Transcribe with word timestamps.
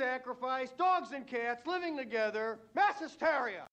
sacrifice, 0.00 0.70
dogs 0.78 1.12
and 1.12 1.26
cats 1.26 1.66
living 1.66 1.94
together, 1.94 2.58
mass 2.74 2.98
hysteria. 2.98 3.66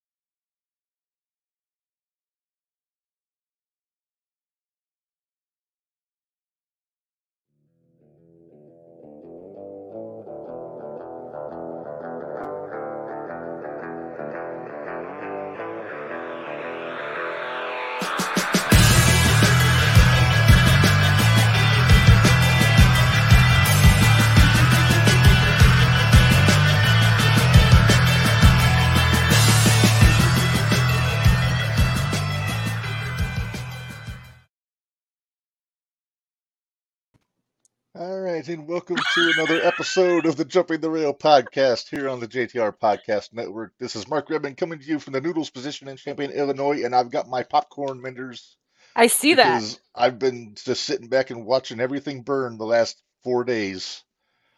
Right, 38.37 38.47
and 38.49 38.67
welcome 38.67 38.97
to 38.97 39.33
another 39.35 39.63
episode 39.63 40.27
of 40.27 40.35
the 40.35 40.45
Jumping 40.45 40.79
the 40.79 40.91
Rail 40.91 41.11
podcast 41.11 41.89
here 41.89 42.07
on 42.07 42.19
the 42.19 42.27
JTR 42.27 42.77
Podcast 42.77 43.33
Network. 43.33 43.73
This 43.79 43.95
is 43.95 44.07
Mark 44.07 44.29
Redmond 44.29 44.57
coming 44.57 44.77
to 44.77 44.85
you 44.85 44.99
from 44.99 45.13
the 45.13 45.21
Noodles 45.21 45.49
position 45.49 45.87
in 45.87 45.97
Champaign, 45.97 46.29
Illinois, 46.29 46.83
and 46.83 46.95
I've 46.95 47.09
got 47.09 47.27
my 47.27 47.41
popcorn 47.41 47.99
Minderz 47.99 48.57
I 48.95 49.07
see 49.07 49.33
that. 49.33 49.79
I've 49.95 50.19
been 50.19 50.53
just 50.53 50.83
sitting 50.83 51.07
back 51.07 51.31
and 51.31 51.47
watching 51.47 51.79
everything 51.79 52.21
burn 52.21 52.59
the 52.59 52.65
last 52.67 53.01
four 53.23 53.43
days. 53.43 54.03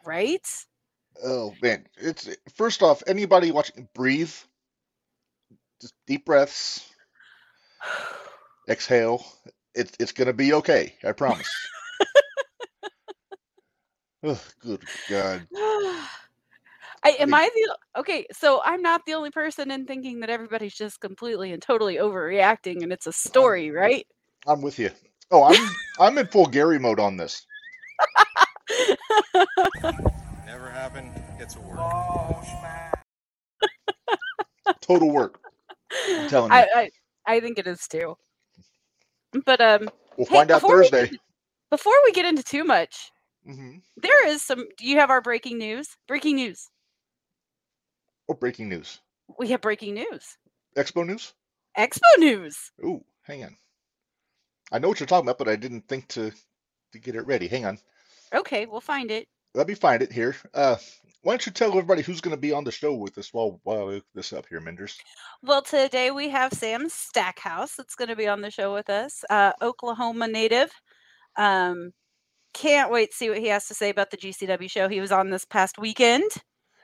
Right? 0.06 0.46
Oh 1.24 1.54
man, 1.62 1.88
it's 1.96 2.28
first 2.58 2.84
off, 2.84 3.02
anybody 3.08 3.52
watching, 3.52 3.88
breathe, 3.96 4.34
just 5.80 5.94
deep 6.06 6.26
breaths, 6.26 6.86
exhale. 8.70 9.26
It's 9.74 9.94
it's 10.02 10.12
gonna 10.12 10.34
be 10.34 10.52
okay, 10.56 10.96
I 11.02 11.14
promise. 11.14 11.50
oh, 14.24 14.42
good 14.62 14.82
God. 15.10 15.48
I 17.04 17.12
am 17.20 17.34
I 17.34 17.50
the 17.54 17.78
okay, 18.00 18.26
so 18.32 18.62
I'm 18.66 18.82
not 18.82 19.06
the 19.06 19.14
only 19.14 19.32
person 19.32 19.72
in 19.72 19.86
thinking 19.86 20.20
that 20.20 20.30
everybody's 20.30 20.76
just 20.76 21.00
completely 21.00 21.54
and 21.54 21.62
totally 21.62 21.96
overreacting 21.96 22.84
and 22.84 22.92
it's 22.92 23.08
a 23.08 23.14
story, 23.14 23.72
right? 23.72 24.06
I'm 24.48 24.62
with 24.62 24.80
you. 24.80 24.90
Oh, 25.32 25.44
I'm 25.44 25.70
I'm 26.00 26.18
in 26.18 26.28
full 26.28 26.46
Gary 26.46 26.80
mode 26.80 27.00
on 27.00 27.16
this. 27.16 27.46
Never 30.46 30.70
happened. 30.70 31.12
It's 31.40 31.56
a 31.56 31.62
word. 31.62 31.80
Total 34.82 35.10
work. 35.10 35.40
I'm 36.18 36.26
telling 36.28 36.52
you. 36.52 36.58
I, 36.58 36.68
I 36.76 36.90
I 37.26 37.40
think 37.40 37.60
it 37.60 37.68
is 37.68 37.88
too. 37.88 38.16
But 39.46 39.62
um 39.62 39.90
we'll 40.18 40.28
hey, 40.28 40.36
find 40.38 40.52
out 40.52 40.62
before 40.62 40.78
we 40.78 40.84
get 40.90 40.92
Thursday. 40.92 41.20
before 41.70 41.94
we 42.06 42.12
get 42.12 42.26
into 42.26 42.44
too 42.44 42.64
much, 42.64 43.12
hmm 43.50 43.78
there 43.98 44.28
is 44.28 44.42
some 44.42 44.66
do 44.78 44.86
you 44.86 44.98
have 45.00 45.10
our 45.10 45.22
breaking 45.22 45.58
news? 45.58 45.98
Breaking 46.08 46.36
news. 46.36 46.70
Oh, 48.30 48.34
breaking 48.34 48.70
news. 48.70 49.00
We 49.38 49.50
have 49.50 49.62
breaking 49.62 49.96
news. 49.96 50.38
Expo 50.78 51.06
news. 51.06 51.34
Expo 51.78 52.00
news. 52.18 52.72
Ooh, 52.84 53.04
hang 53.24 53.44
on. 53.44 53.58
I 54.72 54.80
know 54.80 54.88
what 54.88 55.00
you're 55.00 55.08
talking 55.08 55.26
about, 55.26 55.40
but 55.40 55.50
I 55.50 55.56
didn't 55.56 55.88
think 55.88 56.08
to 56.10 56.32
to 56.94 57.00
get 57.00 57.16
it 57.16 57.26
ready. 57.26 57.48
Hang 57.48 57.66
on. 57.66 57.80
Okay, 58.34 58.66
we'll 58.66 58.82
find 58.82 59.12
it. 59.12 59.28
Let 59.56 59.68
me 59.68 59.74
find 59.74 60.02
it 60.04 60.12
here. 60.12 60.36
Uh, 60.54 60.76
why 61.24 61.34
don't 61.34 61.46
you 61.46 61.52
tell 61.52 61.70
everybody 61.70 62.02
who's 62.04 62.22
going 62.22 62.36
to 62.36 62.42
be 62.42 62.54
on 62.54 62.64
the 62.64 62.72
show 62.72 62.94
with 62.94 63.18
us 63.18 63.34
while 63.34 63.60
while 63.64 63.92
look 63.92 64.06
this 64.14 64.32
up 64.32 64.46
here, 64.48 64.62
Minderz? 64.62 64.98
Well, 65.42 65.64
today 65.64 66.12
we 66.12 66.30
have 66.30 66.54
Sam 66.54 66.88
Stackhouse 66.88 67.76
that's 67.76 67.96
going 67.96 68.10
to 68.10 68.16
be 68.16 68.28
on 68.28 68.42
the 68.42 68.52
show 68.52 68.74
with 68.74 68.90
us, 68.90 69.24
uh, 69.30 69.54
Oklahoma 69.62 70.28
native. 70.28 70.72
Um, 71.36 71.92
can't 72.54 72.92
wait 72.92 73.12
to 73.12 73.18
see 73.18 73.30
what 73.30 73.40
he 73.40 73.48
has 73.48 73.68
to 73.68 73.74
say 73.74 73.90
about 73.90 74.12
the 74.12 74.18
GCW 74.18 74.70
show. 74.70 74.88
He 74.88 75.00
was 75.02 75.12
on 75.12 75.30
this 75.30 75.46
past 75.46 75.78
weekend, 75.78 76.30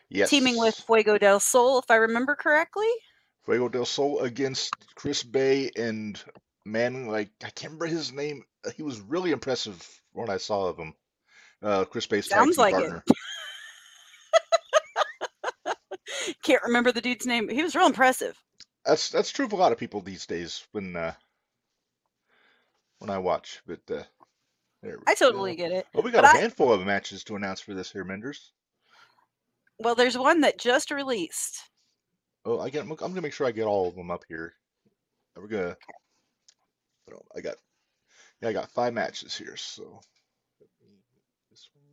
Yes. 0.09 0.29
teaming 0.29 0.57
with 0.57 0.75
Fuego 0.75 1.17
del 1.17 1.39
Sol, 1.39 1.79
if 1.79 1.89
I 1.89 1.95
remember 1.95 2.35
correctly. 2.35 2.87
Fuego 3.45 3.69
del 3.69 3.85
Sol 3.85 4.19
against 4.19 4.73
Chris 4.95 5.23
Bey 5.23 5.69
and 5.75 6.21
man, 6.65 7.07
like 7.07 7.29
I 7.43 7.49
can't 7.49 7.73
remember 7.73 7.85
his 7.87 8.11
name. 8.11 8.43
Uh, 8.65 8.71
He 8.71 8.83
was 8.83 8.99
really 9.01 9.31
impressive 9.31 9.87
when 10.13 10.29
I 10.29 10.37
saw 10.37 10.65
of 10.67 10.77
him. 10.77 10.93
Uh, 11.61 11.85
Chris 11.85 12.05
Bey's 12.07 12.27
Sounds 12.29 12.57
like 12.57 12.75
it. 12.75 12.91
Can't 16.43 16.63
remember 16.63 16.91
the 16.91 17.01
dude's 17.01 17.25
name. 17.25 17.49
He 17.49 17.63
was 17.63 17.75
real 17.75 17.87
impressive. 17.87 18.39
That's 18.85 19.09
that's 19.09 19.31
true 19.31 19.45
of 19.45 19.53
a 19.53 19.57
lot 19.57 19.71
of 19.71 19.77
people 19.77 20.01
these 20.01 20.25
days 20.25 20.65
when 20.71 20.95
uh, 20.95 21.13
when 22.99 23.09
I 23.09 23.17
watch. 23.17 23.61
But 23.65 23.79
uh, 23.91 24.03
I 25.07 25.13
totally 25.15 25.55
go. 25.55 25.63
get 25.63 25.71
it. 25.71 25.87
Well, 25.93 26.03
we 26.03 26.11
got 26.11 26.23
but 26.23 26.33
a 26.35 26.37
I- 26.37 26.41
handful 26.41 26.71
of 26.73 26.85
matches 26.85 27.23
to 27.25 27.35
announce 27.35 27.59
for 27.61 27.73
this 27.73 27.91
here, 27.91 28.05
Minderz. 28.05 28.49
Well, 29.79 29.95
there's 29.95 30.17
one 30.17 30.41
that 30.41 30.57
just 30.57 30.91
released. 30.91 31.59
Oh, 32.45 32.59
I 32.59 32.69
get. 32.69 32.81
I'm 32.83 32.95
gonna 32.95 33.21
make 33.21 33.33
sure 33.33 33.47
I 33.47 33.51
get 33.51 33.65
all 33.65 33.87
of 33.89 33.95
them 33.95 34.11
up 34.11 34.23
here. 34.27 34.53
We're 35.35 35.47
gonna. 35.47 35.75
I 37.35 37.41
got. 37.41 37.55
Yeah, 38.41 38.49
I 38.49 38.53
got 38.53 38.69
five 38.71 38.93
matches 38.93 39.35
here. 39.35 39.55
So. 39.57 39.99
This 41.51 41.69
one 41.73 41.83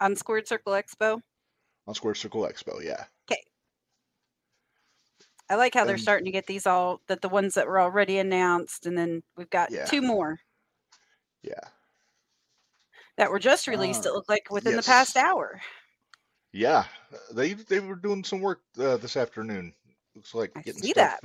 on 0.00 0.16
Squared 0.16 0.46
Circle 0.48 0.72
Expo. 0.74 1.20
on 1.86 1.94
Squared 1.94 2.16
Circle 2.16 2.42
Expo. 2.42 2.82
Yeah. 2.82 3.04
Okay. 3.30 3.40
I 5.50 5.56
like 5.56 5.74
how 5.74 5.84
they're 5.84 5.98
starting 5.98 6.24
to 6.24 6.30
get 6.32 6.46
these 6.46 6.66
all 6.66 7.00
that 7.08 7.20
the 7.22 7.28
ones 7.28 7.54
that 7.54 7.66
were 7.66 7.80
already 7.80 8.18
announced, 8.18 8.86
and 8.86 8.96
then 8.96 9.22
we've 9.36 9.50
got 9.50 9.70
Yeah. 9.70 9.84
two 9.84 10.02
more 10.02 10.40
Yeah. 11.42 11.60
That 13.16 13.30
were 13.30 13.38
just 13.38 13.66
released. 13.66 14.06
Ah, 14.06 14.10
it 14.10 14.14
looked 14.14 14.28
like 14.28 14.50
within 14.50 14.76
the 14.76 14.82
past 14.82 15.16
hour. 15.16 15.60
Yeah. 16.52 16.84
uh, 17.12 17.16
They 17.32 17.54
they 17.54 17.80
were 17.80 17.96
doing 17.96 18.24
some 18.24 18.40
work 18.40 18.60
uh, 18.78 18.96
this 18.96 19.16
afternoon. 19.16 19.72
Looks 20.14 20.34
like 20.34 20.52
I 20.56 20.60
getting 20.62 20.82
see 20.82 20.90
stuff. 20.90 21.18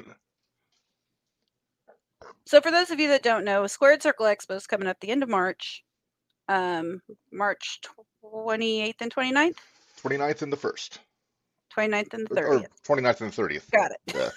So, 2.46 2.60
for 2.62 2.72
those 2.72 2.90
of 2.90 3.00
you 3.00 3.08
that 3.10 3.24
don't 3.24 3.46
know, 3.46 3.68
Squared 3.68 4.02
Circle 4.02 4.26
Expo 4.26 4.56
is 4.56 4.68
coming 4.68 4.88
up 4.88 5.00
the 5.00 5.10
end 5.10 5.22
of 5.24 5.30
March, 5.30 5.84
um, 6.48 7.02
March 7.32 7.80
28th 8.24 8.96
and 9.02 9.14
29th, 9.14 9.58
29th 10.04 10.42
and 10.42 10.52
the 10.52 10.58
first. 10.58 11.00
29th 11.76 12.14
and 12.16 12.28
the 12.28 12.42
Or- 12.42 12.56
Or 12.58 12.64
29th 12.88 13.22
and 13.22 13.32
30th. 13.32 13.70
Got 13.70 13.92
it. 13.92 14.00
Yeah. 14.16 14.30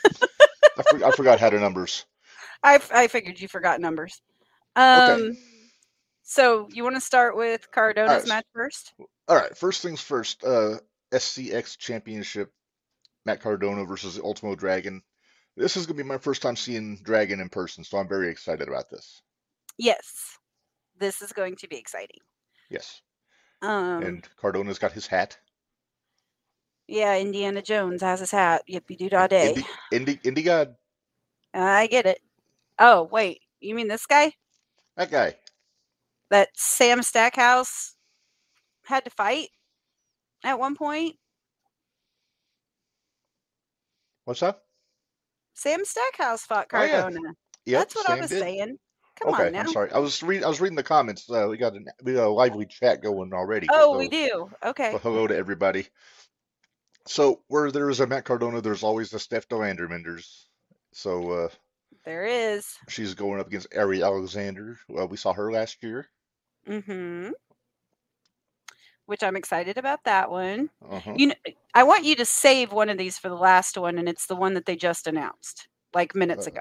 I, 0.78 0.82
for, 0.82 1.04
I 1.06 1.10
forgot 1.12 1.40
how 1.40 1.48
to 1.48 1.58
numbers. 1.58 2.04
I, 2.62 2.78
I 2.94 3.08
figured 3.08 3.40
you 3.40 3.48
forgot 3.48 3.80
numbers. 3.80 4.20
Um, 4.76 5.36
So, 6.32 6.66
you 6.72 6.82
want 6.82 6.96
to 6.96 7.00
start 7.02 7.36
with 7.36 7.70
Cardona's 7.70 8.10
Alright. 8.10 8.28
match 8.28 8.46
first? 8.54 8.94
All 9.28 9.36
right, 9.36 9.54
first 9.54 9.82
things 9.82 10.00
first. 10.00 10.42
Uh, 10.42 10.78
SCX 11.12 11.76
Championship, 11.76 12.50
Matt 13.26 13.42
Cardona 13.42 13.84
versus 13.84 14.18
Ultimo 14.18 14.54
Dragon. 14.54 15.02
This 15.58 15.76
is 15.76 15.84
gonna 15.84 15.98
be 15.98 16.04
my 16.04 16.16
first 16.16 16.40
time 16.40 16.56
seeing 16.56 17.02
Dragon 17.02 17.38
in 17.38 17.50
person, 17.50 17.84
so 17.84 17.98
I'm 17.98 18.08
very 18.08 18.30
excited 18.30 18.66
about 18.66 18.88
this. 18.88 19.20
Yes. 19.76 20.38
This 20.98 21.20
is 21.20 21.34
going 21.34 21.56
to 21.56 21.68
be 21.68 21.76
exciting. 21.76 22.20
Yes, 22.70 23.02
Um, 23.60 24.02
and 24.02 24.28
Cardona's 24.40 24.78
got 24.78 24.92
his 24.92 25.06
hat. 25.06 25.36
yeah, 26.88 27.14
Indiana 27.18 27.60
Jones 27.60 28.00
has 28.00 28.20
his 28.20 28.30
hat. 28.30 28.62
Yippee 28.66 28.96
doo 28.96 29.10
dah 29.10 29.26
day. 29.26 29.50
Indy, 29.50 29.66
Indy, 29.92 30.20
Indy 30.24 30.42
God, 30.42 30.76
I 31.52 31.88
get 31.88 32.06
it. 32.06 32.20
Oh, 32.78 33.02
wait. 33.02 33.42
You 33.60 33.74
mean 33.74 33.88
this 33.88 34.06
guy? 34.06 34.32
that 34.96 35.10
guy. 35.10 35.36
That 36.32 36.48
Sam 36.56 37.02
Stackhouse 37.02 37.94
had 38.86 39.04
to 39.04 39.10
fight 39.10 39.48
at 40.42 40.58
one 40.58 40.74
point? 40.74 41.16
What's 44.24 44.40
that? 44.40 44.62
Sam 45.52 45.84
Stackhouse 45.84 46.40
fought 46.46 46.68
Oh, 46.72 46.82
yeah. 46.82 47.02
Cardona. 47.02 47.34
Yep, 47.66 47.78
That's 47.80 47.94
what 47.94 48.08
I 48.08 48.18
was 48.18 48.30
did. 48.30 48.40
saying. 48.40 48.78
Come 49.20 49.34
okay, 49.34 49.46
on 49.48 49.52
now. 49.52 49.60
I'm 49.60 49.68
sorry. 49.68 49.92
I 49.92 49.98
was 49.98 50.22
reading. 50.22 50.46
I 50.46 50.48
was 50.48 50.58
reading 50.58 50.76
the 50.76 50.82
comments. 50.82 51.28
Uh, 51.30 51.48
we 51.50 51.58
got 51.58 51.74
a 51.76 51.80
we 52.02 52.14
got 52.14 52.28
a 52.28 52.30
lively 52.30 52.64
chat 52.64 53.02
going 53.02 53.34
already. 53.34 53.66
Oh, 53.70 53.92
so- 53.92 53.98
we 53.98 54.08
do. 54.08 54.50
Okay. 54.64 54.96
Hello 55.02 55.26
to 55.26 55.36
everybody. 55.36 55.86
So 57.06 57.42
where 57.48 57.70
there 57.70 57.90
is 57.90 58.00
a 58.00 58.06
Matt 58.06 58.24
Cardona, 58.24 58.62
there's 58.62 58.82
always 58.84 59.12
a 59.12 59.18
Steph 59.18 59.48
De 59.48 59.56
Lander 59.56 59.86
Minderz. 59.86 60.46
So 60.94 61.30
uh, 61.30 61.48
There 62.06 62.24
is. 62.24 62.66
she's 62.88 63.12
going 63.12 63.38
up 63.38 63.48
against 63.48 63.76
Ari 63.76 64.02
Alexander. 64.02 64.78
Well, 64.88 65.08
we 65.08 65.18
saw 65.18 65.34
her 65.34 65.52
last 65.52 65.82
year. 65.82 66.08
Mm-hmm. 66.68 67.30
Which 69.06 69.22
I'm 69.22 69.36
excited 69.36 69.78
about 69.78 70.04
that 70.04 70.30
one. 70.30 70.70
Uh-huh. 70.88 71.14
You 71.16 71.28
know, 71.28 71.34
I 71.74 71.82
want 71.82 72.04
you 72.04 72.14
to 72.16 72.24
save 72.24 72.72
one 72.72 72.88
of 72.88 72.98
these 72.98 73.18
for 73.18 73.28
the 73.28 73.34
last 73.34 73.76
one, 73.76 73.98
and 73.98 74.08
it's 74.08 74.26
the 74.26 74.36
one 74.36 74.54
that 74.54 74.64
they 74.66 74.76
just 74.76 75.06
announced 75.06 75.68
like 75.94 76.14
minutes 76.14 76.46
Uh, 76.46 76.52
ago. 76.52 76.60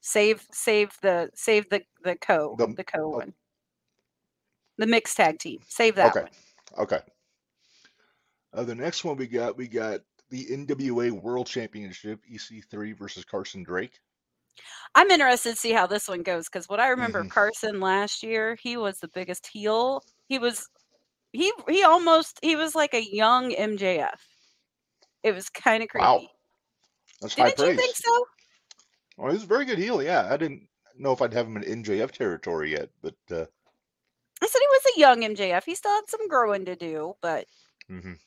Save, 0.00 0.46
save 0.52 0.96
the, 1.02 1.30
save 1.34 1.68
the 1.70 1.82
the 2.04 2.16
co, 2.16 2.54
The- 2.58 2.74
the, 2.76 2.84
co 2.84 2.98
oh. 3.04 3.08
one, 3.18 3.34
the 4.78 4.86
mixed 4.86 5.16
tag 5.16 5.38
team. 5.38 5.60
Save 5.66 5.96
that 5.96 6.14
Okay. 6.16 6.22
one. 6.22 6.84
Okay. 6.84 7.00
Uh, 8.52 8.64
the 8.64 8.74
next 8.74 9.04
one 9.04 9.16
we 9.16 9.26
got, 9.26 9.56
we 9.56 9.68
got 9.68 10.00
the 10.30 10.46
NWA 10.46 11.10
World 11.10 11.46
Championship, 11.46 12.20
EC3 12.30 12.96
versus 12.96 13.24
Carson 13.24 13.62
Drake. 13.62 14.00
I'm 14.94 15.10
interested 15.10 15.50
to 15.52 15.56
see 15.56 15.72
how 15.72 15.86
this 15.86 16.08
one 16.08 16.22
goes 16.22 16.48
because 16.48 16.68
what 16.68 16.80
I 16.80 16.88
remember 16.88 17.24
Mhm. 17.24 17.30
Carson 17.30 17.80
last 17.80 18.22
year, 18.22 18.56
he 18.56 18.76
was 18.76 18.98
the 18.98 19.08
biggest 19.08 19.46
heel. 19.46 20.02
He 20.28 20.38
was 20.38 20.68
he 21.32 21.52
he 21.68 21.82
almost 21.84 22.38
he 22.42 22.56
was 22.56 22.74
like 22.74 22.94
a 22.94 23.04
young 23.14 23.52
MJF. 23.52 24.20
It 25.22 25.32
was 25.32 25.48
kind 25.50 25.82
of 25.82 25.88
creepy. 25.88 26.04
Wow. 26.04 26.28
That's 27.20 27.34
Didn't 27.34 27.58
you 27.58 27.76
think 27.76 27.96
so? 27.96 28.26
Well, 29.16 29.32
he's 29.32 29.44
a 29.44 29.46
very 29.46 29.64
good 29.64 29.78
heel. 29.78 30.02
Yeah, 30.02 30.28
I 30.30 30.36
didn't 30.36 30.68
know 30.96 31.12
if 31.12 31.22
I'd 31.22 31.32
have 31.32 31.46
him 31.46 31.56
in 31.56 31.82
MJF 31.82 32.12
territory 32.12 32.72
yet, 32.72 32.90
but 33.02 33.14
uh, 33.30 33.46
I 34.42 34.46
said 34.46 34.58
he 34.60 34.66
was 34.68 34.86
a 34.96 35.00
young 35.00 35.20
MJF. 35.22 35.64
He 35.64 35.74
still 35.74 35.92
had 35.92 36.08
some 36.08 36.28
growing 36.28 36.64
to 36.66 36.76
do, 36.76 37.16
but 37.22 37.46
mhm. 37.90 38.18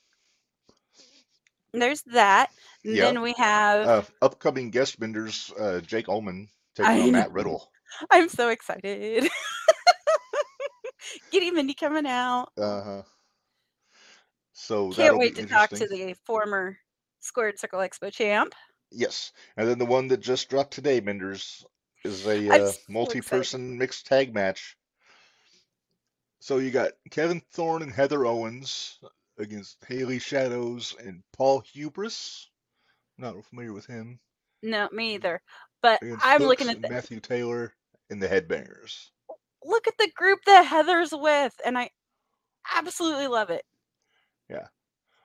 There's 1.74 2.02
that. 2.14 2.50
Yeah. 2.84 3.06
then 3.06 3.22
we 3.22 3.34
have 3.38 3.88
uh, 3.88 4.02
upcoming 4.22 4.72
guest 4.72 5.00
benders, 5.00 5.52
uh, 5.60 5.82
Jake 5.82 6.10
Ullman 6.10 6.50
taking 6.76 6.92
I 6.92 7.02
on. 7.02 7.12
Matt 7.12 7.32
Riddle. 7.32 7.70
I'm 8.12 8.30
so 8.30 8.50
excited. 8.50 9.28
Giddy 11.32 11.52
Mindy 11.52 11.74
coming 11.74 12.06
out. 12.06 12.50
Uh 12.58 12.84
huh. 12.84 13.02
So 14.54 14.92
Can't 14.92 15.18
wait 15.18 15.36
to 15.36 15.46
talk 15.46 15.70
to 15.70 15.88
the 15.88 16.16
former 16.26 16.78
Squared 17.20 17.60
Circle 17.60 17.80
Expo 17.80 18.12
champ. 18.12 18.54
Yes, 18.92 19.32
and 19.56 19.68
then 19.68 19.78
the 19.78 19.86
one 19.86 20.08
that 20.10 20.20
just 20.20 20.50
dropped 20.50 20.74
today, 20.74 21.00
Minderz, 21.00 21.64
is 22.04 22.26
a 22.26 22.50
uh, 22.50 22.72
so 22.72 22.80
multi-person 22.90 23.78
mixed 23.78 24.08
tag 24.08 24.34
match. 24.34 24.76
So 26.40 26.58
you 26.58 26.72
got 26.72 26.92
Kevin 27.12 27.42
Thorne 27.52 27.84
and 27.84 27.92
Heather 27.92 28.26
Owens 28.26 29.00
against 29.40 29.78
Haley 29.88 30.20
Shadows 30.20 30.96
and 31.04 31.24
Paul 31.36 31.62
Hubris. 31.62 32.50
Not 33.18 33.44
familiar 33.46 33.74
with 33.74 33.86
him. 33.86 34.20
No, 34.62 34.88
me 34.92 35.16
either. 35.16 35.42
But 35.82 36.02
Against 36.02 36.26
I'm 36.26 36.42
Hooks 36.42 36.50
looking 36.50 36.70
at 36.70 36.82
the 36.82 36.90
Matthew 36.90 37.20
Taylor 37.20 37.74
and 38.10 38.22
the 38.22 38.28
Headbangers. 38.28 39.10
look 39.64 39.88
at 39.88 39.98
the 39.98 40.12
group 40.16 40.40
that 40.46 40.66
Heather's 40.66 41.12
with, 41.14 41.54
and 41.66 41.78
I 41.78 41.90
absolutely 42.76 43.28
love 43.28 43.50
it. 43.50 43.64
Yeah. 44.50 44.68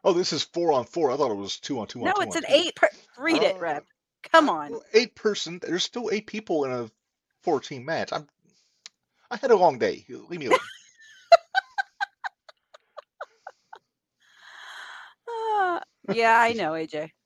Oh, 0.04 0.12
this 0.12 0.32
is 0.32 0.42
four 0.44 0.72
on 0.72 0.84
four. 0.84 1.10
I 1.10 1.16
thought 1.16 1.30
it 1.30 1.36
was 1.36 1.58
two 1.58 1.78
on 1.80 1.86
two 1.86 2.00
No, 2.00 2.10
on 2.12 2.14
two. 2.16 2.22
it's 2.22 2.36
on 2.36 2.44
an 2.44 2.50
two. 2.50 2.56
eight. 2.56 2.76
Per- 2.76 2.88
read 3.18 3.42
it, 3.42 3.56
Uh, 3.56 3.58
Reb. 3.58 3.84
Come 4.32 4.48
on. 4.48 4.70
well, 4.72 4.84
eight 4.92 5.14
person. 5.14 5.58
There's 5.60 5.82
still 5.84 6.10
eight 6.12 6.26
people 6.26 6.64
in 6.64 6.72
a 6.72 6.90
four-team 7.42 7.84
match. 7.84 8.12
I'm. 8.12 8.26
I 9.30 9.36
had 9.36 9.50
a 9.50 9.56
long 9.56 9.78
day. 9.78 10.04
Leave 10.08 10.40
me 10.40 10.46
alone. 10.46 10.58
Ah, 15.28 15.82
yeah, 16.12 16.38
I 16.40 16.52
know, 16.52 16.72
AJ. 16.72 17.10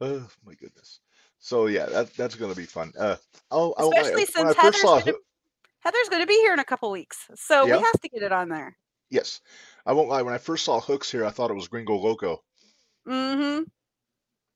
Oh 0.00 0.26
my 0.44 0.54
goodness. 0.54 0.98
So 1.38 1.66
yeah, 1.66 1.86
that 1.86 2.12
that's 2.14 2.34
gonna 2.34 2.54
be 2.54 2.64
fun. 2.66 2.92
Uh, 2.98 3.16
oh, 3.50 3.74
oh, 3.78 3.92
I- 3.94 4.00
Especially 4.00 4.24
since 4.26 4.36
I 4.36 4.42
first 4.48 4.58
Heather's 4.60 4.80
saw 4.80 4.98
gonna- 5.00 5.18
Heather's 5.80 6.08
going 6.08 6.22
to 6.22 6.26
be 6.26 6.34
here 6.34 6.52
in 6.54 6.58
a 6.58 6.64
couple 6.64 6.90
weeks, 6.90 7.18
so 7.36 7.66
Yeah. 7.66 7.76
we 7.76 7.82
have 7.82 8.00
to 8.00 8.08
get 8.08 8.22
it 8.22 8.32
on 8.32 8.48
there. 8.48 8.76
yes, 9.10 9.40
I 9.86 9.92
won't 9.92 10.08
lie. 10.08 10.22
When 10.22 10.32
I 10.34 10.38
first 10.38 10.64
saw 10.64 10.80
Hooks 10.80 11.10
here, 11.12 11.24
I 11.26 11.30
thought 11.30 11.50
it 11.50 11.54
was 11.54 11.68
Gringo 11.68 11.94
Loco, 11.96 12.42
Mm-hmm. 13.06 13.64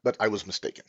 but 0.03 0.17
I 0.21 0.29
was 0.29 0.47
mistaken. 0.47 0.85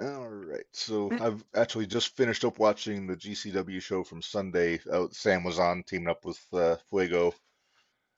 All 0.00 0.28
right, 0.28 0.64
so 0.72 1.10
Mm. 1.10 1.20
I've 1.20 1.44
actually 1.54 1.86
just 1.86 2.16
finished 2.16 2.44
up 2.44 2.58
watching 2.58 3.06
the 3.06 3.16
GCW 3.16 3.80
show 3.82 4.02
from 4.04 4.22
Sunday. 4.22 4.80
Uh, 4.90 5.08
Sam 5.10 5.44
was 5.44 5.58
on 5.58 5.82
teaming 5.82 6.08
up 6.08 6.24
with 6.24 6.40
uh, 6.52 6.76
Fuego, 6.88 7.34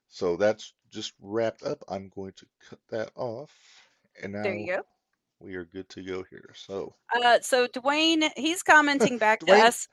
so 0.09 0.37
that's 0.37 0.73
just 0.95 1.13
wrapped 1.21 1.63
up. 1.63 1.83
I'm 1.89 2.11
going 2.15 2.33
to 2.37 2.47
cut 2.71 2.79
that 2.91 3.11
off, 3.17 3.51
and 4.23 4.33
now 4.33 4.43
There 4.45 4.55
you 4.55 4.77
go. 4.77 4.83
we 5.41 5.57
are 5.57 5.65
good 5.65 5.89
to 5.91 6.03
go 6.03 6.25
here. 6.31 6.51
So. 6.55 6.95
Uh, 7.15 7.41
so 7.43 7.67
Dwayne, 7.67 8.31
he's 8.37 8.63
commenting 8.63 9.19
back 9.19 9.41
to 9.41 9.47
Dwayne- 9.47 9.65
us. 9.65 9.89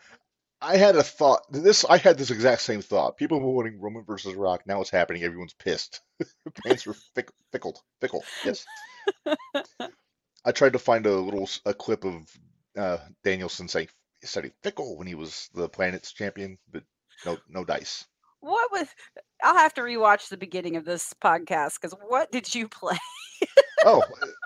I 0.63 0.77
had 0.77 0.95
a 0.95 1.01
thought. 1.01 1.41
This 1.51 1.83
I 1.85 1.97
had 1.97 2.19
this 2.19 2.29
exact 2.29 2.61
same 2.61 2.83
thought. 2.83 3.17
People 3.17 3.39
were 3.39 3.51
wanting 3.51 3.81
Roman 3.81 4.03
versus 4.05 4.35
Rock. 4.35 4.61
Now 4.67 4.79
it's 4.81 4.91
happening. 4.91 5.23
Everyone's 5.23 5.55
pissed. 5.55 6.01
Pants 6.63 6.85
are 6.85 6.93
fick, 7.15 7.31
fickled. 7.51 7.79
Fickle. 7.99 8.23
Yes. 8.45 8.63
I 10.45 10.51
tried 10.51 10.73
to 10.73 10.79
find 10.79 11.05
a 11.07 11.15
little 11.15 11.43
s- 11.43 11.61
a 11.65 11.73
clip 11.73 12.03
of 12.05 12.13
uh, 12.77 12.97
Danielson 13.23 13.67
saying 13.67 13.87
saying 14.23 14.51
fickle 14.61 14.97
when 14.97 15.07
he 15.07 15.15
was 15.15 15.49
the 15.55 15.67
planet's 15.67 16.13
champion, 16.13 16.59
but 16.71 16.83
no 17.25 17.37
no 17.49 17.65
dice. 17.65 18.05
What 18.41 18.71
was? 18.71 18.87
I'll 19.43 19.57
have 19.57 19.73
to 19.75 19.81
rewatch 19.81 20.29
the 20.29 20.37
beginning 20.37 20.75
of 20.75 20.85
this 20.85 21.13
podcast 21.23 21.79
because 21.81 21.95
what 22.07 22.31
did 22.31 22.53
you 22.53 22.67
play? 22.67 22.97
Oh, 23.85 24.03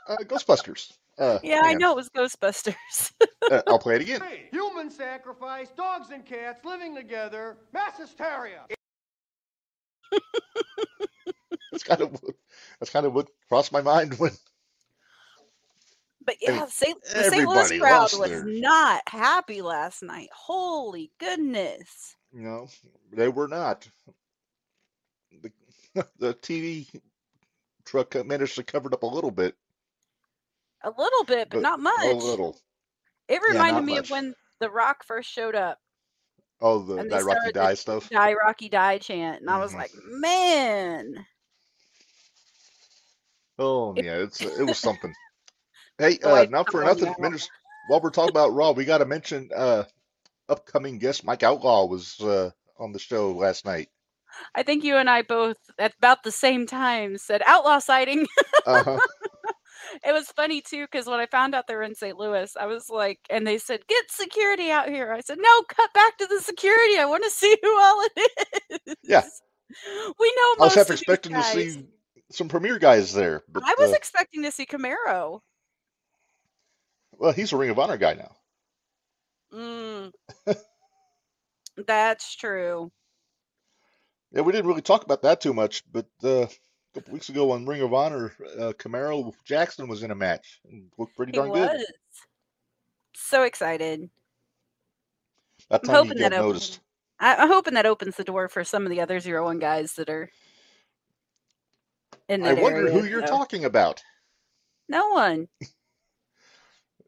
uh, 0.08 0.18
Ghostbusters. 0.24 0.94
Uh, 1.18 1.40
Yeah, 1.44 1.62
hang 1.64 1.76
I 1.76 1.80
know 1.80 1.92
it 1.92 1.96
was 1.96 2.10
Ghostbusters. 2.10 3.12
Uh, 3.52 3.62
I'll 3.68 3.80
play 3.80 3.96
it 3.96 4.02
again. 4.02 4.20
Three. 4.20 4.48
Human 4.52 4.90
sacrifice, 4.90 5.70
dogs 5.78 6.10
and 6.12 6.26
cats 6.26 6.64
living 6.66 6.96
together, 6.96 7.58
mass 7.74 7.98
hysteria. 7.98 8.66
That's 11.72 11.84
kind 11.84 12.02
of 12.02 12.12
what, 12.14 12.36
that's 12.80 12.90
kind 12.92 13.06
of 13.06 13.14
what 13.14 13.28
crossed 13.50 13.72
my 13.72 13.82
mind 13.82 14.14
when 14.16 14.32
But 16.26 16.36
I 16.48 16.52
mean, 16.52 16.60
yeah, 16.62 16.66
St. 16.68 17.04
the 17.04 17.24
St. 17.24 17.48
Louis 17.48 17.80
crowd 17.80 18.12
was 18.18 18.30
theirs. 18.30 18.44
not 18.46 19.02
happy 19.08 19.62
last 19.62 20.02
night. 20.02 20.30
Holy 20.34 21.12
goodness. 21.20 22.16
Know 22.42 22.68
they 23.12 23.28
were 23.30 23.48
not. 23.48 23.88
The 25.42 25.52
the 26.20 26.34
TV 26.34 26.88
truck 27.86 28.16
managed 28.26 28.56
to 28.56 28.64
cover 28.64 28.88
it 28.90 28.94
up 28.94 29.04
a 29.04 29.08
little 29.08 29.32
bit, 29.32 29.56
A 30.84 30.90
little 30.90 31.24
bit, 31.26 31.50
but, 31.50 31.58
but 31.58 31.62
not 31.62 31.80
much. 31.80 31.96
a 31.96 32.14
little. 32.14 32.60
It 33.28 33.42
reminded 33.42 33.76
not 33.76 33.86
me 33.86 33.96
much. 33.96 34.06
of 34.06 34.12
when 34.12 34.36
The 34.60 34.70
Rock 34.70 35.04
first 35.04 35.30
showed 35.30 35.56
up, 35.56 35.80
Oh, 36.62 36.80
the 36.80 37.04
Die 37.04 37.22
Rocky 37.22 37.52
Die 37.52 37.74
stuff. 37.76 38.10
Die 38.10 38.34
Rocky 38.34 38.70
Die 38.70 38.98
chant, 39.00 39.42
and 39.42 39.50
I 39.50 39.58
was 39.60 39.72
Mhm. 39.72 39.78
like, 39.78 39.92
man. 39.94 41.26
Oh 43.58 43.96
yeah, 43.96 44.18
it's 44.18 44.42
it 44.42 44.64
was 44.64 44.78
something. 44.78 45.14
Hey, 45.98 46.20
uh, 46.24 46.46
not 46.50 46.70
for 46.72 46.82
come 46.82 46.84
nothing, 46.84 47.16
now. 47.20 47.32
While 47.88 48.02
we're 48.02 48.10
talking 48.10 48.30
about 48.32 48.54
Raw, 48.54 48.72
we 48.72 48.84
got 48.84 48.98
to 48.98 49.06
mention 49.06 49.50
uh, 49.56 49.86
upcoming 50.50 51.00
guest 51.00 51.26
Mike 51.26 51.44
Outlaw 51.44 51.86
was 51.86 52.20
uh, 52.22 52.52
on 52.78 52.92
the 52.92 53.00
show 53.00 53.32
last 53.32 53.66
night. 53.66 53.90
I 54.54 54.64
think 54.64 54.84
you 54.84 54.98
and 54.98 55.10
I 55.10 55.22
both 55.22 55.58
at 55.80 55.94
about 55.98 56.24
the 56.24 56.32
same 56.32 56.68
time 56.68 57.18
said 57.18 57.42
outlaw 57.46 57.80
sighting. 57.80 58.28
Uh-huh. 58.68 58.98
it 60.04 60.12
was 60.12 60.28
funny 60.30 60.60
too 60.60 60.86
because 60.86 61.06
when 61.06 61.20
I 61.20 61.28
found 61.28 61.54
out 61.54 61.68
they 61.68 61.76
were 61.76 61.84
in 61.84 61.94
St. 61.94 62.18
Louis, 62.18 62.52
I 62.60 62.66
was 62.66 62.90
like, 62.90 63.20
and 63.30 63.46
they 63.46 63.60
said, 63.60 63.86
"Get 63.88 64.06
security 64.10 64.72
out 64.72 64.90
here." 64.90 65.14
I 65.14 65.20
said, 65.20 65.38
"No, 65.40 65.62
cut 65.70 65.94
back 65.94 66.18
to 66.18 66.26
the 66.26 66.40
security. 66.42 66.98
I 66.98 67.06
want 67.06 67.24
to 67.26 67.30
see 67.30 67.56
who 67.62 67.80
all 67.80 68.04
it 68.16 68.32
is." 68.88 68.96
Yeah. 69.04 69.22
we 70.20 70.34
know 70.36 70.64
I 70.64 70.66
was 70.66 70.74
half 70.74 70.90
expecting 70.90 71.34
to 71.34 71.44
see 71.44 71.86
some 72.32 72.48
premier 72.48 72.80
guys 72.80 73.14
there, 73.14 73.44
but 73.48 73.62
I 73.64 73.76
was 73.78 73.92
uh, 73.92 73.96
expecting 73.96 74.42
to 74.42 74.52
see 74.52 74.66
Camaro. 74.66 75.42
well, 77.12 77.34
he's 77.34 77.54
a 77.54 77.58
Ring 77.58 77.70
of 77.70 77.78
Honor 77.78 77.98
guy 77.98 78.16
now. 78.16 78.36
Mm. 79.56 80.12
That's 81.88 82.36
true. 82.36 82.92
Yeah, 84.32 84.42
we 84.42 84.52
didn't 84.52 84.68
really 84.68 84.82
talk 84.82 85.04
about 85.04 85.22
that 85.22 85.40
too 85.42 85.54
much, 85.54 85.84
but 85.92 86.08
uh, 86.24 86.42
a 86.42 86.50
couple 86.94 87.14
weeks 87.14 87.30
ago 87.30 87.52
on 87.52 87.66
Ring 87.66 87.82
of 87.82 87.94
Honor, 87.94 88.34
uh, 88.60 88.74
Camaro 88.78 89.32
Jackson 89.46 89.88
was 89.88 90.04
in 90.04 90.12
a 90.12 90.16
match 90.16 90.60
and 90.70 90.88
looked 90.98 91.16
pretty 91.16 91.32
darn 91.32 91.52
good. 91.54 91.86
so 93.16 93.44
excited. 93.44 94.10
That 95.70 95.82
I'm 95.84 95.90
hoping 95.90 96.18
that 96.18 96.34
opens. 96.34 96.46
noticed. 96.48 96.80
I, 97.20 97.36
I'm 97.36 97.48
hoping 97.48 97.76
that 97.76 97.86
opens 97.86 98.18
the 98.18 98.24
door 98.26 98.50
for 98.50 98.64
some 98.66 98.84
of 98.84 98.90
the 98.90 99.00
other 99.02 99.20
zero 99.22 99.46
one 99.46 99.60
guys 99.60 99.94
that 99.94 100.10
are 100.10 100.30
in 102.28 102.44
I 102.46 102.54
wonder 102.54 102.88
area. 102.88 102.92
who 102.94 103.06
you're 103.06 103.26
so- 103.26 103.38
talking 103.38 103.64
about. 103.66 104.04
No 104.90 105.10
one. 105.10 105.48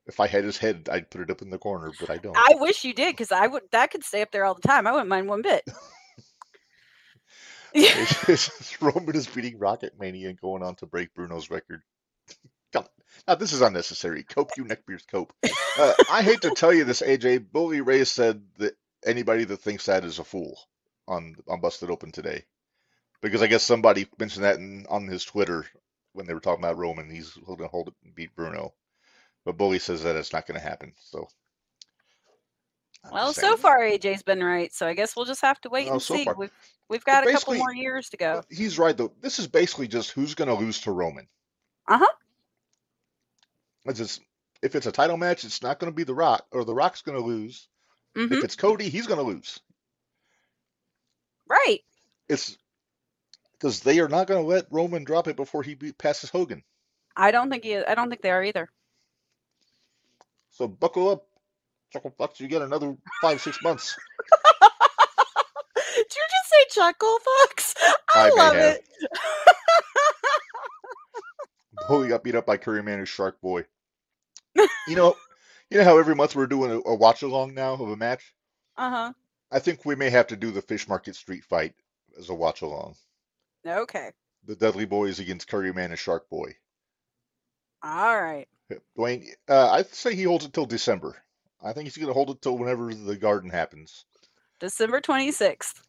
If 0.08 0.20
I 0.20 0.28
had 0.28 0.44
his 0.44 0.58
head, 0.58 0.88
I'd 0.92 1.10
put 1.10 1.22
it 1.22 1.30
up 1.30 1.42
in 1.42 1.50
the 1.50 1.58
corner, 1.58 1.92
but 2.00 2.10
I 2.10 2.18
don't. 2.18 2.38
I 2.38 2.56
wish 2.56 2.86
you 2.86 2.94
did 2.94 3.14
because 3.14 3.32
I 3.32 3.48
would. 3.48 3.64
That 3.72 3.92
could 3.92 4.04
stay 4.04 4.22
up 4.22 4.32
there 4.32 4.46
all 4.46 4.56
the 4.56 4.68
time. 4.68 4.88
I 4.88 4.92
wouldn't 4.92 5.10
mind 5.10 5.28
one 5.28 5.42
bit. 5.42 5.64
Roman 8.82 9.16
is 9.16 9.28
beating 9.28 9.60
Rocket 9.60 9.94
Mania 10.00 10.30
and 10.30 10.40
going 10.40 10.64
on 10.64 10.76
to 10.76 10.86
break 10.86 11.14
Bruno's 11.14 11.50
record. 11.50 11.82
Come 12.74 12.84
on. 12.84 12.90
Now, 13.28 13.36
this 13.36 13.54
is 13.54 13.62
unnecessary. 13.62 14.24
Cope, 14.24 14.52
you 14.58 14.66
neckbeards, 14.66 15.08
cope. 15.08 15.34
Uh, 15.80 15.94
I 16.10 16.22
hate 16.22 16.42
to 16.42 16.52
tell 16.52 16.74
you 16.74 16.84
this, 16.84 17.02
AJ. 17.02 17.52
Bully 17.52 17.82
Ray 17.82 18.04
said 18.04 18.42
that 18.58 18.76
anybody 19.06 19.44
that 19.46 19.62
thinks 19.62 19.86
that 19.86 20.04
is 20.04 20.20
a 20.20 20.24
fool 20.24 20.60
on 21.08 21.36
on 21.48 21.62
Busted 21.62 21.90
Open 21.90 22.12
today, 22.12 22.44
because 23.22 23.42
I 23.42 23.48
guess 23.48 23.64
somebody 23.64 24.08
mentioned 24.20 24.46
that 24.46 24.58
in, 24.58 24.86
on 24.90 25.08
his 25.08 25.24
Twitter 25.24 25.66
when 26.14 26.26
they 26.26 26.34
were 26.34 26.40
talking 26.40 26.64
about 26.64 26.78
Roman. 26.78 27.10
He's 27.10 27.32
going 27.32 27.60
to 27.60 27.68
hold 27.68 27.90
it 27.90 27.94
and 28.04 28.14
beat 28.14 28.36
Bruno, 28.36 28.74
but 29.48 29.56
Bully 29.56 29.80
says 29.80 30.04
that 30.04 30.18
it's 30.18 30.34
not 30.34 30.46
going 30.46 30.60
to 30.60 30.64
happen. 30.64 30.92
So 31.00 31.26
I'm 33.06 33.14
Well, 33.14 33.32
so 33.32 33.56
far 33.56 33.80
AJ's 33.80 34.22
been 34.22 34.44
right, 34.44 34.74
so 34.74 34.86
I 34.86 34.94
guess 34.94 35.16
we'll 35.16 35.24
just 35.24 35.42
have 35.42 35.62
to 35.62 35.70
wait 35.70 35.86
Well, 35.86 35.94
and 35.94 36.02
so 36.02 36.16
see. 36.16 36.26
far. 36.26 36.36
We've 36.36 36.52
we've 36.90 37.06
got 37.06 37.26
a 37.26 37.32
couple 37.32 37.54
more 37.54 37.74
years 37.74 38.10
to 38.10 38.18
go. 38.18 38.44
He's 38.50 38.78
right 38.78 38.96
though. 38.96 39.14
This 39.22 39.40
is 39.40 39.48
basically 39.48 39.88
just 39.88 40.12
who's 40.12 40.36
going 40.36 40.50
to 40.50 40.54
lose 40.54 40.82
to 40.82 40.92
Roman. 40.92 41.30
Uh-huh. 41.88 42.06
It's 43.86 44.00
just 44.00 44.20
if 44.62 44.76
it's 44.76 44.86
a 44.86 44.92
title 44.92 45.16
match, 45.16 45.46
it's 45.46 45.64
not 45.64 45.80
going 45.80 45.94
to 45.94 45.96
be 45.96 46.04
The 46.04 46.14
Rock, 46.14 46.46
or 46.52 46.66
The 46.66 46.76
Rock's 46.76 47.02
going 47.02 47.18
to 47.18 47.26
lose. 47.26 47.70
hmm 48.18 48.34
If 48.34 48.44
it's 48.44 48.58
Cody, 48.58 48.90
he's 48.90 49.08
going 49.08 49.20
to 49.22 49.26
lose. 49.26 49.62
Right. 51.48 51.80
It's 52.28 52.58
because 53.54 53.80
they 53.80 54.02
are 54.02 54.10
not 54.10 54.28
going 54.28 54.42
to 54.42 54.48
let 54.48 54.68
Roman 54.72 55.06
drop 55.06 55.30
it 55.30 55.38
before 55.38 55.64
he 55.64 55.76
beat, 55.76 55.98
passes 55.98 56.32
Hogan. 56.32 56.66
I 57.16 57.32
don't 57.32 57.50
think 57.50 57.64
he. 57.64 57.78
I 57.78 57.96
don't 57.96 58.10
think 58.10 58.22
they 58.22 58.32
are 58.32 58.44
either. 58.44 58.70
So 60.58 60.68
buckle 60.68 61.10
up, 61.10 61.28
chuckle 61.94 62.16
fucks. 62.20 62.40
You 62.40 62.48
get 62.48 62.64
another 62.64 62.98
five 63.22 63.40
six 63.40 63.62
months. 63.62 63.96
Did 65.96 66.06
you 66.16 66.24
just 66.32 66.50
say 66.50 66.82
chuckle 66.82 67.18
fucks? 67.20 67.76
I, 68.16 68.26
I 68.26 68.30
love 68.32 68.56
it. 68.56 68.84
Holy 71.78 72.08
got 72.08 72.24
beat 72.24 72.34
up 72.34 72.48
by 72.48 72.58
Curry 72.58 72.82
Man 72.82 72.98
and 72.98 73.08
Shark 73.08 73.40
Boy. 73.40 73.66
You 74.88 74.96
know, 74.96 75.16
you 75.70 75.78
know 75.78 75.84
how 75.84 76.00
every 76.00 76.16
month 76.16 76.36
we're 76.36 76.48
doing 76.48 76.72
a, 76.72 76.90
a 76.90 76.96
watch 76.96 77.22
along 77.22 77.54
now 77.54 77.74
of 77.74 77.82
a 77.82 77.96
match. 77.96 78.34
Uh 78.78 78.90
huh. 78.90 79.14
I 79.52 79.60
think 79.60 79.86
we 79.86 79.94
may 79.94 80.10
have 80.10 80.26
to 80.28 80.36
do 80.36 80.50
the 80.50 80.64
Fish 80.64 80.88
Market 80.88 81.16
Street 81.16 81.44
fight 81.44 81.76
as 82.18 82.30
a 82.30 82.34
watch 82.34 82.64
along. 82.64 82.96
Okay. 83.68 84.10
The 84.46 84.56
Dudley 84.56 84.86
Boys 84.86 85.20
against 85.20 85.48
Curry 85.48 85.72
Man 85.72 85.92
and 85.92 86.00
Shark 86.00 86.28
Boy. 86.32 86.56
All 87.84 88.20
right. 88.20 88.48
Dwayne, 88.98 89.26
uh, 89.50 89.72
I'd 89.72 89.94
say 89.94 90.16
he 90.16 90.24
holds 90.24 90.46
it 90.46 90.54
till 90.54 90.66
December. 90.66 91.16
I 91.64 91.74
think 91.74 91.86
he's 91.86 91.98
going 91.98 92.08
to 92.08 92.14
hold 92.14 92.30
it 92.30 92.42
till 92.42 92.58
whenever 92.58 92.94
the 92.94 93.16
garden 93.16 93.50
happens. 93.50 94.06
December 94.60 95.02
twenty 95.02 95.32
sixth. 95.32 95.82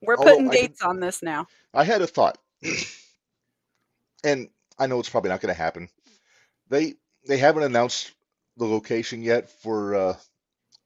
We're 0.00 0.16
Although 0.16 0.30
putting 0.32 0.48
I 0.48 0.52
can- 0.52 0.60
dates 0.62 0.82
on 0.82 1.00
this 1.00 1.22
now. 1.22 1.46
I 1.74 1.84
had 1.84 2.02
a 2.02 2.06
thought, 2.06 2.38
and 4.24 4.48
I 4.78 4.86
know 4.86 4.98
it's 5.00 5.08
probably 5.08 5.30
not 5.30 5.40
going 5.40 5.54
to 5.54 5.60
happen. 5.60 5.88
They 6.68 6.94
they 7.26 7.38
haven't 7.38 7.62
announced 7.64 8.12
the 8.56 8.66
location 8.66 9.22
yet 9.22 9.50
for 9.62 9.94
uh, 9.94 10.16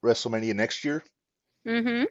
WrestleMania 0.05 0.55
next 0.55 0.85
year. 0.85 1.03
Mm-hmm. 1.67 2.05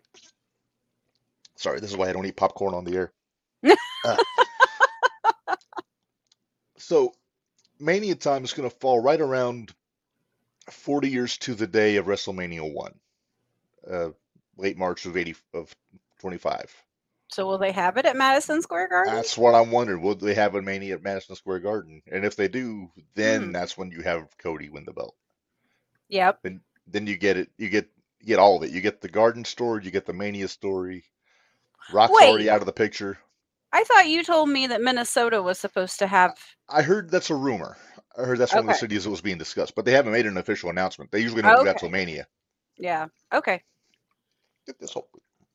Sorry, 1.57 1.79
this 1.79 1.91
is 1.91 1.97
why 1.97 2.09
I 2.09 2.13
don't 2.13 2.25
eat 2.25 2.35
popcorn 2.35 2.73
on 2.73 2.83
the 2.85 2.95
air. 2.95 3.11
Uh, 4.05 4.17
so, 6.77 7.11
Mania 7.79 8.15
time 8.15 8.43
is 8.43 8.53
going 8.53 8.69
to 8.69 8.75
fall 8.77 8.99
right 9.01 9.21
around 9.21 9.73
40 10.71 11.09
years 11.09 11.37
to 11.39 11.55
the 11.55 11.67
day 11.67 11.97
of 11.97 12.07
WrestleMania 12.07 12.71
1, 12.73 12.93
uh, 13.91 14.09
late 14.57 14.77
March 14.77 15.05
of 15.05 15.17
80 15.17 15.35
of 15.53 15.75
25. 16.21 16.73
So 17.29 17.45
will 17.45 17.57
they 17.57 17.71
have 17.71 17.97
it 17.97 18.05
at 18.05 18.15
Madison 18.17 18.61
Square 18.61 18.89
Garden? 18.89 19.15
That's 19.15 19.37
what 19.37 19.55
I'm 19.55 19.71
wondering. 19.71 20.01
Will 20.01 20.15
they 20.15 20.35
have 20.35 20.55
a 20.55 20.61
Mania 20.61 20.95
at 20.95 21.03
Madison 21.03 21.35
Square 21.35 21.59
Garden? 21.61 22.01
And 22.11 22.25
if 22.25 22.35
they 22.35 22.47
do, 22.49 22.91
then 23.15 23.51
Hmm. 23.51 23.53
that's 23.53 23.77
when 23.77 23.91
you 23.91 24.01
have 24.03 24.27
Cody 24.39 24.69
win 24.69 24.85
the 24.85 24.93
belt. 24.93 25.15
yep. 26.09 26.39
And 26.43 26.61
Then 26.87 27.07
you 27.07 27.17
get 27.17 27.37
it. 27.37 27.49
You 27.57 27.69
get 27.69 27.89
you 28.21 28.27
get 28.27 28.39
all 28.39 28.57
of 28.57 28.63
it. 28.63 28.71
You 28.71 28.81
get 28.81 29.01
the 29.01 29.09
Garden 29.09 29.45
story. 29.45 29.83
You 29.85 29.91
get 29.91 30.05
the 30.05 30.13
Mania 30.13 30.47
story. 30.47 31.05
Rock's 31.89 32.21
Wait. 32.21 32.21
already 32.21 32.49
out 32.49 32.61
of 32.61 32.67
the 32.67 32.73
picture. 32.73 33.17
I 33.75 33.83
thought 33.83 34.07
you 34.07 34.23
told 34.23 34.47
me 34.47 34.67
that 34.67 34.81
Minnesota 34.81 35.41
was 35.41 35.59
supposed 35.59 35.99
to 35.99 36.07
have. 36.07 36.33
I 36.69 36.81
heard 36.81 37.11
that's 37.11 37.29
a 37.29 37.35
rumor. 37.35 37.75
I 38.17 38.21
heard 38.23 38.37
that's 38.37 38.53
one 38.53 38.61
of 38.61 38.67
the 38.67 38.73
cities 38.73 39.03
that 39.03 39.09
was 39.09 39.19
being 39.19 39.37
discussed, 39.37 39.75
but 39.75 39.83
they 39.83 39.91
haven't 39.91 40.13
made 40.13 40.25
an 40.25 40.37
official 40.37 40.69
announcement. 40.69 41.11
They 41.11 41.19
usually 41.19 41.41
don't 41.41 41.57
do 41.57 41.65
that 41.65 41.79
till 41.79 41.89
Mania. 41.89 42.25
Yeah. 42.77 43.07
Okay. 43.33 43.61
Get 44.65 44.79
this 44.79 44.93
whole- 44.93 45.09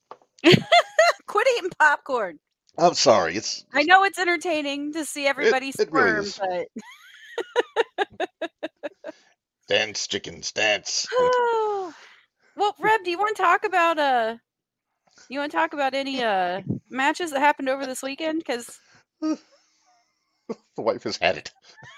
Quit 0.44 1.46
eating 1.56 1.70
popcorn. 1.78 2.38
I'm 2.76 2.92
sorry. 2.92 3.36
It's 3.36 3.64
I 3.72 3.84
know 3.84 4.04
it's 4.04 4.18
entertaining 4.18 4.92
to 4.92 5.06
see 5.06 5.26
everybody 5.26 5.68
it 5.70 5.88
really 5.90 6.20
squirm, 6.20 6.24
is. 6.24 6.40
but 8.18 8.28
dance, 9.66 10.06
chickens, 10.06 10.52
dance. 10.52 11.08
well, 12.54 12.74
Reb, 12.78 13.02
do 13.02 13.10
you 13.10 13.18
want 13.18 13.34
to 13.34 13.42
talk 13.42 13.64
about 13.64 13.98
uh 13.98 14.36
you 15.30 15.38
want 15.38 15.52
to 15.52 15.56
talk 15.56 15.72
about 15.72 15.94
any 15.94 16.22
uh 16.22 16.60
matches 16.90 17.30
that 17.30 17.40
happened 17.40 17.68
over 17.68 17.86
this 17.86 18.02
weekend? 18.02 18.40
Because 18.40 18.78
the 19.20 19.38
wife 20.76 21.04
has 21.04 21.16
had 21.16 21.38
it. 21.38 21.50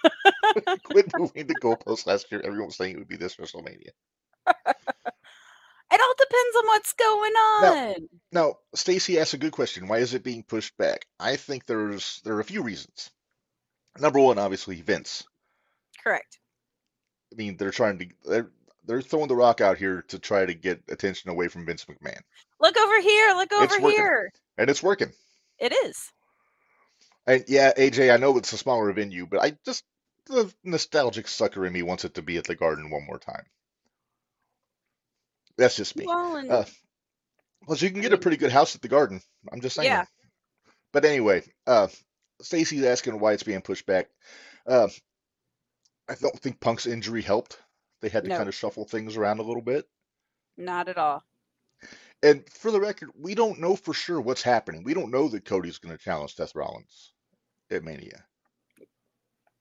Quit 0.84 1.10
moving 1.18 1.46
the 1.46 1.54
goalpost 1.54 2.06
last 2.06 2.30
year. 2.30 2.40
Everyone 2.44 2.66
was 2.66 2.76
saying 2.76 2.94
it 2.94 2.98
would 2.98 3.08
be 3.08 3.16
this 3.16 3.36
WrestleMania. 3.36 3.88
it 4.46 6.00
all 6.00 6.14
depends 6.18 6.56
on 6.58 6.66
what's 6.66 6.92
going 6.92 7.32
on. 7.32 7.94
Now, 8.32 8.56
Stacy 8.74 9.18
asked 9.18 9.34
a 9.34 9.38
good 9.38 9.52
question. 9.52 9.88
Why 9.88 9.98
is 9.98 10.14
it 10.14 10.24
being 10.24 10.42
pushed 10.42 10.76
back? 10.76 11.06
I 11.18 11.36
think 11.36 11.66
there's 11.66 12.20
there 12.24 12.34
are 12.34 12.40
a 12.40 12.44
few 12.44 12.62
reasons. 12.62 13.10
Number 13.98 14.20
one, 14.20 14.38
obviously 14.38 14.80
Vince. 14.80 15.24
Correct. 16.02 16.38
I 17.32 17.36
mean, 17.36 17.56
they're 17.56 17.70
trying 17.70 17.98
to 17.98 18.06
they're 18.24 18.50
they're 18.84 19.02
throwing 19.02 19.28
the 19.28 19.36
rock 19.36 19.60
out 19.60 19.78
here 19.78 20.02
to 20.08 20.18
try 20.18 20.44
to 20.44 20.54
get 20.54 20.82
attention 20.88 21.30
away 21.30 21.48
from 21.48 21.64
Vince 21.64 21.84
McMahon, 21.84 22.20
Look 22.62 22.76
over 22.78 23.00
here. 23.00 23.34
Look 23.34 23.52
over 23.52 23.90
here. 23.90 24.32
and 24.56 24.70
it's 24.70 24.82
working. 24.82 25.12
It 25.58 25.72
is. 25.84 26.10
And 27.26 27.44
yeah, 27.48 27.72
AJ, 27.76 28.12
I 28.12 28.16
know 28.16 28.36
it's 28.38 28.52
a 28.52 28.56
smaller 28.58 28.92
venue, 28.92 29.26
but 29.26 29.42
I 29.42 29.56
just 29.64 29.84
the 30.26 30.52
nostalgic 30.64 31.26
sucker 31.28 31.66
in 31.66 31.72
me 31.72 31.82
wants 31.82 32.04
it 32.04 32.14
to 32.14 32.22
be 32.22 32.36
at 32.38 32.44
the 32.44 32.54
Garden 32.54 32.90
one 32.90 33.04
more 33.06 33.18
time. 33.18 33.44
That's 35.58 35.76
just 35.76 35.96
me. 35.96 36.06
Well, 36.06 36.36
and 36.36 36.50
Uh, 36.50 36.64
Plus, 37.64 37.80
you 37.82 37.90
can 37.90 38.00
get 38.00 38.12
a 38.12 38.18
pretty 38.18 38.36
good 38.38 38.50
house 38.50 38.74
at 38.74 38.82
the 38.82 38.88
Garden. 38.88 39.20
I'm 39.52 39.60
just 39.60 39.76
saying. 39.76 39.86
Yeah. 39.88 40.04
But 40.92 41.04
anyway, 41.04 41.44
uh, 41.66 41.88
Stacy's 42.40 42.84
asking 42.84 43.20
why 43.20 43.32
it's 43.34 43.44
being 43.44 43.62
pushed 43.62 43.86
back. 43.86 44.08
Uh, 44.66 44.88
I 46.08 46.14
don't 46.16 46.38
think 46.40 46.58
Punk's 46.58 46.86
injury 46.86 47.22
helped. 47.22 47.60
They 48.00 48.08
had 48.08 48.24
to 48.24 48.30
No. 48.30 48.36
kind 48.36 48.48
of 48.48 48.54
shuffle 48.54 48.84
things 48.84 49.16
around 49.16 49.38
a 49.38 49.42
little 49.44 49.62
bit. 49.62 49.88
not 50.56 50.88
at 50.88 50.98
all. 50.98 51.22
And 52.22 52.48
for 52.50 52.70
the 52.70 52.80
record, 52.80 53.10
we 53.18 53.34
don't 53.34 53.58
know 53.58 53.74
for 53.74 53.92
sure 53.94 54.20
what's 54.20 54.42
happening. 54.42 54.84
We 54.84 54.94
don't 54.94 55.10
know 55.10 55.28
that 55.28 55.44
Cody's 55.44 55.78
going 55.78 55.96
to 55.96 56.02
challenge 56.02 56.34
Seth 56.34 56.54
Rollins 56.54 57.12
at 57.70 57.82
Mania. 57.82 58.24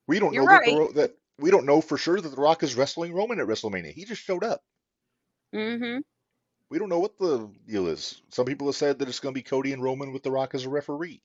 We 0.08 0.20
don't 0.20 0.34
You're 0.34 0.44
know 0.44 0.50
that, 0.50 0.66
the, 0.66 1.02
that 1.02 1.12
we 1.40 1.50
don't 1.50 1.66
know 1.66 1.82
for 1.82 1.98
sure 1.98 2.22
that 2.22 2.30
The 2.30 2.42
Rock 2.42 2.64
is 2.64 2.76
wrestling 2.76 3.14
Roman 3.14 3.40
at 3.40 3.48
WrestleMania. 3.48 3.94
He 3.94 4.06
just 4.06 4.22
showed 4.22 4.44
up. 4.44 4.62
Mm-hmm. 5.56 6.00
We 6.70 6.80
don't 6.80 6.90
know 6.90 7.00
what 7.00 7.18
the 7.18 7.50
deal 7.68 7.88
is. 7.88 8.22
Some 8.30 8.46
people 8.46 8.68
have 8.68 8.76
said 8.76 9.00
that 9.00 9.10
it's 9.10 9.20
going 9.20 9.34
to 9.34 9.40
be 9.40 9.44
Cody 9.44 9.74
and 9.74 9.84
Roman 9.84 10.14
with 10.14 10.24
The 10.24 10.32
Rock 10.32 10.54
as 10.54 10.66
a 10.66 10.70
referee. 10.70 11.22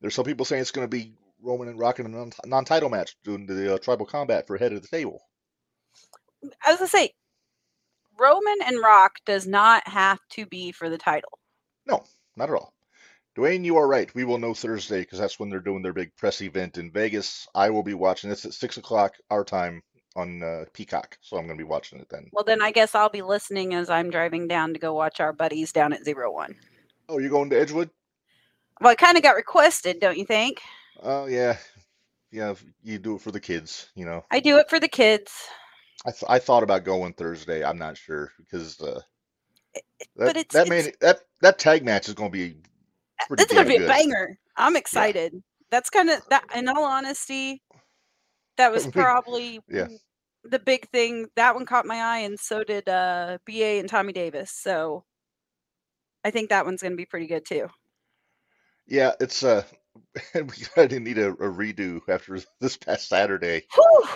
There's 0.00 0.14
some 0.14 0.24
people 0.24 0.44
saying 0.44 0.62
it's 0.62 0.70
going 0.70 0.86
to 0.86 0.90
be 0.90 1.14
Roman 1.42 1.68
and 1.68 1.78
Rock 1.78 1.98
in 1.98 2.06
a 2.06 2.08
non- 2.08 2.32
non-title 2.44 2.88
match 2.88 3.16
doing 3.24 3.46
the 3.46 3.74
uh, 3.74 3.78
tribal 3.78 4.06
combat 4.06 4.46
for 4.46 4.56
head 4.56 4.72
of 4.72 4.82
the 4.82 4.88
table. 4.88 5.20
I 6.64 6.70
was 6.70 6.78
gonna 6.78 6.88
say, 6.88 7.12
Roman 8.18 8.58
and 8.66 8.80
Rock 8.80 9.16
does 9.26 9.46
not 9.46 9.86
have 9.88 10.18
to 10.30 10.46
be 10.46 10.72
for 10.72 10.88
the 10.88 10.98
title. 10.98 11.38
No, 11.86 12.04
not 12.36 12.50
at 12.50 12.54
all. 12.54 12.72
Dwayne, 13.36 13.64
you 13.64 13.76
are 13.78 13.88
right. 13.88 14.14
We 14.14 14.24
will 14.24 14.38
know 14.38 14.52
Thursday 14.52 15.00
because 15.00 15.18
that's 15.18 15.38
when 15.38 15.48
they're 15.48 15.60
doing 15.60 15.82
their 15.82 15.94
big 15.94 16.14
press 16.16 16.42
event 16.42 16.76
in 16.76 16.92
Vegas. 16.92 17.48
I 17.54 17.70
will 17.70 17.82
be 17.82 17.94
watching. 17.94 18.28
this 18.28 18.44
at 18.44 18.52
six 18.52 18.76
o'clock 18.76 19.14
our 19.30 19.42
time 19.42 19.82
on 20.14 20.42
uh, 20.42 20.64
Peacock, 20.74 21.16
so 21.22 21.38
I'm 21.38 21.46
going 21.46 21.56
to 21.56 21.64
be 21.64 21.68
watching 21.68 21.98
it 21.98 22.08
then. 22.10 22.28
Well, 22.32 22.44
then 22.44 22.60
I 22.60 22.70
guess 22.70 22.94
I'll 22.94 23.08
be 23.08 23.22
listening 23.22 23.72
as 23.72 23.88
I'm 23.88 24.10
driving 24.10 24.48
down 24.48 24.74
to 24.74 24.78
go 24.78 24.92
watch 24.92 25.20
our 25.20 25.32
buddies 25.32 25.72
down 25.72 25.94
at 25.94 26.04
Zero 26.04 26.30
One. 26.30 26.54
Oh, 27.08 27.18
you're 27.18 27.30
going 27.30 27.48
to 27.50 27.58
Edgewood? 27.58 27.88
Well, 28.80 28.92
it 28.92 28.98
kind 28.98 29.16
of 29.16 29.22
got 29.22 29.36
requested, 29.36 30.00
don't 30.00 30.18
you 30.18 30.26
think? 30.26 30.60
Oh 31.02 31.26
yeah, 31.26 31.56
yeah. 32.30 32.54
You 32.82 32.98
do 32.98 33.16
it 33.16 33.22
for 33.22 33.30
the 33.30 33.40
kids, 33.40 33.88
you 33.94 34.04
know. 34.04 34.24
I 34.30 34.40
do 34.40 34.58
it 34.58 34.68
for 34.68 34.78
the 34.78 34.88
kids. 34.88 35.32
I 36.06 36.10
th- 36.10 36.24
I 36.28 36.38
thought 36.38 36.62
about 36.62 36.84
going 36.84 37.12
Thursday. 37.14 37.64
I'm 37.64 37.78
not 37.78 37.96
sure 37.96 38.32
because 38.38 38.80
uh, 38.80 39.00
that 39.74 39.82
but 40.16 40.36
it's- 40.36 40.52
that 40.52 40.66
it's- 40.66 40.84
man 40.86 40.92
that 41.00 41.20
that 41.42 41.58
tag 41.58 41.84
match 41.84 42.08
is 42.08 42.14
going 42.14 42.30
to 42.30 42.36
be 42.38 42.56
pretty 43.28 43.42
It's 43.44 43.52
gonna 43.52 43.64
damn 43.64 43.68
be 43.68 43.76
a 43.76 43.78
good. 43.80 43.88
banger. 43.88 44.38
I'm 44.56 44.76
excited. 44.76 45.42
That's 45.70 45.90
kind 45.90 46.10
of 46.10 46.20
that. 46.30 46.44
In 46.54 46.68
all 46.68 46.84
honesty, 46.84 47.62
that 48.56 48.72
was 48.72 48.86
probably 48.88 49.60
yeah. 49.68 49.88
the 50.44 50.58
big 50.58 50.88
thing. 50.90 51.28
That 51.36 51.54
one 51.54 51.66
caught 51.66 51.86
my 51.86 51.96
eye, 52.00 52.18
and 52.18 52.38
so 52.38 52.64
did 52.64 52.88
uh, 52.88 53.38
Ba 53.46 53.52
and 53.78 53.88
Tommy 53.88 54.12
Davis. 54.12 54.50
So 54.50 55.04
I 56.24 56.30
think 56.30 56.50
that 56.50 56.64
one's 56.66 56.82
gonna 56.82 56.96
be 56.96 57.06
pretty 57.06 57.26
good 57.28 57.44
too. 57.46 57.68
Yeah, 58.88 59.12
it's 59.20 59.44
uh, 59.44 59.62
we 60.34 60.42
kind 60.74 60.92
of 60.92 61.00
need 61.02 61.18
a, 61.18 61.28
a 61.30 61.36
redo 61.50 62.00
after 62.08 62.38
this 62.60 62.76
past 62.76 63.08
Saturday. 63.08 63.62
Whew, 63.74 64.08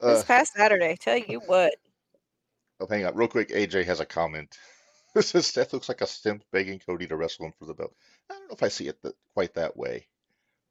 Uh, 0.00 0.14
this 0.14 0.24
past 0.24 0.54
Saturday, 0.54 0.96
tell 0.98 1.18
you 1.18 1.40
what. 1.46 1.74
oh, 2.80 2.86
hang 2.88 3.04
on, 3.04 3.14
real 3.14 3.28
quick. 3.28 3.50
AJ 3.50 3.84
has 3.86 4.00
a 4.00 4.06
comment. 4.06 4.56
This 5.12 5.34
is 5.34 5.44
Seth 5.48 5.72
looks 5.72 5.88
like 5.88 6.02
a 6.02 6.06
simp 6.06 6.44
begging 6.52 6.78
Cody 6.78 7.08
to 7.08 7.16
wrestle 7.16 7.46
him 7.46 7.52
for 7.58 7.64
the 7.64 7.74
belt. 7.74 7.92
I 8.30 8.34
don't 8.34 8.48
know 8.48 8.54
if 8.54 8.62
I 8.62 8.68
see 8.68 8.86
it 8.86 9.02
that, 9.02 9.14
quite 9.34 9.54
that 9.54 9.76
way. 9.76 10.06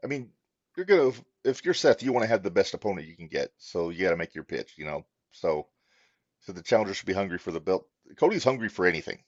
I 0.01 0.07
mean, 0.07 0.29
you're 0.77 0.85
gonna 0.85 1.11
if 1.43 1.65
you're 1.65 1.73
Seth, 1.73 2.01
you 2.01 2.13
want 2.13 2.23
to 2.23 2.29
have 2.29 2.41
the 2.41 2.49
best 2.49 2.73
opponent 2.73 3.05
you 3.05 3.17
can 3.17 3.27
get, 3.27 3.51
so 3.57 3.89
you 3.89 4.03
got 4.05 4.11
to 4.11 4.15
make 4.15 4.33
your 4.33 4.45
pitch, 4.45 4.75
you 4.77 4.85
know. 4.85 5.05
So, 5.31 5.67
so 6.39 6.53
the 6.53 6.61
challenger 6.63 6.93
should 6.93 7.05
be 7.05 7.11
hungry 7.11 7.37
for 7.37 7.51
the 7.51 7.59
belt. 7.59 7.85
Cody's 8.15 8.45
hungry 8.45 8.69
for 8.69 8.85
anything. 8.85 9.19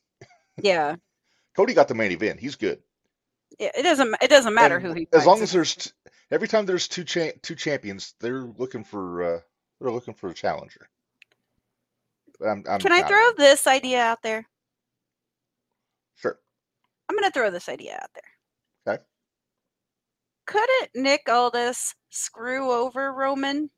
Yeah. 0.61 0.95
Cody 1.57 1.73
got 1.73 1.89
the 1.89 1.93
main 1.95 2.13
event. 2.13 2.39
He's 2.39 2.55
good. 2.55 2.79
Yeah, 3.59 3.71
it 3.77 3.83
doesn't. 3.83 4.15
It 4.21 4.29
doesn't 4.29 4.53
matter 4.53 4.77
And 4.77 4.85
who 4.85 4.93
he. 4.93 5.09
as 5.11 5.25
long 5.25 5.41
as 5.41 5.51
there's 5.51 5.75
t- 5.75 5.91
every 6.31 6.47
time 6.47 6.65
there's 6.65 6.87
two 6.87 7.03
cha- 7.03 7.33
two 7.41 7.55
champions, 7.55 8.13
they're 8.21 8.43
looking 8.57 8.85
for 8.85 9.23
uh, 9.23 9.39
they're 9.81 9.91
looking 9.91 10.13
for 10.13 10.29
a 10.29 10.33
challenger. 10.33 10.87
I'm, 12.45 12.63
I'm 12.69 12.79
Can 12.79 12.91
I 12.91 13.03
throw 13.03 13.31
this 13.37 13.67
idea 13.67 14.01
out 14.01 14.21
there? 14.23 14.47
Sure. 16.15 16.39
I'm 17.09 17.15
going 17.15 17.29
to 17.29 17.33
throw 17.33 17.51
this 17.51 17.67
idea 17.69 17.99
out 18.01 18.09
there. 18.15 18.95
Okay. 18.95 19.03
Couldn't 20.45 20.89
Nick 20.95 21.27
Aldis 21.29 21.95
screw 22.09 22.71
over 22.71 23.13
Roman 23.13 23.69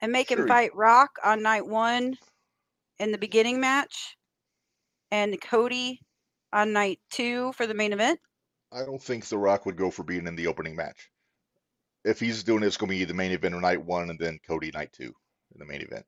and 0.00 0.12
make 0.12 0.28
Sure. 0.28 0.40
him 0.40 0.48
fight 0.48 0.74
Rock 0.74 1.10
on 1.24 1.42
night 1.42 1.66
one 1.66 2.16
in 2.98 3.12
the 3.12 3.18
beginning 3.18 3.60
match 3.60 4.16
and 5.10 5.40
Cody 5.40 6.00
on 6.52 6.72
night 6.72 7.00
two 7.10 7.52
for 7.52 7.66
the 7.66 7.74
main 7.74 7.92
event? 7.92 8.20
I 8.72 8.84
don't 8.84 9.02
think 9.02 9.26
The 9.26 9.38
Rock 9.38 9.66
would 9.66 9.76
go 9.76 9.90
for 9.90 10.02
being 10.02 10.26
in 10.26 10.36
the 10.36 10.46
opening 10.46 10.76
match. 10.76 11.10
If 12.04 12.20
he's 12.20 12.44
doing 12.44 12.62
it, 12.62 12.66
it's 12.66 12.76
going 12.76 12.90
to 12.90 12.98
be 12.98 13.04
the 13.04 13.14
main 13.14 13.32
event 13.32 13.54
of 13.54 13.62
night 13.62 13.82
one 13.82 14.10
and 14.10 14.18
then 14.18 14.38
Cody 14.46 14.70
night 14.72 14.92
two 14.92 15.14
in 15.52 15.58
the 15.58 15.64
main 15.64 15.80
event. 15.80 16.04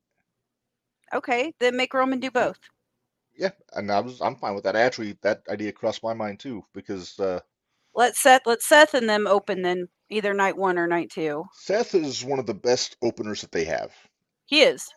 Okay, 1.15 1.53
then 1.61 1.77
make 1.77 1.95
Roman 1.95 2.21
do 2.21 2.31
both. 2.31 2.59
Yeah, 3.37 3.51
and 3.75 3.91
I 3.91 4.01
was 4.01 4.21
I'm 4.21 4.37
fine 4.37 4.55
with 4.55 4.65
that. 4.65 4.77
Actually, 4.77 5.17
that 5.23 5.43
idea 5.49 5.73
crossed 5.73 6.03
my 6.03 6.15
mind 6.15 6.41
too 6.41 6.65
because 6.73 7.19
uh, 7.21 7.41
Let 7.95 8.17
Seth 8.17 8.43
let 8.47 8.63
Seth 8.63 8.95
and 8.95 9.09
them 9.09 9.27
open 9.27 9.63
then 9.63 9.89
either 10.11 10.35
night 10.35 10.57
one 10.57 10.79
or 10.79 10.87
night 10.87 11.11
two. 11.11 11.45
Seth 11.53 11.95
is 11.95 12.25
one 12.25 12.39
of 12.39 12.47
the 12.47 12.55
best 12.55 12.97
openers 13.03 13.43
that 13.43 13.53
they 13.53 13.65
have. 13.65 13.93
He 14.47 14.63
is. 14.63 14.89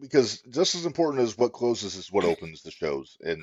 Because 0.00 0.42
just 0.50 0.74
as 0.74 0.86
important 0.86 1.22
as 1.22 1.38
what 1.38 1.52
closes 1.52 1.96
is 1.96 2.12
what 2.12 2.24
opens 2.24 2.62
the 2.62 2.70
shows, 2.70 3.16
and 3.20 3.40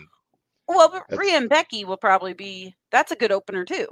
Well, 0.68 0.90
but 0.90 1.18
Rhea 1.18 1.38
and 1.38 1.50
Becky 1.50 1.86
will 1.86 1.98
probably 1.98 2.34
be. 2.34 2.76
That's 2.92 3.12
a 3.12 3.16
good 3.16 3.32
opener 3.32 3.66
too. 3.66 3.88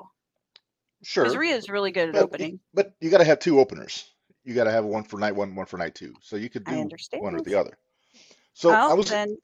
Sure, 1.03 1.24
Because 1.24 1.38
Rhea's 1.38 1.70
really 1.70 1.91
good 1.91 2.10
at 2.10 2.13
but, 2.13 2.24
opening. 2.24 2.60
but 2.74 2.93
you 3.00 3.10
got 3.10 3.20
to 3.20 3.24
have 3.24 3.39
two 3.39 3.60
openers. 3.60 4.05
You 4.43 4.53
got 4.53 4.65
to 4.65 4.72
have 4.72 4.86
one 4.86 5.03
for 5.03 5.20
night 5.20 5.36
one, 5.36 5.55
one 5.55 5.65
for 5.65 5.77
night 5.77 5.96
two. 5.96 6.13
So 6.22 6.36
you 6.36 6.50
could 6.50 6.63
do 6.63 6.89
one 7.13 7.36
or 7.36 7.41
the 7.41 7.55
other. 7.55 7.77
So 8.53 8.70
well, 8.70 8.91
I 8.91 8.93
was 8.93 9.10
then 9.10 9.38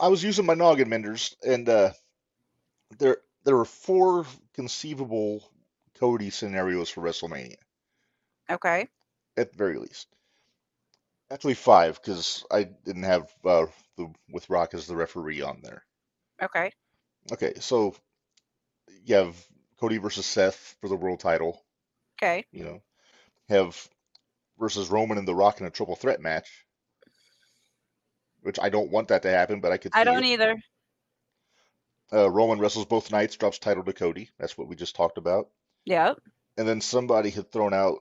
I 0.00 0.08
was 0.08 0.22
using 0.22 0.46
my 0.46 0.54
noggin 0.54 0.88
Minderz, 0.88 1.34
and 1.46 1.68
uh, 1.68 1.92
there 2.98 3.18
there 3.44 3.56
were 3.56 3.64
four 3.64 4.26
conceivable 4.54 5.48
Cody 5.98 6.30
scenarios 6.30 6.90
for 6.90 7.02
WrestleMania 7.02 7.56
okay. 8.50 8.88
at 9.36 9.52
the 9.52 9.58
very 9.58 9.78
least. 9.78 10.08
Actually, 11.30 11.54
five 11.54 12.00
because 12.00 12.44
I 12.50 12.64
didn't 12.64 13.04
have 13.04 13.32
uh, 13.44 13.66
the 13.96 14.12
with 14.30 14.48
Rock 14.50 14.74
as 14.74 14.86
the 14.86 14.96
referee 14.96 15.42
on 15.42 15.60
there. 15.62 15.84
Okay. 16.42 16.70
Okay, 17.32 17.54
so 17.60 17.94
you 19.04 19.14
have 19.14 19.34
Cody 19.84 19.98
versus 19.98 20.24
Seth 20.24 20.76
for 20.80 20.88
the 20.88 20.96
world 20.96 21.20
title. 21.20 21.62
Okay. 22.16 22.46
You 22.52 22.64
know, 22.64 22.82
have 23.50 23.86
versus 24.58 24.88
Roman 24.88 25.18
and 25.18 25.28
The 25.28 25.34
Rock 25.34 25.60
in 25.60 25.66
a 25.66 25.70
triple 25.70 25.94
threat 25.94 26.22
match, 26.22 26.48
which 28.40 28.58
I 28.58 28.70
don't 28.70 28.90
want 28.90 29.08
that 29.08 29.20
to 29.22 29.30
happen, 29.30 29.60
but 29.60 29.72
I 29.72 29.76
could. 29.76 29.92
I 29.94 30.04
don't 30.04 30.24
it. 30.24 30.28
either. 30.28 30.56
Uh, 32.10 32.30
Roman 32.30 32.60
wrestles 32.60 32.86
both 32.86 33.12
nights, 33.12 33.36
drops 33.36 33.58
title 33.58 33.84
to 33.84 33.92
Cody. 33.92 34.30
That's 34.38 34.56
what 34.56 34.68
we 34.68 34.74
just 34.74 34.96
talked 34.96 35.18
about. 35.18 35.50
Yep. 35.84 36.16
And 36.56 36.66
then 36.66 36.80
somebody 36.80 37.28
had 37.28 37.52
thrown 37.52 37.74
out 37.74 37.98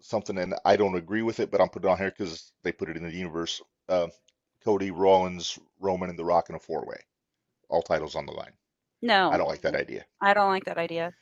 something, 0.00 0.38
and 0.38 0.54
I 0.64 0.76
don't 0.76 0.96
agree 0.96 1.22
with 1.22 1.40
it, 1.40 1.50
but 1.50 1.60
I'm 1.60 1.68
putting 1.68 1.90
it 1.90 1.92
on 1.92 1.98
here 1.98 2.10
because 2.16 2.50
they 2.62 2.72
put 2.72 2.88
it 2.88 2.96
in 2.96 3.02
the 3.02 3.12
universe. 3.12 3.60
Uh, 3.86 4.08
Cody, 4.64 4.92
Rollins, 4.92 5.58
Roman, 5.78 6.08
and 6.08 6.18
The 6.18 6.24
Rock 6.24 6.48
in 6.48 6.54
a 6.54 6.58
four 6.58 6.86
way, 6.86 7.00
all 7.68 7.82
titles 7.82 8.16
on 8.16 8.24
the 8.24 8.32
line. 8.32 8.52
No. 9.02 9.30
I 9.30 9.36
don't 9.36 9.48
like 9.48 9.62
that 9.62 9.74
idea. 9.74 10.04
I 10.20 10.34
don't 10.34 10.48
like 10.48 10.64
that 10.64 10.78
idea. 10.78 11.12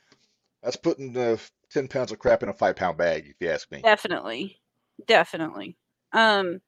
That's 0.63 0.75
putting 0.75 1.15
uh, 1.15 1.37
ten 1.69 1.87
pounds 1.87 2.11
of 2.11 2.19
crap 2.19 2.43
in 2.43 2.49
a 2.49 2.53
five 2.53 2.75
pound 2.75 2.97
bag, 2.97 3.27
if 3.27 3.35
you 3.39 3.49
ask 3.49 3.71
me. 3.71 3.81
Definitely. 3.81 4.59
Definitely. 5.05 5.77
Um, 6.13 6.59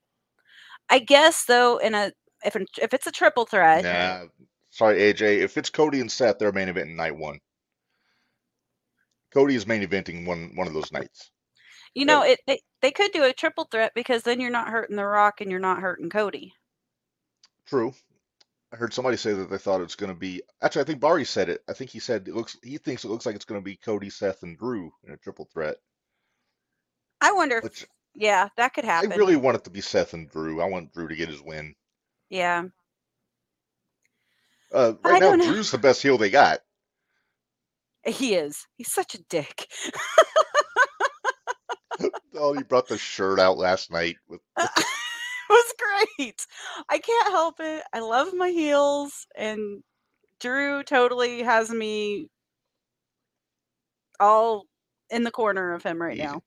I 0.89 0.99
guess 0.99 1.45
though, 1.45 1.77
in 1.77 1.95
a 1.95 2.11
if 2.45 2.55
if 2.81 2.93
it's 2.93 3.07
a 3.07 3.11
triple 3.11 3.45
threat, 3.45 3.83
Nah, 3.83 4.27
sorry, 4.69 4.99
AJ. 4.99 5.39
If 5.39 5.57
it's 5.57 5.69
Cody 5.69 5.99
and 6.01 6.11
Seth, 6.11 6.37
they're 6.39 6.51
main 6.51 6.69
event 6.69 6.89
in 6.89 6.95
night 6.95 7.15
one. 7.15 7.39
Cody 9.33 9.55
is 9.55 9.67
main 9.67 9.85
eventing 9.85 10.25
one 10.25 10.51
one 10.55 10.67
of 10.67 10.73
those 10.73 10.91
nights. 10.91 11.31
you 11.93 12.05
know, 12.05 12.23
it 12.23 12.39
they, 12.47 12.61
they 12.81 12.91
could 12.91 13.11
do 13.11 13.23
a 13.23 13.33
triple 13.33 13.67
threat 13.71 13.91
because 13.95 14.23
then 14.23 14.39
you're 14.39 14.49
not 14.49 14.69
hurting 14.69 14.95
the 14.95 15.05
Rock 15.05 15.41
and 15.41 15.49
you're 15.51 15.59
not 15.59 15.81
hurting 15.81 16.09
Cody. 16.09 16.53
True. 17.65 17.93
I 18.71 18.75
heard 18.75 18.93
somebody 18.93 19.17
say 19.17 19.33
that 19.33 19.49
they 19.49 19.57
thought 19.57 19.81
it's 19.81 19.95
going 19.95 20.13
to 20.13 20.19
be. 20.19 20.43
Actually, 20.61 20.83
I 20.83 20.85
think 20.85 21.01
Barry 21.01 21.25
said 21.25 21.49
it. 21.49 21.61
I 21.67 21.73
think 21.73 21.89
he 21.89 21.99
said 21.99 22.27
it 22.27 22.35
looks. 22.35 22.57
He 22.63 22.77
thinks 22.77 23.03
it 23.03 23.09
looks 23.09 23.25
like 23.25 23.35
it's 23.35 23.45
going 23.45 23.59
to 23.59 23.65
be 23.65 23.75
Cody, 23.75 24.09
Seth, 24.09 24.43
and 24.43 24.57
Drew 24.57 24.91
in 25.05 25.13
a 25.13 25.17
triple 25.17 25.45
threat. 25.51 25.77
I 27.21 27.31
wonder 27.31 27.61
if 27.63 27.85
yeah, 28.15 28.49
that 28.57 28.73
could 28.73 28.85
happen. 28.85 29.11
I 29.11 29.15
really 29.15 29.35
want 29.35 29.57
it 29.57 29.63
to 29.63 29.69
be 29.69 29.81
Seth 29.81 30.13
and 30.13 30.29
Drew. 30.29 30.61
I 30.61 30.65
want 30.65 30.93
Drew 30.93 31.07
to 31.07 31.15
get 31.15 31.29
his 31.29 31.41
win. 31.41 31.75
yeah. 32.29 32.65
Uh, 34.71 34.93
I 35.03 35.09
right 35.09 35.19
now, 35.19 35.29
don't 35.31 35.39
know. 35.39 35.51
Drew's 35.51 35.71
the 35.71 35.79
best 35.79 36.01
heel 36.03 36.19
they 36.19 36.29
got. 36.29 36.59
He 38.05 38.35
is. 38.35 38.67
He's 38.77 38.91
such 38.91 39.15
a 39.15 39.23
dick. 39.29 39.67
Oh, 42.35 42.53
he 42.53 42.63
brought 42.63 42.87
the 42.87 42.97
shirt 42.97 43.37
out 43.39 43.57
last 43.57 43.91
night 43.91 44.15
with 44.29 44.39
great. 46.17 46.45
I 46.89 46.99
can't 46.99 47.31
help 47.31 47.55
it. 47.59 47.83
I 47.93 47.99
love 47.99 48.33
my 48.33 48.49
heels, 48.49 49.25
and 49.35 49.83
Drew 50.39 50.83
totally 50.83 51.43
has 51.43 51.69
me 51.69 52.29
all 54.19 54.65
in 55.09 55.23
the 55.23 55.31
corner 55.31 55.73
of 55.73 55.83
him 55.83 56.01
right 56.01 56.17
Easy. 56.17 56.25
now. 56.25 56.41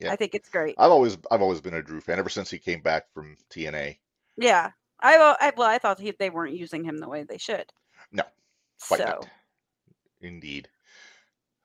Yeah. 0.00 0.12
I 0.12 0.16
think 0.16 0.34
it's 0.34 0.48
great. 0.48 0.74
I've 0.78 0.90
always 0.90 1.16
I've 1.30 1.42
always 1.42 1.60
been 1.60 1.74
a 1.74 1.82
Drew 1.82 2.00
fan 2.00 2.18
ever 2.18 2.28
since 2.28 2.50
he 2.50 2.58
came 2.58 2.82
back 2.82 3.12
from 3.12 3.36
TNA. 3.50 3.98
Yeah, 4.36 4.70
I, 5.00 5.18
well, 5.18 5.36
I 5.40 5.52
well, 5.56 5.68
I 5.68 5.78
thought 5.78 6.00
he, 6.00 6.12
they 6.18 6.30
weren't 6.30 6.54
using 6.54 6.84
him 6.84 6.98
the 6.98 7.08
way 7.08 7.24
they 7.24 7.38
should. 7.38 7.72
No, 8.12 8.24
Quite 8.80 8.98
so 8.98 9.04
not. 9.04 9.28
Indeed. 10.20 10.68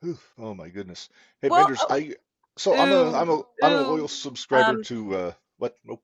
Whew, 0.02 0.18
oh 0.38 0.54
my 0.54 0.70
goodness. 0.70 1.10
Hey, 1.42 1.50
Well, 1.50 1.66
vendors, 1.66 1.80
oh, 1.82 1.88
I 1.90 2.16
so 2.58 2.78
I'm 2.78 2.92
a 2.92 3.14
I'm 3.14 3.30
a 3.30 3.44
I'm 3.62 3.74
a 3.74 3.82
loyal 3.82 4.08
subscriber 4.08 4.72
um, 4.72 4.84
to 4.84 5.16
uh 5.16 5.34
what? 5.58 5.78
Oh, 5.90 6.00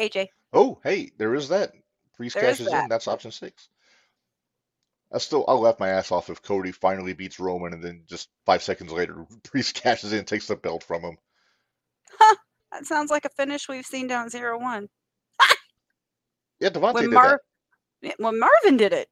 AJ, 0.00 0.28
oh, 0.52 0.80
hey, 0.84 1.12
there 1.18 1.34
is 1.34 1.48
that. 1.50 1.72
Priest 2.16 2.36
There 2.36 2.42
cashes 2.42 2.72
in. 2.74 2.88
That's 2.88 3.08
option 3.08 3.30
six. 3.32 3.68
I 5.12 5.18
still 5.18 5.44
I'll 5.48 5.60
laugh 5.60 5.80
my 5.80 5.88
ass 5.88 6.12
off 6.12 6.30
if 6.30 6.42
Cody 6.42 6.72
finally 6.72 7.14
beats 7.14 7.40
Roman 7.40 7.72
and 7.72 7.82
then 7.82 8.04
just 8.06 8.28
five 8.46 8.62
seconds 8.62 8.92
later 8.92 9.26
Priest 9.44 9.74
cashes 9.76 10.12
in 10.12 10.20
and 10.20 10.28
takes 10.28 10.48
the 10.48 10.56
belt 10.56 10.84
from 10.84 11.02
him. 11.02 11.18
Huh. 12.18 12.36
that 12.72 12.86
sounds 12.86 13.10
like 13.10 13.24
a 13.24 13.30
finish 13.30 13.68
we've 13.68 13.86
seen 13.86 14.06
down 14.08 14.30
zero 14.30 14.58
one. 14.60 14.88
Yeah, 16.60 16.70
Devontae 16.70 16.96
When 16.96 17.10
did 17.10 17.22
Mar- 17.22 17.40
yeah, 18.02 18.14
when 18.18 18.38
Marvin 18.40 18.76
did 18.78 18.92
it, 18.92 19.08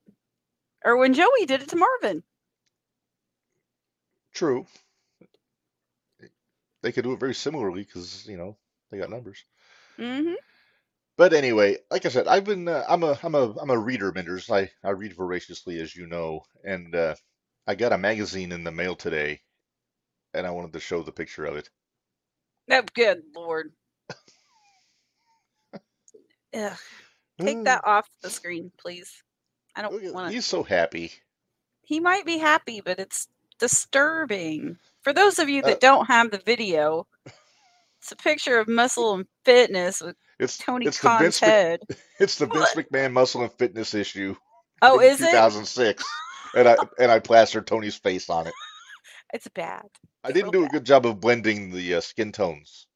or 0.84 0.96
when 0.96 1.14
Joey 1.14 1.46
did 1.46 1.62
it 1.62 1.68
to 1.70 1.76
Marvin. 1.76 2.22
True. 4.34 4.66
They 6.82 6.92
could 6.92 7.04
do 7.04 7.12
it 7.12 7.20
very 7.20 7.34
similarly 7.34 7.82
because 7.84 8.26
you 8.28 8.36
know 8.36 8.56
they 8.90 8.98
got 8.98 9.10
numbers. 9.10 9.44
hmm 9.98 10.34
But 11.16 11.32
anyway, 11.34 11.78
like 11.90 12.06
I 12.06 12.10
said, 12.10 12.28
I've 12.28 12.44
been 12.44 12.68
uh, 12.68 12.84
I'm 12.88 13.02
a 13.04 13.18
I'm 13.22 13.34
a 13.36 13.52
I'm 13.60 13.70
a 13.70 13.78
reader, 13.78 14.12
Minderz. 14.12 14.50
I 14.50 14.70
I 14.86 14.90
read 14.92 15.14
voraciously, 15.14 15.80
as 15.80 15.96
you 15.96 16.06
know, 16.06 16.42
and 16.64 16.94
uh, 16.94 17.16
I 17.66 17.74
got 17.76 17.92
a 17.92 17.98
magazine 17.98 18.52
in 18.52 18.64
the 18.64 18.72
mail 18.72 18.96
today, 18.96 19.42
and 20.34 20.46
I 20.46 20.50
wanted 20.50 20.74
to 20.74 20.80
show 20.80 21.02
the 21.02 21.12
picture 21.12 21.46
of 21.46 21.56
it. 21.56 21.70
Oh, 22.70 22.82
good 22.94 23.22
lord. 23.34 23.72
Ugh, 26.54 26.78
take 27.40 27.64
that 27.64 27.82
off 27.86 28.08
the 28.22 28.30
screen, 28.30 28.72
please. 28.78 29.22
I 29.76 29.82
don't 29.82 29.92
want 30.14 30.28
to. 30.28 30.34
He's 30.34 30.46
so 30.46 30.62
happy. 30.62 31.12
He 31.84 32.00
might 32.00 32.26
be 32.26 32.38
happy, 32.38 32.80
but 32.80 32.98
it's 33.00 33.28
disturbing. 33.58 34.78
For 35.02 35.12
those 35.12 35.38
of 35.38 35.48
you 35.48 35.62
Uh, 35.62 35.68
that 35.68 35.80
don't 35.80 36.06
have 36.06 36.30
the 36.30 36.38
video, 36.38 37.06
it's 38.00 38.12
a 38.12 38.16
picture 38.16 38.58
of 38.58 38.68
muscle 38.68 39.14
and 39.14 39.26
fitness 39.44 40.00
with 40.02 40.16
It's 40.38 40.58
Tony 40.58 40.86
it's 40.86 41.00
the 41.00 41.08
Khan's 41.08 41.40
Mc- 41.40 41.50
head. 41.50 41.80
it's 42.20 42.36
the 42.36 42.46
Vince 42.46 42.74
McMahon 42.74 43.12
muscle 43.12 43.42
and 43.42 43.52
fitness 43.52 43.94
issue. 43.94 44.34
Oh, 44.82 45.00
is 45.00 45.20
it? 45.20 45.30
2006, 45.30 46.04
and 46.54 46.68
I 46.68 46.76
and 46.98 47.10
I 47.10 47.18
plastered 47.18 47.66
Tony's 47.66 47.96
face 47.96 48.28
on 48.28 48.46
it. 48.46 48.54
It's 49.32 49.48
bad. 49.48 49.86
I 50.24 50.32
didn't 50.32 50.52
do 50.52 50.64
a 50.64 50.68
good 50.68 50.84
job 50.84 51.06
of 51.06 51.20
blending 51.20 51.70
the 51.70 51.94
uh, 51.94 52.00
skin 52.00 52.32
tones. 52.32 52.86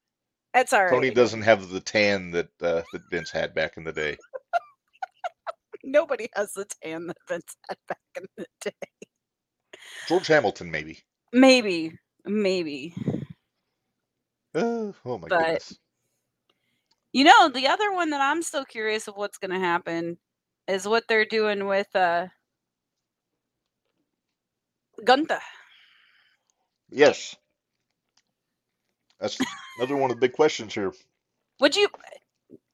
That's 0.53 0.72
all 0.72 0.83
right. 0.83 0.90
Tony 0.90 1.11
doesn't 1.11 1.42
have 1.42 1.68
the 1.70 1.81
tan 1.81 2.31
that 2.33 2.48
uh, 2.61 2.83
that 2.92 3.03
Vince 3.11 3.31
had 3.31 3.55
back 3.55 3.76
in 3.76 3.85
the 3.85 3.92
day. 3.92 4.16
Nobody 5.85 6.29
has 6.35 6.53
the 6.53 6.66
tan 6.83 7.07
that 7.07 7.16
Vince 7.29 7.57
had 7.68 7.79
back 7.88 7.98
in 8.16 8.24
the 8.37 8.46
day. 8.61 9.07
George 10.09 10.26
Hamilton, 10.26 10.70
maybe. 10.70 10.98
Maybe, 11.33 11.92
maybe. 12.26 12.94
Uh, 14.55 14.92
oh 15.05 15.18
my 15.18 15.29
But- 15.29 15.38
goodness. 15.38 15.79
You 17.12 17.25
know, 17.25 17.49
the 17.49 17.66
other 17.66 17.92
one 17.92 18.11
that 18.11 18.20
I'm 18.20 18.42
still 18.42 18.64
curious 18.64 19.09
of 19.09 19.16
what's 19.16 19.38
going 19.38 19.51
to 19.51 19.59
happen 19.59 20.18
is 20.68 20.87
what 20.87 21.05
they're 21.09 21.25
doing 21.25 21.66
with 21.66 21.88
uh 21.94 22.29
Gunther. 25.05 25.40
Yes. 26.90 27.37
That's 29.18 29.38
another 29.79 29.96
one 29.96 30.11
of 30.11 30.16
the 30.16 30.20
big 30.20 30.33
questions 30.33 30.75
here. 30.75 30.92
Would 31.61 31.77
you 31.77 31.88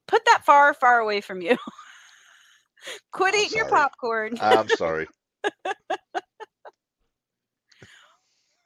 put 0.07 0.25
that 0.27 0.43
far, 0.45 0.75
far 0.75 1.01
away 1.01 1.21
from 1.21 1.41
you? 1.41 1.57
Quit 3.13 3.35
I'm 3.35 3.41
eating 3.41 3.59
your 3.59 3.69
popcorn. 3.69 4.37
I'm 4.41 4.69
sorry. 4.69 5.07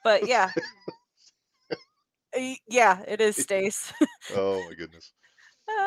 but 0.05 0.27
yeah. 0.29 0.51
Yeah, 2.69 3.03
it 3.09 3.21
is 3.21 3.37
Stace. 3.37 3.93
Oh 4.37 4.63
my 4.69 4.75
goodness. 4.75 5.13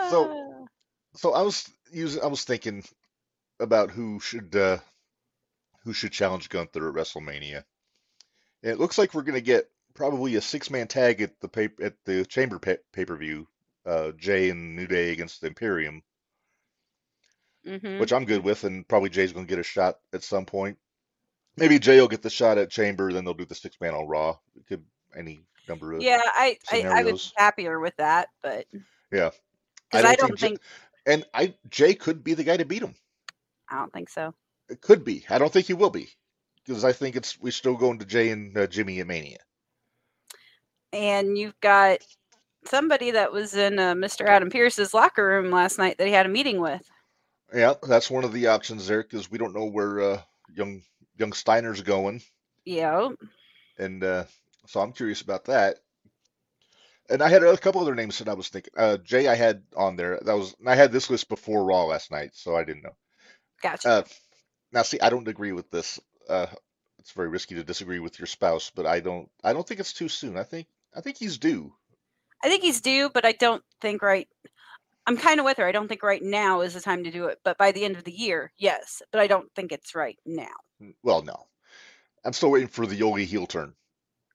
So- 0.10 0.67
So 1.15 1.34
I 1.34 1.41
was 1.43 1.69
using 1.91 2.24
I 2.24 2.28
was 2.28 2.43
thinking 2.43 2.84
about 3.60 3.91
who 3.91 4.19
should 4.19 4.56
uh 4.56 4.80
who 5.84 5.93
should 5.93 6.12
challenge 6.12 6.50
Gunther 6.50 6.88
at 6.89 6.96
WrestleMania. 6.96 7.63
And 8.63 8.72
it 8.72 8.80
looks 8.80 8.98
like 8.98 9.13
we're 9.13 9.22
gonna 9.24 9.41
get 9.41 9.69
probably 9.93 10.36
a 10.36 10.41
six 10.41 10.69
man 10.72 10.88
tag 10.88 11.22
at 11.22 11.39
the 11.39 11.48
pay, 11.48 11.69
at 11.82 11.93
the 12.06 12.26
Chamber 12.26 12.58
pay, 12.58 12.78
per 13.06 13.15
view. 13.15 13.48
Uh, 13.86 14.12
Jey 14.13 14.50
and 14.50 14.76
New 14.78 14.88
Day 14.88 15.12
against 15.12 15.41
the 15.41 15.48
Imperium, 15.48 16.02
Mhm. 17.65 18.00
which 18.00 18.13
I'm 18.13 18.24
good 18.26 18.43
with, 18.43 18.63
and 18.63 18.88
probably 18.88 19.10
Jey's 19.10 19.34
gonna 19.34 19.46
get 19.46 19.60
a 19.60 19.63
shot 19.63 20.00
at 20.13 20.24
some 20.24 20.46
point. 20.46 20.80
Maybe 21.58 21.78
Jey 21.80 22.00
will 22.00 22.08
get 22.08 22.22
the 22.22 22.30
shot 22.30 22.58
at 22.58 22.72
Chamber, 22.72 23.12
then 23.13 23.24
they'll 23.26 23.34
do 23.34 23.46
the 23.46 23.56
six 23.56 23.80
man 23.82 23.93
on 23.93 24.08
Raw. 24.08 24.38
It 24.56 24.65
could 24.67 24.86
any 25.15 25.46
number 25.67 25.93
of 25.93 26.02
yeah, 26.02 26.22
I, 26.24 26.58
I 26.72 26.82
I 26.84 27.04
would 27.04 27.15
be 27.15 27.32
happier 27.38 27.80
with 27.80 27.96
that, 27.98 28.30
but 28.41 28.65
Yeah. 29.12 29.32
Because 29.93 30.06
I 30.06 30.15
don't, 30.15 30.38
Jey- 30.38 30.49
think 30.49 30.60
and 31.06 31.25
I 31.34 31.56
Jey 31.69 31.95
could 31.95 32.23
be 32.23 32.34
the 32.34 32.43
guy 32.43 32.58
to 32.58 32.65
beat 32.65 32.84
him. 32.84 32.95
I 33.69 33.77
don't 33.77 33.93
think 33.93 34.10
so. 34.10 34.34
It 34.69 34.82
could 34.82 35.03
be. 35.06 35.25
I 35.29 35.38
don't 35.39 35.53
think 35.53 35.67
he 35.67 35.73
will 35.73 35.91
be 35.91 36.10
because 36.65 36.84
I 36.86 36.93
think 36.93 37.15
it's 37.15 37.39
we're 37.39 37.51
still 37.51 37.75
going 37.77 37.99
to 37.99 38.06
Jey 38.06 38.29
and 38.32 38.58
uh, 38.58 38.67
Jimmy 38.67 38.99
at 38.99 39.08
Mania. 39.08 39.39
And 40.93 41.38
you've 41.38 41.60
got 41.62 41.99
somebody 42.65 43.12
that 43.12 43.32
was 43.34 43.56
in 43.56 43.79
uh, 43.79 43.93
Mr. 43.95 44.27
Adam 44.27 44.49
Pearce's 44.49 44.93
locker 44.93 45.25
room 45.25 45.51
last 45.51 45.77
night 45.79 45.97
that 45.97 46.08
he 46.08 46.13
had 46.13 46.25
a 46.25 46.29
meeting 46.29 46.62
with. 46.62 46.82
Yeah, 47.53 47.75
that's 47.88 48.12
one 48.12 48.25
of 48.25 48.34
the 48.34 48.47
options 48.47 48.88
there 48.88 49.03
because 49.03 49.32
we 49.32 49.38
don't 49.38 49.56
know 49.56 49.65
where 49.65 50.01
uh, 50.01 50.21
young 50.53 50.84
young 51.17 51.34
Steiner's 51.34 51.82
going, 51.82 52.21
Yeah, 52.65 53.10
and 53.77 54.03
uh, 54.03 54.25
so 54.67 54.82
I'm 54.82 54.93
curious 54.93 55.21
about 55.21 55.45
that. 55.45 55.79
And 57.13 57.21
I 57.21 57.30
had 57.30 57.43
a 57.43 57.56
couple 57.58 57.80
other 57.80 57.93
names 57.93 58.17
that 58.17 58.28
I 58.28 58.34
was 58.34 58.49
thinking. 58.49 58.73
Uh, 58.76 58.97
Jey, 58.97 59.28
I 59.28 59.36
had 59.36 59.62
on 59.78 59.95
there. 59.95 60.19
That 60.26 60.34
was 60.34 60.56
I 60.65 60.73
had 60.73 60.91
this 60.91 61.12
list 61.12 61.30
before 61.30 61.63
Raw 61.63 61.84
last 61.86 62.10
night, 62.10 62.32
so 62.34 62.56
I 62.56 62.63
didn't 62.63 62.82
know. 62.82 62.95
gotcha. 63.62 63.88
Uh, 63.88 64.04
now, 64.71 64.82
see, 64.82 64.99
I 64.99 65.12
don't 65.12 65.28
agree 65.28 65.52
with 65.52 65.69
this. 65.69 65.99
Uh, 66.28 66.47
it's 66.97 67.12
very 67.12 67.28
risky 67.28 67.54
to 67.54 67.63
disagree 67.63 67.99
with 67.99 68.17
your 68.17 68.26
spouse, 68.26 68.71
but 68.73 68.88
I 68.88 68.99
don't. 68.99 69.30
I 69.43 69.54
don't 69.54 69.65
think 69.67 69.80
it's 69.80 69.93
too 69.93 70.10
soon. 70.10 70.38
I 70.39 70.43
think. 70.43 70.65
I 70.95 71.02
think 71.02 71.17
he's 71.17 71.38
due. 71.38 71.71
I 72.43 72.49
think 72.49 72.63
he's 72.63 72.82
due, 72.82 73.12
but 73.13 73.26
I 73.26 73.34
don't 73.34 73.63
think 73.80 74.02
right. 74.02 74.28
I'm 75.06 75.17
kind 75.17 75.39
of 75.39 75.45
with 75.45 75.58
her. 75.58 75.67
I 75.67 75.71
don't 75.71 75.88
think 75.88 76.02
right 76.02 76.23
now 76.23 76.62
is 76.62 76.73
the 76.73 76.82
time 76.82 77.04
to 77.04 77.12
do 77.12 77.26
it, 77.26 77.38
but 77.43 77.60
by 77.60 77.73
the 77.73 77.86
end 77.86 77.95
of 77.95 78.06
the 78.06 78.12
year, 78.12 78.52
yes. 78.58 79.04
But 79.12 79.21
I 79.21 79.28
don't 79.28 79.54
think 79.56 79.71
it's 79.71 79.93
right 79.93 80.17
now. 80.26 80.56
Well, 81.04 81.21
no. 81.21 81.45
I'm 82.26 82.34
still 82.34 82.49
waiting 82.49 82.69
for 82.69 82.88
the 82.88 82.95
Yogi 82.95 83.26
heel 83.26 83.45
turn. 83.45 83.76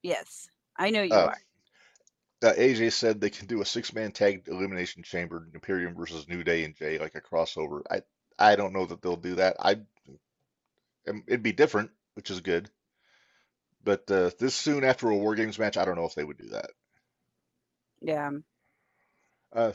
Yes, 0.05 0.49
I 0.77 0.91
know 0.91 1.03
you 1.03 1.13
Uh, 1.13 1.27
are. 1.27 1.39
Uh, 2.43 2.53
AJ 2.53 2.93
said 2.93 3.21
they 3.21 3.31
can 3.31 3.47
do 3.47 3.61
a 3.61 3.67
six-man 3.67 4.13
tag 4.13 4.45
elimination 4.47 5.03
chamber, 5.03 5.49
Imperium 5.53 5.97
versus 5.97 6.29
New 6.29 6.45
Day 6.45 6.65
and 6.65 6.77
Jey, 6.77 6.99
like 6.99 7.17
a 7.17 7.21
crossover. 7.21 7.83
I 7.91 8.03
I 8.39 8.55
don't 8.55 8.73
know 8.73 8.87
that 8.87 9.03
they'll 9.03 9.17
do 9.17 9.37
that. 9.37 9.57
I 9.59 9.81
um, 11.09 11.25
it'd 11.27 11.43
be 11.43 11.53
different, 11.53 11.91
which 12.15 12.31
is 12.31 12.41
good. 12.41 12.71
But 13.83 14.11
uh, 14.11 14.31
this 14.39 14.55
soon 14.55 14.85
after 14.85 15.09
a 15.09 15.17
War 15.17 15.35
Games 15.35 15.59
match, 15.59 15.77
I 15.77 15.85
don't 15.85 15.97
know 15.97 16.05
if 16.05 16.15
they 16.15 16.25
would 16.25 16.39
do 16.39 16.51
that. 16.51 16.71
Yeah. 18.01 18.31
Uh, 19.53 19.73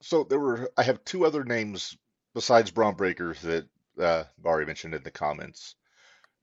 so 0.00 0.24
there 0.24 0.38
were 0.38 0.70
I 0.76 0.82
have 0.82 1.04
two 1.04 1.24
other 1.24 1.44
names 1.44 1.96
besides 2.34 2.70
Bron 2.70 2.94
Breakker 2.94 3.34
that 3.42 3.68
uh, 3.98 4.24
Bari 4.38 4.66
mentioned 4.66 4.94
in 4.94 5.02
the 5.02 5.10
comments. 5.10 5.74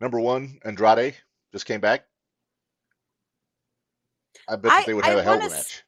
Number 0.02 0.20
one, 0.20 0.60
Andrade 0.66 1.16
just 1.52 1.66
came 1.66 1.80
back. 1.80 2.06
I 4.48 4.56
bet 4.56 4.72
I- 4.72 4.84
they 4.86 4.94
would 4.94 5.06
have 5.06 5.18
a 5.20 5.24
hell 5.24 5.34
of 5.40 5.46
a 5.46 5.50
match. 5.50 5.84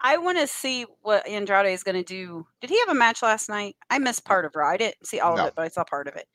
I 0.00 0.18
want 0.18 0.38
to 0.38 0.46
see 0.46 0.84
what 1.02 1.26
Andrade 1.26 1.72
is 1.72 1.82
going 1.82 1.96
to 1.96 2.02
do. 2.02 2.46
Did 2.60 2.68
he 2.70 2.78
have 2.80 2.90
a 2.90 2.94
match 2.94 3.22
last 3.22 3.48
night? 3.48 3.76
I 3.88 3.98
missed 3.98 4.24
part 4.26 4.44
of 4.44 4.54
Raw. 4.54 4.68
I 4.68 4.76
didn't 4.76 5.06
see 5.06 5.20
all 5.20 5.36
No. 5.36 5.42
of 5.42 5.48
it, 5.48 5.54
but 5.56 5.62
I 5.64 5.68
saw 5.68 5.84
part 5.84 6.06
of 6.06 6.16
it. 6.16 6.28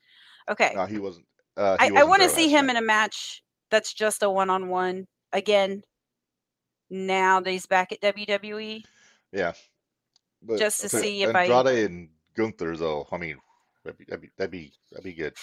Okay. 0.50 0.74
No, 0.76 0.86
he 0.86 0.98
wasn't. 0.98 1.28
Uh, 1.56 1.78
I, 1.80 1.86
he 1.86 1.90
I 1.90 1.94
wasn't 2.04 2.10
want 2.10 2.22
to 2.24 2.30
see 2.30 2.50
him 2.50 2.66
night. 2.68 2.78
in 2.78 2.84
a 2.84 2.86
match 2.86 3.44
that's 3.70 3.94
just 3.94 4.24
a 4.24 4.30
one 4.30 4.50
on 4.50 4.68
one 4.70 5.08
again. 5.32 5.84
Now 6.90 7.40
that 7.40 7.50
he's 7.50 7.68
back 7.68 7.92
at 7.92 8.02
WWE. 8.02 8.84
Yeah. 9.32 9.54
But 10.42 10.58
Just 10.60 10.82
to 10.82 10.90
so 10.90 11.00
see 11.00 11.24
if 11.24 11.34
I- 11.36 11.46
Andrade 11.46 11.86
and 11.92 12.10
Gunther, 12.36 12.76
though, 12.78 13.08
I 13.12 13.18
mean, 13.18 13.38
that'd 13.86 13.98
be 13.98 14.06
that'd 14.06 14.22
be 14.22 14.30
that'd 14.38 14.52
be, 14.52 14.74
that'd 14.92 15.04
be 15.04 15.14
good. 15.14 15.34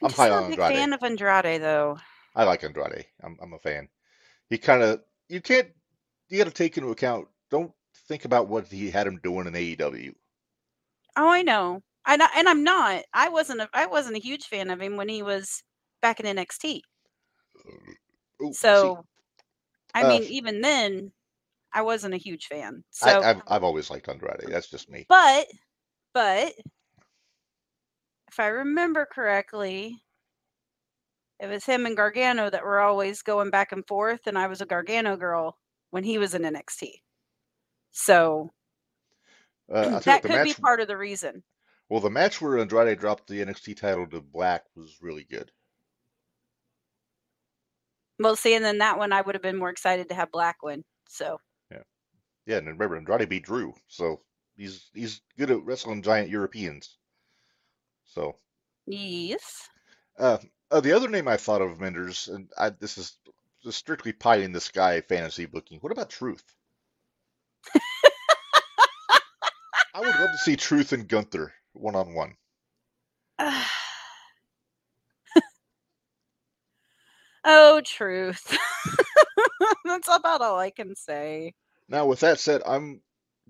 I'm, 0.00 0.06
I'm 0.06 0.12
high 0.12 0.30
on 0.30 0.44
Andrade. 0.44 0.72
fan 0.74 0.92
of 0.94 1.02
Andrade 1.02 1.60
though. 1.60 1.98
I 2.34 2.44
like 2.44 2.64
Andrade. 2.64 3.04
I'm 3.22 3.36
I'm 3.42 3.52
a 3.52 3.58
fan. 3.58 3.88
He 4.50 4.58
kind 4.58 4.82
of 4.82 5.02
you 5.28 5.40
can't 5.40 5.70
you 6.28 6.38
got 6.38 6.44
to 6.44 6.50
take 6.50 6.76
into 6.76 6.90
account. 6.90 7.28
Don't 7.50 7.72
think 8.08 8.24
about 8.26 8.48
what 8.48 8.66
he 8.68 8.90
had 8.90 9.06
him 9.06 9.18
doing 9.22 9.46
in 9.46 9.56
AEW. 9.56 10.14
Oh, 11.16 11.28
I 11.28 11.42
know. 11.42 11.82
And 12.06 12.22
I, 12.22 12.28
and 12.36 12.48
I'm 12.48 12.64
not. 12.64 13.04
I 13.12 13.28
wasn't. 13.28 13.60
A, 13.60 13.68
I 13.74 13.86
wasn't 13.86 14.16
a 14.16 14.20
huge 14.20 14.46
fan 14.46 14.70
of 14.70 14.80
him 14.80 14.96
when 14.96 15.08
he 15.10 15.22
was 15.22 15.62
back 16.00 16.18
in 16.20 16.26
NXT. 16.26 16.82
Ooh, 18.42 18.52
So, 18.52 19.04
I 19.94 20.04
Uh, 20.04 20.08
mean, 20.08 20.24
even 20.24 20.60
then, 20.62 21.12
I 21.72 21.82
wasn't 21.82 22.14
a 22.14 22.18
huge 22.18 22.46
fan. 22.46 22.84
So, 22.90 23.22
I, 23.22 23.30
I've 23.30 23.42
I've 23.48 23.64
always 23.64 23.90
liked 23.90 24.08
Andrade. 24.08 24.44
That's 24.48 24.70
just 24.70 24.88
me. 24.90 25.08
but, 25.08 25.46
but, 26.14 26.54
if 28.28 28.40
I 28.40 28.46
remember 28.46 29.04
correctly, 29.06 30.00
it 31.40 31.46
was 31.46 31.64
him 31.64 31.86
and 31.86 31.96
Gargano 31.96 32.50
that 32.50 32.64
were 32.64 32.80
always 32.80 33.22
going 33.22 33.50
back 33.50 33.72
and 33.72 33.86
forth, 33.86 34.26
and 34.26 34.38
I 34.38 34.46
was 34.48 34.60
a 34.60 34.66
Gargano 34.66 35.16
girl 35.16 35.58
when 35.90 36.04
he 36.04 36.18
was 36.18 36.34
in 36.34 36.42
NXT. 36.42 37.02
So 37.90 38.50
Uh, 39.70 39.74
I'll 39.94 40.00
tell 40.00 40.16
you 40.16 40.20
that 40.20 40.22
could 40.22 40.44
be 40.44 40.54
part 40.54 40.80
of 40.80 40.88
the 40.88 40.96
reason. 40.96 41.42
Well, 41.88 42.00
the 42.00 42.10
match 42.10 42.40
where 42.40 42.58
Andrade 42.58 42.98
dropped 42.98 43.26
the 43.28 43.40
NXT 43.40 43.74
title 43.74 44.06
to 44.08 44.20
Black 44.20 44.64
was 44.74 45.00
really 45.00 45.24
good. 45.24 45.52
Well, 48.18 48.36
see, 48.36 48.54
and 48.54 48.64
then 48.64 48.78
that 48.78 48.98
one 48.98 49.12
I 49.12 49.20
would 49.20 49.34
have 49.34 49.42
been 49.42 49.58
more 49.58 49.70
excited 49.70 50.08
to 50.08 50.14
have 50.14 50.30
Black 50.32 50.62
win. 50.62 50.84
So 51.08 51.40
yeah, 51.70 51.82
Yeah, 52.46 52.58
and 52.58 52.66
remember 52.68 52.96
Andrade 52.96 53.28
beat 53.28 53.44
Drew, 53.44 53.74
so 53.88 54.24
he's 54.56 54.90
he's 54.94 55.22
good 55.38 55.50
at 55.50 55.64
wrestling 55.64 56.02
giant 56.02 56.30
Europeans. 56.30 56.98
So 58.04 58.40
yes, 58.86 59.68
Uh, 60.18 60.38
uh, 60.70 60.80
the 60.80 60.92
other 60.92 61.08
name 61.08 61.28
I 61.28 61.36
thought 61.36 61.62
of, 61.62 61.78
Minderz, 61.78 62.32
and 62.32 62.50
I, 62.58 62.70
this 62.70 62.98
is 62.98 63.18
strictly 63.70 64.12
pie 64.12 64.36
in 64.36 64.52
the 64.52 64.60
sky 64.60 65.00
fantasy 65.00 65.46
booking. 65.46 65.78
What 65.80 65.92
about 65.92 66.10
Truth? 66.10 66.44
I 69.94 70.00
would 70.00 70.08
love 70.08 70.30
to 70.30 70.38
see 70.38 70.56
Truth 70.56 70.92
and 70.92 71.08
Gunther 71.08 71.52
one 71.72 71.96
on 71.96 72.14
one. 72.14 72.34
oh, 77.44 77.80
truth. 77.84 78.56
That's 79.84 80.08
about 80.08 80.40
all 80.40 80.58
I 80.58 80.70
can 80.70 80.94
say. 80.96 81.54
Now, 81.88 82.06
with 82.06 82.20
that 82.20 82.38
said, 82.38 82.62
I'm 82.66 83.00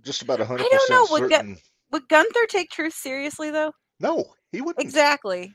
just 0.02 0.22
about 0.22 0.38
100% 0.40 0.59
don't 0.59 0.90
know, 0.90 1.07
would 1.11 1.31
Gu- 1.31 1.57
Would 1.92 2.09
Gunther 2.09 2.46
take 2.48 2.70
truth 2.70 2.94
seriously, 2.94 3.50
though? 3.50 3.72
No, 4.00 4.26
he 4.52 4.61
wouldn't. 4.61 4.85
Exactly. 4.85 5.54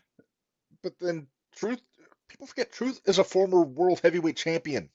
But 0.81 0.93
then 0.99 1.27
Truth, 1.55 1.81
people 2.27 2.47
forget 2.47 2.71
Truth 2.71 3.01
is 3.05 3.19
a 3.19 3.23
former 3.23 3.61
world 3.61 3.99
heavyweight 4.03 4.37
champion. 4.37 4.89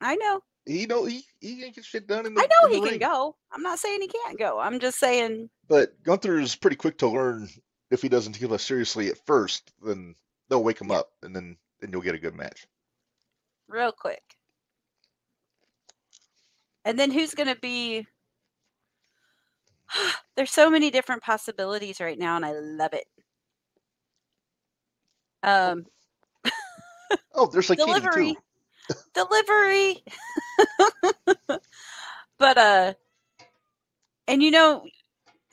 I 0.00 0.16
know. 0.16 0.40
He 0.66 0.86
know 0.86 1.04
he 1.04 1.24
he 1.40 1.60
can 1.60 1.72
get 1.72 1.84
shit 1.84 2.06
done 2.06 2.26
in 2.26 2.34
the 2.34 2.40
I 2.40 2.46
know 2.46 2.68
the 2.68 2.74
he 2.74 2.90
can 2.90 2.98
go. 2.98 3.36
I'm 3.50 3.62
not 3.62 3.78
saying 3.78 4.00
he 4.02 4.08
can't 4.08 4.38
go. 4.38 4.58
I'm 4.58 4.78
just 4.78 4.98
saying, 4.98 5.48
But 5.68 6.02
Gunther 6.02 6.38
is 6.38 6.54
pretty 6.54 6.76
quick 6.76 6.98
to 6.98 7.08
learn 7.08 7.48
if 7.90 8.02
he 8.02 8.08
doesn't 8.08 8.34
take 8.34 8.50
it 8.50 8.60
seriously 8.60 9.08
at 9.08 9.24
first, 9.26 9.72
then 9.82 10.14
they'll 10.48 10.62
wake 10.62 10.80
him 10.80 10.90
up 10.90 11.10
and 11.22 11.34
then 11.34 11.56
then 11.80 11.90
you'll 11.90 12.02
get 12.02 12.14
a 12.14 12.18
good 12.18 12.34
match. 12.34 12.66
real 13.68 13.92
quick. 13.92 14.22
And 16.84 16.98
then 16.98 17.10
who's 17.10 17.34
going 17.34 17.48
to 17.52 17.60
be. 17.60 18.06
There's 20.36 20.50
so 20.50 20.70
many 20.70 20.90
different 20.90 21.22
possibilities 21.22 22.00
right 22.00 22.18
now, 22.18 22.36
and 22.36 22.44
I 22.44 22.52
love 22.52 22.92
it. 22.92 23.06
Um, 25.42 25.86
Oh, 27.34 27.46
there's 27.46 27.70
like 27.70 27.78
Delivery. 27.78 28.34
too. 28.34 28.94
delivery. 29.14 30.04
but 32.38 32.58
uh 32.58 32.94
And 34.28 34.42
you 34.42 34.50
know, 34.50 34.84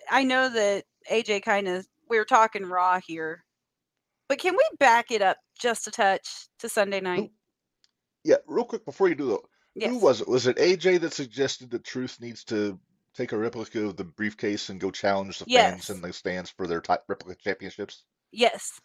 I 0.10 0.24
know 0.24 0.50
that 0.50 0.86
AJ 1.12 1.44
kind 1.44 1.68
of 1.68 1.88
we 2.10 2.18
were 2.18 2.26
talking 2.26 2.66
raw 2.66 3.00
here, 3.06 3.44
but 4.30 4.40
can 4.40 4.54
we 4.54 4.64
back 4.80 5.12
it 5.12 5.22
up 5.22 5.38
just 5.60 5.88
a 5.88 5.92
touch 5.92 6.48
to 6.60 6.70
Sunday 6.70 7.02
night? 7.02 7.32
Yeah, 8.24 8.38
real 8.48 8.66
quick 8.66 8.86
before 8.86 9.08
you 9.08 9.16
do 9.16 9.30
that. 9.30 9.40
Yes. 9.76 9.92
who 9.92 10.00
was 10.00 10.22
it? 10.22 10.28
Was 10.28 10.48
it 10.48 10.58
AJ 10.58 11.02
that 11.02 11.14
suggested 11.14 11.70
that 11.70 11.84
Truth 11.84 12.20
needs 12.20 12.44
to 12.46 12.80
take 13.14 13.32
a 13.32 13.38
replica 13.38 13.86
of 13.86 13.96
the 13.96 14.04
briefcase 14.04 14.70
and 14.70 14.80
go 14.80 14.90
challenge 14.90 15.40
the 15.40 15.46
fans 15.46 15.90
in 15.90 16.02
the 16.02 16.12
stands 16.12 16.50
for 16.50 16.66
their 16.66 16.82
type 16.82 17.04
replica 17.08 17.40
championships? 17.40 18.04
Yes. 18.32 18.82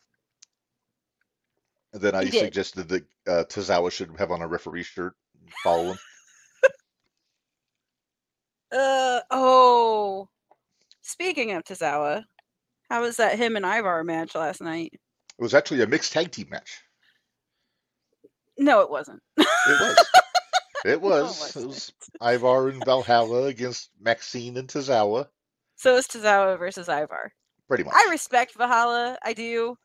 And 1.92 2.00
then 2.02 2.14
I 2.14 2.24
He 2.24 2.31
did. 2.31 2.40
suggested 2.44 2.88
that 2.88 3.05
uh, 3.26 3.44
Tozawa 3.48 3.90
should 3.92 4.14
have 4.18 4.31
on 4.31 4.40
a 4.42 4.48
referee 4.48 4.83
shirt 4.85 5.14
and 5.40 5.50
follow 5.62 5.85
him. 5.92 5.98
Uh 8.72 9.20
oh. 9.31 10.28
Speaking 11.02 11.52
of 11.52 11.62
Tozawa, 11.64 12.24
how 12.90 13.02
was 13.02 13.16
that 13.18 13.38
him 13.38 13.57
and 13.57 13.66
Ivar 13.66 14.02
match 14.02 14.35
last 14.35 14.62
night? 14.62 14.92
It 14.94 15.42
was 15.42 15.52
actually 15.55 15.83
a 15.83 15.87
mixed 15.87 16.12
tag 16.12 16.31
team 16.31 16.46
match. 16.50 16.81
No, 18.59 18.81
it 18.81 18.90
wasn't. 18.90 19.20
It 19.37 19.46
was. 19.68 20.07
It 20.85 21.00
No, 21.00 21.09
was. 21.11 21.55
it 21.55 21.61
wasn't. 21.61 21.66
was 21.68 21.92
Ivar 22.22 22.68
and 22.70 22.85
Valhalla 22.85 23.44
against 23.44 23.90
Maxine 24.00 24.57
and 24.57 24.66
Tozawa. 24.66 25.28
So 25.76 25.96
it's 25.96 26.09
Tozawa 26.09 26.59
versus 26.59 26.88
Ivar. 26.88 27.31
Pretty 27.68 27.85
much. 27.85 27.94
I 27.94 28.09
respect 28.11 28.57
Valhalla, 28.57 29.16
I 29.22 29.33
do. 29.33 29.76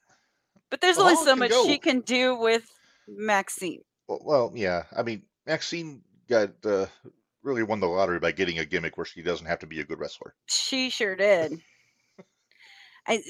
But 0.69 0.82
there's 0.82 0.97
only 0.97 1.15
so 1.15 1.36
much 1.36 1.51
go. 1.51 1.65
she 1.65 1.77
can 1.77 2.01
do 2.01 2.36
with 2.36 2.69
Maxine. 3.08 3.82
Well, 4.08 4.21
well, 4.23 4.51
yeah. 4.56 4.84
I 4.95 5.03
mean, 5.03 5.23
Maxine 5.45 6.01
got 6.27 6.51
uh, 6.65 6.88
really 7.43 7.63
won 7.63 7.80
the 7.80 7.88
lottery 7.88 8.19
by 8.19 8.32
getting 8.32 8.60
a 8.60 8.65
gimmick 8.65 8.97
where 8.97 9.06
she 9.06 9.21
doesn't 9.21 9.47
have 9.47 9.60
to 9.60 9.67
be 9.67 9.80
a 9.80 9.86
good 9.86 9.99
wrestler. 9.99 10.36
She 10.47 10.89
sure 10.89 11.15
did. 11.15 11.53
I, 13.08 13.21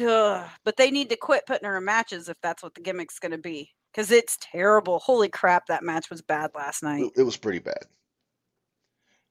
ugh, 0.00 0.48
but 0.64 0.76
they 0.76 0.90
need 0.90 1.08
to 1.10 1.16
quit 1.16 1.46
putting 1.46 1.66
her 1.68 1.76
in 1.76 1.84
matches 1.84 2.28
if 2.28 2.36
that's 2.42 2.62
what 2.62 2.74
the 2.74 2.80
gimmick's 2.80 3.18
going 3.18 3.32
to 3.32 3.38
be. 3.38 3.70
Because 3.92 4.10
it's 4.10 4.38
terrible. 4.40 4.98
Holy 4.98 5.28
crap, 5.28 5.66
that 5.66 5.84
match 5.84 6.10
was 6.10 6.22
bad 6.22 6.50
last 6.54 6.82
night. 6.82 7.04
It, 7.14 7.20
it 7.20 7.22
was 7.22 7.36
pretty 7.36 7.58
bad. 7.58 7.84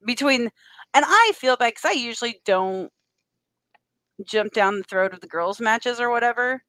Between, 0.05 0.51
and 0.93 1.05
I 1.07 1.31
feel 1.35 1.57
bad 1.57 1.73
because 1.75 1.85
I 1.85 1.99
usually 1.99 2.41
don't 2.45 2.91
jump 4.23 4.53
down 4.53 4.77
the 4.77 4.83
throat 4.83 5.13
of 5.13 5.21
the 5.21 5.27
girls' 5.27 5.59
matches 5.59 5.99
or 5.99 6.09
whatever. 6.11 6.63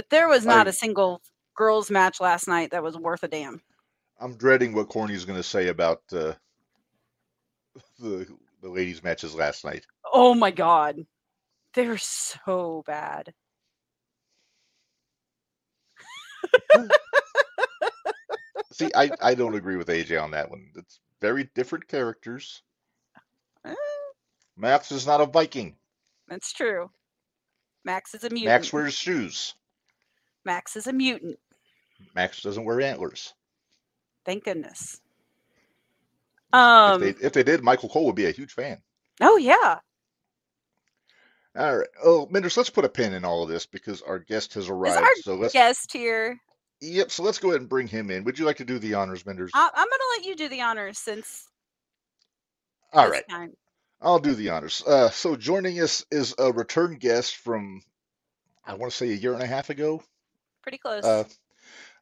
But 0.00 0.08
there 0.08 0.28
was 0.28 0.46
not 0.46 0.66
I- 0.66 0.70
a 0.70 0.72
single 0.72 1.20
girls' 1.54 1.90
match 1.90 2.22
last 2.22 2.48
night 2.48 2.70
that 2.70 2.82
was 2.82 2.96
worth 2.96 3.22
a 3.22 3.28
damn. 3.28 3.60
I'm 4.18 4.34
dreading 4.34 4.72
what 4.72 4.88
Corny's 4.88 5.26
going 5.26 5.38
to 5.38 5.42
say 5.42 5.68
about 5.68 6.00
uh, 6.10 6.32
the 7.98 8.26
the 8.62 8.70
ladies' 8.70 9.02
matches 9.02 9.34
last 9.34 9.62
night. 9.62 9.84
Oh 10.10 10.32
my 10.34 10.52
god. 10.52 11.04
They're 11.74 11.98
so 11.98 12.82
bad. 12.86 13.34
See, 18.72 18.90
I, 18.96 19.10
I 19.20 19.34
don't 19.34 19.54
agree 19.54 19.76
with 19.76 19.88
AJ 19.88 20.22
on 20.22 20.30
that 20.30 20.48
one. 20.48 20.70
It's 20.76 20.98
very 21.20 21.50
different 21.54 21.88
characters. 21.88 22.62
Eh, 23.66 23.74
Max 24.56 24.92
is 24.92 25.06
not 25.06 25.20
a 25.20 25.26
Viking. 25.26 25.76
That's 26.26 26.54
true. 26.54 26.90
Max 27.84 28.14
is 28.14 28.24
a 28.24 28.30
mutant. 28.30 28.46
Max 28.46 28.72
wears 28.72 28.94
shoes. 28.94 29.54
Max 30.44 30.76
is 30.76 30.86
a 30.86 30.92
mutant. 30.92 31.38
Max 32.14 32.42
doesn't 32.42 32.64
wear 32.64 32.80
antlers. 32.80 33.34
Thank 34.24 34.44
goodness. 34.44 35.00
Um. 36.52 37.02
if 37.02 37.18
they 37.20 37.26
if 37.26 37.32
they 37.32 37.42
did, 37.42 37.62
Michael 37.62 37.88
Cole 37.88 38.06
would 38.06 38.16
be 38.16 38.26
a 38.26 38.32
huge 38.32 38.52
fan. 38.52 38.78
oh 39.20 39.36
yeah. 39.36 39.78
All 41.56 41.78
right. 41.78 41.88
Oh, 42.04 42.28
Minderz, 42.32 42.56
let's 42.56 42.70
put 42.70 42.84
a 42.84 42.88
pin 42.88 43.12
in 43.12 43.24
all 43.24 43.42
of 43.42 43.48
this 43.48 43.66
because 43.66 44.02
our 44.02 44.20
guest 44.20 44.54
has 44.54 44.68
arrived. 44.68 44.96
our 44.96 45.14
so 45.22 45.34
let's 45.34 45.52
Guest 45.52 45.92
here. 45.92 46.38
Yep, 46.80 47.10
so 47.10 47.22
let's 47.24 47.38
go 47.38 47.48
ahead 47.48 47.60
and 47.60 47.68
bring 47.68 47.88
him 47.88 48.10
in. 48.10 48.24
Would 48.24 48.38
you 48.38 48.46
like 48.46 48.56
to 48.58 48.64
do 48.64 48.78
the 48.78 48.94
honors, 48.94 49.24
Minderz? 49.24 49.50
I- 49.52 49.70
I'm 49.74 49.86
gonna 49.88 50.02
let 50.16 50.24
you 50.26 50.36
do 50.36 50.48
the 50.48 50.62
honors 50.62 50.98
since. 50.98 51.46
All 52.92 53.10
right. 53.10 53.28
Time. 53.28 53.52
I'll 54.00 54.18
do 54.18 54.34
the 54.34 54.48
honors. 54.50 54.82
Uh, 54.86 55.10
so 55.10 55.36
joining 55.36 55.80
us 55.80 56.04
is 56.10 56.34
a 56.38 56.52
return 56.52 56.96
guest 56.96 57.36
from, 57.36 57.82
I 58.64 58.74
want 58.74 58.90
to 58.92 58.96
say 58.96 59.10
a 59.10 59.14
year 59.14 59.34
and 59.34 59.42
a 59.42 59.46
half 59.46 59.70
ago. 59.70 60.02
Pretty 60.70 60.78
close. 60.78 61.04
Uh, 61.04 61.24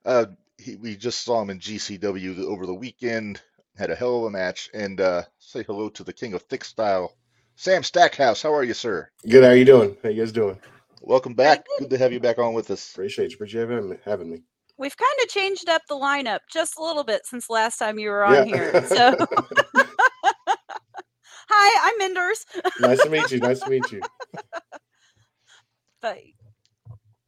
uh, 0.04 0.26
he, 0.58 0.76
we 0.76 0.94
just 0.94 1.24
saw 1.24 1.40
him 1.40 1.48
in 1.48 1.58
GCW 1.58 2.36
the- 2.36 2.46
over 2.46 2.66
the 2.66 2.74
weekend. 2.74 3.40
Had 3.78 3.90
a 3.90 3.94
hell 3.94 4.18
of 4.18 4.24
a 4.24 4.30
match. 4.30 4.68
And 4.74 5.00
uh, 5.00 5.22
say 5.38 5.62
hello 5.62 5.88
to 5.88 6.04
the 6.04 6.12
king 6.12 6.34
of 6.34 6.42
thick 6.42 6.64
style, 6.64 7.16
Sam 7.56 7.82
Stackhouse. 7.82 8.42
How 8.42 8.52
are 8.52 8.64
you, 8.64 8.74
sir? 8.74 9.08
Good. 9.26 9.42
How 9.42 9.48
are 9.50 9.56
you 9.56 9.64
doing? 9.64 9.96
How 10.02 10.10
you 10.10 10.20
guys 10.22 10.32
doing? 10.32 10.58
Welcome 11.00 11.32
back. 11.32 11.64
Good 11.78 11.88
to 11.88 11.96
have 11.96 12.12
you 12.12 12.20
back 12.20 12.38
on 12.38 12.52
with 12.52 12.70
us. 12.70 12.90
Appreciate 12.92 13.30
you. 13.30 13.36
Appreciate 13.36 13.70
having 13.70 13.88
me. 13.88 13.96
Having 14.04 14.30
me. 14.32 14.42
We've 14.76 14.96
kind 14.96 15.18
of 15.22 15.30
changed 15.30 15.70
up 15.70 15.80
the 15.88 15.94
lineup 15.94 16.40
just 16.52 16.76
a 16.76 16.82
little 16.84 17.04
bit 17.04 17.24
since 17.24 17.48
last 17.48 17.78
time 17.78 17.98
you 17.98 18.10
were 18.10 18.22
on 18.22 18.46
here. 18.46 18.82
So, 18.86 19.16
hi, 21.48 21.90
I'm 21.90 21.98
Minderz. 22.14 22.44
nice 22.80 23.02
to 23.02 23.08
meet 23.08 23.30
you. 23.30 23.38
Nice 23.38 23.60
to 23.60 23.70
meet 23.70 23.90
you. 23.92 24.02
But 26.00 26.18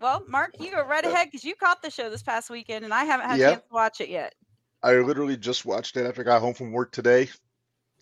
well, 0.01 0.25
Mark, 0.29 0.55
you 0.61 0.71
go 0.71 0.83
right 0.85 1.05
ahead 1.05 1.29
because 1.29 1.45
you 1.45 1.55
caught 1.55 1.83
the 1.83 1.91
show 1.91 2.11
this 2.11 2.23
past 2.23 2.51
weekend, 2.51 2.85
and 2.85 2.95
I 2.95 3.05
haven't 3.05 3.27
had 3.27 3.37
a 3.37 3.41
Yep. 3.41 3.53
chance 3.53 3.63
to 3.69 3.75
watch 3.75 4.01
it 4.01 4.09
yet. 4.09 4.35
I 4.83 4.95
literally 4.95 5.37
just 5.37 5.67
watched 5.67 5.97
it 5.97 6.07
after 6.07 6.23
I 6.23 6.25
got 6.25 6.41
home 6.41 6.55
from 6.55 6.73
work 6.73 6.91
today. 6.93 7.29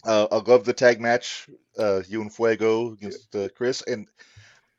Uh, 0.04 0.28
I 0.30 0.36
love 0.36 0.64
the 0.64 0.72
tag 0.72 1.00
match, 1.00 1.48
uh, 1.78 2.02
you 2.08 2.20
and 2.20 2.32
Fuego 2.32 2.92
against 2.92 3.34
uh, 3.34 3.48
Chris, 3.56 3.82
and 3.82 4.08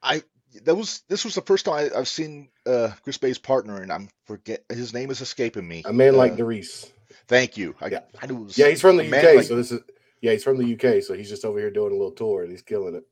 I 0.01 0.23
that 0.63 0.75
was 0.75 1.01
this 1.09 1.25
was 1.25 1.35
the 1.35 1.41
first 1.41 1.65
time 1.65 1.91
I, 1.93 1.99
I've 1.99 2.07
seen 2.07 2.49
uh, 2.65 2.91
Chris 3.03 3.17
Bey's 3.17 3.37
partner, 3.37 3.81
and 3.81 3.91
I'm 3.91 4.09
forget 4.25 4.63
his 4.69 4.93
name 4.93 5.11
is 5.11 5.19
escaping 5.21 5.67
me. 5.67 5.83
A 5.85 5.91
man 5.93 6.15
like 6.15 6.33
Uh, 6.33 6.37
DeReiss. 6.37 6.89
Thank 7.27 7.57
you. 7.57 7.75
I, 7.81 7.87
Yeah. 7.89 7.99
I 8.21 8.27
knew 8.27 8.37
it 8.37 8.43
was 8.45 8.57
Yeah, 8.57 8.69
he's 8.69 8.81
from 8.81 8.95
the 8.97 9.05
UK, 9.05 9.35
like- 9.35 9.45
so 9.45 9.55
this 9.57 9.71
is 9.73 9.81
yeah, 10.21 10.31
he's 10.31 10.43
from 10.43 10.57
the 10.57 10.73
UK, 10.73 11.01
so 11.03 11.13
he's 11.13 11.29
just 11.29 11.43
over 11.45 11.59
here 11.59 11.69
doing 11.71 11.91
a 11.91 11.95
little 11.95 12.11
tour 12.11 12.43
and 12.43 12.51
he's 12.51 12.61
killing 12.61 12.95
it. 12.95 13.03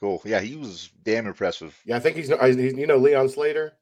Cool. 0.00 0.22
Yeah, 0.24 0.40
he 0.40 0.56
was 0.56 0.90
damn 1.04 1.26
impressive. 1.26 1.78
Yeah, 1.84 1.96
I 1.96 2.00
think 2.00 2.16
he's, 2.16 2.30
I- 2.32 2.52
he's 2.54 2.74
you 2.74 2.86
know 2.86 2.96
Leon 2.98 3.28
Slater. 3.28 3.72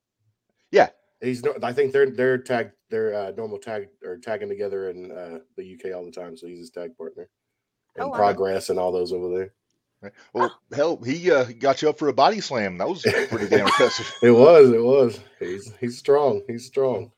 Yeah. 0.71 0.89
He's 1.21 1.43
no, 1.43 1.55
I 1.63 1.73
think 1.73 1.93
they're 1.93 2.11
they're 2.11 2.39
tag 2.39 2.73
they're 2.91 3.15
uh, 3.15 3.31
normal 3.37 3.59
tag 3.59 3.89
or 4.05 4.19
tagging 4.19 4.49
together 4.51 4.91
in 4.91 5.11
uh, 5.11 5.39
the 5.57 5.75
UK 5.75 5.95
all 5.97 6.05
the 6.05 6.11
time, 6.11 6.37
so 6.37 6.47
he's 6.47 6.59
his 6.59 6.71
tag 6.71 6.97
partner. 6.97 7.29
And 7.97 8.05
Oh, 8.05 8.09
wow. 8.09 8.17
progress 8.17 8.69
and 8.69 8.79
all 8.79 8.93
those 8.93 9.13
over 9.15 9.35
there. 9.35 9.53
Right. 10.03 10.13
Well, 10.35 10.61
hell, 10.75 10.99
he 11.03 11.31
uh, 11.33 11.45
got 11.59 11.81
you 11.81 11.89
up 11.89 11.99
for 11.99 12.09
a 12.09 12.13
body 12.13 12.41
slam. 12.43 12.77
That 12.77 12.89
was 12.89 13.01
pretty 13.31 13.49
damn 13.49 13.67
impressive. 13.67 14.13
It 14.23 14.31
was, 14.31 14.71
it 14.71 14.83
was. 14.83 15.19
He's 15.41 15.73
he's 15.81 15.97
strong. 15.99 16.43
He's 16.47 16.67
strong. 16.67 17.11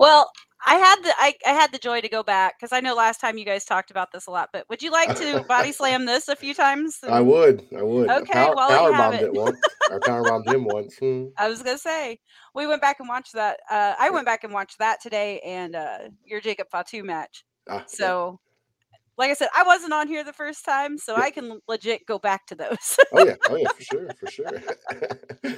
Well, 0.00 0.30
I 0.64 0.74
had 0.76 1.02
the 1.02 1.12
I, 1.18 1.34
I 1.46 1.50
had 1.50 1.72
the 1.72 1.78
joy 1.78 2.00
to 2.00 2.08
go 2.08 2.22
back 2.22 2.58
because 2.58 2.72
I 2.72 2.80
know 2.80 2.94
last 2.94 3.20
time 3.20 3.36
you 3.36 3.44
guys 3.44 3.64
talked 3.64 3.90
about 3.90 4.12
this 4.12 4.26
a 4.26 4.30
lot. 4.30 4.50
But 4.52 4.68
would 4.68 4.82
you 4.82 4.90
like 4.90 5.16
to 5.16 5.44
body 5.48 5.72
slam 5.72 6.04
this 6.06 6.28
a 6.28 6.36
few 6.36 6.54
times? 6.54 6.98
I 7.08 7.20
would, 7.20 7.66
I 7.76 7.82
would. 7.82 8.08
Okay, 8.10 8.32
power, 8.32 8.54
well, 8.54 8.68
power 8.68 8.92
bombed 8.92 9.14
it. 9.14 9.22
it 9.22 9.34
once. 9.34 9.58
I 9.90 9.98
power 9.98 10.22
bombed 10.22 10.48
him 10.48 10.64
once. 10.64 10.96
Hmm. 10.98 11.26
I 11.36 11.48
was 11.48 11.62
gonna 11.62 11.78
say 11.78 12.20
we 12.54 12.66
went 12.66 12.80
back 12.80 13.00
and 13.00 13.08
watched 13.08 13.34
that. 13.34 13.58
Uh, 13.70 13.94
I 13.98 14.10
went 14.10 14.26
back 14.26 14.44
and 14.44 14.52
watched 14.52 14.78
that 14.78 15.00
today, 15.00 15.40
and 15.40 15.74
uh, 15.74 15.98
your 16.24 16.40
Jacob 16.40 16.68
Fatu 16.70 17.02
match. 17.02 17.44
Ah, 17.68 17.78
yeah. 17.78 17.82
So, 17.86 18.40
like 19.18 19.30
I 19.30 19.34
said, 19.34 19.48
I 19.56 19.64
wasn't 19.64 19.92
on 19.92 20.06
here 20.06 20.22
the 20.22 20.32
first 20.32 20.64
time, 20.64 20.96
so 20.96 21.16
Yeah. 21.16 21.24
I 21.24 21.30
can 21.30 21.60
legit 21.68 22.06
go 22.06 22.18
back 22.18 22.46
to 22.46 22.54
those. 22.54 22.98
Oh 23.12 23.24
yeah, 23.24 23.36
oh 23.50 23.56
yeah, 23.56 23.68
for 23.68 23.82
sure, 23.82 24.08
for 24.18 24.30
sure. 24.30 24.62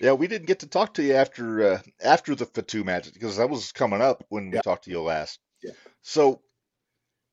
Yeah, 0.00 0.12
we 0.12 0.26
didn't 0.28 0.46
get 0.46 0.60
to 0.60 0.66
talk 0.68 0.94
to 0.94 1.02
you 1.02 1.14
after 1.14 1.72
uh, 1.72 1.78
after 2.02 2.34
the 2.34 2.46
Fatu 2.46 2.84
match 2.84 3.12
because 3.12 3.36
that 3.36 3.50
was 3.50 3.72
coming 3.72 4.00
up 4.00 4.24
when 4.28 4.50
we 4.50 4.60
talked 4.60 4.84
to 4.84 4.90
you 4.90 5.02
last. 5.02 5.40
Yeah. 5.62 5.72
So 6.02 6.40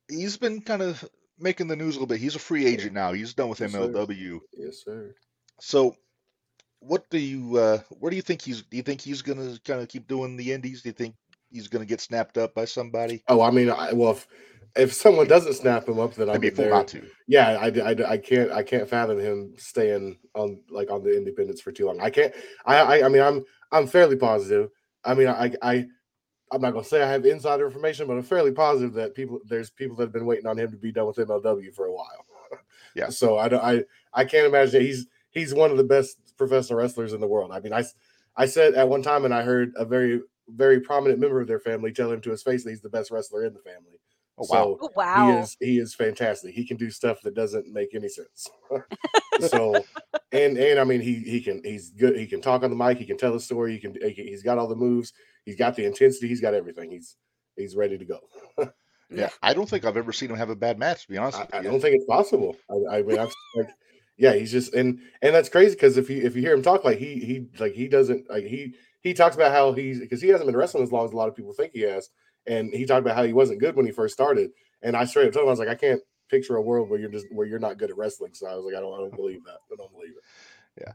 he's 0.07 0.37
been 0.37 0.61
kind 0.61 0.81
of 0.81 1.03
making 1.39 1.67
the 1.67 1.75
news 1.75 1.95
a 1.95 1.99
little 1.99 2.07
bit. 2.07 2.19
He's 2.19 2.35
a 2.35 2.39
free 2.39 2.65
agent 2.65 2.93
now. 2.93 3.13
He's 3.13 3.33
done 3.33 3.49
with 3.49 3.59
Yes, 3.59 3.71
sir. 3.71 3.87
MLW. 3.87 4.39
yes, 4.53 4.83
sir. 4.83 5.15
So 5.59 5.95
what 6.79 7.09
do 7.09 7.17
you 7.17 7.57
uh 7.57 7.79
where 7.99 8.09
do 8.09 8.15
you 8.15 8.21
think 8.21 8.41
he's 8.41 8.61
do 8.61 8.77
you 8.77 8.83
think 8.83 9.01
he's 9.01 9.21
gonna 9.21 9.57
kind 9.65 9.81
of 9.81 9.87
keep 9.87 10.07
doing 10.07 10.35
the 10.35 10.51
indies? 10.51 10.81
Do 10.81 10.89
you 10.89 10.93
think 10.93 11.15
he's 11.51 11.67
gonna 11.67 11.85
get 11.85 12.01
snapped 12.01 12.37
up 12.37 12.53
by 12.53 12.65
somebody? 12.65 13.23
Oh, 13.27 13.41
I 13.41 13.51
mean, 13.51 13.69
I, 13.69 13.93
well, 13.93 14.11
if, 14.11 14.27
if 14.75 14.93
someone 14.93 15.27
doesn't 15.27 15.53
snap 15.53 15.87
him 15.87 15.99
up, 15.99 16.15
then 16.15 16.29
I'd 16.29 16.35
I'm 16.35 16.41
be 16.41 16.49
a 16.49 16.51
fool 16.51 16.65
there. 16.65 16.73
not 16.73 16.87
to. 16.89 17.03
Yeah, 17.27 17.57
I, 17.59 17.67
I, 17.67 18.11
I 18.13 18.17
can't 18.17 18.51
I 18.51 18.63
can't 18.63 18.89
fathom 18.89 19.19
him 19.19 19.53
staying 19.57 20.17
on 20.33 20.59
like 20.69 20.91
on 20.91 21.03
the 21.03 21.15
independents 21.15 21.61
for 21.61 21.71
too 21.71 21.85
long. 21.87 21.99
I 22.01 22.09
can't. 22.09 22.33
I 22.65 22.77
I, 22.77 23.05
I 23.05 23.09
mean, 23.09 23.21
I'm 23.21 23.43
I'm 23.71 23.87
fairly 23.87 24.15
positive. 24.15 24.69
I 25.03 25.13
mean, 25.13 25.27
I 25.27 25.53
I 25.61 25.85
I'm 26.51 26.61
not 26.61 26.71
gonna 26.71 26.83
say 26.83 27.01
I 27.01 27.09
have 27.09 27.25
insider 27.25 27.65
information, 27.65 28.07
but 28.07 28.13
I'm 28.13 28.23
fairly 28.23 28.51
positive 28.51 28.93
that 28.93 29.15
people 29.15 29.39
there's 29.45 29.69
people 29.69 29.95
that 29.97 30.03
have 30.03 30.13
been 30.13 30.25
waiting 30.25 30.47
on 30.47 30.57
him 30.57 30.71
to 30.71 30.77
be 30.77 30.91
done 30.91 31.07
with 31.07 31.17
MLW 31.17 31.73
for 31.73 31.85
a 31.85 31.93
while. 31.93 32.25
Yeah. 32.95 33.09
So 33.09 33.37
I 33.37 33.49
don't 33.49 33.61
I 33.61 33.83
I 34.13 34.23
can't 34.23 34.47
imagine 34.47 34.81
he's 34.81 35.07
he's 35.31 35.53
one 35.53 35.69
of 35.69 35.75
the 35.75 35.83
best 35.83 36.17
professional 36.37 36.79
wrestlers 36.79 37.11
in 37.11 37.19
the 37.19 37.27
world. 37.27 37.51
I 37.51 37.59
mean, 37.59 37.73
I 37.73 37.83
I 38.37 38.45
said 38.45 38.73
at 38.75 38.87
one 38.87 39.03
time, 39.03 39.25
and 39.25 39.33
I 39.33 39.41
heard 39.41 39.73
a 39.75 39.83
very 39.83 40.21
very 40.47 40.79
prominent 40.79 41.19
member 41.19 41.41
of 41.41 41.47
their 41.47 41.59
family 41.59 41.91
tell 41.91 42.09
him 42.09 42.21
to 42.21 42.31
his 42.31 42.43
face 42.43 42.63
that 42.63 42.69
he's 42.69 42.81
the 42.81 42.89
best 42.89 43.11
wrestler 43.11 43.43
in 43.43 43.53
the 43.53 43.59
family. 43.59 43.99
Oh 44.37 44.45
wow. 44.49 44.63
So 44.63 44.77
Oh, 44.81 44.89
wow. 44.95 45.31
he 45.31 45.37
is 45.39 45.57
he 45.59 45.77
is 45.79 45.95
fantastic. 45.95 46.53
He 46.53 46.65
can 46.65 46.77
do 46.77 46.89
stuff 46.89 47.21
that 47.23 47.35
doesn't 47.35 47.71
make 47.71 47.95
any 47.95 48.09
sense. 48.09 48.49
so 49.47 49.83
and 50.31 50.57
and 50.57 50.79
I 50.79 50.83
mean 50.83 51.01
he 51.01 51.15
he 51.19 51.41
can 51.41 51.61
he's 51.63 51.91
good. 51.91 52.17
He 52.17 52.27
can 52.27 52.41
talk 52.41 52.63
on 52.63 52.69
the 52.69 52.75
mic. 52.75 52.97
He 52.97 53.05
can 53.05 53.17
tell 53.17 53.35
a 53.35 53.39
story. 53.39 53.73
He 53.73 53.79
can 53.79 53.93
he 53.93 54.13
can- 54.13 54.27
he's 54.27 54.43
got 54.43 54.57
all 54.57 54.67
the 54.67 54.75
moves. 54.75 55.13
He's 55.45 55.55
got 55.55 55.75
the 55.75 55.85
intensity. 55.85 56.27
He's 56.27 56.41
got 56.41 56.53
everything. 56.53 56.91
He's 56.91 57.15
he's 57.55 57.75
ready 57.75 57.97
to 57.97 58.05
go. 58.05 58.19
yeah, 59.09 59.29
I 59.41 59.53
don't 59.53 59.69
think 59.69 59.85
I've 59.85 59.97
ever 59.97 60.11
seen 60.11 60.29
him 60.31 60.37
have 60.37 60.49
a 60.49 60.55
bad 60.55 60.79
match. 60.79 61.03
To 61.03 61.11
be 61.11 61.17
honest, 61.17 61.37
I, 61.37 61.43
with 61.43 61.53
I 61.53 61.61
don't 61.61 61.79
think 61.79 61.95
it's 61.95 62.05
possible. 62.05 62.55
I, 62.69 62.97
I 62.97 63.01
mean, 63.03 63.19
I'm 63.19 63.29
like, 63.55 63.69
yeah, 64.17 64.33
he's 64.33 64.51
just 64.51 64.73
and 64.73 64.99
and 65.21 65.35
that's 65.35 65.49
crazy 65.49 65.75
because 65.75 65.97
if 65.97 66.09
you 66.09 66.21
if 66.23 66.35
you 66.35 66.41
hear 66.41 66.53
him 66.53 66.61
talk, 66.63 66.83
like 66.83 66.97
he 66.97 67.19
he 67.19 67.47
like 67.59 67.73
he 67.73 67.87
doesn't 67.87 68.29
like 68.29 68.45
he 68.45 68.75
he 69.01 69.13
talks 69.13 69.35
about 69.35 69.51
how 69.51 69.71
he's 69.73 69.99
because 69.99 70.21
he 70.21 70.29
hasn't 70.29 70.47
been 70.47 70.57
wrestling 70.57 70.83
as 70.83 70.91
long 70.91 71.05
as 71.05 71.11
a 71.11 71.15
lot 71.15 71.29
of 71.29 71.35
people 71.35 71.53
think 71.53 71.71
he 71.73 71.81
has, 71.81 72.09
and 72.47 72.73
he 72.73 72.85
talked 72.85 73.01
about 73.05 73.15
how 73.15 73.23
he 73.23 73.33
wasn't 73.33 73.59
good 73.59 73.75
when 73.75 73.85
he 73.85 73.91
first 73.91 74.13
started, 74.13 74.51
and 74.81 74.95
I 74.95 75.05
straight 75.05 75.27
up 75.27 75.33
told 75.33 75.43
him 75.43 75.49
I 75.49 75.51
was 75.51 75.59
like, 75.59 75.67
I 75.69 75.75
can't 75.75 76.01
picture 76.29 76.55
a 76.55 76.61
world 76.61 76.89
where 76.89 76.99
you're 76.99 77.09
just 77.11 77.27
where 77.31 77.45
you're 77.47 77.59
not 77.59 77.77
good 77.77 77.89
at 77.91 77.97
wrestling. 77.97 78.33
So 78.33 78.47
I 78.47 78.55
was 78.55 78.65
like, 78.65 78.75
I 78.75 78.79
don't 78.79 78.93
I 78.93 78.97
don't 78.97 79.15
believe 79.15 79.43
that. 79.45 79.59
I 79.71 79.75
don't 79.77 79.91
believe 79.91 80.11
it. 80.11 80.83
Yeah. 80.85 80.93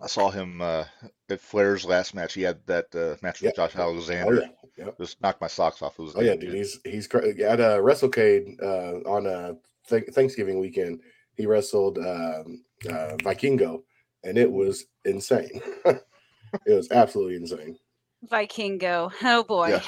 I 0.00 0.06
saw 0.06 0.28
him 0.30 0.60
uh, 0.60 0.84
at 1.30 1.40
Flair's 1.40 1.84
last 1.86 2.14
match. 2.14 2.34
He 2.34 2.42
had 2.42 2.58
that 2.66 2.86
uh, 2.94 3.16
match 3.22 3.40
with 3.40 3.52
Yeah. 3.56 3.64
Josh 3.66 3.76
Oh 3.76 3.82
Alexander. 3.82 4.50
yeah, 4.76 4.84
yep. 4.86 4.98
Just 4.98 5.20
knocked 5.22 5.40
my 5.40 5.46
socks 5.46 5.82
off. 5.82 5.98
It 5.98 6.02
was 6.02 6.16
Oh 6.16 6.20
yeah, 6.20 6.34
dude. 6.36 6.52
He's 6.52 6.80
he's 6.84 7.06
cra- 7.06 7.26
at 7.28 7.60
a 7.60 7.78
WrestleCade 7.80 8.62
uh, 8.62 9.08
on 9.08 9.26
a 9.26 9.54
th- 9.88 10.10
Thanksgiving 10.12 10.58
weekend. 10.58 11.00
He 11.36 11.46
wrestled 11.46 11.98
um, 11.98 12.64
uh, 12.88 13.16
Vikingo, 13.22 13.82
and 14.24 14.36
it 14.36 14.50
was 14.50 14.84
insane. 15.04 15.60
it 15.86 16.02
was 16.66 16.90
absolutely 16.90 17.36
insane. 17.36 17.78
Vikingo. 18.30 19.12
Oh 19.22 19.42
boy. 19.44 19.68
Yeah. 19.68 19.82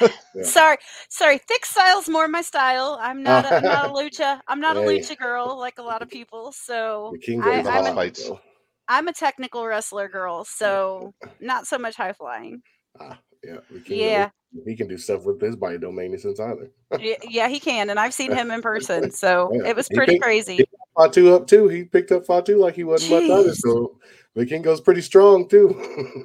Yeah, 0.00 0.08
yeah. 0.34 0.42
Sorry, 0.42 0.76
sorry. 1.08 1.38
Thick 1.38 1.64
style's 1.66 2.08
more 2.08 2.28
my 2.28 2.42
style. 2.42 2.98
I'm 3.00 3.22
not. 3.28 3.44
A, 3.44 3.56
I'm 3.56 3.62
not 3.62 3.86
a 3.86 3.92
lucha. 3.92 4.40
I'm 4.48 4.60
not 4.60 4.76
a 4.76 4.80
lucha 4.80 5.16
girl 5.18 5.58
like 5.58 5.78
a 5.78 5.82
lot 5.82 6.02
of 6.02 6.08
people. 6.08 6.52
So 6.52 7.12
Vikingo 7.16 7.44
I, 7.44 7.58
I'm, 7.58 7.64
boss 7.64 7.88
a, 7.88 7.94
fights. 7.94 8.28
Vikingo. 8.28 8.40
I'm 8.88 9.08
a 9.08 9.12
technical 9.12 9.66
wrestler 9.66 10.08
girl. 10.08 10.44
So 10.44 11.14
not 11.40 11.66
so 11.66 11.78
much 11.78 11.96
high 11.96 12.12
flying. 12.12 12.62
Ah, 13.00 13.18
yeah, 13.44 13.56
Vikingo, 13.72 13.84
Yeah. 13.96 14.30
He 14.66 14.76
can 14.76 14.86
do 14.86 14.98
stuff 14.98 15.24
with 15.24 15.40
his 15.40 15.56
body 15.56 15.78
don't 15.78 15.94
make 15.94 16.10
any 16.10 16.18
sense 16.18 16.38
either. 16.38 16.70
Y- 16.90 17.16
yeah, 17.26 17.48
he 17.48 17.58
can, 17.58 17.88
and 17.88 17.98
I've 17.98 18.12
seen 18.12 18.32
him 18.32 18.50
in 18.50 18.60
person. 18.60 19.10
So 19.10 19.50
Yeah. 19.54 19.70
it 19.70 19.76
was 19.76 19.88
He 19.88 19.94
pretty 19.96 20.12
picked- 20.14 20.24
crazy. 20.24 20.64
Fatu 20.94 21.32
up 21.34 21.46
too. 21.46 21.68
He 21.68 21.84
picked 21.84 22.12
up 22.12 22.26
Fatu 22.26 22.58
like 22.58 22.74
he 22.74 22.84
wasn't 22.84 23.12
much 23.12 23.22
either. 23.30 23.48
Jeez. 23.50 23.56
So 23.56 23.98
Vikingo's 24.36 24.82
pretty 24.82 25.00
strong 25.00 25.48
too. 25.48 25.74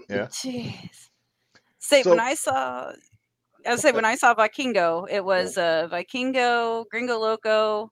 Yeah. 0.10 0.26
Jeez. 0.26 1.07
Say 1.88 2.04
So- 2.04 2.10
when 2.10 2.20
I 2.20 2.34
saw, 2.34 2.92
I 3.66 3.70
would 3.72 3.80
say 3.80 3.94
when 3.94 4.04
I 4.14 4.16
saw 4.16 4.36
Vikingo, 4.36 5.08
it 5.10 5.24
was 5.24 5.58
uh 5.58 5.88
Vikingo, 5.90 6.84
Gringo 6.92 7.18
Loco, 7.18 7.92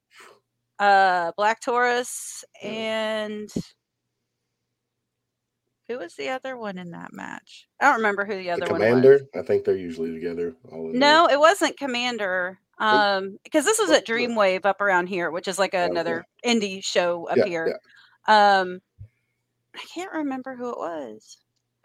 uh 0.79 1.31
Black 1.37 1.61
Taurus, 1.61 2.43
and 2.61 3.49
who 5.87 5.97
was 5.99 6.15
the 6.15 6.27
other 6.29 6.57
one 6.57 6.77
in 6.77 6.91
that 6.91 7.13
match? 7.13 7.67
I 7.79 7.85
don't 7.85 7.97
remember 7.97 8.25
who 8.25 8.35
the 8.35 8.43
the 8.43 8.49
other 8.51 8.67
one 8.71 8.81
Komander. 8.81 9.19
I 9.33 9.43
think 9.43 9.63
they're 9.63 9.77
usually 9.77 10.11
together. 10.13 10.55
There. 10.69 10.79
No, 10.93 11.27
it 11.29 11.39
wasn't 11.39 11.77
Komander. 11.77 12.57
Um, 12.77 13.37
because 13.45 13.63
this 13.63 13.79
was 13.79 13.91
at 13.91 14.05
Dreamwave 14.05 14.65
up 14.65 14.81
around 14.81 15.07
here, 15.07 15.31
which 15.31 15.47
is 15.47 15.57
like 15.57 15.73
Oh, 15.73 15.77
yeah. 15.77 15.85
another 15.85 16.25
indie 16.45 16.83
show 16.83 17.29
up 17.29 17.37
Yeah, 17.37 17.45
here. 17.45 17.79
Um, 18.27 18.81
I 19.73 19.79
can't 19.93 20.11
remember 20.11 20.55
who 20.57 20.69
it 20.71 20.77
was. 20.77 21.37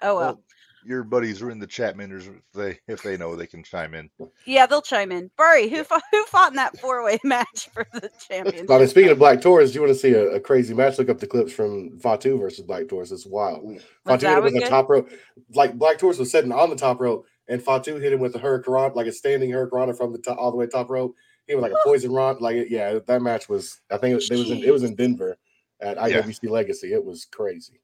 Oh 0.02 0.16
well. 0.16 0.42
Well, 0.82 0.88
your 0.88 1.04
buddies 1.04 1.42
are 1.42 1.50
in 1.50 1.58
the 1.58 1.66
chat, 1.66 1.96
Minders. 1.96 2.26
If 2.26 2.34
they 2.54 2.78
if 2.88 3.02
they 3.02 3.16
know, 3.16 3.36
they 3.36 3.46
can 3.46 3.62
chime 3.62 3.94
in. 3.94 4.10
Yeah, 4.46 4.66
they'll 4.66 4.82
chime 4.82 5.12
in. 5.12 5.30
Barry, 5.36 5.68
who 5.68 5.84
fought, 5.84 6.02
who 6.10 6.24
fought 6.24 6.52
in 6.52 6.56
that 6.56 6.78
four 6.78 7.04
way 7.04 7.18
match 7.24 7.68
for 7.72 7.86
the 7.92 8.10
championship? 8.28 8.70
I 8.70 8.78
mean, 8.78 8.88
speaking 8.88 9.10
of 9.10 9.18
Black 9.18 9.40
Taurus, 9.40 9.70
do 9.70 9.76
you 9.76 9.80
want 9.82 9.94
to 9.94 9.98
see 9.98 10.12
a, 10.12 10.26
a 10.30 10.40
crazy 10.40 10.74
match? 10.74 10.98
Look 10.98 11.08
up 11.08 11.18
the 11.18 11.26
clips 11.26 11.52
from 11.52 11.98
Fatu 11.98 12.38
versus 12.38 12.64
Black 12.64 12.88
Taurus. 12.88 13.10
It's 13.12 13.26
wild. 13.26 13.64
Was 13.64 13.82
Fatu 14.04 14.26
hit 14.26 14.38
him 14.38 14.44
with 14.44 14.54
one 14.54 14.62
a 14.62 14.68
top 14.68 14.88
rope. 14.88 15.10
Like 15.54 15.78
Black 15.78 15.98
Taurus 15.98 16.18
was 16.18 16.30
sitting 16.30 16.52
on 16.52 16.70
the 16.70 16.76
top 16.76 17.00
rope, 17.00 17.26
and 17.48 17.62
Fatu 17.62 17.96
hit 17.98 18.12
him 18.12 18.20
with 18.20 18.34
a 18.34 18.38
hurricane, 18.38 18.92
like 18.94 19.06
a 19.06 19.12
standing 19.12 19.50
hurricane 19.50 19.94
from 19.94 20.12
the 20.12 20.18
top 20.18 20.38
all 20.38 20.50
the 20.50 20.56
way 20.56 20.66
top 20.66 20.90
rope. 20.90 21.14
He 21.46 21.54
was 21.54 21.62
like 21.62 21.72
a 21.72 21.76
poison 21.84 22.12
rod. 22.12 22.40
Like 22.40 22.68
yeah, 22.70 22.98
that 23.06 23.22
match 23.22 23.48
was. 23.48 23.80
I 23.90 23.96
think 23.96 24.20
it, 24.20 24.30
it 24.30 24.36
was 24.38 24.50
in, 24.50 24.62
it 24.62 24.72
was 24.72 24.84
in 24.84 24.94
Denver 24.94 25.36
at 25.80 25.96
Yeah. 26.08 26.22
IWC 26.22 26.48
Legacy. 26.48 26.92
It 26.92 27.04
was 27.04 27.24
crazy. 27.24 27.80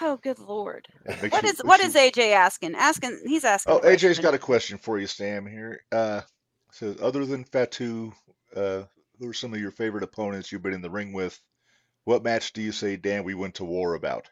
Oh, 0.00 0.16
good 0.22 0.38
lord! 0.38 0.88
Make 1.06 1.32
What 1.32 1.40
sure- 1.42 1.50
is 1.50 1.60
what 1.64 1.80
sure- 1.80 1.88
is 1.88 1.94
AJ 1.96 2.32
asking? 2.32 2.74
Asking, 2.74 3.20
he's 3.26 3.44
asking. 3.44 3.72
Oh, 3.74 3.78
a 3.78 3.82
AJ's 3.82 4.02
question. 4.02 4.22
got 4.22 4.34
a 4.34 4.38
question 4.38 4.78
for 4.78 4.98
you, 4.98 5.06
Sam. 5.06 5.46
Here, 5.46 5.80
uh, 5.92 6.22
says 6.72 6.96
other 7.00 7.24
than 7.24 7.44
Fatu, 7.44 8.12
uh, 8.54 8.82
who 9.18 9.28
are 9.28 9.34
some 9.34 9.54
of 9.54 9.60
your 9.60 9.70
favorite 9.70 10.02
opponents 10.04 10.52
you've 10.52 10.62
been 10.62 10.74
in 10.74 10.82
the 10.82 10.90
ring 10.90 11.12
with? 11.12 11.40
What 12.04 12.22
match 12.22 12.52
do 12.52 12.62
you 12.62 12.72
say, 12.72 12.96
Dan, 12.96 13.24
we 13.24 13.34
went 13.34 13.56
to 13.56 13.64
war 13.64 13.94
about? 13.94 14.28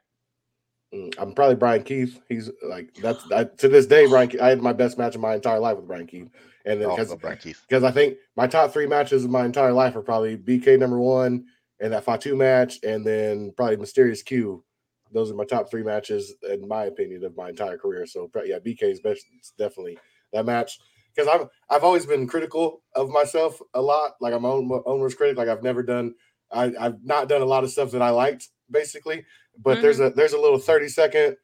Mm, 0.95 1.15
I'm 1.19 1.33
probably 1.35 1.57
Brian 1.57 1.83
Keith. 1.83 2.21
He's 2.29 2.51
like 2.63 2.95
that's 2.95 3.25
I, 3.33 3.45
to 3.45 3.69
this 3.69 3.87
day. 3.87 4.07
Brian, 4.07 4.29
Keith, 4.29 4.41
I 4.41 4.49
had 4.51 4.63
my 4.63 4.73
best 4.73 4.97
match 4.99 5.15
of 5.15 5.21
my 5.21 5.35
entire 5.35 5.59
life 5.59 5.77
with 5.77 5.87
Brian 5.89 6.07
Keith, 6.07 6.29
and 6.65 6.81
then 6.81 6.89
because 6.89 7.11
oh, 7.11 7.17
Brian 7.17 7.39
Keith. 7.39 7.61
because 7.69 7.83
I 7.83 7.91
think 7.91 8.17
my 8.37 8.47
top 8.47 8.73
three 8.73 8.87
matches 8.87 9.25
of 9.25 9.31
my 9.31 9.45
entire 9.45 9.73
life 9.73 9.97
are 9.97 10.03
probably 10.03 10.37
BK 10.37 10.79
number 10.79 10.99
one 11.01 11.47
and 11.81 11.93
that 11.93 12.05
Fatu 12.05 12.37
match, 12.37 12.79
and 12.85 13.05
then 13.05 13.53
probably 13.57 13.77
Mysterious 13.77 14.23
Q. 14.23 14.63
Those 15.15 15.31
are 15.31 15.35
my 15.35 15.45
top 15.45 15.71
three 15.71 15.83
matches, 15.83 16.35
in 16.51 16.67
my 16.69 16.85
opinion, 16.85 17.25
of 17.25 17.37
my 17.37 17.49
entire 17.49 17.79
career. 17.79 18.07
So 18.07 18.31
yeah, 18.45 18.59
BK's 18.59 19.01
best 19.01 19.25
definitely 19.59 19.99
that 20.33 20.45
match 20.45 20.79
because 21.15 21.29
I'm 21.33 21.49
I've 21.71 21.85
always 21.85 22.07
been 22.07 22.27
critical 22.27 22.83
of 22.95 23.09
myself 23.09 23.61
a 23.73 23.81
lot. 23.81 24.13
Like 24.21 24.35
I'm 24.35 24.45
own 24.45 24.71
own 24.85 25.01
worst 25.01 25.17
critic. 25.17 25.39
Like 25.39 25.49
I've 25.49 25.63
never 25.63 25.83
done 25.83 26.15
I, 26.53 26.73
I've 26.79 27.03
not 27.03 27.29
done 27.29 27.43
a 27.43 27.47
lot 27.47 27.65
of 27.65 27.71
stuff 27.71 27.91
that 27.93 28.03
I 28.03 28.11
liked 28.11 28.49
basically. 28.71 29.25
But 29.63 29.81
there's 29.81 29.99
mm-hmm. 29.99 30.13
a 30.13 30.17
there's 30.17 30.33
a 30.33 30.41
little 30.41 30.59
30 30.59 30.89
second 30.89 31.37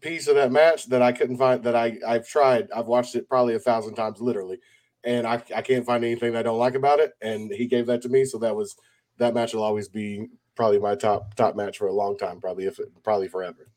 piece 0.00 0.28
of 0.28 0.36
that 0.36 0.52
match 0.52 0.88
that 0.90 1.02
I 1.02 1.10
couldn't 1.10 1.38
find 1.38 1.62
that 1.64 1.74
I 1.74 1.98
I've 2.06 2.28
tried. 2.28 2.68
I've 2.70 2.86
watched 2.86 3.16
it 3.16 3.28
probably 3.28 3.54
a 3.54 3.58
thousand 3.58 3.96
times 3.96 4.20
literally 4.20 4.60
and 5.04 5.26
I, 5.26 5.42
I 5.54 5.62
can't 5.62 5.86
find 5.86 6.04
anything 6.04 6.36
I 6.36 6.42
don't 6.42 6.58
like 6.58 6.74
about 6.74 7.00
it. 7.00 7.12
And 7.20 7.52
he 7.52 7.66
gave 7.66 7.86
that 7.86 8.02
to 8.02 8.08
me, 8.08 8.24
so 8.24 8.38
that 8.38 8.56
was 8.56 8.76
that 9.18 9.34
match 9.34 9.54
will 9.54 9.62
always 9.62 9.88
be 9.88 10.26
probably 10.58 10.80
my 10.80 10.96
top 10.96 11.34
top 11.36 11.54
match 11.56 11.78
for 11.78 11.86
a 11.86 11.92
long 11.92 12.18
time, 12.18 12.40
probably 12.40 12.66
if 12.66 12.78
probably 13.04 13.28
forever. 13.28 13.68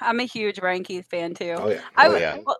I'm 0.00 0.20
a 0.20 0.24
huge 0.24 0.60
Brian 0.60 0.84
Keith 0.84 1.06
fan 1.10 1.34
too. 1.34 1.56
Oh 1.58 1.68
yeah, 1.68 1.80
I 1.96 2.06
Oh, 2.06 2.12
would. 2.12 2.20
yeah. 2.20 2.38
Well, 2.46 2.58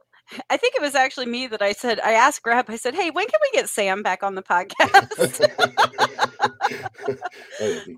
I 0.50 0.56
think 0.56 0.74
it 0.74 0.82
was 0.82 0.94
actually 0.96 1.26
me 1.26 1.46
that 1.46 1.62
I 1.62 1.72
said 1.72 2.00
I 2.00 2.12
asked 2.14 2.42
Grab. 2.42 2.66
I 2.68 2.76
said, 2.76 2.94
"Hey, 2.94 3.10
when 3.10 3.26
can 3.26 3.38
we 3.40 3.56
get 3.58 3.68
Sam 3.70 4.02
back 4.02 4.22
on 4.24 4.34
the 4.34 4.42
podcast?" 4.42 5.40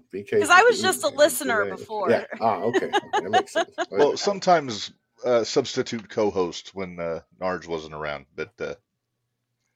because 0.13 0.51
I 0.51 0.63
was 0.63 0.81
just 0.83 1.03
a 1.03 1.09
listener 1.09 1.65
before. 1.65 2.11
Yeah. 2.11 2.25
Ah, 2.41 2.61
okay. 2.63 2.87
okay. 2.87 2.99
That 3.15 3.31
makes 3.31 3.53
sense. 3.53 3.71
Oh. 3.79 3.85
Well, 3.91 4.17
sometimes 4.17 4.93
uh, 5.25 5.45
substitute 5.45 6.09
co-host 6.11 6.75
when 6.75 7.01
uh, 7.01 7.21
Narge 7.41 7.67
wasn't 7.67 7.95
around, 7.95 8.27
but 8.35 8.53
uh, 8.61 8.75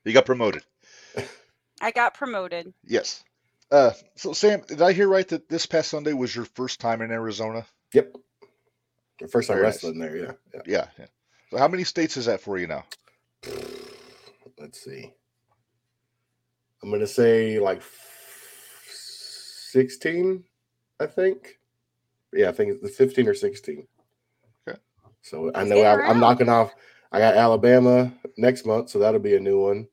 he 0.04 0.12
got 0.12 0.26
promoted. 0.26 0.62
I 1.80 1.92
got 1.92 2.12
promoted. 2.14 2.74
Yes. 2.84 3.24
Uh, 3.70 3.92
so 4.16 4.32
Sam, 4.32 4.62
did 4.66 4.82
I 4.82 4.92
hear 4.92 5.08
right 5.08 5.26
that 5.28 5.48
this 5.48 5.66
past 5.66 5.90
Sunday 5.90 6.12
was 6.12 6.34
your 6.34 6.44
first 6.44 6.80
time 6.80 7.02
in 7.02 7.10
Arizona? 7.12 7.64
Yep. 7.94 8.16
The 9.20 9.28
first 9.28 9.48
time 9.48 9.56
Very 9.56 9.66
nice. 9.66 9.74
wrestling 9.76 9.98
there, 9.98 10.16
yeah. 10.16 10.32
yeah. 10.54 10.60
Yeah. 10.66 10.86
yeah. 10.98 11.06
So 11.50 11.58
how 11.58 11.68
many 11.68 11.84
states 11.84 12.16
is 12.16 12.26
that 12.26 12.40
for 12.40 12.58
you 12.58 12.66
now? 12.66 12.84
Let's 14.58 14.82
see. 14.84 15.12
I'm 16.82 16.90
gonna 16.90 17.06
say 17.06 17.58
like 17.58 17.82
16, 19.70 20.44
I 20.98 21.06
think. 21.06 21.58
Yeah, 22.32 22.48
I 22.48 22.52
think 22.52 22.78
it's 22.82 22.96
15 22.96 23.28
or 23.28 23.34
16. 23.34 23.86
Okay. 24.68 24.78
So 25.22 25.50
I 25.54 25.64
know 25.64 25.76
getting 25.76 26.06
I, 26.06 26.08
I'm 26.08 26.20
knocking 26.20 26.48
off. 26.48 26.72
I 27.12 27.18
got 27.18 27.36
Alabama 27.36 28.12
next 28.36 28.64
month, 28.66 28.90
so 28.90 28.98
that'll 29.00 29.20
be 29.20 29.34
a 29.34 29.40
new 29.40 29.60
one. 29.60 29.88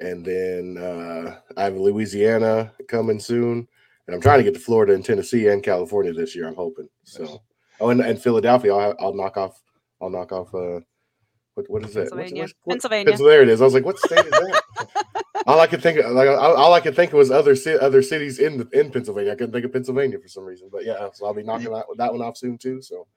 And 0.00 0.24
then 0.24 0.76
uh, 0.78 1.38
I 1.56 1.64
have 1.64 1.76
Louisiana 1.76 2.72
coming 2.88 3.18
soon, 3.18 3.66
and 4.06 4.14
I'm 4.14 4.20
trying 4.20 4.38
to 4.38 4.44
get 4.44 4.54
to 4.54 4.60
Florida 4.60 4.94
and 4.94 5.04
Tennessee 5.04 5.48
and 5.48 5.62
California 5.62 6.12
this 6.12 6.36
year. 6.36 6.46
I'm 6.46 6.54
hoping. 6.54 6.88
So, 7.04 7.42
oh, 7.80 7.90
and, 7.90 8.00
and 8.00 8.20
Philadelphia, 8.22 8.74
I'll, 8.74 8.94
I'll 9.00 9.14
knock 9.14 9.36
off. 9.36 9.60
I'll 10.00 10.10
knock 10.10 10.30
off. 10.32 10.54
Uh, 10.54 10.80
what 11.54 11.68
what 11.68 11.82
is 11.84 11.94
that? 11.94 12.02
Pennsylvania. 12.10 12.42
what's- 12.42 12.54
what- 12.62 12.72
Pennsylvania. 12.74 13.04
Pennsylvania. 13.10 13.36
There 13.36 13.42
it 13.42 13.48
is. 13.48 13.60
I 13.60 13.64
was 13.64 13.74
like, 13.74 13.84
what 13.84 13.98
state 13.98 14.24
is 14.24 14.30
that? 14.30 14.62
all 15.48 15.58
I 15.58 15.66
could 15.66 15.82
think, 15.82 15.98
of, 15.98 16.12
like, 16.12 16.28
all 16.28 16.54
all 16.56 16.72
I 16.74 16.80
could 16.80 16.94
think 16.94 17.12
of 17.12 17.18
was 17.18 17.32
other 17.32 17.56
ci- 17.56 17.78
other 17.78 18.00
cities 18.02 18.38
in 18.38 18.58
the, 18.58 18.68
in 18.78 18.92
Pennsylvania. 18.92 19.32
I 19.32 19.34
couldn't 19.34 19.52
think 19.52 19.64
of 19.64 19.72
Pennsylvania 19.72 20.20
for 20.20 20.28
some 20.28 20.44
reason, 20.44 20.68
but 20.70 20.84
yeah, 20.84 21.08
so 21.12 21.26
I'll 21.26 21.34
be 21.34 21.42
knocking 21.42 21.72
that, 21.72 21.86
that 21.96 22.12
one 22.12 22.22
off 22.22 22.36
soon 22.36 22.56
too. 22.58 22.80
So 22.80 23.08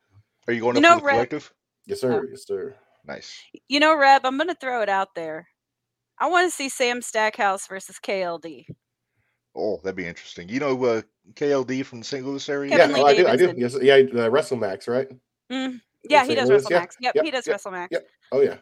Are 0.47 0.53
you 0.53 0.61
going 0.61 0.75
You 0.77 0.79
up 0.79 0.83
know, 0.83 0.95
to 0.95 0.99
the 1.01 1.05
Red- 1.05 1.13
collective? 1.13 1.53
yes, 1.85 2.01
sir, 2.01 2.27
yes, 2.31 2.47
sir. 2.47 2.75
Nice. 3.05 3.39
You 3.67 3.79
know, 3.79 3.95
Reb, 3.95 4.25
I'm 4.25 4.37
going 4.37 4.47
to 4.49 4.55
throw 4.55 4.81
it 4.81 4.89
out 4.89 5.13
there. 5.15 5.47
I 6.21 6.27
want 6.29 6.49
to 6.49 6.55
see 6.55 6.69
Sam 6.69 7.01
Stackhouse 7.01 7.65
versus 7.67 7.97
KLD. 8.01 8.65
Oh, 9.55 9.81
that'd 9.83 9.95
be 9.97 10.05
interesting. 10.05 10.47
You 10.47 10.59
know 10.59 10.85
uh, 10.85 11.01
KLD 11.33 11.83
from 11.83 11.99
the 11.99 12.05
St. 12.05 12.25
Louis 12.25 12.47
area? 12.47 12.69
Kevin 12.69 12.95
yeah, 12.95 12.95
Lee 12.95 13.01
oh, 13.01 13.05
I 13.07 13.15
do, 13.15 13.27
I 13.27 13.35
do. 13.35 13.53
Yes, 13.57 13.75
yeah, 13.81 13.95
uh, 13.95 14.29
WrestleMax, 14.29 14.87
right? 14.87 15.07
Mm, 15.51 15.81
yeah, 16.07 16.21
he 16.21 16.27
St. 16.35 16.39
does 16.39 16.49
Louis? 16.49 16.65
Yeah, 16.69 16.85
Yep, 17.01 17.15
yep, 17.15 17.25
he 17.25 17.31
does 17.31 17.47
yep, 17.47 17.57
WrestleMax. 17.59 17.87
yep. 17.91 18.07
Oh 18.31 18.39
yeah, 18.39 18.57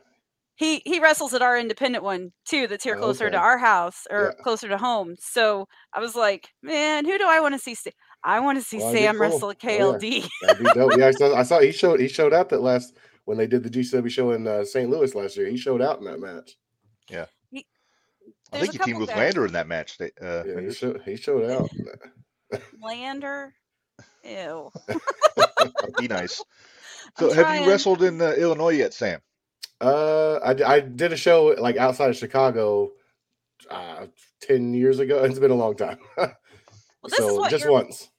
he 0.55 0.81
he 0.85 0.99
wrestles 0.99 1.33
at 1.33 1.41
our 1.41 1.59
independent 1.59 2.03
one 2.03 2.31
too. 2.45 2.65
That's 2.65 2.83
here 2.83 2.95
Oh, 2.95 2.99
closer 3.01 3.29
to 3.29 3.37
our 3.37 3.57
house 3.57 4.07
or 4.09 4.33
Yeah. 4.37 4.41
closer 4.43 4.67
to 4.69 4.77
home. 4.77 5.15
So 5.19 5.67
I 5.93 5.99
was 5.99 6.15
like, 6.15 6.47
man, 6.63 7.05
who 7.05 7.17
do 7.19 7.27
I 7.27 7.39
want 7.41 7.53
to 7.53 7.59
see? 7.59 7.75
Sa- 7.75 7.91
I 8.23 8.39
want 8.39 8.57
to 8.57 8.63
see 8.63 8.79
Well, 8.79 8.91
Sam 8.93 9.15
cool. 9.15 9.21
wrestle 9.21 9.51
at 9.51 9.57
Oh, 9.63 9.67
yeah. 9.69 9.79
KLD. 9.79 10.27
That'd 10.43 10.63
be 10.65 10.71
dope. 10.73 10.97
Yeah, 10.97 11.07
I 11.07 11.11
saw, 11.11 11.35
I 11.35 11.43
saw 11.49 11.59
he 11.59 11.71
showed 11.71 11.99
he 11.99 12.07
showed 12.07 12.33
out 12.33 12.49
that 12.49 12.61
last 12.61 12.95
when 13.25 13.37
they 13.37 13.47
did 13.47 13.63
the 13.63 13.69
GCW 13.69 14.09
show 14.09 14.31
in 14.31 14.47
uh, 14.47 14.63
St. 14.65 14.89
Louis 14.89 15.13
last 15.13 15.37
year. 15.37 15.47
He 15.47 15.57
showed 15.57 15.81
out 15.81 15.99
in 15.99 16.05
that 16.05 16.19
match. 16.19 16.57
I 18.53 18.59
think 18.59 18.69
a 18.75 18.77
he 18.77 18.83
teamed 18.83 18.99
with 18.99 19.09
guys- 19.09 19.17
Lander 19.17 19.45
in 19.45 19.53
that 19.53 19.67
match. 19.67 19.97
They, 19.97 20.11
uh, 20.21 20.43
Yeah, 20.45 20.61
he 20.61 20.73
showed 20.73 21.01
he 21.05 21.15
showed 21.15 21.49
out. 21.49 21.69
Lander. 22.81 23.53
Ew. 24.23 24.71
That'd 24.87 25.95
be 25.99 26.07
nice. 26.07 26.43
I'm 27.17 27.29
So, 27.29 27.33
have 27.33 27.45
trying. 27.45 27.63
you 27.63 27.69
wrestled 27.69 28.03
in 28.03 28.21
uh, 28.21 28.31
Illinois 28.31 28.71
yet, 28.71 28.93
Sam? 28.93 29.19
Uh, 29.81 30.39
I, 30.43 30.53
d- 30.53 30.63
I 30.63 30.79
did 30.81 31.13
a 31.13 31.17
show 31.17 31.55
like 31.57 31.77
outside 31.77 32.09
of 32.09 32.17
Chicago, 32.17 32.91
uh, 33.69 34.07
ten 34.41 34.73
years 34.73 34.99
ago. 34.99 35.23
It's 35.25 35.39
been 35.39 35.51
a 35.51 35.55
long 35.55 35.75
time. 35.75 35.99
Well, 36.17 36.33
this 37.05 37.17
so 37.17 37.29
is 37.29 37.37
what 37.37 37.49
just 37.51 37.63
your 37.63 37.73
once. 37.73 38.09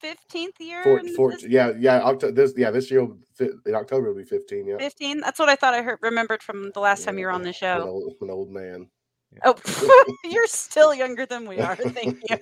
fifteenth 0.00 0.58
year. 0.60 0.82
Four, 0.82 1.00
four, 1.16 1.30
this- 1.32 1.44
yeah, 1.44 1.72
yeah. 1.78 2.00
Octo- 2.02 2.32
this, 2.32 2.52
yeah, 2.56 2.70
this 2.72 2.90
year 2.90 3.06
in 3.40 3.74
October 3.74 4.08
will 4.12 4.18
be 4.18 4.24
fifteen. 4.24 4.66
Yeah. 4.66 4.78
15 4.78 5.20
that's 5.20 5.38
what 5.38 5.48
i 5.48 5.56
thought 5.56 5.74
i 5.74 5.82
heard 5.82 5.98
remembered 6.02 6.42
from 6.42 6.70
the 6.72 6.80
last 6.80 7.04
time 7.04 7.18
you 7.18 7.26
were 7.26 7.32
on 7.32 7.42
the 7.42 7.48
An 7.48 7.52
show 7.54 7.82
old, 7.88 8.14
an 8.20 8.30
old 8.30 8.50
man. 8.50 8.88
Oh 9.44 10.14
you're 10.24 10.46
still 10.46 10.94
younger 10.94 11.26
than 11.26 11.46
we 11.48 11.58
are 11.60 11.76
thank 11.76 12.18
you 12.30 12.38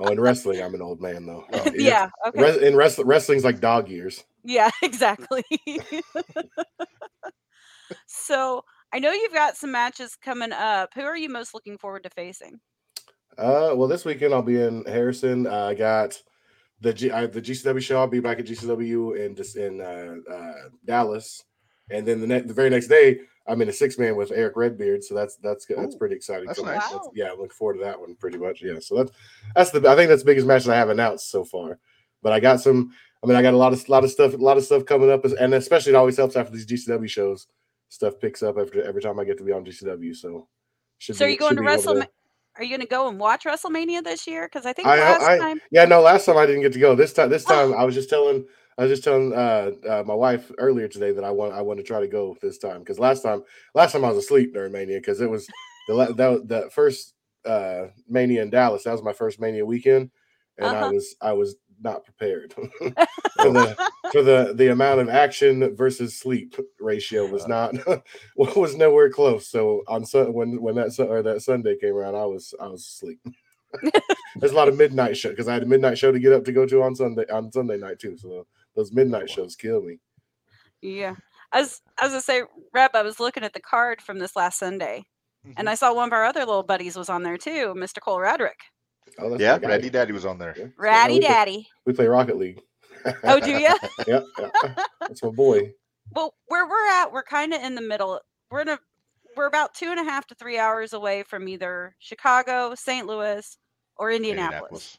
Oh, 0.00 0.12
in 0.12 0.20
wrestling, 0.20 0.62
I'm 0.62 0.74
an 0.76 0.82
old 0.82 1.00
man 1.00 1.26
though. 1.26 1.44
Oh, 1.52 1.70
yeah 1.74 2.08
okay 2.26 2.66
in 2.66 2.76
wrestling, 2.76 3.06
wrestling's 3.08 3.44
like 3.44 3.60
dog 3.60 3.88
years. 3.88 4.22
yeah 4.44 4.70
exactly 4.82 5.42
so 8.06 8.62
i 8.92 8.98
know 8.98 9.12
you've 9.12 9.32
got 9.32 9.56
some 9.56 9.72
matches 9.72 10.16
coming 10.16 10.52
up 10.52 10.90
who 10.94 11.02
are 11.02 11.16
you 11.16 11.28
most 11.28 11.54
looking 11.54 11.78
forward 11.78 12.02
to 12.04 12.10
facing 12.10 12.60
Uh, 13.38 13.70
well, 13.76 13.86
this 13.88 14.04
weekend 14.04 14.34
I'll 14.34 14.42
be 14.42 14.60
in 14.60 14.84
Harrison. 14.84 15.46
Uh, 15.46 15.66
I 15.70 15.74
got 15.74 16.20
the 16.80 16.92
G, 16.92 17.10
I, 17.12 17.26
the 17.26 17.40
GCW 17.40 17.80
show. 17.80 17.98
I'll 18.00 18.08
be 18.10 18.18
back 18.20 18.40
at 18.40 18.46
GCW 18.46 19.16
in 19.16 19.36
just 19.36 19.56
in 19.56 19.80
uh, 19.80 20.16
uh, 20.28 20.68
Dallas, 20.84 21.44
and 21.88 22.04
then 22.06 22.20
the 22.20 22.26
next 22.26 22.48
the 22.48 22.54
very 22.54 22.68
next 22.70 22.88
day 22.88 23.20
I'm 23.48 23.62
in 23.62 23.68
a 23.68 23.72
six 23.72 23.98
man 23.98 24.14
with 24.16 24.30
Eric 24.30 24.56
Redbeard. 24.56 25.02
So 25.02 25.14
that's 25.14 25.36
that's 25.36 25.64
good. 25.64 25.78
That's 25.78 25.96
pretty 25.96 26.14
exciting. 26.14 26.46
that's 26.46 26.58
So 26.58 26.64
nice. 26.64 26.82
Wow. 26.92 27.10
yeah, 27.14 27.26
I'm 27.32 27.38
looking 27.38 27.50
forward 27.50 27.78
to 27.78 27.84
that 27.84 27.98
one 27.98 28.14
pretty 28.14 28.38
much. 28.38 28.62
Yeah, 28.62 28.78
so 28.80 28.96
that's 28.96 29.12
that's 29.54 29.70
the 29.70 29.88
I 29.88 29.96
think 29.96 30.08
that's 30.10 30.22
the 30.22 30.26
biggest 30.26 30.46
match 30.46 30.64
that 30.64 30.74
I 30.74 30.78
have 30.78 30.90
announced 30.90 31.30
so 31.30 31.44
far. 31.44 31.78
But 32.22 32.32
I 32.32 32.40
got 32.40 32.60
some. 32.60 32.92
I 33.22 33.26
mean, 33.26 33.36
I 33.36 33.42
got 33.42 33.54
a 33.54 33.56
lot 33.56 33.72
of 33.72 33.88
lot 33.88 34.04
of 34.04 34.10
stuff, 34.10 34.34
a 34.34 34.36
lot 34.36 34.56
of 34.58 34.64
stuff 34.64 34.84
coming 34.84 35.10
up, 35.10 35.24
and 35.24 35.54
especially 35.54 35.92
it 35.92 35.96
always 35.96 36.16
helps 36.16 36.36
after 36.36 36.52
these 36.52 36.66
GCW 36.66 37.08
shows. 37.08 37.46
Stuff 37.88 38.20
picks 38.20 38.42
up 38.42 38.58
after 38.58 38.82
every 38.82 39.00
time 39.02 39.18
I 39.18 39.24
get 39.24 39.38
to 39.38 39.44
be 39.44 39.52
on 39.52 39.64
GCW. 39.64 40.14
So, 40.14 40.46
should 40.98 41.16
so 41.16 41.24
are 41.24 41.28
you 41.28 41.38
going 41.38 41.56
to 41.56 41.62
be 41.62 41.66
able 41.66 41.76
wrestle 41.76 42.02
are 42.56 42.62
you 42.64 42.68
going 42.70 42.80
to 42.80 42.86
go 42.86 43.08
and 43.08 43.18
watch 43.18 43.44
wrestlemania 43.44 44.02
this 44.02 44.26
year 44.26 44.46
because 44.46 44.66
i 44.66 44.72
think 44.72 44.88
I- 44.88 44.98
last 44.98 45.22
I- 45.22 45.38
time 45.38 45.60
Yeah, 45.70 45.84
no, 45.84 46.00
last 46.00 46.26
time 46.26 46.36
I 46.36 46.44
didn't 46.44 46.62
get 46.62 46.72
to 46.72 46.80
go. 46.80 46.94
This 46.96 47.12
time, 47.12 47.30
this 47.30 47.44
Oh. 47.48 47.54
time 47.70 47.78
I 47.78 47.84
was 47.84 47.94
just 47.94 48.10
telling, 48.10 48.44
I 48.78 48.82
was 48.84 48.92
just 48.92 49.04
telling 49.04 49.34
uh, 49.34 49.72
uh, 49.88 50.04
my 50.06 50.14
wife 50.14 50.52
earlier 50.58 50.88
today 50.88 51.12
that 51.12 51.24
I 51.24 51.32
want, 51.32 51.52
I 51.54 51.62
want 51.62 51.78
to 51.80 51.84
try 51.84 52.00
to 52.00 52.08
go 52.08 52.36
this 52.40 52.58
time 52.58 52.80
because 52.80 52.98
last 53.00 53.22
time, 53.22 53.42
last 53.74 53.92
time 53.92 54.04
I 54.04 54.10
was 54.10 54.18
asleep 54.24 54.54
during 54.54 54.72
Mania 54.72 54.98
because 55.00 55.20
it 55.20 55.30
was 55.30 55.50
the 55.88 55.94
la- 55.94 56.12
that 56.46 56.72
first 56.72 57.14
uh, 57.44 57.88
Mania 58.08 58.42
in 58.42 58.50
Dallas. 58.50 58.84
That 58.84 58.92
was 58.92 59.02
my 59.02 59.12
first 59.12 59.40
Mania 59.40 59.66
weekend, 59.66 60.10
and 60.58 60.74
I 60.74 60.84
Uh-huh. 60.84 60.92
was 60.94 61.16
I 61.20 61.32
was 61.32 61.56
not 61.80 62.04
prepared 62.04 62.54
for 63.40 63.50
the 63.52 63.78
for 64.10 64.22
the 64.22 64.54
the 64.56 64.68
amount 64.72 65.00
of 65.00 65.08
action 65.08 65.74
versus 65.76 66.16
sleep 66.18 66.54
ratio 66.80 67.26
was 67.26 67.46
not 67.48 67.74
was 68.36 68.76
nowhere 68.76 69.10
close. 69.10 69.48
So 69.48 69.82
on 69.88 70.06
Sun 70.06 70.32
when 70.34 70.62
when 70.62 70.76
that 70.76 70.92
Sun- 70.92 71.08
or 71.08 71.22
that 71.22 71.42
Sunday 71.42 71.76
came 71.78 71.94
around, 71.96 72.14
I 72.14 72.26
was 72.26 72.54
I 72.60 72.68
was 72.68 72.82
asleep. 72.86 73.20
There's 74.40 74.52
a 74.52 74.56
lot 74.56 74.68
of 74.68 74.76
midnight 74.76 75.16
show 75.16 75.30
because 75.30 75.48
I 75.48 75.54
had 75.54 75.62
a 75.62 75.66
midnight 75.66 75.98
show 75.98 76.12
to 76.12 76.18
get 76.20 76.32
up 76.32 76.44
to 76.44 76.52
go 76.52 76.66
to 76.66 76.82
on 76.82 76.94
Sunday 76.94 77.24
on 77.32 77.50
Sunday 77.52 77.76
night 77.76 77.98
too. 77.98 78.16
So 78.16 78.46
those 78.78 78.92
midnight 78.92 79.28
shows 79.28 79.56
kill 79.56 79.82
me. 79.82 79.98
yeah 80.80 81.16
As 81.52 81.80
was, 82.00 82.14
I 82.14 82.20
say, 82.20 82.42
Reb, 82.72 82.92
I 82.94 83.02
was 83.02 83.18
looking 83.18 83.42
at 83.42 83.52
the 83.52 83.60
card 83.60 84.00
from 84.00 84.18
this 84.18 84.36
last 84.36 84.58
Sunday, 84.58 85.04
Mm-hmm. 85.46 85.52
and 85.58 85.70
I 85.70 85.76
saw 85.76 85.94
one 85.94 86.08
of 86.08 86.12
our 86.12 86.24
other 86.24 86.40
little 86.40 86.64
buddies 86.64 86.96
was 86.96 87.08
on 87.08 87.22
there 87.22 87.36
too, 87.38 87.72
Mr. 87.76 88.00
Cole 88.00 88.18
Radrick. 88.18 88.58
Oh, 89.20 89.30
that's 89.30 89.40
Yeah, 89.40 89.52
my 89.62 89.78
guy. 89.78 89.88
Daddy 89.88 90.12
was 90.12 90.26
on 90.26 90.36
there. 90.38 90.52
Yeah. 90.58 90.64
So, 90.64 90.70
Ratty 90.76 91.14
we 91.14 91.20
play- 91.20 91.28
Daddy. 91.28 91.68
We 91.86 91.92
play 91.92 92.06
Rocket 92.06 92.36
League. 92.36 92.60
Oh, 93.22 93.38
do 93.38 93.50
you? 93.52 93.58
yeah, 93.60 93.74
yeah, 94.08 94.20
that's 95.00 95.22
my 95.22 95.30
boy. 95.30 95.72
Well, 96.12 96.34
where 96.46 96.66
we're 96.66 96.86
at, 96.88 97.12
we're 97.12 97.22
kind 97.22 97.52
of 97.54 97.62
in 97.62 97.74
the 97.76 97.82
middle. 97.82 98.18
We're 98.50 98.62
in 98.62 98.68
a, 98.70 98.78
we're 99.36 99.46
about 99.46 99.74
two 99.74 99.90
and 99.90 100.00
a 100.00 100.04
half 100.04 100.26
to 100.28 100.34
three 100.34 100.58
hours 100.58 100.92
away 100.94 101.22
from 101.22 101.46
either 101.48 101.94
Chicago, 102.00 102.74
St. 102.74 103.06
Louis, 103.06 103.58
or 103.96 104.10
Indianapolis. 104.10 104.98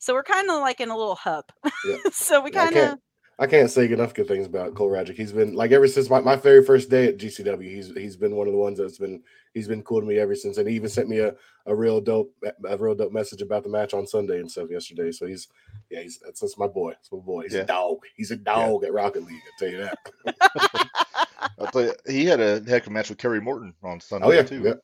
So 0.00 0.14
we're 0.14 0.22
kind 0.24 0.50
of 0.50 0.60
like 0.60 0.80
in 0.80 0.88
a 0.90 0.96
little 0.96 1.14
hub. 1.14 1.44
Yeah. 1.86 1.96
so 2.12 2.40
we 2.40 2.50
kind 2.50 2.74
of, 2.76 2.98
I 3.38 3.46
can't 3.46 3.70
say 3.70 3.84
enough 3.84 4.14
good 4.14 4.26
things 4.28 4.46
about 4.46 4.74
Cole 4.74 4.88
Radrick. 4.90 5.14
He's 5.16 5.32
been 5.32 5.54
like 5.54 5.72
ever 5.72 5.86
since 5.86 6.08
my, 6.10 6.20
my 6.20 6.36
very 6.36 6.64
first 6.64 6.88
day 6.90 7.06
at 7.08 7.18
GCW. 7.18 7.62
He's 7.62 7.92
he's 7.94 8.16
been 8.16 8.34
one 8.34 8.46
of 8.46 8.52
the 8.54 8.58
ones 8.58 8.78
that's 8.78 8.96
been 8.98 9.22
he's 9.54 9.68
been 9.68 9.82
cool 9.82 10.00
to 10.00 10.06
me 10.06 10.18
ever 10.18 10.34
since. 10.34 10.56
And 10.56 10.66
he 10.68 10.74
even 10.74 10.88
sent 10.88 11.08
me 11.10 11.18
a, 11.18 11.34
a 11.66 11.74
real 11.74 12.00
dope 12.00 12.34
a 12.66 12.76
real 12.78 12.94
dope 12.94 13.12
message 13.12 13.42
about 13.42 13.62
the 13.62 13.68
match 13.68 13.92
on 13.94 14.06
Sunday 14.06 14.40
and 14.40 14.50
stuff 14.50 14.68
yesterday. 14.70 15.12
So 15.12 15.26
he's 15.26 15.48
yeah 15.90 16.00
he's 16.00 16.18
that's, 16.18 16.40
that's 16.40 16.56
my 16.58 16.66
boy. 16.66 16.92
That's 16.92 17.12
my 17.12 17.18
boy. 17.18 17.42
He's 17.42 17.54
Yeah. 17.54 17.60
a 17.60 17.66
dog. 17.66 17.98
He's 18.16 18.30
a 18.30 18.36
dog 18.36 18.84
at 18.84 18.92
Rocket 18.94 19.24
League. 19.24 19.42
I 19.46 19.58
tell 19.58 19.68
you 19.68 19.78
that. 19.78 20.88
I'll 21.58 21.66
tell 21.66 21.82
you, 21.82 21.94
he 22.08 22.24
had 22.24 22.40
a 22.40 22.62
heck 22.66 22.82
of 22.84 22.88
a 22.88 22.90
match 22.92 23.10
with 23.10 23.18
Kerry 23.18 23.40
Morton 23.40 23.74
on 23.82 24.00
Sunday 24.00 24.26
Oh 24.26 24.30
yeah, 24.30 24.42
too. 24.42 24.62
yeah. 24.62 24.74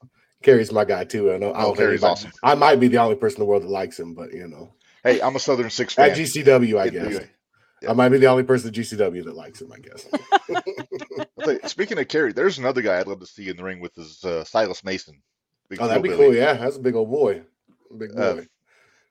Kerry's 0.43 0.71
my 0.73 0.85
guy 0.85 1.05
too. 1.05 1.33
I 1.33 1.39
know. 1.39 1.53
I 1.53 1.63
Oh, 1.63 1.67
don't 1.69 1.77
Kerry's 1.77 2.03
anybody- 2.05 2.13
awesome. 2.27 2.33
I 2.43 2.55
might 2.55 2.81
be 2.81 2.89
the 2.89 2.99
only 2.99 3.17
person 3.17 3.37
in 3.39 3.41
the 3.41 3.47
world 3.47 3.63
that 3.63 3.71
likes 3.71 3.99
him, 3.99 4.15
but 4.15 4.33
you 4.33 4.47
know, 4.49 4.73
Hey, 5.07 5.21
I'm 5.21 5.37
a 5.37 5.39
Southern 5.41 5.71
Six 5.71 5.95
fan. 5.95 6.11
at 6.11 6.17
GCW, 6.17 6.79
I 6.79 6.89
guess 6.89 7.21
Yeah. 7.83 7.91
I 7.91 7.93
might 7.93 8.09
be 8.09 8.19
the 8.19 8.27
only 8.27 8.43
person 8.43 8.69
at 8.69 8.75
GCW 8.75 9.25
that 9.25 9.37
likes 9.37 9.61
him. 9.63 9.71
I 9.73 9.79
guess. 9.79 10.07
I'll 11.41 11.53
you, 11.53 11.61
speaking 11.67 11.99
of 11.99 12.09
Kerry, 12.09 12.33
there's 12.33 12.59
another 12.59 12.83
guy 12.83 12.99
I'd 12.99 13.07
love 13.07 13.21
to 13.21 13.27
see 13.27 13.49
in 13.49 13.57
the 13.57 13.63
ring 13.65 13.81
with 13.81 13.97
is 13.99 14.25
uh, 14.25 14.45
Silas 14.45 14.83
Mason. 14.83 15.23
Big 15.69 15.81
Oh, 15.81 15.87
that'd 15.87 16.03
be 16.03 16.09
hillbilly. 16.09 16.29
cool. 16.31 16.37
Yeah, 16.37 16.55
that's 16.55 16.77
a 16.77 16.81
big 16.81 16.95
old 16.97 17.11
boy. 17.11 17.43
Big 17.97 18.15
boy. 18.15 18.21
Uh, 18.21 18.41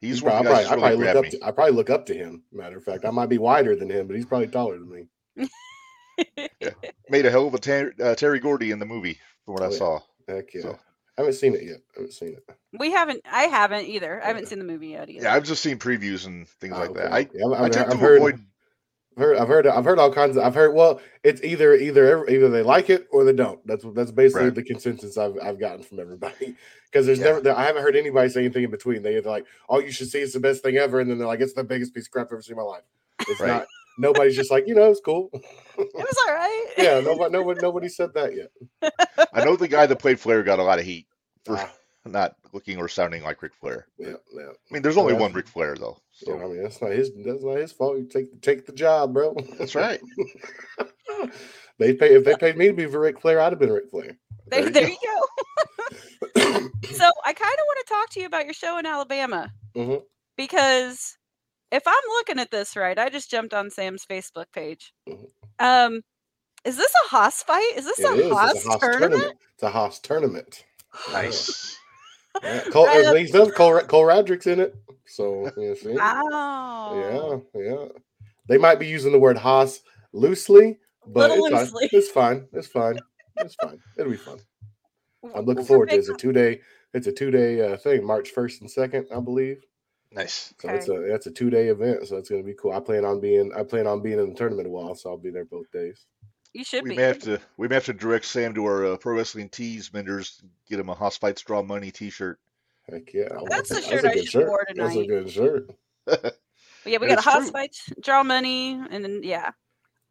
He's 0.02 0.16
He's 0.16 0.24
one 0.24 0.34
of 0.34 0.44
the 0.44 0.50
probably, 0.50 0.64
guys 0.64 0.72
I 0.72 0.76
probably 0.78 0.98
look 1.06 1.16
up 1.16 1.26
to, 1.32 1.46
I 1.46 1.52
probably 1.52 1.74
look 1.74 1.90
up 1.90 2.06
to 2.08 2.14
him. 2.14 2.44
Matter 2.52 2.78
of 2.78 2.84
fact, 2.84 3.06
I 3.06 3.12
might 3.12 3.30
be 3.30 3.38
wider 3.38 3.76
than 3.76 3.90
him, 3.90 4.08
but 4.08 4.16
he's 4.18 4.26
probably 4.26 4.48
taller 4.48 4.78
than 4.78 4.90
me. 5.38 5.48
Made 7.10 7.26
a 7.26 7.32
hell 7.32 7.48
of 7.48 7.54
a 7.54 7.60
Ter- 7.60 7.94
uh, 8.04 8.16
Terry 8.16 8.40
Gordy 8.40 8.72
in 8.72 8.80
the 8.80 8.86
movie, 8.86 9.18
from 9.46 9.54
what 9.56 9.64
Oh, 9.64 9.68
I 9.68 9.70
yeah. 9.72 9.78
saw. 9.78 10.00
Heck 10.28 10.54
yeah. 10.54 10.62
So- 10.62 10.80
I 11.18 11.22
haven't 11.22 11.34
seen 11.36 11.56
it 11.56 11.64
yet. 11.64 11.78
I 11.96 12.00
haven't 12.00 12.14
seen 12.14 12.30
it. 12.30 12.58
we 12.78 12.92
haven't, 12.92 13.22
I 13.30 13.44
haven't 13.44 13.86
either. 13.86 14.22
I 14.22 14.28
haven't 14.28 14.48
seen 14.48 14.60
the 14.60 14.66
movie 14.66 14.90
yet 14.90 15.10
either. 15.10 15.24
Yeah, 15.26 15.34
I've 15.34 15.44
just 15.46 15.64
seen 15.64 15.78
previews 15.80 16.26
and 16.26 16.48
things 16.48 16.74
Oh, 16.76 16.82
like 16.82 16.90
okay. 16.92 17.00
that. 17.02 17.14
I, 17.14 17.20
Yeah, 17.34 17.46
I've, 17.48 17.52
I 17.54 17.66
I've, 17.66 17.72
tend 17.72 17.86
I've 17.92 17.92
to 17.94 17.98
heard, 18.00 18.18
avoid. 18.18 18.40
I've 19.18 19.22
heard, 19.22 19.38
I've 19.38 19.48
heard, 19.48 19.68
I've 19.68 19.86
heard 19.86 20.00
all 20.00 20.12
kinds 20.14 20.36
of. 20.36 20.44
I've 20.44 20.56
heard. 20.56 20.74
Well, 20.76 21.00
it's 21.24 21.42
either 21.42 21.74
either 21.74 22.28
either 22.28 22.50
they 22.50 22.64
like 22.64 22.90
it 22.90 23.08
or 23.12 23.24
they 23.24 23.32
don't. 23.32 23.66
That's 23.66 23.86
that's 23.94 24.12
basically 24.12 24.46
Right. 24.48 24.56
the 24.56 24.64
consensus 24.64 25.18
I've 25.18 25.38
I've 25.42 25.60
gotten 25.60 25.84
from 25.84 26.00
everybody. 26.00 26.56
Because 26.92 27.08
there's 27.08 27.20
Yeah. 27.20 27.26
never, 27.26 27.42
there, 27.42 27.58
I 27.58 27.66
haven't 27.66 27.82
heard 27.84 27.98
anybody 27.98 28.30
say 28.30 28.40
anything 28.40 28.64
in 28.64 28.72
between. 28.72 29.04
They 29.04 29.18
either 29.18 29.30
like, 29.30 29.46
oh, 29.68 29.80
you 29.80 29.92
should 29.92 30.08
see 30.10 30.20
it's 30.20 30.32
the 30.32 30.40
best 30.40 30.64
thing 30.64 30.78
ever, 30.78 31.02
and 31.02 31.10
then 31.10 31.18
they're 31.18 31.28
like, 31.28 31.42
it's 31.42 31.52
the 31.52 31.64
biggest 31.66 31.94
piece 31.94 32.06
of 32.06 32.12
crap 32.12 32.28
I've 32.28 32.34
ever 32.34 32.42
seen 32.42 32.54
in 32.54 32.58
my 32.58 32.64
life. 32.64 32.84
It's 33.28 33.42
Right. 33.42 33.50
not. 33.50 33.66
Nobody's 33.98 34.36
just 34.36 34.52
like, 34.52 34.68
you 34.68 34.76
know, 34.76 34.90
it's 34.92 35.02
cool. 35.04 35.30
It 35.34 35.90
was 35.94 36.18
all 36.28 36.34
right. 36.34 36.68
yeah, 36.78 37.00
nobody, 37.00 37.32
nobody, 37.32 37.60
nobody 37.62 37.90
said 37.90 38.14
that 38.14 38.36
yet. 38.36 38.50
I 39.34 39.44
know 39.44 39.56
the 39.56 39.68
guy 39.68 39.86
that 39.86 40.00
played 40.00 40.20
Flair 40.20 40.44
got 40.44 40.60
a 40.60 40.64
lot 40.64 40.80
of 40.80 40.86
heat 40.86 41.08
for 41.46 41.58
Ah, 41.58 41.72
not 42.06 42.36
looking 42.54 42.78
or 42.78 42.88
sounding 42.88 43.24
like 43.24 43.42
Ric 43.42 43.54
Flair. 43.54 43.88
yeah, 43.98 44.14
yeah. 44.34 44.50
I 44.50 44.74
mean, 44.74 44.82
there's 44.82 44.98
only 44.98 45.14
Well, 45.14 45.24
one 45.24 45.34
Ric 45.34 45.48
Flair 45.48 45.76
though. 45.76 45.98
So, 46.12 46.26
So 46.28 46.40
I 46.44 46.48
mean, 46.48 46.64
that's 46.64 46.82
not 46.82 46.92
his. 46.92 47.12
That's 47.26 47.44
not 47.44 47.58
his 47.58 47.72
fault. 47.72 47.98
You 47.98 48.06
take 48.06 48.42
take 48.42 48.66
the 48.66 48.74
job, 48.74 49.14
bro. 49.14 49.36
that's 49.58 49.76
right. 49.76 50.00
they 51.80 51.94
pay 51.94 52.16
if 52.16 52.24
they 52.24 52.36
paid 52.36 52.58
me 52.58 52.68
to 52.68 52.74
be 52.74 52.86
Ric 52.86 53.20
Flair, 53.20 53.40
I'd 53.40 53.52
have 53.54 53.60
been 53.60 53.72
Ric 53.72 53.90
Flair. 53.90 54.18
There, 54.48 54.64
you 54.64 54.70
there 54.70 54.84
go. 54.84 54.90
you 54.90 54.98
go. 55.04 56.70
So 56.94 57.10
I 57.26 57.34
kind 57.34 57.54
of 57.54 57.66
want 57.66 57.88
to 57.88 57.94
talk 57.94 58.10
to 58.12 58.20
you 58.20 58.26
about 58.28 58.46
your 58.46 58.54
show 58.54 58.78
in 58.78 58.86
Alabama 58.86 59.52
Mhm. 59.76 60.02
because 60.38 61.18
if 61.76 61.84
I'm 61.88 61.94
looking 62.10 62.40
at 62.40 62.52
this 62.52 62.76
right, 62.76 62.98
I 62.98 63.10
just 63.10 63.30
jumped 63.30 63.54
on 63.54 63.70
Sam's 63.70 64.06
Facebook 64.06 64.46
page. 64.54 64.94
Mhm. 65.10 65.28
Um, 65.60 66.02
is 66.64 66.78
this 66.78 66.92
a 67.06 67.10
Hoss 67.10 67.44
fight? 67.44 67.74
Is 67.76 67.86
this 67.86 68.00
It 68.00 68.06
a 68.06 68.14
is. 68.14 68.32
Hoss, 68.32 68.56
It's 68.56 68.66
a 68.66 68.70
Hoss 68.70 68.80
tournament? 68.80 69.12
tournament. 69.12 69.38
It's 69.54 69.64
a 69.64 69.70
Hoss 69.70 70.00
tournament. 70.00 70.66
Nice. 71.12 71.78
Yeah, 72.44 72.64
Cole, 72.70 72.86
Right 72.86 73.06
up- 73.06 73.16
he's 73.16 73.32
done. 73.32 73.50
Cole, 73.52 73.80
Cole 73.84 74.04
Radrick's 74.04 74.46
in 74.46 74.60
it. 74.60 74.76
So 75.08 75.50
you 75.56 75.74
see, 75.78 75.94
Wow. 75.94 77.42
yeah, 77.56 77.62
yeah. 77.62 77.88
They 78.50 78.58
might 78.58 78.78
be 78.78 78.88
using 78.88 79.14
the 79.14 79.20
word 79.20 79.38
Hoss 79.38 79.80
loosely, 80.12 80.78
but 81.08 81.30
Little 81.30 81.46
it's 81.46 81.72
fine. 81.72 81.90
It's 81.94 82.10
fine. 82.10 82.48
It's 82.52 82.68
fine. 82.68 83.00
It's 83.38 83.56
fine. 83.56 83.80
It'll 83.98 84.12
be 84.12 84.18
fun. 84.18 84.40
I'm 85.34 85.46
looking 85.46 85.64
forward 85.64 85.88
to 85.92 85.96
it. 85.96 86.00
It's 86.00 86.10
a 86.10 86.14
two 86.14 86.34
day. 86.34 86.60
It's 86.94 87.08
a 87.08 87.14
two 87.14 87.32
day 87.32 87.62
uh, 87.72 87.78
thing, 87.78 88.06
March 88.06 88.32
first 88.32 88.60
and 88.60 88.70
second, 88.70 89.08
I 89.16 89.22
believe. 89.22 89.64
Nice. 90.16 90.54
So 90.62 90.70
it's 90.70 90.88
a 90.88 91.14
it's 91.14 91.28
a 91.28 91.32
two 91.32 91.50
day 91.50 91.68
event. 91.68 92.08
So 92.08 92.18
it's 92.18 92.30
gonna 92.30 92.42
be 92.44 92.54
cool. 92.54 92.72
I 92.72 92.80
plan 92.80 93.04
on 93.06 93.20
being 93.20 93.52
I 93.56 93.64
plan 93.64 93.86
on 93.86 94.02
being 94.02 94.20
in 94.20 94.30
the 94.30 94.36
tournament 94.36 94.68
a 94.68 94.72
while, 94.72 94.96
so 94.96 95.10
I'll 95.10 95.18
be 95.18 95.30
there 95.30 95.46
both 95.46 95.70
days. 95.72 96.06
You 96.54 96.64
should 96.64 96.84
we 96.84 96.92
be. 96.92 96.96
may 96.96 97.04
have 97.04 97.20
to 97.20 97.40
we 97.58 97.68
may 97.68 97.76
have 97.76 97.86
to 97.86 97.94
direct 97.94 98.26
Sam 98.26 98.54
to 98.56 98.66
our 98.66 98.86
uh, 98.94 98.98
pro 98.98 99.16
wrestling 99.18 99.50
tees 99.50 99.90
vendors, 99.90 100.42
get 100.70 100.80
him 100.80 100.90
a 100.90 100.94
Hoss 100.94 101.18
Fights 101.18 101.42
Draw 101.42 101.64
Money 101.64 101.92
T-shirt. 101.92 102.40
Heck 102.90 103.14
yeah. 103.14 103.24
I 103.32 103.44
That's 103.50 103.50
want 103.50 103.68
the 103.68 103.74
that. 103.76 103.84
shirt 103.84 104.06
a 104.06 104.10
I 104.10 104.14
good 104.14 104.28
should 104.28 104.42
have 104.42 104.50
wore 104.50 104.66
That's 104.74 104.96
a 104.96 105.06
good 105.06 105.30
shirt. 105.32 105.76
Yeah, 106.86 107.00
we 107.00 107.08
And 107.08 107.16
got 107.16 107.18
a 107.18 107.22
it's 107.22 107.26
house 107.26 107.44
true. 107.46 107.52
fight, 107.52 107.76
draw 108.02 108.24
money, 108.24 108.74
and 108.74 109.04
then 109.04 109.22
yeah, 109.24 109.52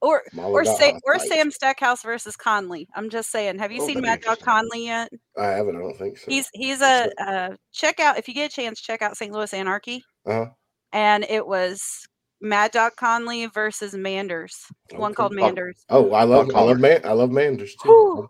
or 0.01 0.23
I'm 0.33 0.39
or 0.41 0.63
about 0.63 1.01
or 1.05 1.19
Sam 1.19 1.51
Stackhouse 1.51 2.03
versus 2.03 2.37
Conley. 2.37 2.89
I'm 2.95 3.11
just 3.11 3.31
saying. 3.31 3.59
Have 3.59 3.73
you 3.73 3.83
Oh, 3.83 3.87
seen 3.87 4.01
Mad 4.01 4.21
Dog. 4.21 4.39
Conley 4.41 4.87
yet? 4.87 5.11
I 5.39 5.47
haven't. 5.47 5.77
I 5.77 5.81
don't 5.81 5.97
think 5.97 6.19
so. 6.19 6.25
He's 6.31 6.49
he's 6.55 6.81
a 6.83 7.11
uh, 7.19 7.57
check 7.73 8.01
out 8.01 8.19
if 8.19 8.29
you 8.29 8.35
get 8.35 8.53
a 8.53 8.55
chance. 8.55 8.81
Check 8.81 9.03
out 9.03 9.17
St. 9.17 9.33
Louis 9.33 9.53
Anarchy, 9.55 10.05
Uh-huh. 10.27 10.47
and 10.93 11.25
it 11.29 11.47
was 11.47 12.07
Mad 12.41 12.73
Dog 12.73 12.93
Conley 12.97 13.47
versus 13.47 13.95
Manders. 13.95 14.67
One 14.93 15.15
called 15.15 15.33
Manders. 15.35 15.85
Oh, 15.89 16.13
I 16.13 16.25
love, 16.25 16.49
Dog 16.49 16.57
I 16.57 16.63
love 16.63 16.79
man, 16.81 17.01
I 17.05 17.13
love 17.13 17.31
Manders 17.31 17.75
too. 17.77 17.89
Whew. 17.89 18.29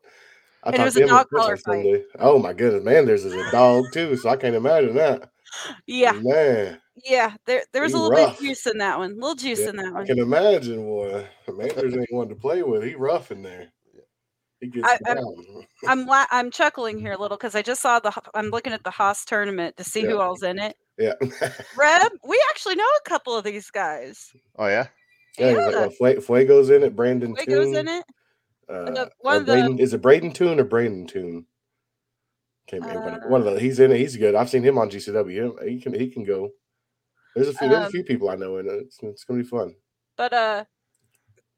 I 0.62 0.70
And 0.70 0.80
it 0.80 0.84
was 0.84 0.96
a 0.96 1.06
dog 1.06 1.26
collar 1.34 1.56
fight. 1.56 1.84
Sunday. 1.84 2.04
Oh 2.18 2.38
my 2.38 2.52
goodness, 2.52 2.84
Manders 2.84 3.24
is 3.24 3.34
a 3.34 3.50
dog 3.50 3.84
too, 3.92 4.16
so 4.16 4.28
I 4.30 4.36
can't 4.36 4.54
imagine 4.54 4.94
that. 4.96 5.30
Yeah, 5.86 6.12
man, 6.22 6.80
yeah. 7.04 7.34
There 7.46 7.62
there 7.72 7.82
was 7.82 7.92
He 7.92 7.98
a 7.98 8.00
little 8.00 8.16
bit 8.16 8.22
rough. 8.24 8.38
of 8.38 8.44
juice 8.44 8.66
in 8.66 8.78
that 8.78 8.98
one. 8.98 9.12
A 9.12 9.14
little 9.14 9.34
juice 9.34 9.60
Yeah, 9.60 9.70
in 9.70 9.76
that 9.76 9.92
one. 9.92 10.02
I 10.02 10.06
can 10.06 10.18
imagine. 10.18 10.84
Boy, 10.84 11.26
Manders 11.52 11.96
ain't 11.96 12.12
one 12.12 12.28
to 12.28 12.34
play 12.34 12.62
with. 12.62 12.82
He 12.84 12.94
rough 12.94 13.30
in 13.32 13.42
there. 13.42 13.68
He 14.60 14.68
gets 14.68 14.86
I- 14.88 14.98
I'm- 15.10 15.24
I'm 15.86 16.06
la- 16.06 16.26
I'm 16.30 16.50
chuckling 16.50 16.98
here 16.98 17.12
a 17.12 17.18
little 17.18 17.36
because 17.38 17.54
I 17.54 17.62
just 17.62 17.82
saw 17.82 17.98
the 17.98 18.12
I'm 18.34 18.50
looking 18.50 18.72
at 18.72 18.84
the 18.84 18.90
Hoss 18.90 19.24
tournament 19.24 19.76
to 19.76 19.84
see 19.84 20.02
who 20.02 20.18
all's 20.20 20.42
in 20.42 20.58
it. 20.58 20.76
yeah, 20.96 21.14
Reb, 21.76 22.12
we 22.26 22.40
actually 22.50 22.76
know 22.76 22.84
a 23.04 23.08
couple 23.08 23.36
of 23.36 23.44
these 23.44 23.70
guys. 23.70 24.32
Oh 24.56 24.66
yeah, 24.68 24.86
yeah. 25.38 25.48
he's 25.48 25.74
like, 25.74 26.00
what, 26.00 26.24
Fue- 26.24 26.44
Fuego's 26.46 26.70
in 26.70 26.82
it. 26.84 26.94
Brandon 26.96 27.34
Fuego's 27.34 27.66
Toon. 27.66 27.76
in 27.76 27.88
it. 27.88 28.04
Uh, 28.68 28.84
the- 28.90 29.10
one 29.20 29.36
of 29.38 29.46
the- 29.46 29.76
is 29.78 29.92
it 29.92 30.00
Braden 30.00 30.32
Toon 30.32 30.58
or 30.60 30.64
Braden 30.64 31.08
Toon? 31.08 31.44
Can't 32.66 32.82
remember. 32.86 33.28
one 33.28 33.42
of 33.42 33.46
Uh, 33.48 33.54
the 33.54 33.60
he's 33.60 33.78
in 33.80 33.92
it. 33.92 33.98
He's 33.98 34.16
good. 34.16 34.34
I've 34.34 34.48
seen 34.48 34.62
him 34.62 34.78
on 34.78 34.88
GCW. 34.88 35.68
He 35.68 35.80
can 35.80 35.92
he 35.92 36.08
can 36.08 36.24
go. 36.24 36.52
There's 37.34 37.48
a 37.48 37.52
few. 37.54 37.68
there's 37.68 37.82
a 37.82 37.86
Um, 37.86 37.90
few 37.92 38.04
people 38.04 38.28
I 38.30 38.36
know 38.36 38.58
in 38.58 38.66
it. 38.66 38.72
It's, 38.72 38.98
it's 39.02 39.24
gonna 39.24 39.42
be 39.42 39.48
fun. 39.48 39.74
But 40.16 40.32
uh, 40.32 40.64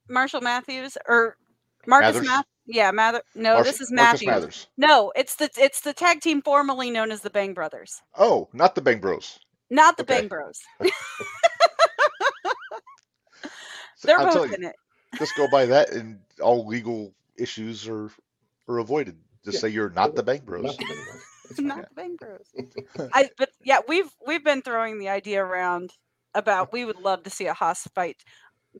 Marshall 0.08 0.40
Matthews 0.40 0.96
or 1.08 1.36
Marcus 1.86 2.14
Mathers? 2.14 2.26
Math. 2.28 2.44
Yeah, 2.66 2.90
Mather. 2.90 3.22
No, 3.34 3.54
Marsh- 3.54 3.66
this 3.66 3.80
is 3.80 3.92
Marcus 3.92 4.24
Matthews. 4.24 4.26
Mathers. 4.26 4.66
No, 4.76 5.12
it's 5.14 5.36
the 5.36 5.50
it's 5.56 5.80
the 5.82 5.92
tag 5.92 6.20
team 6.20 6.42
formerly 6.42 6.90
known 6.90 7.10
as 7.12 7.20
the 7.20 7.30
Bang 7.30 7.54
Brothers, 7.54 8.00
Oh, 8.18 8.48
not 8.52 8.74
the 8.74 8.80
Bang 8.82 8.98
Bros. 9.00 9.38
not 9.70 9.96
the 9.96 10.02
Okay. 10.02 10.20
Bang 10.20 10.28
Bros. 10.28 10.60
They're 14.02 14.18
I'll 14.18 14.24
both 14.26 14.32
tell 14.34 14.46
you, 14.46 14.54
in 14.54 14.64
it. 14.64 14.74
just 15.18 15.36
go 15.36 15.48
by 15.50 15.66
that, 15.66 15.90
and 15.90 16.18
all 16.40 16.66
legal 16.66 17.12
issues 17.38 17.88
are 17.88 18.10
are 18.68 18.78
avoided. 18.78 19.16
Just 19.44 19.56
Yeah. 19.56 19.60
say 19.60 19.68
you're 19.68 19.90
not 19.90 20.14
the 20.14 20.22
Bang 20.22 20.40
Bros. 20.44 20.76
Nothing 21.50 21.58
anymore. 21.58 21.58
It's 21.58 21.60
not 21.62 21.88
the 21.88 21.94
Bang 21.94 22.16
Bros. 22.16 22.54
I 23.14 23.30
but 23.38 23.50
yeah, 23.64 23.80
we've 23.88 24.10
we've 24.26 24.44
been 24.44 24.62
throwing 24.62 24.98
the 24.98 25.08
idea 25.08 25.44
around 25.44 25.92
about 26.34 26.72
we 26.72 26.84
would 26.84 26.98
love 27.00 27.22
to 27.24 27.30
see 27.30 27.46
a 27.46 27.54
Hoss 27.54 27.86
fight. 27.94 28.16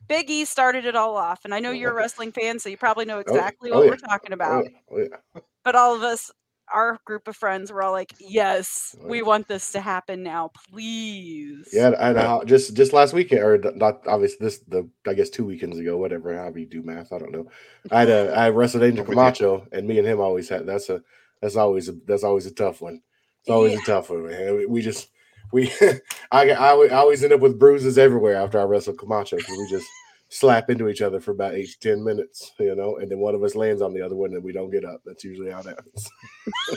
Big 0.08 0.30
E 0.30 0.44
started 0.44 0.84
it 0.84 0.96
all 0.96 1.16
off, 1.16 1.40
and 1.44 1.54
I 1.54 1.60
know 1.60 1.70
you're 1.70 1.92
a 1.92 1.94
wrestling 1.94 2.32
fan, 2.32 2.58
so 2.58 2.68
you 2.68 2.76
probably 2.76 3.06
know 3.06 3.18
oh, 3.28 3.32
exactly 3.32 3.70
oh 3.70 3.76
what 3.76 3.84
yeah. 3.84 3.90
we're 3.90 3.96
talking 3.96 4.32
Oh, 4.32 4.34
about. 4.34 4.64
yeah. 4.64 4.70
Oh, 4.90 4.98
yeah. 4.98 5.40
But 5.64 5.74
all 5.74 5.94
of 5.94 6.02
us, 6.02 6.30
our 6.72 6.98
group 7.06 7.28
of 7.28 7.36
friends, 7.36 7.72
were 7.72 7.82
all 7.82 7.92
like, 7.92 8.14
"Yes, 8.18 8.94
Oh, 9.02 9.08
we 9.08 9.22
want 9.22 9.48
this 9.48 9.72
to 9.72 9.80
happen 9.80 10.22
now, 10.22 10.50
please." 10.70 11.68
Yeah, 11.72 11.92
I 11.98 12.08
had 12.08 12.16
a, 12.16 12.42
just 12.46 12.74
just 12.74 12.92
last 12.92 13.12
weekend, 13.14 13.42
or 13.42 13.58
not 13.74 14.06
obviously 14.06 14.38
this 14.46 14.58
the 14.68 14.88
I 15.06 15.14
guess 15.14 15.30
two 15.30 15.44
weekends 15.44 15.78
ago, 15.78 15.96
whatever. 15.96 16.36
How 16.36 16.52
you 16.54 16.66
do 16.66 16.82
math, 16.82 17.12
I 17.12 17.18
don't 17.18 17.32
know. 17.32 17.48
I 17.90 18.00
had 18.00 18.08
a 18.10 18.32
I 18.36 18.50
wrestled 18.50 18.84
Angel 18.84 19.04
I'm 19.04 19.06
with 19.06 19.20
you. 19.22 19.30
Camacho, 19.30 19.66
and 19.72 19.86
me 19.88 19.98
and 19.98 20.06
him 20.06 20.20
always 20.20 20.48
had 20.48 20.66
that's 20.66 20.88
a 20.90 21.02
that's 21.42 21.56
always 21.56 21.88
a 21.88 21.92
that's 22.06 22.24
always 22.24 22.46
a 22.46 22.54
tough 22.54 22.80
one. 22.80 23.00
It's 23.40 23.50
always 23.50 23.72
Yeah. 23.72 23.78
a 23.82 23.86
tough 23.86 24.10
one, 24.10 24.26
man. 24.26 24.56
We, 24.56 24.66
we 24.66 24.82
just 24.82 25.08
we 25.52 25.70
I, 26.32 26.46
get- 26.46 26.60
I 26.60 26.70
always- 26.70 26.90
I 26.92 26.96
always 26.96 27.22
end 27.24 27.32
up 27.32 27.40
with 27.40 27.58
bruises 27.58 27.98
everywhere 27.98 28.36
after 28.36 28.60
I 28.60 28.64
wrestle 28.64 28.94
Camacho 28.94 29.36
because 29.36 29.56
we 29.56 29.68
just 29.70 29.86
slap 30.28 30.68
into 30.70 30.88
each 30.88 31.02
other 31.02 31.20
for 31.20 31.30
about 31.30 31.54
eight 31.54 31.68
to 31.68 31.78
ten 31.78 32.02
minutes, 32.02 32.50
you 32.58 32.74
know, 32.74 32.96
and 32.96 33.08
then 33.08 33.20
one 33.20 33.36
of 33.36 33.44
us 33.44 33.54
lands 33.54 33.80
on 33.80 33.94
the 33.94 34.02
other 34.02 34.16
one 34.16 34.34
and 34.34 34.42
we 34.42 34.50
don't 34.52 34.70
get 34.72 34.84
up. 34.84 35.00
That's 35.04 35.22
usually 35.22 35.52
how 35.52 35.60
it 35.60 35.66
happens. 35.66 36.10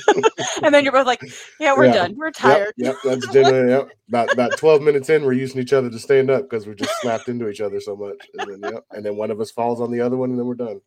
and 0.63 0.73
then 0.73 0.83
you're 0.83 0.93
both 0.93 1.07
like, 1.07 1.21
"Yeah, 1.59 1.73
we're 1.75 1.85
Yeah. 1.85 1.93
done. 1.93 2.15
We're 2.15 2.29
tired." 2.31 2.73
Yep, 2.77 2.95
that's 3.03 3.27
generally 3.29 3.71
yep. 3.71 3.89
About 4.07 4.31
about 4.31 4.57
twelve 4.57 4.83
minutes 4.83 5.09
in, 5.09 5.23
we're 5.25 5.33
using 5.33 5.59
each 5.61 5.73
other 5.73 5.89
to 5.89 5.97
stand 5.99 6.29
up 6.29 6.43
because 6.43 6.67
we're 6.67 6.75
just 6.75 6.93
slapped 7.01 7.27
into 7.27 7.49
each 7.49 7.59
other 7.61 7.79
so 7.79 7.95
much, 7.95 8.17
and 8.37 8.61
then 8.63 8.71
yep, 8.73 8.85
and 8.91 9.03
then 9.03 9.15
one 9.15 9.31
of 9.31 9.41
us 9.41 9.49
falls 9.49 9.81
on 9.81 9.89
the 9.91 10.01
other 10.01 10.15
one, 10.17 10.29
and 10.29 10.37
then 10.37 10.45
we're 10.45 10.53
done. 10.53 10.79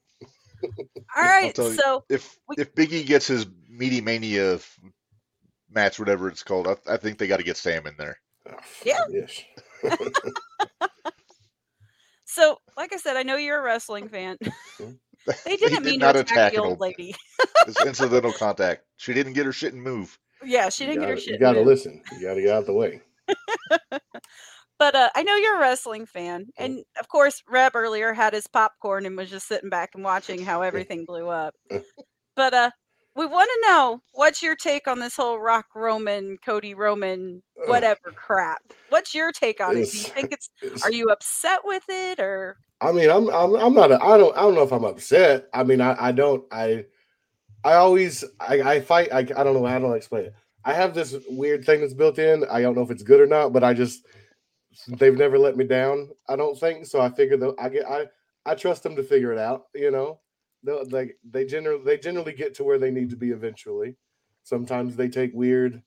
All 1.16 1.22
right, 1.24 1.52
tell 1.54 1.68
you. 1.70 1.74
so 1.76 2.04
If 2.08 2.38
We- 2.48 2.56
if 2.58 2.72
Biggie 2.76 3.04
gets 3.04 3.26
his 3.26 3.46
meaty 3.72 4.00
mania 4.00 4.54
f- 4.54 4.78
match, 5.70 5.98
whatever 5.98 6.28
it's 6.28 6.42
called, 6.42 6.68
I, 6.68 6.76
I 6.86 6.96
think 6.98 7.18
they 7.18 7.26
got 7.26 7.38
to 7.38 7.42
get 7.42 7.56
Sam 7.56 7.86
in 7.86 7.94
there. 7.96 8.18
Yeah. 8.84 8.98
Yes. 9.10 9.42
so 12.24 12.58
like 12.76 12.92
I 12.92 12.96
said, 12.96 13.16
I 13.16 13.22
know 13.22 13.36
you're 13.36 13.58
a 13.58 13.62
wrestling 13.62 14.08
fan. 14.08 14.36
they 15.44 15.56
didn't 15.56 15.82
did 15.82 15.84
mean 15.84 16.00
not 16.00 16.12
to 16.12 16.20
attack 16.20 16.36
attack 16.36 16.52
the 16.52 16.58
an 16.58 16.64
old 16.64 16.70
old- 16.72 16.80
lady. 16.80 17.14
It's 17.66 17.84
incidental 17.84 18.32
contact. 18.32 18.84
She 18.96 19.14
didn't 19.14 19.34
get 19.34 19.46
her 19.46 19.52
shit 19.52 19.72
and 19.72 19.82
move. 19.82 20.18
Yeah, 20.44 20.68
she 20.68 20.86
didn't 20.86 21.02
get 21.02 21.10
her 21.10 21.16
shit. 21.16 21.34
You 21.34 21.38
got 21.38 21.52
to 21.52 21.60
listen. 21.62 22.02
You 22.12 22.26
got 22.26 22.34
to 22.34 22.42
get 22.42 22.50
out 22.50 22.60
of 22.60 22.66
the 22.66 22.72
way. 22.72 23.00
But 24.78 24.96
uh, 24.96 25.10
I 25.14 25.22
know 25.22 25.36
you're 25.36 25.58
a 25.58 25.60
wrestling 25.60 26.06
fan, 26.06 26.46
and 26.58 26.82
of 26.98 27.06
course, 27.06 27.40
Reb 27.48 27.76
earlier 27.76 28.12
had 28.12 28.32
his 28.32 28.48
popcorn 28.48 29.06
and 29.06 29.16
was 29.16 29.30
just 29.30 29.46
sitting 29.46 29.70
back 29.70 29.90
and 29.94 30.02
watching 30.02 30.44
how 30.44 30.62
everything 30.62 31.04
blew 31.04 31.28
up. 31.28 31.54
But 32.34 32.52
uh, 32.52 32.70
we 33.14 33.26
want 33.26 33.48
to 33.48 33.68
know 33.70 34.02
what's 34.12 34.42
your 34.42 34.56
take 34.56 34.88
on 34.88 34.98
this 34.98 35.16
whole 35.16 35.38
Rock 35.38 35.66
Roman, 35.74 36.38
Cody 36.44 36.74
Roman, 36.74 37.42
Ugh. 37.62 37.68
whatever 37.68 38.12
crap. 38.14 38.62
What's 38.88 39.14
your 39.14 39.32
take 39.32 39.60
on 39.60 39.76
it? 39.76 39.90
Do 39.90 39.98
you 39.98 40.04
think 40.04 40.32
it's? 40.32 40.50
It's- 40.62 40.82
Are 40.84 40.92
you 40.92 41.10
upset 41.10 41.60
with 41.64 41.84
it, 41.88 42.20
or 42.20 42.56
I 42.80 42.92
mean, 42.92 43.10
I'm 43.10 43.28
I'm 43.30 43.54
I'm 43.54 43.74
not. 43.74 43.92
A, 43.92 44.02
I 44.02 44.16
don't 44.18 44.36
I 44.36 44.40
don't 44.42 44.54
know 44.54 44.62
if 44.62 44.72
I'm 44.72 44.84
upset. 44.84 45.48
I 45.52 45.62
mean, 45.62 45.80
I 45.80 45.96
I 46.08 46.12
don't 46.12 46.44
I 46.52 46.84
I 47.64 47.74
always 47.74 48.24
I 48.40 48.60
I 48.62 48.80
fight. 48.80 49.12
I 49.12 49.18
I 49.18 49.22
don't 49.44 49.54
know 49.54 49.66
how 49.66 49.78
to 49.78 49.92
explain 49.92 50.24
it. 50.26 50.34
I 50.64 50.72
have 50.74 50.94
this 50.94 51.14
weird 51.28 51.64
thing 51.64 51.80
that's 51.80 51.94
built 51.94 52.18
in. 52.18 52.44
I 52.50 52.62
don't 52.62 52.74
know 52.74 52.82
if 52.82 52.90
it's 52.90 53.02
good 53.02 53.20
or 53.20 53.26
not, 53.26 53.52
but 53.52 53.62
I 53.64 53.74
just 53.74 54.06
they've 54.88 55.16
never 55.16 55.38
let 55.38 55.56
me 55.56 55.64
down. 55.64 56.08
I 56.28 56.36
don't 56.36 56.58
think 56.58 56.86
so. 56.86 57.00
I 57.00 57.10
figure 57.10 57.36
though 57.36 57.54
I 57.58 57.68
get 57.68 57.86
I 57.88 58.06
I 58.46 58.54
trust 58.54 58.82
them 58.82 58.96
to 58.96 59.02
figure 59.02 59.32
it 59.32 59.38
out. 59.38 59.66
You 59.74 59.90
know, 59.90 60.18
they 60.62 60.72
like 60.72 61.16
they 61.28 61.44
generally 61.44 61.84
they 61.84 61.98
generally 61.98 62.32
get 62.32 62.54
to 62.54 62.64
where 62.64 62.78
they 62.78 62.90
need 62.90 63.10
to 63.10 63.16
be 63.16 63.30
eventually. 63.30 63.96
Sometimes 64.44 64.96
they 64.96 65.08
take 65.08 65.32
weird 65.34 65.82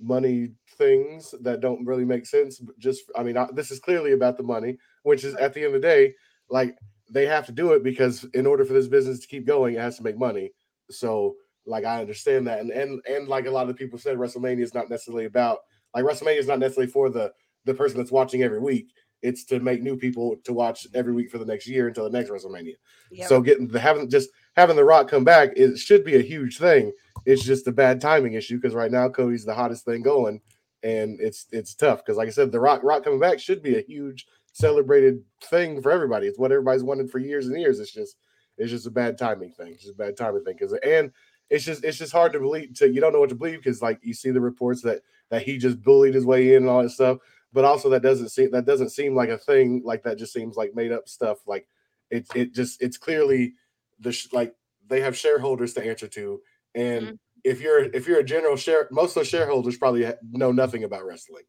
money 0.00 0.52
things 0.76 1.34
that 1.42 1.60
don't 1.60 1.86
really 1.86 2.04
make 2.04 2.26
sense. 2.26 2.58
But 2.58 2.78
just 2.78 3.04
I 3.16 3.22
mean, 3.22 3.36
I, 3.36 3.48
this 3.52 3.70
is 3.70 3.78
clearly 3.78 4.12
about 4.12 4.36
the 4.36 4.42
money, 4.42 4.78
which 5.02 5.24
is 5.24 5.34
at 5.36 5.54
the 5.54 5.64
end 5.64 5.74
of 5.74 5.80
the 5.80 5.88
day, 5.88 6.14
like 6.50 6.76
they 7.10 7.26
have 7.26 7.46
to 7.46 7.52
do 7.52 7.72
it 7.72 7.82
because 7.82 8.24
in 8.34 8.46
order 8.46 8.64
for 8.64 8.72
this 8.72 8.88
business 8.88 9.20
to 9.20 9.26
keep 9.26 9.46
going, 9.46 9.74
it 9.74 9.80
has 9.80 9.96
to 9.98 10.02
make 10.02 10.18
money. 10.18 10.52
So 10.90 11.36
like 11.66 11.84
I 11.84 12.00
understand 12.00 12.46
that, 12.46 12.60
and 12.60 12.70
and 12.70 13.00
and 13.06 13.28
like 13.28 13.46
a 13.46 13.50
lot 13.50 13.68
of 13.68 13.76
people 13.76 13.98
said, 13.98 14.16
WrestleMania 14.16 14.62
is 14.62 14.74
not 14.74 14.90
necessarily 14.90 15.26
about 15.26 15.58
like 15.94 16.04
WrestleMania 16.04 16.38
is 16.38 16.48
not 16.48 16.58
necessarily 16.58 16.90
for 16.90 17.10
the 17.10 17.32
the 17.64 17.74
person 17.74 17.98
that's 17.98 18.12
watching 18.12 18.42
every 18.42 18.60
week. 18.60 18.92
It's 19.22 19.44
to 19.44 19.60
make 19.60 19.82
new 19.82 19.96
people 19.96 20.36
to 20.44 20.52
watch 20.52 20.86
every 20.94 21.12
week 21.12 21.30
for 21.30 21.38
the 21.38 21.46
next 21.46 21.66
year 21.66 21.88
until 21.88 22.04
the 22.04 22.18
next 22.18 22.30
WrestleMania. 22.30 22.74
yeah, 23.10 23.26
So 23.26 23.40
getting 23.40 23.68
the 23.68 23.80
having 23.80 24.10
just 24.10 24.30
having 24.56 24.76
the 24.76 24.84
Rock 24.84 25.08
come 25.08 25.24
back 25.24 25.50
it 25.56 25.78
should 25.78 26.04
be 26.04 26.16
a 26.16 26.22
huge 26.22 26.58
thing. 26.58 26.92
It's 27.24 27.44
just 27.44 27.68
a 27.68 27.72
bad 27.72 28.00
timing 28.00 28.34
issue 28.34 28.56
because 28.56 28.74
right 28.74 28.90
now 28.90 29.08
Cody's 29.08 29.44
the 29.44 29.54
hottest 29.54 29.84
thing 29.84 30.02
going, 30.02 30.40
and 30.82 31.20
it's 31.20 31.46
it's 31.52 31.74
tough 31.74 32.04
because 32.04 32.16
like 32.16 32.28
I 32.28 32.32
said, 32.32 32.50
the 32.50 32.60
Rock 32.60 32.80
Rock 32.82 33.04
coming 33.04 33.20
back 33.20 33.38
should 33.38 33.62
be 33.62 33.76
a 33.76 33.82
huge 33.82 34.26
celebrated 34.52 35.22
thing 35.44 35.80
for 35.80 35.90
everybody. 35.90 36.26
It's 36.26 36.38
what 36.38 36.52
everybody's 36.52 36.84
wanted 36.84 37.10
for 37.10 37.18
years 37.18 37.46
and 37.46 37.58
years. 37.58 37.80
It's 37.80 37.92
just 37.92 38.16
it's 38.58 38.70
just 38.70 38.86
a 38.86 38.90
bad 38.90 39.18
timing 39.18 39.52
thing. 39.52 39.72
It's 39.72 39.82
just 39.82 39.94
a 39.94 39.98
bad 39.98 40.16
timing 40.16 40.44
thing 40.44 40.56
because 40.58 40.72
and 40.84 41.10
it's 41.50 41.64
just 41.64 41.84
it's 41.84 41.98
just 41.98 42.12
hard 42.12 42.32
to 42.32 42.40
believe. 42.40 42.74
To 42.74 42.88
you 42.88 43.00
don't 43.00 43.12
know 43.12 43.20
what 43.20 43.28
to 43.28 43.34
believe 43.34 43.58
because 43.58 43.82
like 43.82 43.98
you 44.02 44.14
see 44.14 44.30
the 44.30 44.40
reports 44.40 44.82
that 44.82 45.02
that 45.30 45.42
he 45.42 45.58
just 45.58 45.82
bullied 45.82 46.14
his 46.14 46.26
way 46.26 46.54
in 46.54 46.62
and 46.62 46.68
all 46.68 46.82
that 46.82 46.90
stuff, 46.90 47.18
but 47.52 47.64
also 47.64 47.88
that 47.90 48.02
doesn't 48.02 48.30
seem 48.30 48.50
that 48.52 48.66
doesn't 48.66 48.90
seem 48.90 49.14
like 49.14 49.28
a 49.28 49.38
thing. 49.38 49.82
Like 49.84 50.02
that 50.04 50.18
just 50.18 50.32
seems 50.32 50.56
like 50.56 50.74
made 50.74 50.92
up 50.92 51.08
stuff. 51.08 51.38
Like 51.46 51.68
it 52.10 52.26
it 52.34 52.52
just 52.54 52.82
it's 52.82 52.98
clearly 52.98 53.54
the 54.00 54.12
sh- 54.12 54.32
like 54.32 54.54
they 54.86 55.00
have 55.00 55.16
shareholders 55.16 55.74
to 55.74 55.84
answer 55.84 56.08
to 56.08 56.40
and 56.74 57.12
Mhm. 57.12 57.18
if 57.44 57.60
you're 57.60 57.84
if 57.84 58.06
you're 58.06 58.18
a 58.20 58.24
general 58.24 58.56
share 58.56 58.88
most 58.90 59.10
of 59.10 59.14
those 59.16 59.28
shareholders 59.28 59.76
probably 59.76 60.10
know 60.30 60.52
nothing 60.52 60.84
about 60.84 61.04
wrestling 61.04 61.44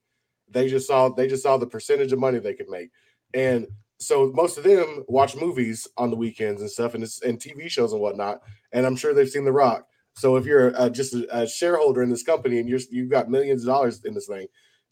they 0.47 0.67
just 0.69 0.87
saw 0.87 1.09
they 1.09 1.27
just 1.27 1.43
saw 1.43 1.57
the 1.57 1.67
percentage 1.67 2.11
of 2.13 2.19
money 2.19 2.39
they 2.39 2.53
could 2.53 2.69
make 2.69 2.89
and 3.33 3.67
so 3.99 4.31
most 4.33 4.57
of 4.57 4.63
them 4.63 5.03
watch 5.07 5.35
movies 5.35 5.87
on 5.97 6.09
the 6.09 6.15
weekends 6.15 6.61
and 6.61 6.69
stuff 6.69 6.93
and 6.93 7.03
it's 7.03 7.21
and 7.21 7.39
tv 7.39 7.69
shows 7.69 7.93
and 7.93 8.01
whatnot 8.01 8.41
and 8.71 8.85
i'm 8.85 8.95
sure 8.95 9.13
they've 9.13 9.29
seen 9.29 9.45
the 9.45 9.51
rock 9.51 9.87
so 10.15 10.35
if 10.35 10.45
you're 10.45 10.75
uh, 10.79 10.89
just 10.89 11.13
a, 11.15 11.39
a 11.43 11.47
shareholder 11.47 12.03
in 12.03 12.09
this 12.09 12.23
company 12.23 12.59
and 12.59 12.69
you're 12.69 12.79
you've 12.91 13.09
got 13.09 13.29
millions 13.29 13.63
of 13.63 13.67
dollars 13.67 14.03
in 14.05 14.13
this 14.13 14.27
thing 14.27 14.47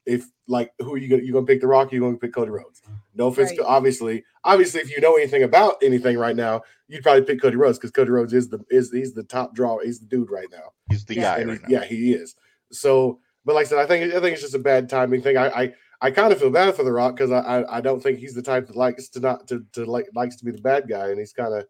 if 0.06 0.26
like 0.48 0.72
who 0.80 0.94
are 0.94 0.98
you 0.98 1.08
gonna 1.08 1.22
you 1.24 1.32
gonna 1.34 1.46
pick 1.46 1.62
the 1.62 1.68
Rock? 1.68 1.92
Or 1.92 1.96
you 1.96 2.02
gonna 2.02 2.18
pick 2.18 2.34
Cody 2.34 2.52
Rhodes? 2.52 2.82
No 3.16 3.28
offense 3.28 3.52
Right. 3.52 3.60
obviously, 3.66 4.24
obviously 4.44 4.82
if 4.82 4.90
you 4.90 5.00
know 5.02 5.16
anything 5.16 5.44
about 5.44 5.76
anything 5.84 6.18
right 6.18 6.36
now, 6.36 6.62
you'd 6.88 7.04
probably 7.04 7.22
pick 7.24 7.42
Cody 7.42 7.56
Rhodes 7.58 7.78
because 7.78 7.92
Cody 7.92 8.10
Rhodes 8.10 8.34
is 8.34 8.50
the 8.50 8.60
is 8.72 8.92
he's 8.92 9.14
the 9.14 9.24
top 9.24 9.54
draw. 9.54 9.78
He's 9.80 10.00
the 10.00 10.06
dude 10.08 10.32
right 10.32 10.48
now. 10.52 10.72
He's 10.90 11.06
the 11.06 11.16
Yeah. 11.16 11.22
guy 11.38 11.44
right 11.46 11.60
he- 11.68 11.74
now. 11.74 11.80
yeah, 11.82 11.86
he 11.86 12.14
is. 12.14 12.36
So, 12.72 13.20
but 13.46 13.54
like 13.56 13.66
I 13.68 13.70
said, 13.70 13.80
I 13.80 13.86
think 13.86 14.14
I 14.14 14.20
think 14.20 14.34
it's 14.34 14.42
just 14.42 14.56
a 14.56 14.60
bad 14.60 14.90
timing 14.90 15.22
thing. 15.22 15.38
I 15.38 15.48
I, 15.50 15.74
I 16.02 16.12
kind 16.12 16.34
of 16.34 16.40
feel 16.40 16.50
bad 16.50 16.76
for 16.76 16.84
the 16.84 16.92
Rock 16.92 17.16
because 17.16 17.32
I, 17.32 17.40
I 17.40 17.78
I 17.78 17.82
don't 17.82 18.02
think 18.02 18.18
he's 18.20 18.34
the 18.34 18.42
type 18.42 18.68
that 18.68 18.76
likes 18.76 19.08
to 19.10 19.20
not 19.20 19.48
to 19.50 19.64
to 19.74 19.86
like 19.86 20.08
likes 20.16 20.36
to 20.38 20.46
be 20.46 20.52
the 20.52 20.62
bad 20.62 20.88
guy, 20.88 21.10
and 21.10 21.20
he's 21.20 21.34
kind 21.34 21.54
of 21.54 21.66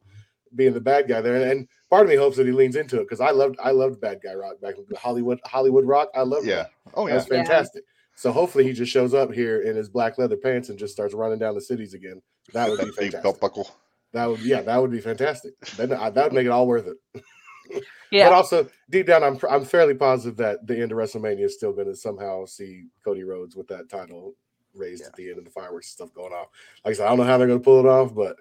being 0.55 0.73
the 0.73 0.81
bad 0.81 1.07
guy 1.07 1.21
there. 1.21 1.35
And, 1.35 1.43
and 1.49 1.67
part 1.89 2.03
of 2.03 2.09
me 2.09 2.15
hopes 2.17 2.35
that 2.37 2.45
he 2.45 2.51
leans 2.51 2.75
into 2.75 2.97
it 2.99 3.03
because 3.03 3.19
I 3.21 3.31
loved 3.31 3.57
I 3.61 3.71
loved 3.71 3.99
bad 4.01 4.19
guy 4.23 4.33
Rock 4.35 4.59
back 4.61 4.75
in 4.77 4.85
Hollywood 4.97 5.39
Hollywood 5.45 5.85
Rock. 5.85 6.09
I 6.15 6.21
loved 6.23 6.45
Yeah. 6.45 6.55
that. 6.55 6.69
Oh 6.93 7.05
That 7.05 7.09
yeah. 7.11 7.15
was 7.15 7.27
Yeah. 7.29 7.35
fantastic. 7.37 7.83
So 8.21 8.31
hopefully 8.31 8.65
he 8.65 8.71
just 8.71 8.91
shows 8.91 9.15
up 9.15 9.33
here 9.33 9.61
in 9.63 9.75
his 9.75 9.89
black 9.89 10.19
leather 10.19 10.37
pants 10.37 10.69
and 10.69 10.77
just 10.77 10.93
starts 10.93 11.15
running 11.15 11.39
down 11.39 11.55
the 11.55 11.61
cities 11.61 11.95
again. 11.95 12.21
That 12.53 12.69
would 12.69 12.77
be 12.77 12.85
That 12.85 12.95
big 12.99 13.11
fantastic. 13.13 13.23
belt 13.23 13.39
buckle. 13.39 13.75
That 14.13 14.27
would 14.27 14.41
yeah, 14.41 14.61
that 14.61 14.77
would 14.79 14.91
be 14.91 14.99
fantastic. 14.99 15.59
Then 15.75 15.89
that 15.89 16.13
would 16.15 16.31
make 16.31 16.45
it 16.45 16.51
all 16.51 16.67
worth 16.67 16.85
it. 16.87 17.23
Yeah. 18.11 18.27
But 18.27 18.35
also 18.35 18.67
deep 18.89 19.07
down, 19.07 19.23
I'm 19.23 19.39
I'm 19.49 19.63
fairly 19.63 19.93
positive 19.93 20.35
that 20.37 20.67
the 20.67 20.77
end 20.77 20.91
of 20.91 20.97
WrestleMania 20.97 21.45
is 21.45 21.55
still 21.55 21.71
going 21.71 21.87
to 21.87 21.95
somehow 21.95 22.45
see 22.45 22.87
Cody 23.05 23.23
Rhodes 23.23 23.55
with 23.55 23.67
that 23.69 23.87
title 23.89 24.35
raised 24.75 25.05
at 25.05 25.15
the 25.15 25.29
end 25.29 25.37
of 25.39 25.45
the 25.45 25.51
fireworks 25.51 25.87
and 25.87 25.91
stuff 25.93 26.13
going 26.13 26.33
off. 26.33 26.47
Like 26.83 26.91
I 26.91 26.97
said, 26.97 27.05
I 27.05 27.09
don't 27.09 27.19
know 27.19 27.23
how 27.23 27.37
they're 27.37 27.47
going 27.47 27.59
to 27.59 27.63
pull 27.63 27.79
it 27.79 27.85
off, 27.85 28.13
but 28.13 28.35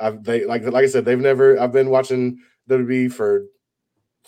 I've 0.00 0.24
they 0.24 0.44
like 0.44 0.64
like 0.64 0.82
I 0.82 0.88
said, 0.88 1.04
they've 1.04 1.16
never. 1.16 1.60
I've 1.60 1.72
been 1.72 1.90
watching 1.90 2.40
WWE 2.68 3.12
for 3.12 3.44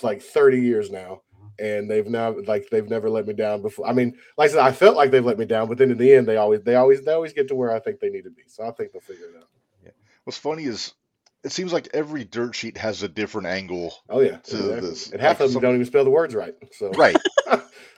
like 0.02 0.22
30 0.22 0.60
years 0.60 0.88
now, 0.92 1.22
and 1.58 1.90
they've 1.90 2.06
now 2.06 2.34
like 2.46 2.68
they've 2.70 2.88
never 2.88 3.08
let 3.10 3.26
me 3.26 3.34
down 3.34 3.62
before. 3.62 3.86
I 3.86 3.92
mean, 3.92 4.16
like 4.38 4.50
I 4.50 4.52
said, 4.52 4.60
I 4.60 4.72
felt 4.72 4.96
like 4.96 5.10
they've 5.10 5.24
let 5.24 5.38
me 5.38 5.44
down, 5.44 5.68
but 5.68 5.78
then 5.78 5.90
in 5.90 5.98
the 5.98 6.12
end, 6.14 6.26
they 6.28 6.36
always 6.36 6.62
they 6.62 6.74
always 6.74 7.04
they 7.04 7.12
always 7.12 7.32
get 7.32 7.48
to 7.48 7.54
where 7.54 7.72
I 7.72 7.78
think 7.80 8.00
they 8.00 8.10
need 8.10 8.24
to 8.24 8.30
be. 8.30 8.42
So 8.46 8.64
I 8.66 8.70
think 8.72 8.92
they'll 8.92 9.00
figure 9.00 9.26
it 9.26 9.36
out. 9.38 9.48
Yeah. 9.84 9.90
What's 10.24 10.38
funny 10.38 10.64
is 10.64 10.94
it 11.44 11.52
seems 11.52 11.72
like 11.72 11.88
every 11.94 12.24
dirt 12.24 12.54
sheet 12.56 12.76
has 12.78 13.02
a 13.02 13.08
different 13.08 13.46
angle. 13.46 13.94
Oh 14.08 14.20
yeah, 14.20 14.36
To 14.38 14.56
exactly. 14.56 14.80
this, 14.80 15.10
and 15.12 15.20
half 15.20 15.38
like 15.38 15.46
of 15.46 15.48
them 15.48 15.52
some- 15.54 15.62
don't 15.62 15.74
even 15.74 15.86
spell 15.86 16.04
the 16.04 16.10
words 16.10 16.34
right. 16.34 16.54
So 16.72 16.90
Right. 16.90 17.16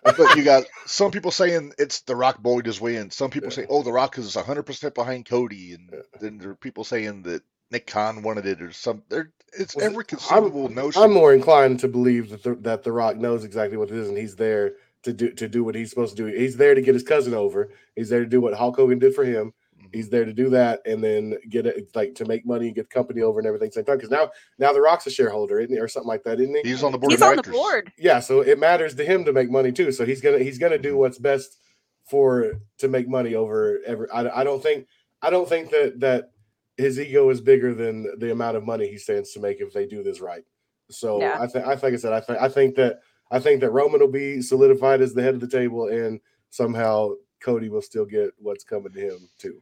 but 0.04 0.36
you 0.36 0.44
got 0.44 0.64
some 0.86 1.10
people 1.10 1.30
saying 1.30 1.72
it's 1.78 2.00
the 2.02 2.14
Rock 2.16 2.42
bullied 2.42 2.66
his 2.66 2.80
way 2.80 2.96
in. 2.96 3.10
Some 3.10 3.30
people 3.30 3.48
Yeah. 3.48 3.54
say, 3.56 3.66
"Oh, 3.68 3.82
the 3.82 3.92
Rock 3.92 4.18
is 4.18 4.36
100 4.36 4.62
percent 4.64 4.94
behind 4.94 5.26
Cody," 5.26 5.72
and 5.74 5.88
Yeah. 5.92 6.00
then 6.20 6.38
there 6.38 6.50
are 6.50 6.54
people 6.56 6.84
saying 6.84 7.22
that 7.22 7.42
Nick 7.70 7.86
Khan 7.86 8.22
wanted 8.22 8.46
it 8.46 8.62
or 8.62 8.72
some. 8.72 9.02
There, 9.08 9.32
it's 9.58 9.74
Well, 9.76 9.84
see, 9.86 9.90
every 9.92 10.04
conceivable 10.04 10.68
notion. 10.68 11.02
I'm 11.02 11.12
more 11.12 11.32
inclined 11.34 11.80
to 11.80 11.88
believe 11.88 12.30
that 12.30 12.42
the, 12.42 12.54
that 12.56 12.82
the 12.82 12.92
Rock 12.92 13.16
knows 13.16 13.44
exactly 13.44 13.76
what 13.76 13.90
it 13.90 13.96
is, 13.96 14.08
and 14.08 14.16
he's 14.18 14.36
there 14.36 14.74
to 15.04 15.12
do 15.12 15.30
to 15.32 15.48
do 15.48 15.62
what 15.64 15.74
he's 15.74 15.90
supposed 15.90 16.16
to 16.16 16.22
do. 16.30 16.36
He's 16.36 16.56
there 16.56 16.74
to 16.74 16.82
get 16.82 16.94
his 16.94 17.02
cousin 17.04 17.34
over. 17.34 17.70
He's 17.96 18.08
there 18.08 18.20
to 18.20 18.26
do 18.26 18.40
what 18.40 18.54
Hulk 18.54 18.76
Hogan 18.76 18.98
did 18.98 19.14
for 19.14 19.24
him. 19.24 19.52
Mhm. 19.80 19.88
He's 19.94 20.08
there 20.10 20.24
to 20.24 20.32
do 20.32 20.50
that, 20.50 20.80
and 20.86 21.02
then 21.02 21.36
get 21.48 21.66
it 21.66 21.88
like 21.94 22.14
to 22.16 22.24
make 22.24 22.44
money 22.44 22.66
and 22.66 22.74
get 22.74 22.88
the 22.90 22.94
company 22.94 23.22
over 23.22 23.38
and 23.38 23.46
everything 23.46 23.66
at 23.68 23.72
the 23.74 23.78
same 23.78 23.84
time. 23.84 23.96
Because 23.98 24.10
now, 24.10 24.30
now 24.58 24.72
the 24.72 24.80
Rock's 24.80 25.06
a 25.06 25.10
shareholder, 25.10 25.60
isn't 25.60 25.72
he, 25.74 25.80
or 25.80 25.86
something 25.88 26.08
like 26.08 26.24
that, 26.24 26.40
isn't 26.40 26.54
he? 26.64 26.68
He's 26.68 26.82
on 26.82 26.90
the 26.92 26.98
board 26.98 27.12
He's 27.12 27.22
of 27.22 27.28
on 27.28 27.36
the 27.36 27.42
board. 27.44 27.92
yeah, 27.96 28.18
so 28.20 28.40
it 28.40 28.58
matters 28.58 28.94
to 28.96 29.04
him 29.04 29.24
to 29.24 29.32
make 29.32 29.50
money 29.50 29.70
too. 29.72 29.92
So 29.92 30.04
he's 30.04 30.20
gonna 30.20 30.38
he's 30.40 30.58
gonna 30.58 30.78
do 30.78 30.94
Mhm. 30.94 30.98
what's 30.98 31.18
best 31.18 31.58
for 32.04 32.54
to 32.78 32.88
make 32.88 33.08
money 33.08 33.34
over 33.36 33.78
every. 33.86 34.10
I, 34.10 34.40
I 34.40 34.44
don't 34.44 34.62
think 34.62 34.86
I 35.22 35.30
don't 35.30 35.48
think 35.48 35.70
that 35.70 36.00
that 36.00 36.30
his 36.78 36.98
ego 36.98 37.28
is 37.28 37.40
bigger 37.40 37.74
than 37.74 38.18
the 38.18 38.30
amount 38.30 38.56
of 38.56 38.64
money 38.64 38.88
he 38.88 38.96
stands 38.96 39.32
to 39.32 39.40
make 39.40 39.60
if 39.60 39.72
they 39.72 39.84
do 39.84 40.02
this 40.02 40.20
right. 40.20 40.44
So 40.90 41.20
Yeah. 41.20 41.36
I 41.38 41.46
think 41.46 41.66
I 41.66 41.76
think 41.76 41.94
I 41.94 41.96
said 41.96 42.12
I 42.12 42.20
think 42.20 42.38
I 42.40 42.48
think 42.48 42.76
that 42.76 43.00
I 43.30 43.40
think 43.40 43.60
that 43.60 43.72
Roman 43.72 44.00
will 44.00 44.08
be 44.08 44.40
solidified 44.40 45.02
as 45.02 45.12
the 45.12 45.22
head 45.22 45.34
of 45.34 45.40
the 45.40 45.48
table, 45.48 45.88
and 45.88 46.20
somehow 46.48 47.10
Cody 47.40 47.68
will 47.68 47.82
still 47.82 48.06
get 48.06 48.30
what's 48.38 48.64
coming 48.64 48.92
to 48.92 49.00
him 49.00 49.28
too. 49.38 49.60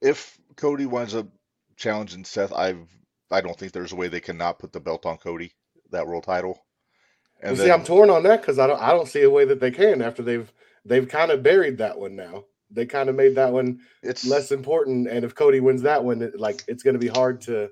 If 0.00 0.38
Cody 0.56 0.86
winds 0.86 1.14
up 1.14 1.26
challenging 1.76 2.24
Seth, 2.24 2.52
I've 2.52 2.88
I 3.30 3.40
don't 3.40 3.58
think 3.58 3.72
there's 3.72 3.92
a 3.92 3.96
way 3.96 4.08
they 4.08 4.20
cannot 4.20 4.58
put 4.58 4.72
the 4.72 4.80
belt 4.80 5.04
on 5.04 5.18
Cody, 5.18 5.52
that 5.90 6.06
world 6.06 6.24
title. 6.24 6.64
And 7.40 7.50
And 7.50 7.58
see, 7.58 7.70
I'm 7.70 7.84
torn 7.84 8.10
on 8.10 8.22
that 8.22 8.40
because 8.40 8.58
I 8.58 8.66
don't 8.66 8.80
I 8.80 8.90
don't 8.90 9.08
see 9.08 9.22
a 9.22 9.30
way 9.30 9.44
that 9.44 9.60
they 9.60 9.70
can 9.70 10.00
after 10.00 10.22
they've 10.22 10.50
they've 10.84 11.08
kind 11.08 11.30
of 11.30 11.42
buried 11.42 11.78
that 11.78 11.98
one 11.98 12.16
now. 12.16 12.44
They 12.70 12.86
kind 12.86 13.08
of 13.08 13.16
made 13.16 13.34
that 13.36 13.52
one 13.52 13.80
it's 14.02 14.26
less 14.26 14.52
important. 14.52 15.08
And 15.08 15.24
if 15.24 15.34
Cody 15.34 15.60
wins 15.60 15.82
that 15.82 16.04
one, 16.04 16.22
it, 16.22 16.38
like 16.38 16.62
it's 16.68 16.82
going 16.82 16.94
to 16.94 17.00
be 17.00 17.08
hard 17.08 17.40
to. 17.42 17.70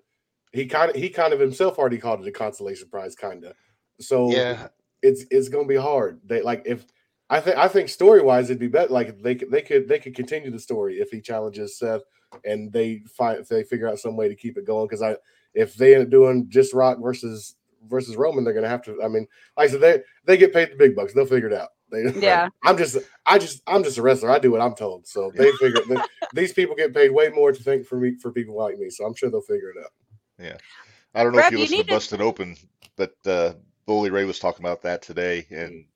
He 0.52 0.66
kind 0.66 0.90
of 0.90 0.96
he 0.96 1.10
kind 1.10 1.32
of 1.32 1.40
himself 1.40 1.78
already 1.78 1.98
called 1.98 2.22
it 2.22 2.28
a 2.28 2.32
consolation 2.32 2.88
prize, 2.88 3.14
kind 3.14 3.44
of. 3.44 3.54
So 4.00 4.30
yeah. 4.30 4.68
it's 5.02 5.24
it's 5.30 5.48
going 5.48 5.64
to 5.64 5.68
be 5.68 5.80
hard. 5.80 6.20
They 6.24 6.40
like 6.42 6.62
if 6.64 6.86
I 7.28 7.40
think 7.40 7.56
I 7.56 7.68
think 7.68 7.88
story 7.88 8.22
wise 8.22 8.48
it'd 8.48 8.58
be 8.58 8.68
better. 8.68 8.92
Like 8.92 9.20
they 9.22 9.34
could 9.34 9.50
they 9.50 9.62
could 9.62 9.88
they 9.88 9.98
could 9.98 10.14
continue 10.14 10.50
the 10.50 10.58
story 10.58 10.98
if 11.00 11.10
he 11.10 11.20
challenges 11.20 11.78
Seth 11.78 12.02
and 12.44 12.72
they 12.72 13.02
find 13.16 13.38
if 13.38 13.48
they 13.48 13.62
figure 13.64 13.88
out 13.88 13.98
some 13.98 14.16
way 14.16 14.28
to 14.28 14.34
keep 14.34 14.56
it 14.56 14.66
going. 14.66 14.86
Because 14.86 15.02
I 15.02 15.16
if 15.54 15.74
they 15.74 15.94
end 15.94 16.04
up 16.04 16.10
doing 16.10 16.46
just 16.48 16.74
Rock 16.74 16.98
versus 17.02 17.56
versus 17.88 18.16
Roman, 18.16 18.44
they're 18.44 18.52
going 18.52 18.64
to 18.64 18.68
have 18.68 18.82
to. 18.82 19.02
I 19.02 19.08
mean, 19.08 19.26
like 19.56 19.68
I 19.68 19.72
said, 19.72 19.80
they 19.80 20.02
they 20.24 20.36
get 20.36 20.52
paid 20.52 20.70
the 20.70 20.76
big 20.76 20.94
bucks. 20.94 21.12
They'll 21.12 21.26
figure 21.26 21.48
it 21.48 21.54
out. 21.54 21.70
They, 21.90 22.12
Yeah. 22.20 22.48
I'm 22.64 22.76
just 22.76 22.96
I 23.24 23.38
just 23.38 23.62
I'm 23.66 23.84
just 23.84 23.98
a 23.98 24.02
wrestler. 24.02 24.30
I 24.30 24.38
do 24.38 24.50
what 24.50 24.60
I'm 24.60 24.74
told. 24.74 25.06
So 25.06 25.30
they 25.36 25.52
figure 25.52 25.82
they, 25.88 25.96
these 26.34 26.52
people 26.52 26.74
get 26.74 26.94
paid 26.94 27.10
way 27.10 27.28
more 27.28 27.52
to 27.52 27.62
think 27.62 27.86
for 27.86 27.98
me 27.98 28.16
for 28.16 28.32
people 28.32 28.56
like 28.56 28.78
me. 28.78 28.90
So 28.90 29.04
I'm 29.04 29.14
sure 29.14 29.30
they'll 29.30 29.40
figure 29.40 29.70
it 29.70 29.84
out. 29.84 29.90
Yeah. 30.38 30.56
I 31.14 31.22
don't 31.22 31.32
know 31.32 31.38
Brad, 31.38 31.52
if 31.52 31.58
you 31.58 31.58
you 31.58 31.62
listened 31.64 31.78
need 31.78 31.82
to 31.84 31.88
to- 31.88 31.94
Busted 31.94 32.20
Open, 32.20 32.56
but 32.96 33.14
uh, 33.24 33.52
Bully 33.86 34.10
Ray 34.10 34.24
was 34.24 34.38
talking 34.38 34.64
about 34.64 34.82
that 34.82 35.00
today, 35.00 35.46
and 35.50 35.86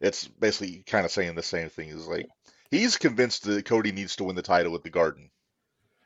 it's 0.00 0.28
basically 0.28 0.84
kind 0.86 1.04
of 1.04 1.10
saying 1.10 1.34
the 1.34 1.42
same 1.42 1.68
thing. 1.68 1.88
Is 1.88 2.06
like 2.06 2.28
he's 2.70 2.96
convinced 2.96 3.44
that 3.44 3.64
Cody 3.64 3.90
needs 3.90 4.16
to 4.16 4.24
win 4.24 4.36
the 4.36 4.42
title 4.42 4.74
at 4.74 4.84
the 4.84 4.90
Garden. 4.90 5.30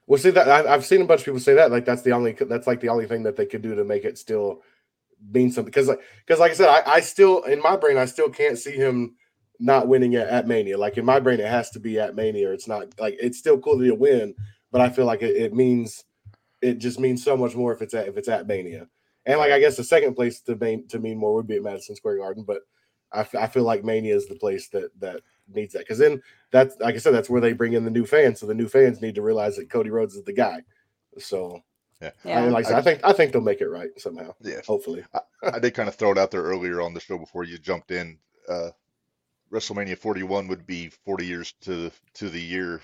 Well, 0.06 0.18
see 0.18 0.30
that 0.30 0.48
I've 0.48 0.86
seen 0.86 1.02
a 1.02 1.04
bunch 1.04 1.20
of 1.22 1.24
people 1.26 1.40
say 1.40 1.54
that 1.54 1.70
like 1.72 1.84
that's 1.84 2.02
the 2.02 2.12
only 2.12 2.32
that's 2.32 2.66
like 2.66 2.80
the 2.80 2.88
only 2.90 3.06
thing 3.06 3.24
that 3.24 3.36
they 3.36 3.44
could 3.46 3.62
do 3.62 3.74
to 3.74 3.84
make 3.84 4.04
it 4.04 4.16
still 4.18 4.62
mean 5.30 5.50
something 5.50 5.70
because 5.70 5.88
like 5.88 6.00
because 6.24 6.40
like 6.40 6.52
I 6.52 6.54
said 6.54 6.68
I, 6.68 6.82
I 6.94 7.00
still 7.00 7.42
in 7.44 7.60
my 7.60 7.76
brain 7.76 7.96
I 7.96 8.04
still 8.04 8.28
can't 8.28 8.58
see 8.58 8.72
him 8.72 9.16
not 9.58 9.88
winning 9.88 10.14
at, 10.14 10.28
at 10.28 10.46
Mania 10.46 10.76
like 10.78 10.98
in 10.98 11.04
my 11.04 11.20
brain 11.20 11.40
it 11.40 11.48
has 11.48 11.70
to 11.70 11.80
be 11.80 11.98
at 11.98 12.14
Mania 12.14 12.50
or 12.50 12.52
it's 12.52 12.68
not 12.68 12.88
like 13.00 13.16
it's 13.20 13.38
still 13.38 13.58
cool 13.58 13.78
to 13.78 13.92
win 13.92 14.34
but 14.70 14.80
I 14.80 14.90
feel 14.90 15.06
like 15.06 15.22
it, 15.22 15.36
it 15.36 15.54
means 15.54 16.04
it 16.60 16.74
just 16.74 17.00
means 17.00 17.24
so 17.24 17.36
much 17.36 17.54
more 17.54 17.72
if 17.72 17.82
it's 17.82 17.94
at 17.94 18.08
if 18.08 18.16
it's 18.16 18.28
at 18.28 18.46
Mania 18.46 18.86
and 19.24 19.38
like 19.38 19.52
I 19.52 19.58
guess 19.58 19.76
the 19.76 19.84
second 19.84 20.14
place 20.14 20.40
to 20.42 20.56
mean 20.56 20.86
to 20.88 20.98
mean 20.98 21.18
more 21.18 21.34
would 21.34 21.46
be 21.46 21.56
at 21.56 21.62
Madison 21.62 21.96
Square 21.96 22.18
Garden 22.18 22.44
but 22.46 22.62
I 23.12 23.46
feel 23.46 23.62
like 23.62 23.84
Mania 23.84 24.14
is 24.14 24.26
the 24.26 24.34
place 24.34 24.68
that 24.68 24.90
that 25.00 25.20
needs 25.48 25.72
that 25.72 25.80
because 25.80 25.98
then 25.98 26.20
that's 26.50 26.76
like 26.80 26.94
I 26.94 26.98
said, 26.98 27.12
that's 27.12 27.30
where 27.30 27.40
they 27.40 27.52
bring 27.52 27.72
in 27.72 27.84
the 27.84 27.90
new 27.90 28.04
fans. 28.04 28.40
So 28.40 28.46
the 28.46 28.54
new 28.54 28.68
fans 28.68 29.00
need 29.00 29.14
to 29.14 29.22
realize 29.22 29.56
that 29.56 29.70
Cody 29.70 29.90
Rhodes 29.90 30.16
is 30.16 30.24
the 30.24 30.32
guy. 30.32 30.62
So 31.18 31.60
I, 32.02 32.12
Yeah. 32.24 32.44
like 32.46 32.66
I, 32.66 32.68
said, 32.68 32.78
I 32.78 32.82
think 32.82 33.00
I 33.04 33.12
think 33.12 33.32
they'll 33.32 33.40
make 33.42 33.60
it 33.60 33.68
right 33.68 33.90
somehow. 33.98 34.34
Yeah, 34.40 34.60
Hopefully. 34.66 35.04
I 35.42 35.58
did 35.58 35.74
kind 35.74 35.88
of 35.88 35.94
throw 35.94 36.12
it 36.12 36.18
out 36.18 36.30
there 36.30 36.42
earlier 36.42 36.80
on 36.80 36.94
the 36.94 37.00
show 37.00 37.18
before 37.18 37.44
you 37.44 37.58
jumped 37.58 37.90
in. 37.90 38.18
Uh, 38.48 38.70
WrestleMania 39.52 39.96
41 39.96 40.48
would 40.48 40.66
be 40.66 40.88
40 40.88 41.24
years 41.26 41.52
to 41.62 41.90
to 42.14 42.28
the 42.28 42.40
year 42.40 42.80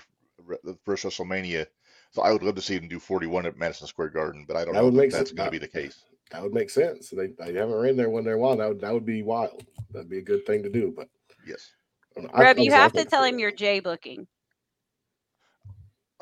the 0.63 0.77
first 0.85 1.05
WrestleMania. 1.05 1.65
So 2.11 2.21
I 2.21 2.31
would 2.31 2.43
love 2.43 2.55
to 2.55 2.61
see 2.61 2.77
them 2.77 2.87
do 2.87 2.99
41 2.99 3.45
at 3.45 3.57
Madison 3.57 3.87
Square 3.87 4.09
Garden, 4.09 4.45
but 4.47 4.55
I 4.55 4.65
don't 4.65 4.73
That 4.73 4.79
know 4.79 4.85
would 4.85 4.93
if 4.93 4.99
make 4.99 5.11
that's 5.11 5.31
going 5.31 5.47
to 5.47 5.51
be 5.51 5.57
the 5.57 5.67
case. 5.67 6.03
That 6.31 6.41
would 6.43 6.53
make 6.53 6.69
sense. 6.69 7.09
They, 7.09 7.27
they 7.27 7.53
haven't 7.53 7.75
ran 7.75 7.95
there 7.97 8.09
when 8.09 8.23
they're 8.23 8.37
wild. 8.37 8.59
That 8.59 8.69
would 8.69 8.81
that 8.81 8.93
would 8.93 9.05
be 9.05 9.23
wild. 9.23 9.65
That'd 9.91 10.09
be 10.09 10.19
a 10.19 10.23
good 10.23 10.45
thing 10.45 10.63
to 10.63 10.69
do. 10.69 10.93
But 10.95 11.09
Yes. 11.45 11.71
I 12.17 12.21
don't 12.21 12.31
know. 12.31 12.39
I- 12.39 12.41
Reb, 12.41 12.57
you 12.59 12.65
I 12.65 12.67
said, 12.69 12.79
I 12.79 12.83
have 12.83 12.93
to 12.93 13.05
tell 13.05 13.23
him 13.23 13.39
you're 13.39 13.49
it 13.49 13.57
Jey 13.57 13.79
booking. 13.79 14.27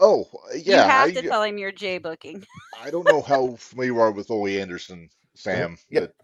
Oh, 0.01 0.27
yeah. 0.55 0.83
you 0.83 0.89
have 0.89 1.09
I, 1.09 1.13
to 1.13 1.21
tell 1.21 1.43
him 1.43 1.57
your 1.57 1.71
Jey 1.71 1.99
booking. 1.99 2.43
I 2.81 2.89
don't 2.89 3.05
know 3.07 3.21
how 3.21 3.55
familiar 3.57 3.93
you 3.93 3.99
are 3.99 4.11
with 4.11 4.31
Ole 4.31 4.47
Anderson, 4.47 5.09
Sam. 5.35 5.77
Yeah. 5.89 6.01
but 6.01 6.15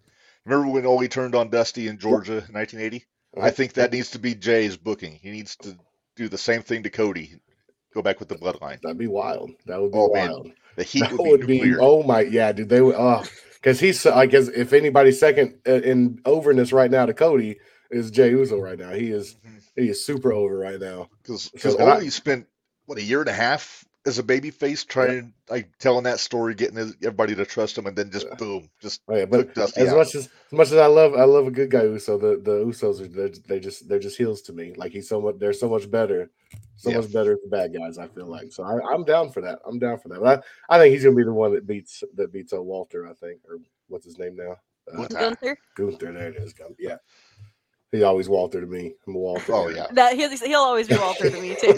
Remember 0.45 0.71
when 0.71 0.86
Ole 0.86 1.07
turned 1.07 1.36
on 1.36 1.49
Dusty 1.49 1.88
in 1.88 1.97
Georgia 1.99 2.38
in 2.47 2.53
1980? 2.53 3.05
out. 3.38 3.43
I 3.43 3.51
think 3.51 3.73
that 3.73 3.91
needs 3.91 4.11
to 4.11 4.19
be 4.19 4.34
Jey's 4.34 4.78
booking. 4.78 5.19
He 5.21 5.30
needs 5.30 5.55
to 5.57 5.78
do 6.15 6.28
the 6.30 6.38
same 6.38 6.63
thing 6.63 6.84
to 6.84 6.89
Cody. 6.89 7.39
Go 7.93 8.01
back 8.01 8.19
with 8.19 8.30
the 8.30 8.36
bloodline. 8.36 8.82
that'd 8.82 8.97
be 8.97 9.07
wild. 9.07 9.51
That 9.65 9.82
would 9.82 9.91
be 9.91 9.97
Oh, 9.97 10.11
man. 10.13 10.30
wild. 10.32 10.51
The 10.75 10.84
heat 10.84 11.01
That 11.01 11.11
would 11.17 11.45
be 11.47 11.59
would 11.59 11.63
be 11.63 11.75
oh 11.80 12.03
my 12.03 12.21
yeah, 12.21 12.51
dude. 12.51 12.69
They 12.69 12.82
would 12.82 12.95
oh 12.97 13.23
because 13.55 13.80
he's 13.80 14.05
I 14.05 14.28
guess 14.28 14.47
if 14.47 14.71
anybody's 14.73 15.19
second 15.19 15.55
uh, 15.67 15.71
in 15.82 16.19
overness 16.25 16.71
right 16.71 16.89
now 16.91 17.05
to 17.07 17.13
Cody 17.15 17.57
is 17.89 18.11
Jey 18.11 18.30
Uso 18.30 18.59
right 18.59 18.78
now. 18.78 18.91
He 18.93 19.09
is 19.09 19.36
Mhm. 19.45 19.61
he 19.75 19.89
is 19.89 20.05
super 20.05 20.32
over 20.32 20.55
right 20.57 20.80
now. 20.80 21.09
Because 21.23 21.49
So, 21.57 21.78
and 21.80 21.89
I- 21.89 21.95
Ole 22.01 22.09
spent 22.11 22.45
what 22.88 22.97
a 22.97 23.03
year 23.03 23.19
and 23.19 23.29
a 23.29 23.33
half 23.33 23.85
as 24.05 24.17
a 24.17 24.23
baby 24.23 24.49
face 24.49 24.85
trying 24.85 25.33
like 25.49 25.69
telling 25.79 26.05
that 26.05 26.19
story, 26.19 26.55
getting 26.55 26.77
everybody 27.03 27.35
to 27.35 27.45
trust 27.45 27.77
him, 27.77 27.85
and 27.88 27.95
then 27.97 28.09
just 28.09 28.25
Yeah. 28.27 28.35
boom, 28.35 28.69
just 28.81 29.01
Oh, 29.09 29.15
yeah, 29.17 29.25
but 29.25 29.38
took 29.38 29.53
Dusty 29.53 29.81
as 29.81 29.89
out. 29.89 29.97
much 29.97 30.15
as 30.15 30.25
as 30.27 30.51
much 30.53 30.67
as 30.71 30.77
I 30.77 30.85
love 30.88 31.13
I 31.13 31.25
love 31.25 31.45
a 31.45 31.51
good 31.51 31.69
guy 31.69 31.83
Uso, 31.83 32.17
the 32.17 32.38
the 32.41 32.63
Usos 32.65 33.01
are 33.01 33.07
they're, 33.07 33.29
they 33.47 33.59
just 33.59 33.88
they're 33.89 33.99
just 33.99 34.17
heels 34.17 34.41
to 34.43 34.53
me. 34.53 34.73
Like 34.77 34.93
he's 34.93 35.09
so 35.09 35.19
much 35.21 35.35
they're 35.39 35.51
so 35.51 35.67
much 35.69 35.91
better, 35.91 36.31
so 36.77 36.89
Yeah. 36.89 36.97
much 36.99 37.11
better 37.11 37.38
than 37.41 37.49
bad 37.49 37.73
guys. 37.73 37.97
I 37.97 38.07
feel 38.07 38.27
like 38.27 38.51
so 38.53 38.63
I, 38.63 38.79
I'm 38.93 39.03
down 39.03 39.29
for 39.31 39.41
that. 39.41 39.59
I'm 39.67 39.77
down 39.77 39.99
for 39.99 40.07
that. 40.09 40.21
But 40.21 40.45
I, 40.69 40.75
I 40.77 40.79
think 40.79 40.93
he's 40.93 41.03
gonna 41.03 41.15
be 41.15 41.23
the 41.25 41.33
one 41.33 41.53
that 41.53 41.67
beats 41.67 42.01
that 42.15 42.31
beats 42.31 42.53
uh, 42.53 42.61
Walter. 42.63 43.05
I 43.07 43.13
think 43.13 43.41
or 43.49 43.57
what's 43.89 44.05
his 44.05 44.17
name 44.17 44.38
now? 44.38 44.55
Uh, 44.89 45.05
Gunther. 45.07 45.17
Gunther? 45.19 45.57
Gunther. 45.75 46.13
There 46.13 46.27
it 46.29 46.38
is. 46.38 46.53
Gun- 46.53 46.75
Yeah. 46.79 46.95
He 47.91 48.03
always 48.03 48.29
Walter 48.29 48.61
to 48.61 48.67
me. 48.67 48.93
I'm 49.05 49.15
a 49.15 49.19
Walter. 49.19 49.53
Oh 49.53 49.67
yeah, 49.67 49.88
That 49.91 50.15
he'll, 50.15 50.29
he'll 50.29 50.59
always 50.59 50.88
be 50.88 50.97
Walter 50.97 51.29
to 51.29 51.41
me 51.41 51.55
too. 51.59 51.73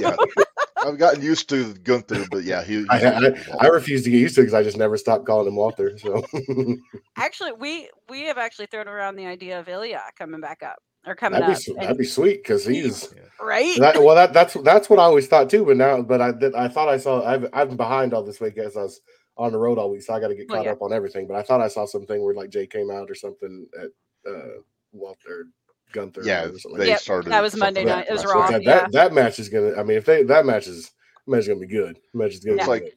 Yeah. 0.84 0.90
I've 0.90 0.98
gotten 0.98 1.22
used 1.22 1.50
to 1.50 1.74
Gunther, 1.74 2.26
but 2.32 2.44
yeah, 2.44 2.64
he. 2.64 2.86
I, 2.90 3.06
I, 3.06 3.32
I 3.60 3.68
refuse 3.68 4.04
to 4.04 4.10
get 4.10 4.20
used 4.20 4.36
to 4.36 4.42
it 4.42 4.46
because 4.46 4.54
I 4.54 4.64
just 4.64 4.78
never 4.78 4.98
stopped 4.98 5.26
calling 5.26 5.48
him 5.48 5.56
Walter. 5.56 5.98
So 5.98 6.26
Actually, 7.18 7.54
we 7.54 7.90
we 8.10 8.24
have 8.24 8.38
actually 8.38 8.68
thrown 8.68 8.88
around 8.88 9.16
the 9.16 9.26
idea 9.26 9.60
of 9.60 9.68
Ilya 9.68 10.02
coming 10.18 10.42
back 10.42 10.64
up 10.64 10.78
or 11.06 11.16
coming 11.16 11.40
that'd 11.40 11.66
be, 11.66 11.72
up. 11.72 11.78
That'd 11.82 11.98
be 11.98 12.06
sweet 12.06 12.44
because 12.44 12.66
he's 12.66 13.14
right? 13.42 13.78
that, 13.80 14.02
well. 14.02 14.16
That 14.16 14.34
that's 14.34 14.54
that's 14.64 14.90
what 14.90 15.00
I 15.00 15.04
always 15.04 15.28
thought 15.28 15.50
too. 15.50 15.66
But 15.66 15.78
now, 15.78 16.02
but 16.02 16.22
I 16.22 16.32
did, 16.32 16.56
I 16.56 16.68
thought 16.68 16.90
I 16.90 16.98
saw. 16.98 17.26
I've 17.26 17.48
I've 17.54 17.70
been 17.70 17.78
behind 17.78 18.14
all 18.14 18.24
this 18.24 18.40
week 18.40 18.58
as 18.58 18.78
I 18.78 18.84
was 18.84 19.02
on 19.38 19.52
the 19.52 19.58
road 19.58 19.78
all 19.78 19.90
week, 19.90 20.02
so 20.02 20.14
I 20.14 20.20
got 20.20 20.28
to 20.28 20.36
get 20.36 20.50
Well, 20.50 20.58
caught 20.58 20.66
yeah. 20.66 20.72
up 20.74 20.82
on 20.82 20.94
everything. 20.94 21.28
But 21.28 21.38
I 21.38 21.44
thought 21.44 21.62
I 21.62 21.68
saw 21.70 21.86
something 21.86 22.24
where 22.24 22.34
like 22.34 22.50
Jey 22.50 22.68
came 22.68 22.92
out 22.92 23.10
or 23.10 23.16
something 23.16 23.68
at 23.80 23.90
uh, 24.30 24.60
Walter 24.92 25.48
Gunther. 25.92 26.22
Yeah, 26.24 26.46
or 26.46 26.52
like 26.52 26.62
they 26.78 26.88
Yep, 26.88 27.00
started. 27.00 27.32
that 27.32 27.42
was 27.42 27.56
Monday 27.56 27.84
night. 27.86 28.08
It 28.10 28.14
was 28.14 28.24
last 28.26 28.34
Raw, 28.34 28.50
that, 28.52 28.64
yeah. 28.64 28.80
that 28.82 28.92
that 28.92 29.14
match 29.14 29.40
is 29.40 29.50
gonna. 29.50 29.76
I 29.76 29.84
mean, 29.84 29.98
if 29.98 30.06
they 30.06 30.24
that 30.24 30.46
match 30.46 30.68
is 30.68 30.92
match 31.28 31.42
is 31.42 31.48
gonna 31.48 31.60
be 31.60 31.68
good. 31.68 32.00
Match 32.14 32.34
is 32.34 32.40
gonna 32.40 32.56
Looks 32.58 32.66
be 32.66 32.70
like 32.70 32.84
good. 32.84 32.94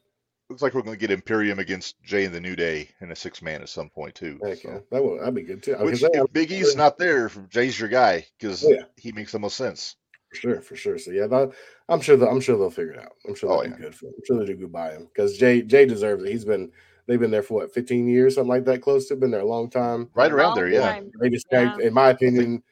looks 0.50 0.62
like 0.62 0.74
we're 0.74 0.82
going 0.82 0.96
to 0.96 1.00
get 1.00 1.10
Imperium 1.10 1.58
against 1.58 2.02
Jey 2.02 2.24
and 2.26 2.34
the 2.34 2.40
New 2.40 2.54
Day 2.56 2.88
in 3.00 3.10
a 3.10 3.16
six 3.16 3.40
man 3.42 3.62
at 3.62 3.68
some 3.70 3.88
point 3.88 4.14
too. 4.14 4.38
Heck 4.44 4.58
so. 4.58 4.68
yeah, 4.70 4.78
that 4.90 5.02
would 5.04 5.20
that'd 5.20 5.34
be 5.34 5.42
good 5.42 5.62
too. 5.62 5.72
Which, 5.76 5.94
Because 6.00 6.00
they- 6.12 6.18
if 6.20 6.32
Big 6.32 6.52
E's 6.52 6.76
not 6.76 6.98
there, 6.98 7.30
Jey's 7.48 7.78
your 7.80 7.88
guy 7.88 8.26
because 8.38 8.64
Oh, 8.64 8.68
yeah. 8.70 8.82
he 8.96 9.12
makes 9.12 9.32
the 9.32 9.38
most 9.38 9.56
sense. 9.56 9.96
For 10.30 10.36
sure, 10.36 10.60
for 10.62 10.76
sure. 10.76 10.98
So 10.98 11.10
yeah, 11.10 11.26
that, 11.26 11.52
I'm 11.90 12.00
sure 12.00 12.16
that 12.16 12.26
I'm 12.28 12.40
sure 12.40 12.56
they'll 12.56 12.70
figure 12.70 12.92
it 12.92 12.98
out. 13.00 13.12
I'm 13.28 13.34
sure 13.34 13.50
Oh, 13.50 13.60
they'll 13.62 13.70
yeah. 13.70 13.76
do 13.76 13.82
good 13.84 13.94
for 13.94 14.06
him. 14.06 14.12
I'm 14.16 14.22
sure 14.26 14.36
they'll 14.38 14.46
do 14.46 14.56
good 14.56 14.72
by 14.72 14.92
him 14.92 15.08
because 15.14 15.36
Jey 15.38 15.62
Jey 15.62 15.84
deserves 15.86 16.24
it. 16.24 16.30
He's 16.32 16.44
been 16.46 16.70
they've 17.06 17.20
been 17.20 17.30
there 17.30 17.42
for 17.42 17.54
what 17.54 17.74
15 17.74 18.06
years, 18.08 18.34
something 18.36 18.48
like 18.48 18.64
that, 18.66 18.80
close 18.82 19.08
to 19.08 19.16
been 19.16 19.30
there 19.30 19.40
a 19.40 19.44
long 19.46 19.68
time. 19.68 20.08
Right 20.14 20.30
around 20.32 20.48
Long 20.50 20.56
there, 20.56 20.68
yeah. 20.68 20.92
time. 20.92 21.10
They 21.20 21.28
just 21.30 21.46
Yeah. 21.50 21.76
in 21.80 21.92
my 21.94 22.10
opinion, 22.10 22.56
it 22.56 22.62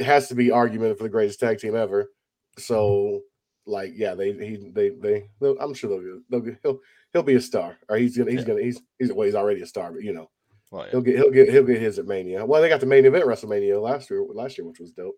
has 0.00 0.28
to 0.28 0.34
be 0.34 0.50
argument 0.50 0.96
for 0.96 1.04
the 1.04 1.08
greatest 1.10 1.40
tag 1.40 1.58
team 1.58 1.74
ever. 1.76 2.10
So 2.58 3.22
like 3.66 3.92
yeah, 3.96 4.14
they 4.14 4.32
he 4.32 4.70
they 4.72 4.90
they 4.90 5.28
I'm 5.60 5.74
sure 5.74 5.90
they'll, 5.90 6.00
get- 6.00 6.30
they'll 6.30 6.40
get- 6.40 6.58
he'll 6.62 6.78
he'll 7.12 7.22
be 7.22 7.34
a 7.34 7.40
star 7.40 7.76
or 7.88 7.96
he's 7.96 8.16
gonna 8.16 8.30
he's 8.30 8.40
Yeah. 8.40 8.46
gonna 8.46 8.62
he's 8.62 8.80
he's 8.98 9.12
well 9.12 9.26
he's 9.26 9.34
already 9.34 9.62
a 9.62 9.66
star, 9.66 9.92
but 9.92 10.02
you 10.02 10.12
know 10.12 10.30
Well, 10.70 10.84
yeah. 10.84 10.90
he'll 10.92 11.00
get 11.02 11.16
he'll 11.16 11.30
get 11.30 11.48
he'll 11.50 11.64
get 11.64 11.80
his 11.80 11.98
at 11.98 12.06
Mania. 12.06 12.44
Well, 12.44 12.62
they 12.62 12.68
got 12.68 12.80
the 12.80 12.86
main 12.86 13.04
event 13.04 13.24
WrestleMania 13.24 13.80
last 13.82 14.08
year 14.10 14.24
last 14.32 14.56
year, 14.58 14.66
which 14.66 14.80
was 14.80 14.92
dope. 14.92 15.16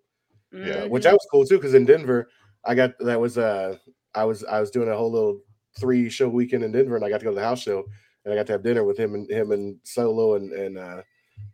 Yeah, 0.53 0.85
Mhm. 0.87 0.91
which 0.91 1.05
that 1.05 1.13
was 1.13 1.27
cool 1.31 1.45
too 1.45 1.57
because 1.59 1.75
in 1.75 1.85
denver 1.85 2.31
i 2.65 2.75
got 2.75 2.99
that 3.01 3.21
was 3.21 3.37
uh 3.37 3.77
i 4.15 4.25
was 4.25 4.45
i 4.45 4.59
was 4.59 4.71
doing 4.71 4.89
a 4.89 4.97
whole 4.97 5.13
little 5.13 5.43
three 5.79 6.09
show 6.09 6.27
weekend 6.27 6.65
in 6.65 6.73
denver 6.73 6.97
and 6.97 7.05
i 7.05 7.11
got 7.11 7.19
to 7.19 7.25
go 7.25 7.31
to 7.31 7.35
the 7.37 7.43
house 7.43 7.61
show 7.61 7.85
and 8.25 8.33
i 8.33 8.37
got 8.37 8.47
to 8.47 8.53
have 8.53 8.63
dinner 8.63 8.83
with 8.83 8.97
him 8.99 9.15
and 9.15 9.31
him 9.31 9.53
and 9.53 9.77
solo 9.85 10.37
and 10.37 10.53
and 10.53 10.79
uh 10.79 11.03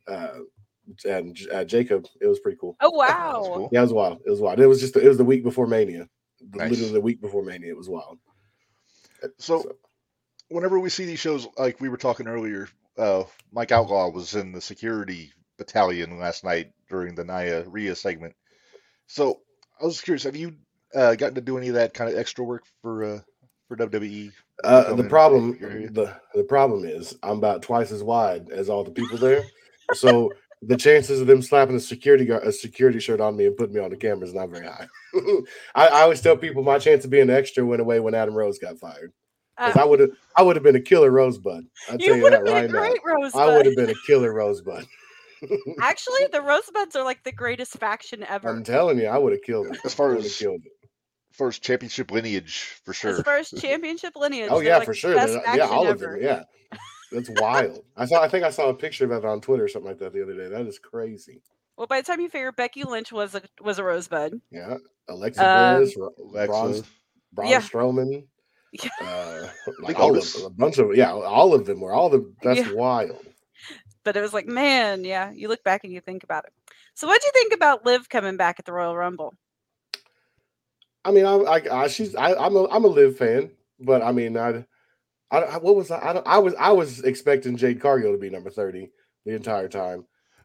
uh 0.07 0.39
and 1.05 1.39
uh, 1.53 1.65
jacob 1.65 2.07
it 2.21 2.27
was 2.27 2.41
pretty 2.41 2.59
cool 2.61 2.77
Oh 2.81 2.91
That's 2.99 3.11
wow! 3.13 3.51
cool. 3.55 3.69
yeah 3.73 3.81
it 3.81 3.83
was 3.83 3.93
wild 3.93 4.21
it 4.27 4.31
was 4.31 4.41
wild 4.41 4.61
it 4.61 4.67
was 4.67 4.81
just 4.81 4.97
it 4.97 5.09
was 5.09 5.19
the 5.19 5.25
week 5.25 5.43
before 5.45 5.67
mania 5.67 6.09
The- 6.53 6.59
Nice. 6.59 6.71
literally 6.71 6.93
the 6.93 7.01
week 7.01 7.21
before 7.21 7.43
mania 7.43 7.71
it 7.71 7.77
was 7.77 7.89
wild 7.89 8.19
So, 9.39 9.77
whenever 10.49 10.79
we 10.79 10.91
see 10.91 11.05
these 11.07 11.19
shows, 11.21 11.47
like 11.59 11.81
we 11.81 11.89
were 11.89 11.97
talking 11.97 12.29
earlier, 12.29 12.69
uh, 12.99 13.25
Mike 13.53 13.73
Outlaw 13.73 14.11
was 14.11 14.35
in 14.35 14.53
the 14.53 14.61
security 14.61 15.33
battalion 15.59 16.19
last 16.19 16.45
night 16.45 16.73
during 16.91 17.15
the 17.15 17.25
Nia 17.25 17.65
Rhea 17.69 17.95
segment. 17.97 18.35
So, 19.07 19.41
I 19.81 19.85
was 19.85 20.01
curious, 20.01 20.25
have 20.25 20.37
you 20.37 20.57
uh, 20.95 21.15
gotten 21.15 21.37
to 21.37 21.41
do 21.41 21.57
any 21.59 21.69
of 21.69 21.75
that 21.75 21.95
kind 21.95 22.11
of 22.11 22.19
extra 22.19 22.45
work 22.45 22.65
for 22.83 23.05
uh, 23.05 23.21
for 23.69 23.77
WWE? 23.77 24.33
Uh, 24.63 24.95
the 24.95 25.05
problem, 25.05 25.59
the 25.61 26.15
the 26.35 26.45
problem 26.45 26.85
is, 26.85 27.17
I'm 27.23 27.39
about 27.39 27.63
twice 27.63 27.91
as 27.91 28.03
wide 28.03 28.51
as 28.51 28.69
all 28.69 28.85
the 28.85 28.91
people 28.93 29.19
there, 29.19 29.45
so 29.95 30.33
the 30.67 30.77
chances 30.77 31.21
of 31.21 31.27
them 31.27 31.43
slapping 31.43 31.77
a 31.77 31.81
security 31.81 32.25
guard, 32.25 32.43
a 32.45 32.53
security 32.53 32.99
shirt 33.01 33.21
on 33.21 33.37
me 33.37 33.47
and 33.47 33.57
putting 33.57 33.75
me 33.75 33.81
on 33.81 33.91
the 33.91 33.97
camera 33.97 34.27
is 34.27 34.35
not 34.35 34.49
very 34.51 34.67
high. 34.67 34.87
I, 35.75 35.89
I 35.89 36.03
always 36.03 36.21
tell 36.21 36.37
people 36.37 36.63
my 36.63 36.79
chance 36.79 37.05
of 37.05 37.11
being 37.11 37.25
an 37.25 37.31
extra 37.31 37.65
went 37.65 37.81
away 37.81 38.01
when 38.01 38.15
Adam 38.15 38.35
Rose 38.35 38.59
got 38.59 38.79
fired. 38.79 39.13
'Cause 39.59 39.77
Uh, 39.77 39.83
I 39.83 39.85
would 39.85 40.01
have, 40.01 40.11
I 40.37 40.43
would 40.43 40.57
have 40.57 40.63
been 40.65 40.77
a 40.77 40.81
killer 40.81 41.11
Rosebud. 41.11 41.65
I'll 41.89 41.99
tell 41.99 42.09
you 42.09 42.15
you 42.17 42.23
would 42.25 42.33
that 42.33 42.39
have 42.39 42.45
been 42.45 42.55
right 42.55 42.65
a 42.65 42.69
great 42.69 43.01
now. 43.07 43.15
Rosebud. 43.15 43.41
I 43.41 43.57
would 43.57 43.67
have 43.67 43.77
been 43.77 43.91
a 43.91 43.95
killer 44.07 44.33
Rosebud. 44.35 44.85
Actually, 45.81 46.27
the 46.33 46.41
Rosebuds 46.41 46.97
are 46.97 47.05
like 47.05 47.23
the 47.25 47.33
greatest 47.33 47.73
faction 47.79 48.25
ever. 48.25 48.49
I'm 48.49 48.65
telling 48.65 48.99
you, 48.99 49.07
I 49.07 49.19
would 49.19 49.33
have 49.33 49.43
killed 49.43 49.69
it. 49.69 49.79
As 49.85 49.95
far 49.95 50.07
I 50.07 50.09
would 50.11 50.17
have 50.19 50.27
as- 50.27 50.37
killed 50.39 50.63
it. 50.65 50.73
First 51.33 51.63
championship 51.63 52.13
lineage 52.13 52.81
for 52.85 52.95
sure. 52.95 53.11
As 53.11 53.21
far 53.23 53.39
as 53.39 53.51
championship 53.51 54.15
lineage, 54.15 54.49
Oh 54.53 54.61
yeah, 54.61 54.77
like 54.79 54.87
for 54.87 54.95
sure. 54.95 55.15
Yeah, 55.15 55.27
faction 55.41 55.61
all 55.63 55.83
of 55.89 56.01
ever. 56.01 56.13
them. 56.15 56.23
Yeah, 56.23 56.43
that's 57.15 57.31
wild. 57.41 57.85
I 57.97 58.05
saw. 58.07 58.23
I 58.23 58.29
think 58.29 58.45
I 58.45 58.51
saw 58.51 58.69
a 58.69 58.75
picture 58.75 59.05
of 59.05 59.13
it 59.13 59.25
on 59.25 59.41
Twitter 59.41 59.65
or 59.65 59.69
something 59.69 59.89
like 59.89 59.99
that 60.01 60.13
the 60.13 60.23
other 60.23 60.35
day. 60.37 60.49
That 60.49 60.67
is 60.67 60.79
crazy. 60.79 61.41
Well, 61.77 61.87
by 61.87 62.01
the 62.01 62.07
time 62.07 62.21
you 62.21 62.29
figure 62.29 62.53
Becky 62.53 62.85
Lynch 62.85 63.13
was 63.13 63.35
a 63.35 63.43
was 63.61 63.79
a 63.79 63.85
Rosebud, 63.85 64.41
Yeah, 64.51 64.77
Alexa 65.09 65.77
Bliss, 65.79 65.97
Ro- 65.97 66.15
Alexa, 66.19 66.47
Braun, 66.53 66.85
Braun 67.33 67.49
Yeah. 67.51 67.61
Strowman, 67.61 68.25
Yeah. 68.73 68.91
uh, 69.01 69.49
like 69.81 69.99
all 69.99 70.17
of 70.17 70.33
them, 70.33 70.45
a 70.45 70.51
bunch 70.51 70.79
of 70.79 70.95
yeah, 70.97 71.13
all 71.13 71.55
of 71.55 71.67
them 71.67 71.81
were 71.81 71.93
all 71.93 72.11
the. 72.11 72.33
That's 72.43 72.61
Yeah. 72.61 72.73
wild. 72.73 73.27
but 74.05 74.17
it 74.17 74.21
was 74.21 74.33
like, 74.35 74.47
man, 74.47 75.05
yeah. 75.05 75.31
You 75.33 75.49
look 75.49 75.65
back 75.65 75.85
and 75.85 75.93
you 75.93 76.01
think 76.01 76.25
about 76.25 76.45
it. 76.45 76.53
So, 76.95 77.07
what 77.09 77.21
do 77.21 77.27
you 77.27 77.33
think 77.33 77.53
about 77.55 77.85
Liv 77.87 78.09
coming 78.09 78.37
back 78.37 78.57
at 78.59 78.67
the 78.67 78.73
Royal 78.73 78.97
Rumble? 78.97 79.35
I 81.05 81.11
mean, 81.11 81.27
I, 81.27 81.35
I, 81.35 81.83
I 81.83 81.89
she's, 81.89 82.15
I, 82.15 82.35
I'm 82.35 82.57
a, 82.57 82.69
I'm 82.69 82.85
a 82.85 82.89
Liv 82.89 83.17
fan, 83.19 83.51
but 83.81 84.01
I 84.03 84.13
mean, 84.13 84.37
I, 84.39 84.65
I, 85.31 85.39
I- 85.39 85.59
what 85.59 85.77
was 85.77 85.91
I? 85.91 85.99
I, 85.99 86.13
I 86.27 86.39
was, 86.39 86.55
I 86.59 86.71
was 86.73 87.01
expecting 87.05 87.57
Jade 87.57 87.81
Cargill 87.81 88.13
to 88.13 88.19
be 88.19 88.31
number 88.31 88.51
thirty 88.51 88.91
the 89.25 89.35
entire 89.35 89.69
time, 89.69 90.05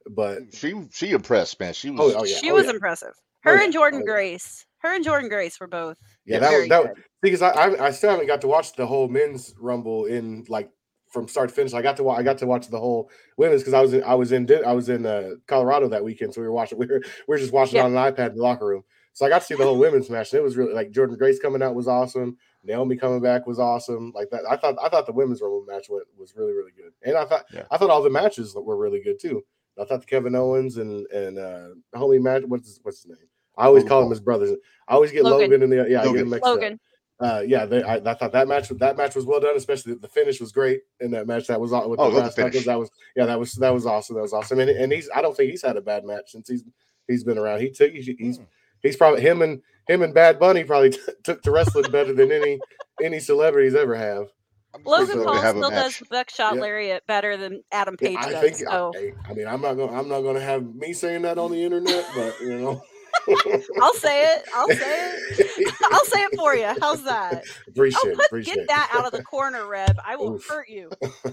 but 0.09 0.39
She 0.53 0.73
she 0.91 1.11
impressed, 1.11 1.59
man. 1.59 1.73
She 1.73 1.89
was. 1.89 2.15
Oh, 2.15 2.19
oh, 2.19 2.23
yeah. 2.25 2.38
she 2.38 2.51
was 2.51 2.65
yeah. 2.65 2.71
impressive. 2.71 3.13
Oh, 3.15 3.51
Her 3.51 3.57
yeah. 3.57 3.63
and 3.65 3.73
Jordynne 3.73 4.01
Oh. 4.01 4.05
Grace. 4.05 4.65
Her 4.80 4.95
and 4.95 5.05
Jordynne 5.05 5.30
Grace 5.30 5.59
were 5.59 5.67
both 5.67 5.97
yeah, 6.25 6.39
that, 6.39 6.49
very 6.49 6.61
was 6.61 6.69
that, 6.69 6.84
good. 6.95 7.03
because 7.21 7.41
I, 7.41 7.49
I 7.49 7.88
I 7.88 7.91
still 7.91 8.11
haven't 8.11 8.27
got 8.27 8.39
to 8.41 8.47
watch 8.47 8.73
the 8.77 8.88
whole 8.88 9.09
men's 9.09 9.53
rumble 9.59 10.05
in 10.05 10.45
like 10.47 10.69
from 11.11 11.27
start 11.27 11.49
to 11.49 11.55
finish. 11.55 11.73
I 11.73 11.82
got 11.82 11.97
to 11.97 12.03
wa- 12.03 12.15
I 12.15 12.23
got 12.23 12.38
to 12.38 12.45
watch 12.47 12.67
the 12.69 12.80
whole 12.80 13.09
women's 13.38 13.61
because 13.61 13.73
I 13.73 13.82
was 13.82 13.93
in 13.93 14.03
I 14.05 14.15
was 14.15 14.32
in 14.32 14.47
I 14.65 14.71
was 14.71 14.88
in 14.88 15.05
uh, 15.05 15.32
Colorado 15.47 15.89
that 15.89 16.03
weekend, 16.05 16.34
so 16.34 16.39
we 16.39 16.47
were 16.47 16.53
watching 16.53 16.77
we 16.77 16.86
were, 16.86 17.01
we 17.01 17.09
were 17.27 17.38
just 17.38 17.51
watching 17.51 17.75
Yeah. 17.77 17.86
on 17.86 17.97
an 17.97 18.13
iPad 18.13 18.30
in 18.30 18.36
the 18.38 18.41
locker 18.43 18.65
room. 18.67 18.84
So 19.13 19.25
I 19.25 19.30
got 19.30 19.39
to 19.39 19.45
see 19.45 19.55
the 19.55 19.63
whole 19.65 19.77
women's 19.77 20.09
match. 20.09 20.32
And 20.32 20.39
it 20.39 20.43
was 20.43 20.55
really 20.55 20.71
like 20.73 20.91
Jordynne 20.91 21.17
Grace 21.17 21.39
coming 21.39 21.61
out 21.61 21.75
was 21.75 21.89
awesome. 21.89 22.38
Naomi 22.64 22.95
coming 22.97 23.22
back 23.22 23.47
was 23.47 23.60
awesome. 23.60 24.12
Like 24.16 24.30
that, 24.32 24.41
I 24.49 24.57
thought 24.57 24.76
I 24.82 24.89
thought 24.89 25.05
the 25.05 25.14
women's 25.14 25.41
rumble 25.41 25.64
match 25.68 25.88
went, 25.89 26.05
was 26.18 26.34
really 26.36 26.53
really 26.53 26.72
good, 26.76 26.91
and 27.03 27.16
I 27.18 27.26
thought 27.26 27.45
Yeah. 27.53 27.64
I 27.72 27.78
thought 27.78 27.89
all 27.89 28.03
the 28.03 28.10
matches 28.10 28.53
were 28.55 28.76
really 28.78 28.99
good 29.01 29.20
too. 29.20 29.43
I 29.80 29.86
thought 29.86 30.01
the 30.01 30.05
Kevin 30.07 30.36
Owens 30.36 30.78
and 30.78 31.05
and 31.07 31.38
uh, 31.39 31.68
homie 31.95 32.22
match. 32.22 32.43
What's 32.45 32.68
his, 32.68 32.80
what's 32.84 33.03
his 33.03 33.07
name? 33.12 33.28
I 33.57 33.66
always 33.66 33.84
Logan 33.84 33.89
call 33.89 34.03
him 34.03 34.10
his 34.10 34.20
brothers. 34.20 34.51
I 34.88 34.93
always 34.93 35.12
get 35.12 35.24
Logan. 35.24 35.51
Logan, 35.51 35.64
in 35.64 35.70
the 35.70 35.76
yeah. 35.89 36.01
I 36.01 36.03
get 36.03 36.05
Logan. 36.07 36.22
him 36.22 36.30
mixed 36.30 36.43
up 36.45 36.49
Logan. 36.55 36.80
uh 37.22 37.43
yeah 37.45 37.66
they, 37.66 37.82
I, 37.84 37.95
I 37.95 38.14
thought 38.14 38.32
that 38.34 38.47
match 38.47 38.70
that 38.70 38.97
match 38.97 39.16
was 39.16 39.26
well 39.26 39.39
done 39.39 39.55
especially 39.57 39.93
the 39.95 40.07
finish 40.07 40.39
was 40.41 40.51
great 40.51 40.82
in 40.99 41.12
that 41.12 41.28
match 41.28 41.47
that 41.47 41.60
was 41.62 41.72
all 41.74 41.89
with 41.89 41.99
Oh, 41.99 42.10
the 42.10 42.16
love 42.16 42.24
brass 42.24 42.36
the 42.36 42.41
finish. 42.51 42.66
that 42.66 42.80
was 42.80 42.89
yeah 43.16 43.26
that 43.26 43.39
was 43.39 43.53
that 43.53 43.74
was 43.74 43.86
awesome 43.86 44.16
that 44.16 44.22
was 44.22 44.32
awesome 44.34 44.60
and, 44.60 44.70
and 44.70 44.91
he's 44.93 45.10
i 45.16 45.22
don't 45.22 45.36
think 45.36 45.51
he's 45.51 45.62
had 45.62 45.76
a 45.76 45.82
bad 45.82 46.05
match 46.05 46.32
since 46.32 46.47
he's 46.47 46.64
he's 47.07 47.24
been 47.26 47.38
around 47.38 47.60
he 47.62 47.70
took 47.72 47.91
he's 47.91 48.05
he's, 48.18 48.38
Hmm. 48.38 48.43
He's 48.84 48.97
probably 48.97 49.21
him 49.21 49.41
and 49.41 49.61
him 49.88 50.01
and 50.01 50.13
bad 50.13 50.39
bunny 50.39 50.63
probably 50.63 50.89
t- 50.91 50.99
took 51.23 51.41
to 51.43 51.51
wrestling 51.51 51.91
better 51.91 52.13
than 52.13 52.32
any 52.32 52.59
any 53.01 53.19
celebrities 53.19 53.75
ever 53.75 53.95
have 53.95 54.27
I'm 54.75 54.84
Logan 54.86 55.05
excited 55.07 55.25
Paul 55.25 55.41
have 55.41 55.55
still 55.55 55.69
does 55.71 56.03
buckshot 56.09 56.55
Yeah. 56.55 56.61
lariat 56.61 57.03
better 57.07 57.38
than 57.38 57.63
Adam 57.71 57.97
Yeah, 58.01 58.09
Page 58.09 58.17
i 58.19 58.32
does. 58.32 58.41
think 58.41 58.55
so 58.57 58.93
I, 58.95 59.32
I 59.32 59.34
mean 59.34 59.47
i'm 59.47 59.61
not 59.61 59.75
gonna 59.75 59.93
i'm 59.97 60.07
not 60.09 60.21
gonna 60.21 60.39
have 60.41 60.63
me 60.75 60.93
saying 60.93 61.23
that 61.23 61.38
on 61.38 61.51
the 61.51 61.63
internet 61.63 62.05
but 62.15 62.36
you 62.41 62.57
know 62.59 62.82
I'll 63.82 63.93
say 63.93 64.34
it. 64.34 64.43
I'll 64.53 64.69
say 64.69 65.13
it. 65.38 65.71
I'll 65.91 66.05
say 66.05 66.19
it 66.19 66.32
for 66.36 66.55
you. 66.55 66.73
How's 66.80 67.03
that? 67.03 67.45
appreciate 67.67 67.99
Oh, 68.03 68.09
it 68.11 68.15
put, 68.17 68.25
appreciate 68.27 68.55
get 68.55 68.67
that 68.67 68.89
out 68.93 69.05
of 69.05 69.11
the 69.11 69.21
corner, 69.21 69.67
Reb. 69.67 69.97
I 70.05 70.15
will 70.15 70.36
Oof. 70.36 70.47
hurt 70.47 70.69
you. 70.69 70.89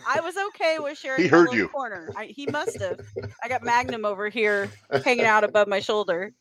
I 0.06 0.20
was 0.20 0.36
okay 0.48 0.78
with 0.78 0.98
sharing. 0.98 1.22
He 1.24 1.28
my 1.30 1.38
heard 1.38 1.46
little 1.46 1.58
you. 1.58 1.68
Corner. 1.68 2.12
I, 2.16 2.26
he 2.26 2.46
must 2.46 2.80
have. 2.80 3.00
I 3.42 3.48
got 3.48 3.62
Magnum 3.64 4.04
over 4.04 4.28
here 4.28 4.72
hanging 5.02 5.24
out 5.26 5.44
above 5.44 5.68
my 5.68 5.80
shoulder. 5.80 6.32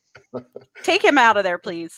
Take 0.82 1.04
him 1.04 1.18
out 1.18 1.36
of 1.36 1.44
there, 1.44 1.58
please. 1.58 1.94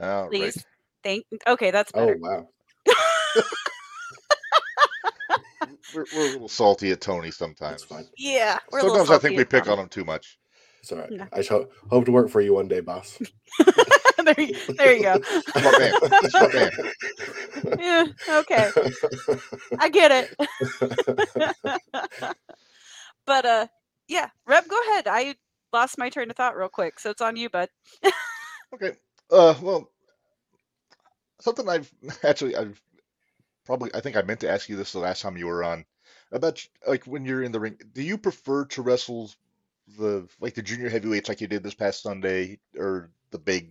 All 0.00 0.22
right. 0.22 0.30
Please. 0.30 0.64
Thank. 1.02 1.24
Okay, 1.46 1.70
that's 1.70 1.92
better. 1.92 2.16
oh 2.16 2.18
wow 2.18 2.48
We're, 5.94 6.04
we're 6.16 6.28
a 6.28 6.32
little 6.32 6.48
salty 6.48 6.90
at 6.90 7.00
Tony 7.00 7.30
sometimes. 7.30 7.84
fine 7.84 8.06
Yeah. 8.16 8.58
We're 8.72 8.80
a 8.80 8.82
little 8.82 8.96
Sometimes 8.98 9.18
I 9.18 9.22
think 9.28 9.36
we 9.38 9.44
pick 9.44 9.64
times. 9.64 9.68
on 9.68 9.78
him 9.84 9.88
too 9.88 10.04
much. 10.04 10.38
it's 10.80 10.90
all 10.92 10.98
right 10.98 11.10
Yeah. 11.12 11.26
i 11.32 11.42
ho- 11.42 11.68
hope 11.90 12.04
to 12.06 12.12
work 12.12 12.28
for 12.30 12.40
you 12.40 12.54
one 12.54 12.66
day 12.68 12.80
boss 12.80 13.18
there, 14.24 14.40
you, 14.40 14.54
there 14.76 14.96
you 14.96 15.02
go. 15.02 15.20
Smart 15.22 15.78
man. 15.78 15.94
Smart 16.30 16.54
man. 16.54 16.70
yeah. 17.78 18.06
Okay. 18.30 18.70
I 19.78 19.88
get 19.90 20.10
it. 20.10 20.34
but 23.26 23.44
uh, 23.44 23.66
yeah. 24.08 24.28
Reb, 24.46 24.66
go 24.66 24.78
ahead. 24.90 25.06
I 25.08 25.34
lost 25.74 25.98
my 25.98 26.08
train 26.08 26.30
of 26.30 26.36
thought 26.36 26.56
real 26.56 26.70
quick, 26.70 26.98
so 26.98 27.10
it's 27.10 27.20
on 27.20 27.36
you, 27.36 27.50
bud. 27.50 27.68
Okay. 28.74 28.92
Uh, 29.30 29.54
well, 29.62 29.88
something 31.40 31.68
I've 31.68 31.92
actually 32.24 32.56
I've 32.56 32.80
probably 33.64 33.90
I 33.94 34.00
think 34.00 34.16
I 34.16 34.22
meant 34.22 34.40
to 34.40 34.50
ask 34.50 34.68
you 34.68 34.76
this 34.76 34.92
the 34.92 34.98
last 34.98 35.22
time 35.22 35.36
you 35.36 35.46
were 35.46 35.62
on 35.62 35.84
about 36.32 36.66
like 36.86 37.04
when 37.04 37.24
you're 37.24 37.42
in 37.42 37.52
the 37.52 37.60
ring. 37.60 37.78
Do 37.92 38.02
you 38.02 38.18
prefer 38.18 38.64
to 38.66 38.82
wrestle 38.82 39.30
the 39.98 40.26
like 40.40 40.54
the 40.54 40.62
junior 40.62 40.88
heavyweights 40.88 41.28
like 41.28 41.40
you 41.40 41.46
did 41.46 41.62
this 41.62 41.74
past 41.74 42.02
Sunday, 42.02 42.58
or 42.76 43.10
the 43.30 43.38
big, 43.38 43.70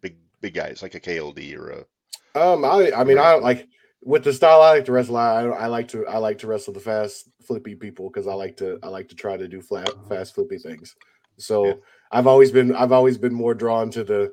big, 0.00 0.16
big 0.40 0.54
guys 0.54 0.82
like 0.82 0.94
a 0.94 1.00
KLD 1.00 1.56
or 1.56 1.70
a 1.70 2.40
Um, 2.40 2.64
I 2.64 2.92
I 2.96 3.04
mean 3.04 3.18
I 3.18 3.34
like 3.34 3.68
with 4.02 4.24
the 4.24 4.32
style 4.32 4.60
I 4.62 4.70
like 4.70 4.86
to 4.86 4.92
wrestle. 4.92 5.16
I 5.16 5.42
I 5.42 5.66
like 5.66 5.88
to 5.88 6.06
I 6.06 6.18
like 6.18 6.38
to 6.38 6.46
wrestle 6.46 6.74
the 6.74 6.80
fast 6.80 7.28
flippy 7.46 7.74
people 7.74 8.10
because 8.10 8.26
I 8.26 8.34
like 8.34 8.56
to 8.58 8.78
I 8.82 8.88
like 8.88 9.08
to 9.10 9.14
try 9.14 9.36
to 9.36 9.46
do 9.46 9.60
flat 9.60 9.90
fast 10.08 10.34
flippy 10.34 10.58
things. 10.58 10.96
So 11.38 11.66
Yeah. 11.66 11.74
I've 12.12 12.26
always 12.26 12.50
been 12.50 12.74
I've 12.74 12.92
always 12.92 13.18
been 13.18 13.34
more 13.34 13.54
drawn 13.54 13.90
to 13.90 14.04
the 14.04 14.32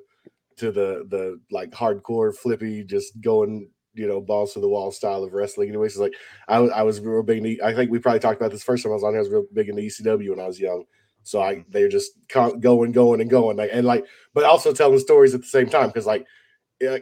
to 0.58 0.72
the 0.72 1.06
the 1.10 1.39
like 1.51 1.72
hardcore 1.72 2.36
flippy 2.36 2.84
just 2.84 3.20
going 3.22 3.70
you 3.95 4.08
know 4.08 4.22
balls 4.22 4.54
to 4.54 4.60
the 4.60 4.70
wall 4.70 4.91
style 4.91 5.24
of 5.24 5.34
wrestling. 5.34 5.70
Anyways, 5.70 5.93
it's 5.93 5.99
like 5.99 6.14
I 6.47 6.60
was 6.60 6.72
I 6.72 6.84
was 6.84 6.99
real 6.99 7.24
big. 7.24 7.38
In 7.39 7.43
the, 7.43 7.62
I 7.64 7.74
think 7.74 7.91
we 7.91 7.99
probably 7.99 8.20
talked 8.20 8.39
about 8.39 8.51
this 8.51 8.64
first 8.64 8.84
time 8.84 8.91
I 8.91 8.95
was 8.95 9.04
on 9.04 9.14
here. 9.14 9.20
I 9.20 9.24
was 9.24 9.32
real 9.32 9.45
big 9.54 9.70
in 9.70 9.76
the 9.76 9.86
ECW 9.86 10.30
when 10.30 10.39
I 10.39 10.47
was 10.47 10.60
young. 10.60 10.86
So 11.24 11.41
I 11.41 11.56
mm-hmm. 11.56 11.72
they're 11.72 11.89
just 11.89 12.12
going 12.30 12.91
going 12.91 13.22
and 13.22 13.30
going 13.30 13.58
like 13.58 13.70
and 13.74 13.86
like 13.86 14.06
but 14.34 14.43
also 14.43 14.74
telling 14.74 14.99
stories 14.99 15.34
at 15.34 15.41
the 15.41 15.47
same 15.47 15.70
time 15.70 15.88
because 15.88 16.06
like 16.06 16.26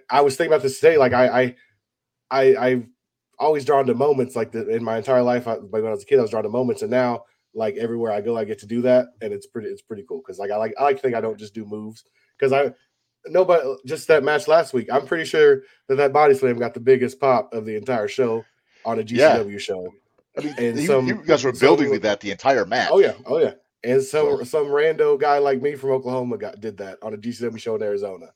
I 0.10 0.22
was 0.22 0.36
thinking 0.36 0.54
about 0.54 0.64
this 0.64 0.80
today. 0.80 0.98
Like 0.98 1.14
I, 1.14 1.28
I, 1.28 1.56
I, 2.30 2.56
I've 2.58 2.88
always 3.40 3.66
drawn 3.66 3.86
to 3.88 3.94
moments 3.94 4.36
like 4.36 4.52
that 4.52 4.70
in 4.70 4.84
my 4.84 4.98
entire 4.98 5.24
life. 5.24 5.48
I, 5.48 5.56
when 5.56 5.86
I 5.86 5.90
was 5.90 6.04
a 6.04 6.06
kid, 6.06 6.20
I 6.20 6.22
was 6.22 6.32
drawn 6.32 6.44
to 6.44 6.50
moments, 6.50 6.82
and 6.82 6.92
now 6.92 7.24
like 7.54 7.76
everywhere 7.76 8.12
I 8.12 8.22
go, 8.22 8.38
I 8.38 8.46
get 8.46 8.60
to 8.60 8.66
do 8.66 8.82
that, 8.84 9.08
and 9.22 9.34
it's 9.34 9.48
pretty, 9.48 9.68
it's 9.70 9.82
pretty 9.82 10.04
cool. 10.08 10.22
Because 10.26 10.40
like 10.40 10.52
I 10.52 10.58
like, 10.58 10.74
I 10.80 10.84
like 10.84 10.96
to 10.98 11.02
think 11.02 11.16
I 11.16 11.22
don't 11.22 11.38
just 11.40 11.54
do 11.54 11.66
moves. 11.66 12.04
Because 12.40 12.54
I, 12.54 12.72
nobody, 13.28 13.62
uh, 13.68 13.76
just 13.86 14.08
that 14.08 14.24
match 14.24 14.48
last 14.48 14.74
week. 14.74 14.88
I'm 14.92 15.06
pretty 15.06 15.26
sure 15.26 15.64
that 15.88 15.96
that 15.96 16.14
body 16.14 16.34
slam 16.34 16.58
got 16.58 16.74
the 16.74 16.80
biggest 16.80 17.20
pop 17.20 17.54
of 17.54 17.66
the 17.66 17.76
entire 17.76 18.08
show 18.08 18.44
on 18.86 19.00
a 19.00 19.04
Yeah. 19.04 19.38
GCW 19.40 19.60
show. 19.60 19.94
I 20.38 20.42
mean, 20.42 20.56
And 20.58 20.80
you, 20.80 20.88
some- 20.88 21.08
you 21.08 21.16
guys 21.26 21.44
were 21.44 21.54
some- 21.54 21.60
building 21.60 21.90
with 21.90 22.04
that 22.04 22.22
the 22.22 22.32
entire 22.32 22.66
match. 22.66 22.90
Oh 22.92 23.00
yeah, 23.00 23.14
oh 23.26 23.38
yeah. 23.38 23.54
And 23.84 24.02
some 24.02 24.38
So- 24.38 24.44
some 24.44 24.66
rando 24.68 25.20
guy 25.20 25.40
like 25.40 25.62
me 25.62 25.76
from 25.76 25.92
Oklahoma 25.92 26.38
got 26.38 26.60
did 26.62 26.78
that 26.78 27.00
on 27.02 27.14
a 27.14 27.18
GCW 27.18 27.60
show 27.60 27.76
in 27.76 27.84
Arizona. 27.84 28.28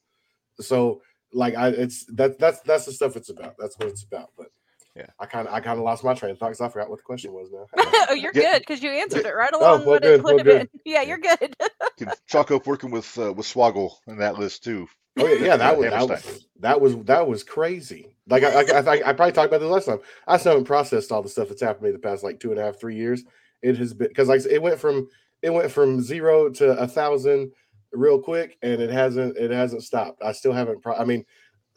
So 0.60 1.02
like 1.34 1.56
I 1.56 1.70
it's 1.70 2.06
that 2.16 2.38
that's 2.40 2.60
that's 2.62 2.86
the 2.86 2.92
stuff 2.92 3.16
it's 3.16 3.30
about. 3.30 3.56
That's 3.58 3.78
what 3.80 3.88
it's 3.90 4.04
about. 4.04 4.32
But 4.38 4.48
Yeah. 4.96 5.08
I 5.20 5.26
kind 5.26 5.48
of 5.48 5.54
I 5.54 5.60
kind 5.60 5.78
of 5.78 5.84
lost 5.84 6.04
my 6.04 6.14
train 6.14 6.32
of 6.32 6.38
thought 6.40 6.48
because 6.50 6.62
I 6.62 6.70
forgot 6.70 6.90
what 6.90 7.00
the 7.00 7.04
question 7.04 7.34
was 7.34 7.50
now. 7.52 7.66
oh, 8.10 8.14
you're 8.14 8.32
Yeah. 8.34 8.54
good 8.54 8.60
because 8.62 8.82
you 8.82 8.90
answered 8.92 9.26
it 9.26 9.36
right 9.36 9.52
along 9.54 9.64
Oh, 9.64 9.76
along 9.76 9.80
well, 9.86 9.90
what 9.96 10.02
good, 10.04 10.20
it 10.20 10.24
well, 10.24 10.38
good. 10.38 10.46
been. 10.46 10.70
Yeah, 10.86 11.02
you're 11.02 11.18
good. 11.18 11.56
Can 11.98 12.12
chalk 12.28 12.52
up 12.52 12.66
working 12.66 12.92
with 12.92 13.18
uh, 13.18 13.34
with 13.34 13.46
Swoggle 13.46 13.92
in 14.08 14.18
that 14.20 14.40
list 14.40 14.64
too. 14.64 14.88
Oh 15.18 15.26
yeah, 15.28 15.46
yeah, 15.46 15.58
that 15.58 15.78
was 15.78 15.90
that 15.90 16.08
was 16.10 16.48
that 16.60 16.82
was 16.82 16.96
that 17.06 17.28
was 17.28 17.44
crazy. 17.44 18.16
Like 18.28 18.44
I, 18.44 18.62
I, 18.62 18.80
I, 18.80 19.10
I 19.10 19.14
probably 19.14 19.32
talked 19.32 19.48
about 19.48 19.60
this 19.62 19.70
last 19.70 19.86
time. 19.86 20.00
I 20.28 20.38
still 20.38 20.54
haven't 20.54 20.66
processed 20.66 21.12
all 21.12 21.22
the 21.22 21.30
stuff 21.30 21.50
that's 21.50 21.62
happened 21.62 21.82
to 21.82 21.86
me 21.88 21.92
the 21.94 22.00
past 22.00 22.24
like 22.24 22.40
two 22.40 22.52
and 22.52 22.60
a 22.60 22.64
half, 22.64 22.80
three 22.80 22.96
years. 22.96 23.24
It 23.62 23.78
has 23.78 23.94
been 23.94 24.08
because 24.10 24.28
like 24.30 24.46
it 24.46 24.62
went 24.62 24.80
from 24.80 25.08
it 25.42 25.52
went 25.52 25.72
from 25.72 26.02
zero 26.02 26.50
to 26.52 26.72
a 26.78 26.88
thousand 26.88 27.52
real 27.94 28.20
quick, 28.22 28.58
and 28.62 28.82
it 28.82 28.90
hasn't 28.90 29.38
it 29.38 29.52
hasn't 29.52 29.84
stopped. 29.84 30.22
I 30.24 30.32
still 30.34 30.54
haven't. 30.54 30.82
Pro- 30.82 30.96
I 30.98 31.06
mean, 31.06 31.26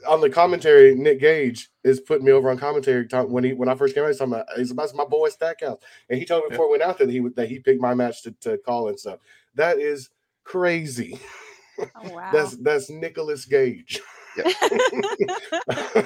on 0.06 0.20
the 0.20 0.30
commentary, 0.30 0.94
Nick 0.94 1.20
Gage 1.20 1.70
is 1.84 2.00
putting 2.00 2.24
me 2.24 2.32
over 2.32 2.50
on 2.50 2.58
commentary 2.58 3.06
talk, 3.08 3.28
when 3.28 3.44
he 3.44 3.52
when 3.52 3.68
I 3.68 3.74
first 3.74 3.94
came 3.94 4.04
out. 4.04 4.08
He's 4.08 4.18
talking 4.18 4.34
about 4.34 4.46
he's 4.56 4.70
about 4.70 4.94
my 4.94 5.04
boy 5.04 5.28
Stackhouse, 5.28 5.78
and 6.08 6.18
he 6.18 6.24
told 6.24 6.42
me 6.44 6.48
Yeah. 6.50 6.54
before 6.54 6.66
we 6.68 6.78
went 6.78 6.82
out 6.82 6.98
there 6.98 7.06
that 7.06 7.12
he 7.12 7.20
that 7.36 7.48
he 7.48 7.58
picked 7.58 7.80
my 7.80 7.94
match 7.94 8.22
to, 8.22 8.32
to 8.42 8.58
call 8.58 8.88
and 8.88 8.98
stuff. 8.98 9.18
That 9.54 9.78
is 9.78 10.10
crazy. 10.44 11.18
Oh, 11.94 12.12
wow. 12.12 12.30
That's 12.32 12.56
that's 12.58 12.90
Nicholas 12.90 13.44
Gage. 13.44 14.00
Yeah. 14.36 14.52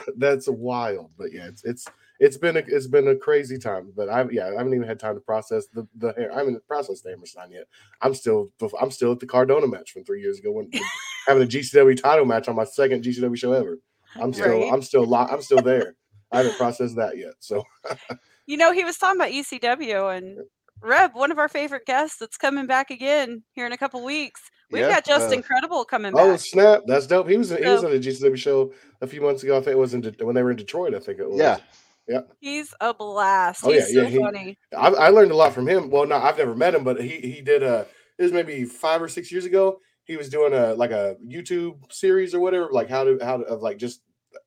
that's 0.16 0.48
wild. 0.48 1.10
But 1.18 1.32
yeah, 1.32 1.46
it's 1.46 1.64
it's 1.64 1.86
it's 2.20 2.36
been 2.36 2.56
a 2.56 2.62
it's 2.66 2.86
been 2.86 3.08
a 3.08 3.16
crazy 3.16 3.58
time. 3.58 3.92
But 3.96 4.08
I 4.08 4.26
yeah, 4.30 4.48
I 4.48 4.52
haven't 4.58 4.74
even 4.74 4.86
had 4.86 5.00
time 5.00 5.14
to 5.14 5.20
process 5.20 5.66
the 5.72 5.86
the 5.96 6.12
hair. 6.14 6.32
I 6.32 6.38
haven't 6.38 6.66
processed 6.66 7.04
the 7.04 7.10
Hammerstein 7.10 7.52
yet. 7.52 7.66
I'm 8.00 8.14
still 8.14 8.50
I'm 8.80 8.90
still 8.90 9.12
at 9.12 9.20
the 9.20 9.26
Cardona 9.26 9.66
match 9.66 9.92
from 9.92 10.04
three 10.04 10.20
years 10.20 10.38
ago 10.38 10.52
when 10.52 10.70
having 11.26 11.42
a 11.42 11.46
GCW 11.46 12.00
title 12.00 12.24
match 12.24 12.48
on 12.48 12.56
my 12.56 12.64
second 12.64 13.04
GCW 13.04 13.36
show 13.36 13.52
ever. 13.52 13.78
I'm 14.20 14.32
still 14.32 14.60
Right. 14.60 14.72
I'm 14.72 14.82
still 14.82 15.04
lo- 15.04 15.26
I'm 15.30 15.42
still 15.42 15.62
there. 15.62 15.94
I 16.30 16.38
haven't 16.38 16.56
processed 16.56 16.96
that 16.96 17.16
yet. 17.18 17.34
So 17.40 17.62
you 18.46 18.56
know, 18.56 18.72
he 18.72 18.84
was 18.84 18.98
talking 18.98 19.20
about 19.20 19.32
ECW 19.32 20.16
and 20.16 20.38
Reb, 20.82 21.14
one 21.14 21.30
of 21.30 21.38
our 21.38 21.48
favorite 21.48 21.86
guests 21.86 22.18
that's 22.18 22.36
coming 22.36 22.66
back 22.66 22.90
again 22.90 23.42
here 23.52 23.66
in 23.66 23.72
a 23.72 23.78
couple 23.78 24.02
weeks. 24.04 24.40
We've 24.70 24.80
Yeah, 24.82 24.88
got 24.88 25.04
Just 25.04 25.30
uh, 25.30 25.34
Incredible 25.36 25.84
coming 25.84 26.12
back. 26.12 26.22
oh 26.24 26.36
snap, 26.36 26.82
that's 26.86 27.06
dope. 27.06 27.28
He 27.28 27.36
was 27.36 27.52
in, 27.52 27.62
he 27.62 27.68
was 27.68 27.84
on 27.84 27.92
a 27.92 27.96
GCW 27.96 28.36
show 28.36 28.72
a 29.00 29.06
few 29.06 29.20
months 29.20 29.42
ago. 29.42 29.56
I 29.56 29.60
think 29.60 29.68
it 29.74 29.78
was 29.78 29.94
in 29.94 30.00
De- 30.00 30.24
when 30.24 30.34
they 30.34 30.42
were 30.42 30.50
in 30.50 30.56
Detroit. 30.56 30.94
I 30.94 30.98
think 30.98 31.18
it 31.20 31.28
was. 31.28 31.38
Yeah, 31.38 31.58
Yeah. 32.08 32.22
He's 32.40 32.74
a 32.80 32.92
blast. 32.92 33.62
Oh, 33.64 33.70
yeah, 33.70 33.80
He's 33.80 33.94
yeah, 33.94 34.02
so 34.02 34.08
he- 34.08 34.18
funny. 34.18 34.58
I, 34.76 34.88
I 34.88 35.08
learned 35.10 35.30
a 35.30 35.36
lot 35.36 35.52
from 35.52 35.68
him. 35.68 35.88
Well, 35.90 36.06
no, 36.06 36.16
I've 36.16 36.38
never 36.38 36.54
met 36.56 36.74
him, 36.74 36.84
but 36.84 37.00
he 37.00 37.18
he 37.20 37.40
did 37.42 37.62
a 37.62 37.86
it 38.18 38.22
was 38.24 38.32
maybe 38.32 38.64
five 38.64 39.00
or 39.02 39.08
six 39.08 39.30
years 39.30 39.44
ago. 39.44 39.78
He 40.04 40.16
was 40.16 40.28
doing 40.28 40.52
a 40.52 40.74
like 40.74 40.90
a 40.90 41.16
YouTube 41.26 41.92
series 41.92 42.34
or 42.34 42.40
whatever, 42.40 42.68
like 42.72 42.88
how 42.88 43.04
to 43.04 43.18
how 43.22 43.38
to 43.38 43.44
of 43.44 43.62
like 43.62 43.78
just 43.78 44.02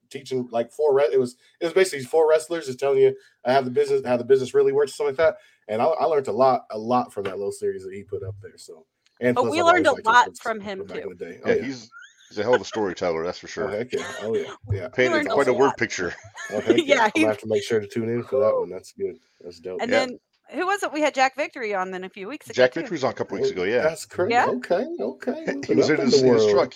teaching 0.09 0.47
like 0.51 0.71
four 0.71 0.93
re- 0.95 1.09
it 1.11 1.19
was 1.19 1.35
it 1.59 1.65
was 1.65 1.73
basically 1.73 2.03
four 2.05 2.27
wrestlers 2.29 2.65
just 2.67 2.79
telling 2.79 2.99
you 2.99 3.15
how 3.45 3.61
the 3.61 3.71
business 3.71 4.01
how 4.05 4.17
the 4.17 4.23
business 4.23 4.53
really 4.53 4.71
works 4.71 4.95
something 4.95 5.13
like 5.13 5.17
that. 5.17 5.37
And 5.67 5.81
I, 5.81 5.85
I 5.85 6.05
learned 6.05 6.27
a 6.27 6.31
lot 6.31 6.65
a 6.71 6.77
lot 6.77 7.11
from 7.13 7.23
that 7.23 7.37
little 7.37 7.51
series 7.51 7.83
that 7.83 7.93
he 7.93 8.03
put 8.03 8.23
up 8.23 8.35
there. 8.41 8.57
So 8.57 8.85
and 9.21 9.37
oh, 9.37 9.43
But 9.43 9.51
we 9.51 9.59
I've 9.59 9.65
learned 9.67 9.87
a 9.87 9.93
lot 10.07 10.37
from 10.37 10.59
him, 10.59 10.85
back 10.85 10.97
in 10.97 11.03
too. 11.03 11.15
the 11.17 11.25
day. 11.25 11.39
Oh, 11.43 11.49
yeah, 11.49 11.55
yeah. 11.55 11.63
he's 11.63 11.89
he's 12.29 12.37
a 12.37 12.43
hell 12.43 12.53
of 12.55 12.61
a 12.61 12.65
storyteller, 12.65 13.23
that's 13.23 13.39
for 13.39 13.47
Oh, 13.47 13.49
sure. 13.49 13.69
heck 13.69 13.93
yeah. 13.93 14.11
Oh 14.21 14.35
yeah. 14.35 14.53
Yeah. 14.71 14.87
Painted 14.89 15.13
learned 15.13 15.27
a 15.29 15.33
quite 15.33 15.47
a 15.47 15.53
word 15.53 15.71
picture. 15.77 16.13
Oh, 16.51 16.61
yeah. 16.67 16.73
Yeah, 16.75 17.03
I'm 17.05 17.11
he- 17.15 17.21
gonna 17.21 17.33
have 17.33 17.41
to 17.41 17.47
make 17.47 17.63
sure 17.63 17.79
to 17.79 17.87
tune 17.87 18.09
in 18.09 18.23
for 18.23 18.39
that 18.41 18.53
one. 18.53 18.69
That's 18.69 18.91
good. 18.91 19.15
That's 19.41 19.59
dope. 19.59 19.81
And 19.81 19.89
Yeah. 19.89 20.05
then 20.05 20.19
who 20.51 20.65
was 20.65 20.83
it? 20.83 20.91
We 20.93 21.01
had 21.01 21.13
Jack 21.13 21.35
Victory 21.35 21.73
on 21.73 21.91
then 21.91 22.03
a 22.03 22.09
few 22.09 22.27
weeks 22.27 22.47
ago. 22.47 22.53
Jack 22.53 22.73
too. 22.73 22.81
Victory 22.81 22.95
was 22.95 23.03
on 23.03 23.11
a 23.11 23.13
couple 23.13 23.37
weeks 23.37 23.49
ago. 23.51 23.63
Yeah, 23.63 23.81
That's 23.81 24.05
crazy. 24.05 24.33
Yeah. 24.33 24.47
Okay. 24.47 24.85
Okay. 24.99 25.55
he 25.67 25.75
was 25.75 25.89
in 25.89 25.97
his, 25.97 26.21
the 26.21 26.27
in 26.27 26.33
his 26.35 26.47
truck. 26.47 26.73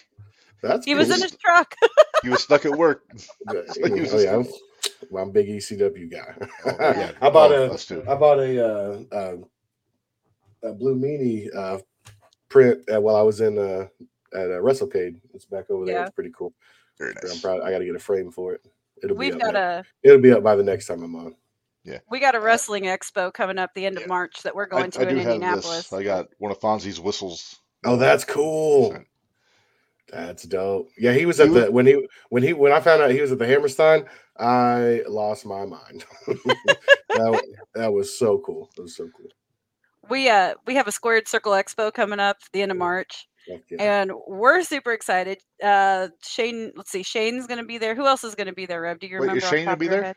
That's 0.61 0.85
He 0.85 0.95
was 0.95 1.09
in 1.09 1.21
his 1.21 1.35
truck. 1.37 1.73
He 2.21 2.27
was 2.27 2.43
stuck 2.43 2.65
at 2.65 2.75
work. 2.75 3.03
Yeah, 3.53 3.61
So 3.71 3.85
he 3.95 4.01
was 4.01 4.13
oh, 4.13 4.19
yeah, 4.19 4.35
I'm, 4.35 4.47
well, 5.09 5.23
I'm 5.23 5.29
a 5.29 5.31
big 5.31 5.47
ECW 5.47 6.11
guy. 6.11 6.35
Oh, 6.65 6.75
yeah. 6.79 7.11
I 7.21 7.29
bought 7.29 7.53
Oh, 7.53 7.63
a 7.63 7.73
us 7.73 7.85
too. 7.85 8.01
Bought 8.01 8.39
a 8.39 8.65
uh, 8.67 8.99
uh, 9.09 9.37
a 10.63 10.73
blue 10.73 10.95
meanie 10.95 11.47
uh, 11.55 11.79
print 12.49 12.81
uh, 12.93 12.99
while 12.99 13.15
I 13.15 13.21
was 13.21 13.39
in 13.39 13.57
uh, 13.57 13.87
at 14.33 14.47
uh, 14.51 14.59
WrestleCade. 14.59 15.21
It's 15.33 15.45
back 15.45 15.69
over 15.69 15.85
there. 15.85 15.95
Yeah. 15.95 16.01
It's 16.01 16.11
pretty 16.11 16.31
cool. 16.37 16.53
Very 16.99 17.13
nice. 17.13 17.35
I'm 17.35 17.39
proud. 17.39 17.61
I 17.61 17.71
got 17.71 17.79
to 17.79 17.85
get 17.85 17.95
a 17.95 17.99
frame 17.99 18.29
for 18.31 18.53
it. 18.55 18.61
It'll 19.01 19.15
We've 19.15 19.33
be 19.33 19.41
up 19.41 19.53
got 19.53 19.53
by, 19.53 19.59
a 19.61 19.83
it'll 20.03 20.19
be 20.21 20.31
up 20.33 20.43
by 20.43 20.57
the 20.57 20.63
next 20.63 20.87
time 20.87 21.03
I'm 21.03 21.15
on. 21.15 21.35
We 22.09 22.19
got 22.19 22.35
a 22.35 22.39
wrestling 22.39 22.83
expo 22.83 23.33
coming 23.33 23.57
up 23.57 23.71
the 23.73 23.85
end 23.85 23.97
of 23.97 24.01
Yeah. 24.03 24.07
March 24.07 24.41
that 24.43 24.55
we're 24.55 24.65
I, 24.65 24.69
going 24.69 24.91
to 24.91 24.99
I 24.99 25.03
in 25.03 25.09
do 25.09 25.15
have 25.17 25.27
Indianapolis. 25.33 25.89
this. 25.89 25.93
I 25.93 26.03
got 26.03 26.27
one 26.37 26.51
of 26.51 26.59
Fonzie's 26.59 26.99
whistles. 26.99 27.59
Oh, 27.85 27.95
that's 27.95 28.25
cool. 28.25 28.97
That's 30.11 30.43
dope. 30.43 30.89
Yeah, 30.97 31.13
he 31.13 31.25
was 31.25 31.37
He 31.37 31.43
at 31.43 31.49
was- 31.49 31.65
the 31.65 31.71
when 31.71 31.85
he 31.85 32.07
when 32.29 32.41
he 32.43 32.53
when 32.53 32.71
I 32.71 32.79
found 32.79 33.01
out 33.01 33.11
he 33.11 33.21
was 33.21 33.31
at 33.31 33.37
the 33.39 33.45
Hammerstein, 33.47 34.05
I 34.37 35.03
lost 35.07 35.45
my 35.45 35.65
mind. 35.65 36.03
that, 36.27 37.43
that 37.75 37.93
was 37.93 38.17
so 38.17 38.39
cool. 38.39 38.69
It 38.77 38.81
was 38.81 38.95
so 38.95 39.07
cool. 39.15 39.27
We 40.09 40.27
uh 40.29 40.55
we 40.65 40.73
have 40.75 40.87
a 40.87 40.91
squared 40.91 41.27
circle 41.27 41.51
expo 41.51 41.93
coming 41.93 42.19
up 42.19 42.37
the 42.53 42.61
end 42.63 42.71
of 42.71 42.77
March. 42.77 43.27
Yeah. 43.47 43.57
And 43.79 44.11
we're 44.27 44.63
super 44.63 44.93
excited. 44.93 45.39
Uh 45.63 46.07
Shane, 46.23 46.71
let's 46.75 46.91
see, 46.91 47.03
Shane's 47.03 47.45
gonna 47.45 47.63
be 47.65 47.77
there. 47.77 47.93
Who 47.93 48.07
else 48.07 48.23
is 48.23 48.33
gonna 48.33 48.53
be 48.53 48.65
there, 48.65 48.81
Rev? 48.81 48.99
Do 48.99 49.05
you 49.07 49.19
Wait, 49.19 49.25
is 49.25 49.27
remember? 49.27 49.45
off 49.45 49.51
Shane 49.51 49.65
gonna 49.65 49.77
be 49.77 49.87
there? 49.87 50.03
head? 50.03 50.15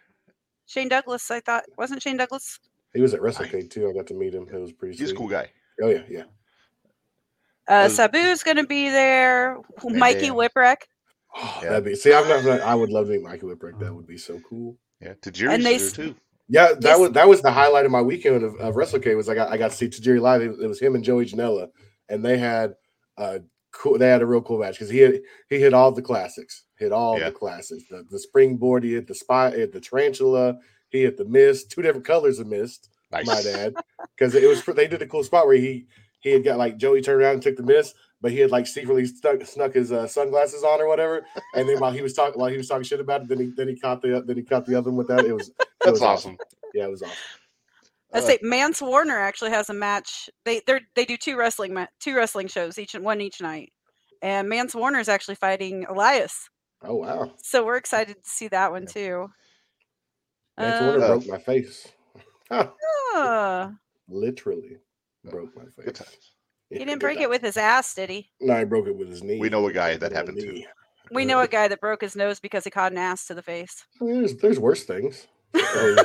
Shane 0.66 0.88
Douglas, 0.88 1.30
I 1.30 1.40
thought. 1.40 1.64
Wasn't 1.76 2.02
Shane 2.02 2.16
Douglas? 2.16 2.58
He 2.94 3.00
was 3.00 3.14
at 3.14 3.20
WrestleCade 3.20 3.70
too. 3.70 3.88
I 3.88 3.92
got 3.92 4.06
to 4.08 4.14
meet 4.14 4.34
him. 4.34 4.46
It 4.52 4.58
was 4.58 4.72
pretty. 4.72 4.96
He's 4.96 5.10
a 5.12 5.14
cool 5.14 5.28
guy. 5.28 5.48
Oh 5.82 5.88
yeah, 5.88 6.02
yeah. 6.08 6.22
Uh 7.68 7.84
Was- 7.84 7.96
Sabu's 7.98 8.42
gonna 8.42 8.66
be 8.66 8.88
there. 8.90 9.58
Mikey 9.84 10.26
damn. 10.26 10.34
Whipwreck. 10.34 10.76
Oh, 11.34 11.60
Yeah. 11.62 11.68
That'd 11.70 11.84
be. 11.84 11.94
See, 11.94 12.12
I've 12.12 12.28
not. 12.28 12.60
I 12.60 12.74
would 12.74 12.90
love 12.90 13.06
to 13.06 13.12
meet 13.12 13.22
Mikey 13.22 13.42
Whipwreck. 13.46 13.78
That 13.80 13.94
would 13.94 14.06
be 14.06 14.18
so 14.18 14.40
cool. 14.48 14.76
Yeah, 15.00 15.14
Tajiri's 15.14 15.54
And 15.54 15.64
they 15.64 15.78
there 15.78 15.90
too. 15.90 16.14
Yeah, 16.48 16.68
that 16.74 16.82
Yes. 16.82 16.98
was 16.98 17.10
that 17.12 17.28
was 17.28 17.40
the 17.40 17.50
highlight 17.50 17.86
of 17.86 17.92
my 17.92 18.02
weekend 18.02 18.42
of, 18.44 18.54
of 18.56 18.74
WrestleCade. 18.74 19.16
Was 19.16 19.28
I 19.28 19.34
got 19.34 19.50
I 19.50 19.56
got 19.56 19.70
to 19.70 19.76
see 19.76 19.88
Tajiri 19.88 20.20
live. 20.20 20.42
It, 20.42 20.50
it 20.60 20.66
was 20.66 20.80
him 20.80 20.94
and 20.94 21.02
Joey 21.04 21.24
Janela, 21.24 21.68
and 22.08 22.24
they 22.24 22.36
had 22.36 22.74
a 23.16 23.40
cool. 23.72 23.98
They 23.98 24.08
had 24.08 24.22
a 24.22 24.26
real 24.26 24.42
cool 24.42 24.58
match 24.58 24.74
because 24.74 24.90
he 24.90 24.98
had 24.98 25.20
he 25.48 25.58
hit 25.58 25.74
all 25.74 25.92
the 25.92 26.02
classics. 26.02 26.64
Hit 26.78 26.92
all 26.92 27.18
Yeah. 27.18 27.26
the 27.30 27.32
classics. 27.32 27.84
The 27.90 28.04
the 28.10 28.18
springboard. 28.18 28.84
He 28.84 28.92
hit 28.94 29.06
the 29.06 29.14
spot. 29.14 29.54
Hit 29.54 29.72
the 29.72 29.80
tarantula. 29.80 30.58
He 30.90 31.02
hit 31.02 31.16
the 31.16 31.24
mist. 31.24 31.70
Two 31.70 31.82
different 31.82 32.06
colors 32.06 32.38
of 32.38 32.46
mist. 32.46 32.88
Nice. 33.10 33.26
might 33.26 33.44
add, 33.46 33.74
because 34.16 34.34
it 34.34 34.48
was 34.48 34.64
they 34.74 34.88
did 34.88 35.02
a 35.02 35.06
cool 35.06 35.22
spot 35.22 35.46
where 35.46 35.56
he 35.56 35.86
he 36.20 36.30
had 36.30 36.44
got 36.44 36.56
like 36.56 36.78
Joey 36.78 37.02
turned 37.02 37.20
around 37.20 37.34
and 37.34 37.42
took 37.42 37.56
the 37.56 37.62
miss, 37.62 37.92
but 38.22 38.30
he 38.32 38.38
had 38.38 38.50
like 38.50 38.66
secretly 38.66 39.04
stuck 39.04 39.44
snuck 39.44 39.74
his 39.74 39.92
uh, 39.92 40.06
sunglasses 40.06 40.64
on 40.64 40.80
or 40.80 40.88
whatever. 40.88 41.26
And 41.54 41.68
then 41.68 41.78
while 41.78 41.92
he 41.92 42.00
was 42.00 42.14
talking 42.14 42.40
while 42.40 42.48
he 42.50 42.56
was 42.56 42.68
talking 42.68 42.84
shit 42.84 43.00
about 43.00 43.22
it, 43.22 43.28
then 43.28 43.38
he 43.38 43.52
then 43.54 43.68
he 43.68 43.76
caught 43.78 44.00
the 44.00 44.22
then 44.26 44.36
he 44.36 44.42
caught 44.42 44.64
the 44.64 44.78
other 44.78 44.90
one 44.90 44.96
with 44.96 45.08
that. 45.08 45.26
It 45.26 45.34
was 45.34 45.48
it 45.48 45.56
That's 45.80 45.92
was 45.92 46.02
awesome. 46.02 46.38
Yeah, 46.72 46.84
it 46.86 46.90
was 46.90 47.02
awesome. 47.02 47.16
I 48.14 48.18
Uh, 48.18 48.22
say 48.22 48.38
Mance 48.42 48.82
Warner 48.82 49.18
actually 49.18 49.50
has 49.50 49.70
a 49.70 49.74
match. 49.74 50.28
They 50.44 50.60
they 50.66 50.80
they 50.94 51.04
do 51.04 51.16
two 51.16 51.36
wrestling 51.36 51.72
ma- 51.74 51.86
two 52.00 52.14
wrestling 52.14 52.48
shows 52.48 52.78
each 52.78 52.92
one 52.94 53.20
each 53.20 53.40
night, 53.40 53.72
and 54.20 54.48
Mance 54.48 54.74
Warner 54.74 54.98
is 55.00 55.08
actually 55.08 55.36
fighting 55.36 55.84
Elias. 55.88 56.48
Oh 56.82 56.96
wow, 56.96 57.32
So 57.42 57.64
we're 57.64 57.76
excited 57.76 58.16
to 58.16 58.28
see 58.28 58.48
that 58.48 58.72
one 58.72 58.86
too. 58.86 59.28
Max 60.58 60.80
Uh, 60.80 60.84
Warner 60.84 61.04
Uh, 61.04 61.06
broke 61.08 61.26
my 61.28 61.38
face, 61.38 61.88
ah, 62.50 63.72
literally. 64.08 64.78
Broke 65.24 65.56
my 65.56 65.64
face. 65.64 65.84
Good 65.84 65.94
times. 65.94 66.32
He 66.70 66.78
didn't 66.78 66.98
break 67.00 67.20
it 67.20 67.30
with 67.30 67.42
his 67.42 67.56
ass, 67.56 67.94
did 67.94 68.10
he? 68.10 68.30
No, 68.40 68.58
he 68.58 68.64
broke 68.64 68.86
it 68.88 68.96
with 68.96 69.08
his 69.08 69.22
knee. 69.22 69.38
We 69.38 69.48
know 69.50 69.66
a 69.66 69.72
guy 69.72 69.96
that 69.96 70.10
happened 70.10 70.38
to. 70.40 70.62
We 71.10 71.24
know 71.26 71.40
a 71.40 71.46
guy 71.48 71.68
that 71.68 71.80
broke 71.80 72.00
his 72.00 72.16
nose 72.16 72.40
because 72.40 72.64
he 72.64 72.70
caught 72.70 72.92
an 72.92 72.98
ass 72.98 73.26
to 73.26 73.34
the 73.34 73.42
face. 73.42 73.84
I 74.00 74.04
mean, 74.04 74.18
there's 74.20 74.34
there's 74.36 74.58
worse 74.58 74.84
things. 74.84 75.28
I 75.54 76.04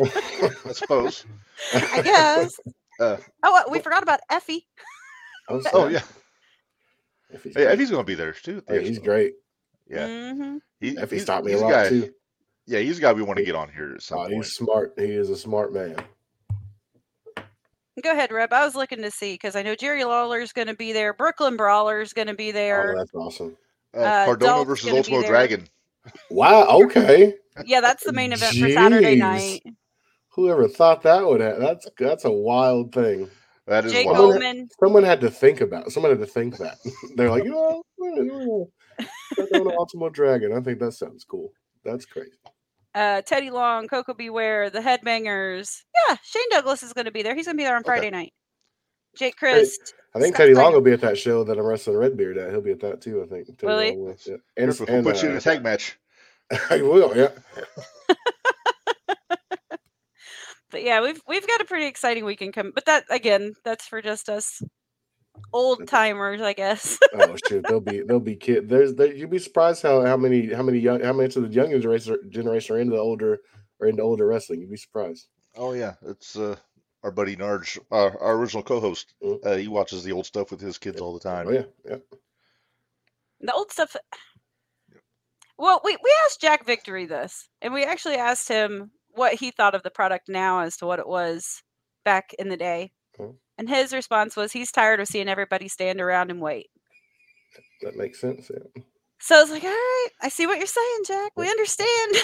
I 0.66 0.72
suppose. 0.72 1.24
I 1.72 2.02
guess. 2.02 2.58
Uh, 3.00 3.16
oh, 3.44 3.56
uh, 3.56 3.62
we 3.70 3.78
forgot 3.78 4.02
about 4.02 4.18
Effy. 4.28 4.62
mean, 5.48 5.62
Oh 5.72 5.86
yeah, 5.88 6.02
If 7.30 7.44
he's, 7.44 7.54
yeah. 7.54 7.66
great. 7.66 7.78
He's 7.78 7.92
gonna 7.92 8.02
be 8.02 8.16
there 8.16 8.32
too. 8.32 8.60
Yeah, 8.68 8.80
he's 8.80 8.98
great. 8.98 9.34
Yeah, 9.88 10.32
hmm 10.32 10.56
he, 10.80 10.88
If 10.96 11.02
he's 11.10 11.20
he's 11.20 11.24
taught 11.24 11.44
me 11.44 11.52
a 11.52 11.58
a 11.58 11.60
lot 11.60 11.70
guy. 11.70 11.88
too. 11.90 12.12
Yeah, 12.66 12.80
he's 12.80 12.98
a 12.98 13.00
guy 13.00 13.12
we 13.12 13.22
want 13.22 13.36
to 13.38 13.44
get 13.44 13.54
on 13.54 13.70
here 13.72 13.92
at 13.94 14.02
some 14.02 14.18
Oh, 14.18 14.22
point. 14.22 14.34
he's 14.34 14.52
smart. 14.52 14.94
He 14.98 15.04
is 15.12 15.30
a 15.30 15.36
smart 15.36 15.72
man. 15.72 15.94
Go 18.02 18.10
ahead, 18.10 18.32
Reb. 18.32 18.52
I 18.52 18.64
was 18.64 18.74
looking 18.74 19.02
to 19.02 19.10
see 19.12 19.34
because 19.34 19.54
I 19.54 19.62
know 19.62 19.74
Jerry 19.76 20.04
Lawler's 20.04 20.52
going 20.52 20.66
to 20.68 20.74
be 20.74 20.92
there. 20.92 21.12
Brooklyn 21.14 21.56
Brawler's 21.56 22.12
going 22.12 22.26
to 22.28 22.34
be 22.34 22.50
there. 22.50 22.82
Oh, 22.82 22.86
there. 22.88 22.96
that's 22.96 23.14
awesome. 23.14 23.56
Uh, 23.94 23.98
uh, 24.00 24.24
Cardona 24.24 24.52
Dolph's 24.52 24.68
versus 24.68 24.86
gonna 24.86 24.98
Ultimo. 24.98 25.22
Dragon. 25.22 25.68
Wow. 26.30 26.80
Okay. 26.82 27.34
yeah, 27.64 27.80
that's 27.80 28.04
the 28.04 28.12
main 28.12 28.32
event 28.32 28.56
for 28.56 28.68
Saturday 28.70 29.16
night. 29.16 29.62
Whoever 30.38 30.68
thought 30.68 31.02
that 31.02 31.26
would 31.26 31.40
have? 31.40 31.58
That's 31.58 31.88
that's 31.98 32.24
a 32.24 32.30
wild 32.30 32.92
thing. 32.92 33.28
That 33.66 33.84
is 33.84 33.92
Jake 33.92 34.06
wild. 34.06 34.36
Oman. 34.36 34.68
Someone 34.78 35.02
had 35.02 35.20
to 35.22 35.32
think 35.32 35.60
about. 35.60 35.90
Someone 35.90 36.12
had 36.12 36.20
to 36.20 36.26
think 36.26 36.58
that. 36.58 36.78
They're 37.16 37.28
like, 37.28 37.42
you 37.42 37.50
know, 37.50 37.82
we're 37.98 38.14
doing 39.52 39.74
Ultimo 39.76 40.10
Dragon. 40.10 40.52
I 40.52 40.60
think 40.60 40.78
that 40.78 40.92
sounds 40.92 41.24
cool. 41.24 41.50
That's 41.84 42.04
crazy. 42.04 42.38
Uh, 42.94 43.20
Teddy 43.22 43.50
Long, 43.50 43.88
Koko 43.88 44.14
B. 44.14 44.30
Ware, 44.30 44.70
the 44.70 44.78
Headbangers. 44.78 45.82
Yeah, 46.08 46.16
Shane 46.22 46.48
Douglas 46.52 46.84
is 46.84 46.92
going 46.92 47.06
to 47.06 47.10
be 47.10 47.24
there. 47.24 47.34
He's 47.34 47.46
going 47.46 47.56
to 47.56 47.60
be 47.60 47.64
there 47.64 47.74
on 47.74 47.80
Okay. 47.80 47.88
Friday 47.88 48.10
night. 48.10 48.32
Jake 49.16 49.34
Christ. 49.34 49.92
I 50.14 50.20
think 50.20 50.36
Scott 50.36 50.44
Teddy 50.44 50.54
Long 50.54 50.66
Steiner. 50.66 50.76
will 50.76 50.84
be 50.84 50.92
at 50.92 51.00
that 51.00 51.18
show 51.18 51.42
that 51.42 51.58
I'm 51.58 51.66
wrestling 51.66 51.96
Redbeard 51.96 52.38
at. 52.38 52.52
He'll 52.52 52.60
be 52.60 52.70
at 52.70 52.80
that 52.82 53.00
too. 53.00 53.24
I 53.24 53.26
think. 53.26 53.48
Teddy 53.48 53.66
Will 53.66 53.80
he? 53.80 53.90
Long 53.90 54.04
will, 54.04 54.16
yeah. 54.24 54.34
And, 54.56 54.66
Careful, 54.66 54.86
he'll 54.86 54.94
and, 54.94 55.04
put 55.04 55.20
you 55.20 55.30
in 55.30 55.34
uh, 55.34 55.38
a 55.38 55.40
tag 55.40 55.64
match. 55.64 55.98
I 56.70 56.80
will. 56.80 57.12
Yeah. 57.16 57.30
But 60.70 60.82
yeah, 60.82 61.00
we've 61.00 61.20
we've 61.26 61.46
got 61.46 61.60
a 61.60 61.64
pretty 61.64 61.86
exciting 61.86 62.24
weekend 62.24 62.54
coming. 62.54 62.72
But 62.74 62.86
that 62.86 63.04
again, 63.10 63.54
that's 63.64 63.86
for 63.86 64.02
just 64.02 64.28
us 64.28 64.62
old 65.52 65.86
timers, 65.86 66.40
I 66.40 66.52
guess. 66.52 66.98
oh 67.14 67.36
shoot, 67.48 67.64
they'll 67.68 67.80
be 67.80 68.02
they'll 68.02 68.20
be 68.20 68.36
kid. 68.36 68.68
There's 68.68 68.94
there, 68.94 69.12
you'd 69.12 69.30
be 69.30 69.38
surprised 69.38 69.82
how 69.82 70.04
how 70.04 70.16
many 70.16 70.52
how 70.52 70.62
many 70.62 70.78
young 70.78 71.00
how 71.02 71.12
many 71.12 71.26
of 71.26 71.34
the 71.34 71.48
young 71.48 71.70
generation 71.70 72.18
generation 72.30 72.76
are 72.76 72.80
into 72.80 72.96
the 72.96 73.00
older 73.00 73.38
or 73.80 73.88
into 73.88 74.02
older 74.02 74.26
wrestling. 74.26 74.60
You'd 74.60 74.70
be 74.70 74.76
surprised. 74.76 75.28
Oh 75.56 75.72
yeah, 75.72 75.94
it's 76.02 76.36
uh, 76.36 76.56
our 77.02 77.10
buddy 77.10 77.36
Narge, 77.36 77.78
uh, 77.90 78.10
our 78.20 78.36
original 78.36 78.62
co-host. 78.62 79.14
Mm. 79.22 79.46
Uh, 79.46 79.56
he 79.56 79.68
watches 79.68 80.04
the 80.04 80.12
old 80.12 80.26
stuff 80.26 80.50
with 80.50 80.60
his 80.60 80.78
kids 80.78 81.00
all 81.00 81.14
the 81.14 81.20
time. 81.20 81.48
Oh 81.48 81.52
yeah, 81.52 81.64
yeah. 81.88 81.96
the 83.40 83.52
old 83.52 83.72
stuff. 83.72 83.96
Well, 85.56 85.80
we 85.84 85.96
we 86.02 86.14
asked 86.26 86.40
Jack 86.40 86.66
Victory 86.66 87.06
this, 87.06 87.48
and 87.62 87.72
we 87.72 87.84
actually 87.84 88.16
asked 88.16 88.48
him 88.48 88.90
what 89.14 89.34
he 89.34 89.50
thought 89.50 89.74
of 89.74 89.82
the 89.82 89.90
product 89.90 90.28
now 90.28 90.60
as 90.60 90.76
to 90.78 90.86
what 90.86 90.98
it 90.98 91.08
was 91.08 91.62
back 92.04 92.34
in 92.38 92.48
the 92.48 92.56
day. 92.56 92.92
Oh. 93.18 93.34
And 93.56 93.68
his 93.68 93.92
response 93.92 94.36
was 94.36 94.52
he's 94.52 94.70
tired 94.70 95.00
of 95.00 95.08
seeing 95.08 95.28
everybody 95.28 95.68
stand 95.68 96.00
around 96.00 96.30
and 96.30 96.40
wait. 96.40 96.68
That 97.82 97.96
makes 97.96 98.20
sense. 98.20 98.50
Yeah. 98.50 98.82
So 99.20 99.36
I 99.36 99.40
was 99.42 99.50
like, 99.50 99.64
all 99.64 99.70
right, 99.70 100.08
I 100.22 100.28
see 100.28 100.46
what 100.46 100.58
you're 100.58 100.66
saying, 100.66 101.00
Jack. 101.06 101.32
We 101.36 101.48
understand. 101.48 102.16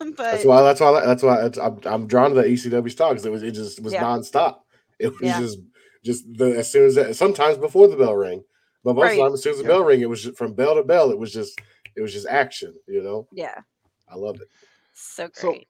but 0.00 0.16
That's 0.16 0.44
why. 0.44 0.62
That's 0.62 0.80
why. 0.80 1.00
That's 1.06 1.22
why. 1.22 1.64
I'm, 1.64 1.80
I'm 1.84 2.06
drawn 2.06 2.30
to 2.34 2.36
the 2.36 2.42
ECW 2.46 2.90
stock 2.90 3.10
because 3.10 3.24
it 3.24 3.32
was. 3.32 3.42
It 3.42 3.52
just 3.52 3.82
was 3.82 3.94
Yeah. 3.94 4.04
nonstop. 4.04 4.58
It 4.98 5.12
was 5.12 5.22
Yeah. 5.22 5.40
just 5.40 5.58
just 6.04 6.24
the 6.36 6.58
as 6.58 6.70
soon 6.70 6.86
as 6.86 6.94
that, 6.96 7.16
sometimes 7.16 7.56
before 7.58 7.88
the 7.88 7.96
bell 7.96 8.14
rang, 8.14 8.44
but 8.84 8.94
most 8.94 9.12
of 9.12 9.16
the 9.16 9.22
time 9.22 9.32
as 9.32 9.42
soon 9.42 9.52
as 9.52 9.58
the 9.58 9.64
Yeah. 9.64 9.68
bell 9.70 9.84
ring, 9.84 10.00
it 10.00 10.08
was 10.08 10.22
just, 10.22 10.36
from 10.36 10.52
bell 10.54 10.74
to 10.74 10.82
bell. 10.82 11.10
It 11.10 11.18
was 11.18 11.32
just 11.32 11.58
it 11.96 12.02
was 12.02 12.12
just 12.12 12.26
action. 12.26 12.74
You 12.86 13.02
know, 13.02 13.26
yeah, 13.32 13.60
I 14.08 14.16
loved 14.16 14.42
it. 14.42 14.48
So 14.98 15.28
So- 15.32 15.50
great. 15.52 15.68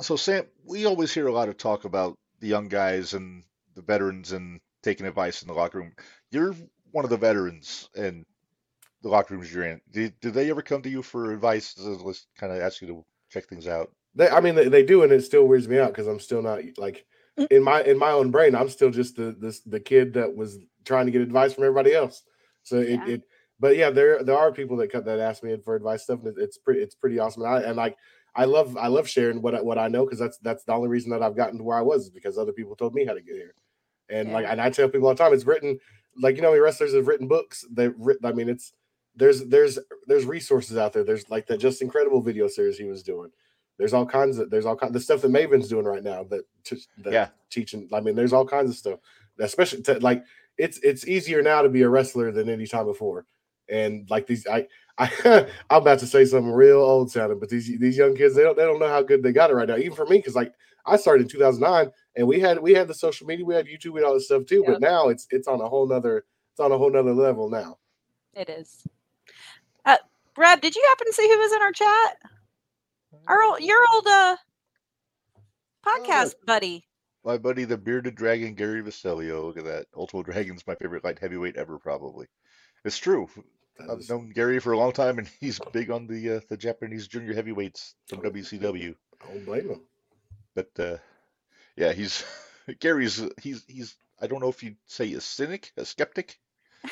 So 0.00 0.16
Sam, 0.16 0.46
we 0.64 0.86
always 0.86 1.12
hear 1.12 1.26
a 1.26 1.32
lot 1.32 1.48
of 1.48 1.56
talk 1.56 1.84
about 1.84 2.18
the 2.40 2.48
young 2.48 2.68
guys 2.68 3.12
and 3.14 3.44
the 3.74 3.82
veterans 3.82 4.32
and 4.32 4.60
taking 4.82 5.06
advice 5.06 5.42
in 5.42 5.48
the 5.48 5.54
locker 5.54 5.78
room. 5.78 5.92
You're 6.30 6.54
one 6.90 7.04
of 7.04 7.10
the 7.10 7.16
veterans 7.16 7.88
in 7.94 8.24
the 9.02 9.08
locker 9.08 9.34
rooms 9.34 9.52
you're 9.52 9.64
in. 9.64 9.80
Did, 9.90 10.18
did 10.20 10.34
they 10.34 10.50
ever 10.50 10.62
come 10.62 10.82
to 10.82 10.88
you 10.88 11.02
for 11.02 11.32
advice? 11.32 11.74
Let's 11.78 12.26
kind 12.38 12.52
of 12.52 12.60
ask 12.60 12.80
you 12.80 12.88
to 12.88 13.04
check 13.30 13.46
things 13.48 13.66
out. 13.68 13.90
They, 14.14 14.28
I 14.28 14.40
mean, 14.40 14.54
they, 14.54 14.68
they 14.68 14.82
do, 14.82 15.02
and 15.02 15.12
it 15.12 15.22
still 15.22 15.46
weirds 15.46 15.68
me 15.68 15.78
out 15.78 15.88
because 15.90 16.06
I'm 16.06 16.20
still 16.20 16.42
not 16.42 16.60
like 16.78 17.04
Mm. 17.38 17.46
in 17.50 17.62
my 17.62 17.82
in 17.82 17.96
my 17.98 18.10
own 18.10 18.30
brain. 18.30 18.54
I'm 18.54 18.68
still 18.68 18.90
just 18.90 19.16
the 19.16 19.34
this 19.38 19.60
the 19.60 19.80
kid 19.80 20.12
that 20.14 20.36
was 20.36 20.58
trying 20.84 21.06
to 21.06 21.12
get 21.12 21.22
advice 21.22 21.54
from 21.54 21.64
everybody 21.64 21.94
else. 21.94 22.24
So 22.62 22.76
it, 22.76 22.90
Yeah. 22.90 23.06
it 23.06 23.22
but 23.58 23.74
yeah, 23.74 23.88
there 23.88 24.22
there 24.22 24.36
are 24.36 24.52
people 24.52 24.76
that 24.76 24.92
cut 24.92 25.06
that 25.06 25.18
ask 25.18 25.42
me 25.42 25.56
for 25.64 25.74
advice 25.74 26.02
stuff, 26.02 26.18
and 26.18 26.28
it, 26.28 26.34
it's 26.42 26.58
pretty 26.58 26.80
it's 26.80 26.94
pretty 26.94 27.18
awesome. 27.18 27.42
And 27.44 27.54
I 27.54 27.60
and 27.62 27.74
like 27.76 27.96
I 28.34 28.44
love 28.46 28.76
I 28.76 28.86
love 28.88 29.08
sharing 29.08 29.42
what 29.42 29.54
I, 29.54 29.60
what 29.60 29.78
I 29.78 29.88
know 29.88 30.04
because 30.04 30.18
that's 30.18 30.38
that's 30.38 30.64
the 30.64 30.72
only 30.72 30.88
reason 30.88 31.10
that 31.10 31.22
I've 31.22 31.36
gotten 31.36 31.58
to 31.58 31.64
where 31.64 31.76
I 31.76 31.82
was 31.82 32.04
is 32.04 32.10
because 32.10 32.38
other 32.38 32.52
people 32.52 32.74
told 32.76 32.94
me 32.94 33.04
how 33.04 33.14
to 33.14 33.20
get 33.20 33.34
here. 33.34 33.54
And 34.08 34.32
like 34.32 34.46
and 34.48 34.60
I 34.60 34.70
tell 34.70 34.88
people 34.88 35.08
all 35.08 35.14
the 35.14 35.22
time, 35.22 35.32
it's 35.32 35.44
written 35.46 35.78
like 36.20 36.36
you 36.36 36.42
know, 36.42 36.52
how 36.52 36.58
wrestlers 36.58 36.94
have 36.94 37.06
written 37.06 37.28
books. 37.28 37.64
They've 37.70 37.94
written. 37.98 38.26
I 38.26 38.32
mean, 38.32 38.48
it's 38.48 38.72
there's 39.16 39.44
there's 39.44 39.78
there's 40.06 40.24
resources 40.24 40.76
out 40.76 40.92
there. 40.92 41.04
There's 41.04 41.28
like 41.30 41.46
that 41.46 41.58
just 41.58 41.82
incredible 41.82 42.20
video 42.20 42.48
series 42.48 42.78
he 42.78 42.84
was 42.84 43.02
doing. 43.02 43.30
There's 43.78 43.92
all 43.94 44.06
kinds 44.06 44.38
of 44.38 44.50
there's 44.50 44.66
all 44.66 44.76
kinds 44.76 44.92
the 44.92 45.00
stuff 45.00 45.22
that 45.22 45.30
Maven's 45.30 45.68
doing 45.68 45.84
right 45.84 46.02
now 46.02 46.24
that, 46.24 46.42
t- 46.64 46.82
that 46.98 47.12
Yeah. 47.12 47.28
teaching. 47.50 47.88
I 47.92 48.00
mean, 48.00 48.14
there's 48.14 48.32
all 48.32 48.46
kinds 48.46 48.70
of 48.70 48.76
stuff, 48.76 49.00
especially 49.38 49.82
to, 49.82 49.98
like 50.00 50.24
it's 50.58 50.78
it's 50.78 51.06
easier 51.06 51.42
now 51.42 51.62
to 51.62 51.68
be 51.68 51.82
a 51.82 51.88
wrestler 51.88 52.30
than 52.32 52.48
any 52.48 52.66
time 52.66 52.86
before. 52.86 53.26
And 53.68 54.08
like 54.10 54.26
these, 54.26 54.46
I 54.46 54.66
I 55.02 55.46
I'm 55.70 55.82
about 55.82 55.98
to 56.00 56.06
say 56.06 56.24
something 56.24 56.52
real 56.52 56.80
old 56.80 57.10
sounding, 57.10 57.38
but 57.40 57.48
these 57.48 57.66
these 57.78 57.96
young 57.96 58.14
kids 58.14 58.34
they 58.34 58.42
don't 58.42 58.56
they 58.56 58.64
don't 58.64 58.78
know 58.78 58.88
how 58.88 59.02
good 59.02 59.22
they 59.22 59.32
got 59.32 59.50
it 59.50 59.54
right 59.54 59.68
now. 59.68 59.76
Even 59.76 59.94
for 59.94 60.06
me, 60.06 60.18
because 60.18 60.36
like 60.36 60.52
I 60.86 60.96
started 60.96 61.24
in 61.24 61.28
2009 61.28 61.90
and 62.16 62.26
we 62.26 62.40
had 62.40 62.60
we 62.60 62.72
had 62.72 62.88
the 62.88 62.94
social 62.94 63.26
media, 63.26 63.44
we 63.44 63.54
had 63.54 63.66
YouTube, 63.66 63.92
we 63.92 64.00
had 64.00 64.06
all 64.06 64.14
this 64.14 64.26
stuff 64.26 64.46
too. 64.46 64.62
Yep. 64.66 64.66
But 64.66 64.80
now 64.80 65.08
it's 65.08 65.26
it's 65.30 65.48
on 65.48 65.60
a 65.60 65.68
whole 65.68 65.88
nother 65.88 66.24
it's 66.52 66.60
on 66.60 66.72
a 66.72 66.78
whole 66.78 66.90
nother 66.90 67.14
level 67.14 67.50
now. 67.50 67.78
It 68.34 68.48
is. 68.48 68.86
Uh, 69.84 69.96
Brad, 70.34 70.60
did 70.60 70.76
you 70.76 70.84
happen 70.90 71.06
to 71.06 71.12
see 71.12 71.28
who 71.28 71.38
was 71.38 71.52
in 71.52 71.62
our 71.62 71.72
chat? 71.72 72.18
Our 73.26 73.42
old, 73.42 73.60
your 73.60 73.80
old 73.94 74.06
uh 74.06 74.36
podcast 75.84 76.34
buddy. 76.46 76.86
My 77.24 77.38
buddy, 77.38 77.64
the 77.64 77.76
bearded 77.76 78.16
dragon, 78.16 78.54
Gary 78.54 78.82
Vasilio. 78.82 79.44
Look 79.44 79.58
at 79.58 79.64
that. 79.64 79.86
Ultimo 79.96 80.24
Dragon's 80.24 80.66
my 80.66 80.74
favorite 80.74 81.04
light 81.04 81.20
heavyweight 81.20 81.56
ever, 81.56 81.78
probably. 81.78 82.26
It's 82.84 82.98
true. 82.98 83.28
That 83.86 83.92
I've 83.92 84.00
is- 84.00 84.08
known 84.10 84.30
Gary 84.30 84.58
for 84.58 84.72
a 84.72 84.78
long 84.78 84.92
time, 84.92 85.18
and 85.18 85.28
he's 85.40 85.60
big 85.72 85.90
on 85.90 86.06
the 86.06 86.36
uh, 86.36 86.40
the 86.48 86.56
Japanese 86.56 87.08
junior 87.08 87.34
heavyweights 87.34 87.94
from 88.08 88.20
WCW. 88.20 88.94
I 89.22 89.32
don't 89.32 89.44
blame 89.46 89.68
him. 89.70 89.80
But 90.54 90.70
uh, 90.78 90.96
yeah, 91.76 91.92
he's 91.92 92.24
Gary's. 92.80 93.22
He's 93.40 93.64
he's. 93.66 93.96
I 94.20 94.26
don't 94.28 94.40
know 94.40 94.48
if 94.48 94.62
you'd 94.62 94.76
say 94.86 95.12
a 95.14 95.20
cynic, 95.20 95.72
a 95.76 95.84
skeptic. 95.84 96.38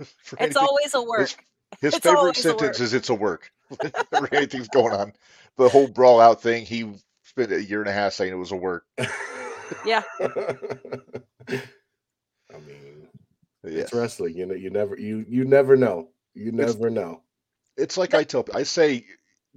It's 0.00 0.32
anything. 0.38 0.62
always 0.62 0.94
a 0.94 1.02
work. 1.02 1.18
His, 1.22 1.36
his 1.80 1.94
It's 1.96 2.04
favorite 2.04 2.20
a 2.20 2.24
work. 2.26 2.36
sentence 2.36 2.78
is 2.78 2.94
"It's 2.94 3.08
a 3.08 3.14
work." 3.14 3.50
Anything's 4.32 4.68
going 4.68 4.92
on, 4.94 5.12
the 5.56 5.68
whole 5.68 5.88
brawl 5.88 6.20
out 6.20 6.40
thing. 6.40 6.64
He 6.64 6.88
spent 7.24 7.50
a 7.50 7.60
year 7.60 7.80
and 7.80 7.90
a 7.90 7.92
half 7.92 8.12
saying 8.12 8.32
it 8.32 8.36
was 8.36 8.52
a 8.52 8.56
work. 8.56 8.84
Yeah. 9.84 10.02
I 10.20 10.28
mean, 12.64 13.08
Yeah, 13.64 13.80
it's 13.82 13.92
wrestling. 13.92 14.36
You 14.36 14.46
know, 14.46 14.54
you 14.54 14.70
never 14.70 14.96
you 14.98 15.24
you 15.28 15.44
never 15.44 15.76
know. 15.76 16.10
You 16.38 16.48
It's- 16.52 16.74
never 16.74 16.88
know. 16.90 17.22
it's 17.76 17.96
like 17.96 18.14
I 18.14 18.24
tell. 18.24 18.44
I 18.54 18.62
say, 18.62 19.04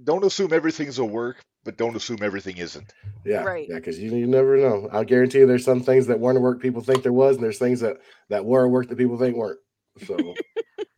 don't 0.02 0.24
assume 0.24 0.52
everything's 0.52 0.98
a 0.98 1.04
work, 1.04 1.40
but 1.64 1.76
don't 1.76 1.94
assume 1.96 2.18
everything 2.22 2.56
isn't. 2.56 2.92
Yeah, 3.24 3.42
Right. 3.44 3.68
yeah, 3.68 3.76
because 3.76 3.98
you, 3.98 4.14
you 4.14 4.26
never 4.26 4.56
know. 4.56 4.88
I'll 4.92 5.04
guarantee 5.04 5.38
you, 5.38 5.46
there's 5.46 5.64
some 5.64 5.82
things 5.82 6.06
that 6.08 6.18
weren't 6.18 6.38
a 6.38 6.40
work 6.40 6.60
people 6.60 6.82
think 6.82 7.02
there 7.04 7.12
was, 7.12 7.36
and 7.36 7.44
there's 7.44 7.58
things 7.58 7.80
that 7.80 7.98
that 8.30 8.44
were 8.44 8.64
a 8.64 8.68
work 8.68 8.88
that 8.88 8.98
people 8.98 9.16
think 9.18 9.36
weren't. 9.36 9.60
So 10.06 10.16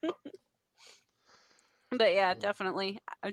But 1.90 2.12
yeah, 2.14 2.34
definitely. 2.34 2.98
I- 3.22 3.28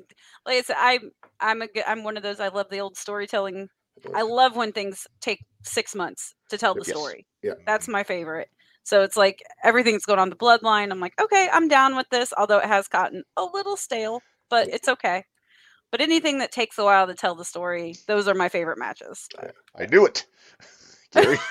Like 0.45 0.57
I 0.57 0.61
said, 0.61 0.75
I 0.77 0.99
I'm 1.39 1.61
a 1.61 1.67
g- 1.67 1.83
I'm 1.85 2.03
one 2.03 2.17
of 2.17 2.23
those. 2.23 2.39
I 2.39 2.49
love 2.49 2.67
the 2.69 2.79
old 2.79 2.95
storytelling. 2.97 3.67
I 4.13 4.21
love 4.21 4.55
when 4.55 4.71
things 4.71 5.07
take 5.19 5.39
six 5.63 5.95
months 5.95 6.33
to 6.49 6.57
tell 6.57 6.73
the 6.73 6.83
Yes. 6.85 6.89
story. 6.95 7.25
yeah, 7.43 7.53
That's 7.65 7.87
my 7.87 8.03
favorite. 8.03 8.49
So 8.83 9.01
it's 9.03 9.17
like 9.17 9.43
everything's 9.63 10.05
going 10.05 10.19
on 10.19 10.29
the 10.29 10.35
bloodline. 10.35 10.91
I'm 10.91 10.99
like, 10.99 11.19
okay, 11.21 11.47
I'm 11.51 11.67
down 11.67 11.95
with 11.95 12.09
this, 12.09 12.33
although 12.37 12.57
it 12.59 12.65
has 12.65 12.87
gotten 12.87 13.23
a 13.37 13.43
little 13.43 13.77
stale, 13.77 14.21
but 14.49 14.67
it's 14.67 14.87
okay. 14.87 15.23
But 15.91 16.01
anything 16.01 16.39
that 16.39 16.51
takes 16.51 16.77
a 16.77 16.83
while 16.85 17.05
to 17.07 17.13
tell 17.13 17.35
the 17.35 17.45
story, 17.45 17.95
those 18.07 18.27
are 18.27 18.33
my 18.33 18.49
favorite 18.49 18.79
matches. 18.79 19.27
I 19.77 19.85
knew 19.85 20.05
it, 20.05 20.25
Gary. 21.11 21.37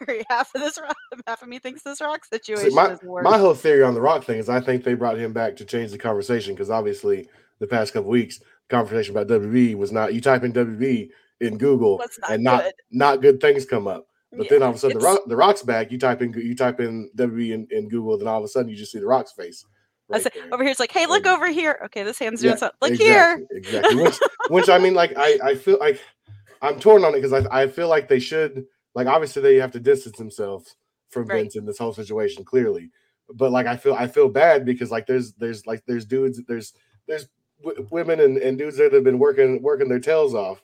Gary, 0.00 0.24
half 0.28 0.54
of 0.54 0.60
this 0.60 0.78
rock, 0.80 0.96
half 1.26 1.42
of 1.42 1.48
me 1.48 1.58
thinks 1.58 1.82
this 1.82 2.00
rock 2.00 2.24
See, 2.24 2.36
situation 2.36 2.74
my 2.74 2.92
is 2.92 3.02
worse. 3.02 3.24
my 3.24 3.38
whole 3.38 3.54
theory 3.54 3.82
on 3.82 3.94
the 3.94 4.00
Rock 4.00 4.24
thing 4.24 4.38
is 4.38 4.48
I 4.48 4.60
think 4.60 4.84
they 4.84 4.94
brought 4.94 5.18
him 5.18 5.32
back 5.32 5.56
to 5.56 5.64
change 5.64 5.90
the 5.92 5.98
conversation 5.98 6.54
because 6.54 6.70
obviously 6.70 7.28
the 7.58 7.66
past 7.66 7.92
couple 7.92 8.10
weeks 8.10 8.40
conversation 8.68 9.16
about 9.16 9.28
WB 9.28 9.76
was 9.76 9.92
not. 9.92 10.14
You 10.14 10.20
type 10.20 10.42
in 10.44 10.52
WB 10.52 11.10
in 11.40 11.58
Google 11.58 11.98
not 11.98 12.30
and 12.30 12.42
not 12.42 12.62
good. 12.64 12.72
not 12.90 13.20
good 13.22 13.40
things 13.40 13.64
come 13.64 13.86
up. 13.86 14.06
But 14.36 14.46
Yeah, 14.46 14.50
then 14.50 14.62
all 14.62 14.70
of 14.70 14.76
a 14.76 14.78
sudden, 14.78 14.98
the, 14.98 15.04
rock, 15.04 15.20
the 15.26 15.36
Rock's 15.36 15.62
back. 15.62 15.90
You 15.92 15.98
type 15.98 16.22
in 16.22 16.32
you 16.32 16.54
type 16.54 16.80
in 16.80 17.10
WWE 17.16 17.52
in, 17.52 17.66
in 17.70 17.88
Google, 17.88 18.18
then 18.18 18.28
all 18.28 18.38
of 18.38 18.44
a 18.44 18.48
sudden 18.48 18.68
you 18.68 18.76
just 18.76 18.92
see 18.92 18.98
the 18.98 19.06
Rock's 19.06 19.32
face. 19.32 19.64
I 20.12 20.20
said, 20.20 20.32
over 20.52 20.62
here, 20.62 20.70
it's 20.70 20.80
like, 20.80 20.92
hey, 20.92 21.06
look 21.06 21.26
over 21.26 21.50
here. 21.50 21.78
Okay, 21.86 22.02
this 22.02 22.18
hand's 22.18 22.42
doing 22.42 22.52
Yeah, 22.52 22.56
something. 22.58 22.76
Look 22.82 22.92
here. 23.00 23.42
exactly, 23.50 23.56
Exactly. 23.56 24.02
Which, 24.02 24.18
which 24.50 24.68
I 24.68 24.76
mean, 24.78 24.92
like, 24.92 25.14
I, 25.16 25.38
I 25.42 25.54
feel 25.54 25.78
like 25.80 25.98
I'm 26.60 26.78
torn 26.78 27.04
on 27.04 27.14
it 27.14 27.22
because 27.22 27.32
I, 27.32 27.62
I 27.62 27.66
feel 27.68 27.88
like 27.88 28.08
they 28.08 28.18
should, 28.18 28.66
like, 28.94 29.06
obviously 29.06 29.40
they 29.40 29.56
have 29.56 29.70
to 29.72 29.80
distance 29.80 30.18
themselves 30.18 30.76
from 31.08 31.24
Right. 31.24 31.38
Vince 31.42 31.56
in 31.56 31.64
this 31.64 31.78
whole 31.78 31.94
situation, 31.94 32.44
clearly. 32.44 32.90
But 33.32 33.50
like, 33.50 33.66
I 33.66 33.76
feel, 33.78 33.94
I 33.94 34.06
feel 34.06 34.28
bad 34.28 34.66
because 34.66 34.90
like, 34.90 35.06
there's, 35.06 35.32
there's 35.34 35.66
like, 35.66 35.82
there's 35.86 36.04
dudes, 36.04 36.38
there's, 36.46 36.74
there's 37.08 37.26
w- 37.64 37.88
women 37.90 38.20
and, 38.20 38.36
and 38.36 38.58
dudes 38.58 38.76
that 38.76 38.92
have 38.92 39.04
been 39.04 39.18
working, 39.18 39.62
working 39.62 39.88
their 39.88 40.00
tails 40.00 40.34
off. 40.34 40.62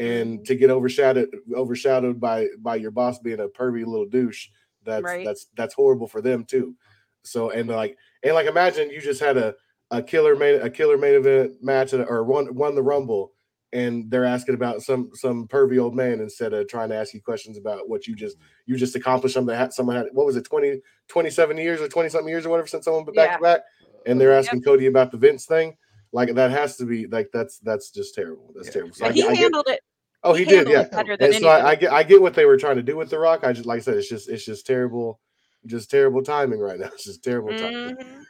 And 0.00 0.38
mm-hmm. 0.38 0.44
to 0.44 0.54
get 0.56 0.70
overshadowed, 0.70 1.28
overshadowed 1.54 2.18
by, 2.20 2.46
by 2.58 2.76
your 2.76 2.90
boss 2.90 3.18
being 3.18 3.40
a 3.40 3.48
pervy 3.48 3.86
little 3.86 4.06
douche, 4.06 4.48
that's, 4.84 5.04
Right. 5.04 5.24
that's, 5.24 5.46
that's 5.56 5.74
horrible 5.74 6.08
for 6.08 6.20
them 6.20 6.44
too. 6.44 6.74
So, 7.22 7.50
and 7.50 7.68
like, 7.68 7.96
and 8.22 8.34
like, 8.34 8.46
imagine 8.46 8.90
you 8.90 9.00
just 9.00 9.20
had 9.20 9.36
a, 9.36 9.54
a 9.90 10.02
killer 10.02 10.36
main 10.36 10.60
a 10.60 10.70
killer 10.70 10.96
main 10.96 11.14
event 11.14 11.62
match 11.62 11.92
at- 11.92 12.08
or 12.08 12.24
won 12.24 12.54
won 12.54 12.74
the 12.74 12.82
rumble 12.82 13.32
and 13.72 14.10
they're 14.10 14.24
asking 14.24 14.54
about 14.54 14.82
some 14.82 15.10
some 15.14 15.46
pervy 15.48 15.80
old 15.80 15.94
man 15.94 16.20
instead 16.20 16.52
of 16.52 16.68
trying 16.68 16.88
to 16.88 16.94
ask 16.94 17.12
you 17.14 17.20
questions 17.20 17.58
about 17.58 17.88
what 17.88 18.06
you 18.06 18.14
just 18.14 18.36
mm-hmm. 18.36 18.46
you 18.66 18.76
just 18.76 18.96
accomplished 18.96 19.34
something 19.34 19.54
that 19.54 19.72
someone 19.74 19.96
had 19.96 20.06
what 20.12 20.26
was 20.26 20.36
it 20.36 20.44
20 20.44 20.80
27 21.08 21.56
years 21.56 21.80
or 21.80 21.88
20 21.88 22.08
something 22.08 22.28
years 22.28 22.46
or 22.46 22.50
whatever 22.50 22.68
since 22.68 22.84
someone 22.84 23.04
back 23.04 23.14
Yeah. 23.30 23.36
to 23.36 23.42
back 23.42 23.60
and 24.06 24.20
they're 24.20 24.28
mm-hmm. 24.28 24.36
Yep. 24.36 24.44
asking 24.44 24.62
Cody 24.62 24.86
about 24.86 25.10
the 25.10 25.18
Vince 25.18 25.44
thing 25.46 25.76
like 26.12 26.34
that 26.34 26.50
has 26.50 26.76
to 26.76 26.84
be 26.84 27.06
like 27.06 27.30
that's 27.32 27.58
that's 27.58 27.90
just 27.90 28.14
terrible 28.14 28.52
that's 28.54 28.68
Yeah. 28.68 28.72
terrible 28.72 28.94
so 28.94 29.06
I 29.06 29.12
he 29.12 29.22
get- 29.22 29.30
I 29.30 29.34
get- 29.34 29.42
handled 29.42 29.68
it. 29.68 29.80
Oh 30.22 30.32
he 30.34 30.44
he 30.44 30.50
did 30.50 30.68
yeah 30.68 30.84
better 30.84 31.16
than 31.16 31.32
and 31.32 31.42
so 31.42 31.48
I, 31.48 31.70
I 31.70 31.74
get 31.74 31.92
I 31.92 32.02
get 32.02 32.20
what 32.22 32.34
they 32.34 32.44
were 32.44 32.56
trying 32.56 32.76
to 32.76 32.82
do 32.82 32.96
with 32.96 33.10
the 33.10 33.18
rock 33.18 33.40
I 33.44 33.52
just 33.52 33.66
like 33.66 33.78
I 33.78 33.80
said 33.80 33.96
it's 33.96 34.08
just 34.08 34.28
it's 34.28 34.44
just 34.44 34.66
terrible 34.66 35.20
just 35.66 35.90
terrible 35.90 36.22
timing 36.22 36.60
right 36.60 36.78
now 36.78 36.86
it's 36.94 37.04
just 37.04 37.22
terrible 37.24 37.50
timing 37.56 37.96
Mhm. 37.96 38.24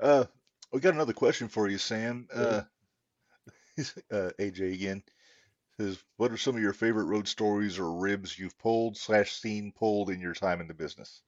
Uh, 0.00 0.24
we 0.72 0.80
got 0.80 0.94
another 0.94 1.12
question 1.12 1.48
for 1.48 1.68
you, 1.68 1.78
Sam. 1.78 2.28
Uh, 2.32 2.62
uh, 4.12 4.30
AJ 4.38 4.74
again 4.74 5.02
says, 5.78 5.98
"What 6.16 6.30
are 6.32 6.36
some 6.36 6.56
of 6.56 6.62
your 6.62 6.72
favorite 6.72 7.04
road 7.06 7.26
stories 7.28 7.78
or 7.78 7.92
ribs 7.98 8.38
you've 8.38 8.56
pulled 8.58 8.96
slash 8.96 9.32
seen 9.32 9.72
pulled 9.76 10.10
in 10.10 10.20
your 10.20 10.34
time 10.34 10.60
in 10.60 10.68
the 10.68 10.74
business?" 10.74 11.22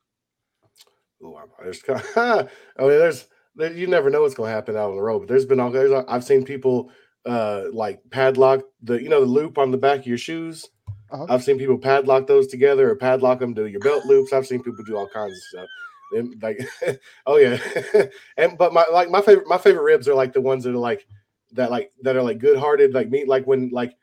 Oh, 1.23 1.35
I'm- 1.35 1.49
there's 1.63 1.83
kind 1.83 2.03
I 2.17 2.43
mean, 2.79 2.89
there's 2.91 3.27
there, 3.57 3.73
you 3.73 3.87
never 3.87 4.09
know 4.11 4.23
what's 4.23 4.35
going 4.35 4.49
to 4.51 4.55
happen 4.55 4.77
out 4.77 4.91
on 4.91 4.97
the 4.97 5.03
road. 5.03 5.21
But 5.21 5.29
there's 5.29 5.47
been 5.47 5.61
all 5.61 5.71
there's 5.71 5.93
I've 6.09 6.25
seen 6.25 6.45
people 6.45 6.91
uh 7.27 7.65
like 7.73 8.01
padlock 8.11 8.63
the 8.83 9.03
you 9.03 9.09
know 9.09 9.21
the 9.21 9.27
loop 9.27 9.59
on 9.59 9.71
the 9.71 9.79
back 9.79 10.01
of 10.01 10.07
your 10.07 10.19
shoes. 10.19 10.69
Uh-huh. 11.11 11.27
I've 11.29 11.43
seen 11.43 11.59
people 11.59 11.77
padlock 11.77 12.27
those 12.27 12.47
together 12.47 12.91
or 12.91 12.97
padlock 12.97 13.41
them 13.41 13.55
to 13.57 13.67
your 13.67 13.81
belt 13.81 14.07
loops. 14.07 14.33
I've 14.33 14.47
seen 14.47 14.63
people 14.63 14.85
do 14.85 14.97
all 14.97 15.09
kinds 15.09 15.33
of 15.33 15.43
stuff. 15.43 15.69
And 16.13 16.43
like, 16.43 16.61
oh 17.27 17.37
yeah, 17.37 17.59
and 18.37 18.57
but 18.57 18.73
my 18.73 18.85
like 18.93 19.11
my 19.11 19.21
favorite 19.21 19.49
my 19.49 19.59
favorite 19.59 19.83
ribs 19.83 20.09
are 20.09 20.15
like 20.15 20.33
the 20.33 20.41
ones 20.41 20.65
that 20.65 20.75
are 20.75 20.79
like 20.79 21.07
that 21.53 21.71
like 21.71 21.93
that 22.03 22.17
are 22.17 22.23
like 22.23 22.39
good 22.39 22.59
hearted 22.59 22.95
like 22.95 23.11
me 23.11 23.25
like 23.25 23.47
when 23.47 23.71
like 23.71 23.97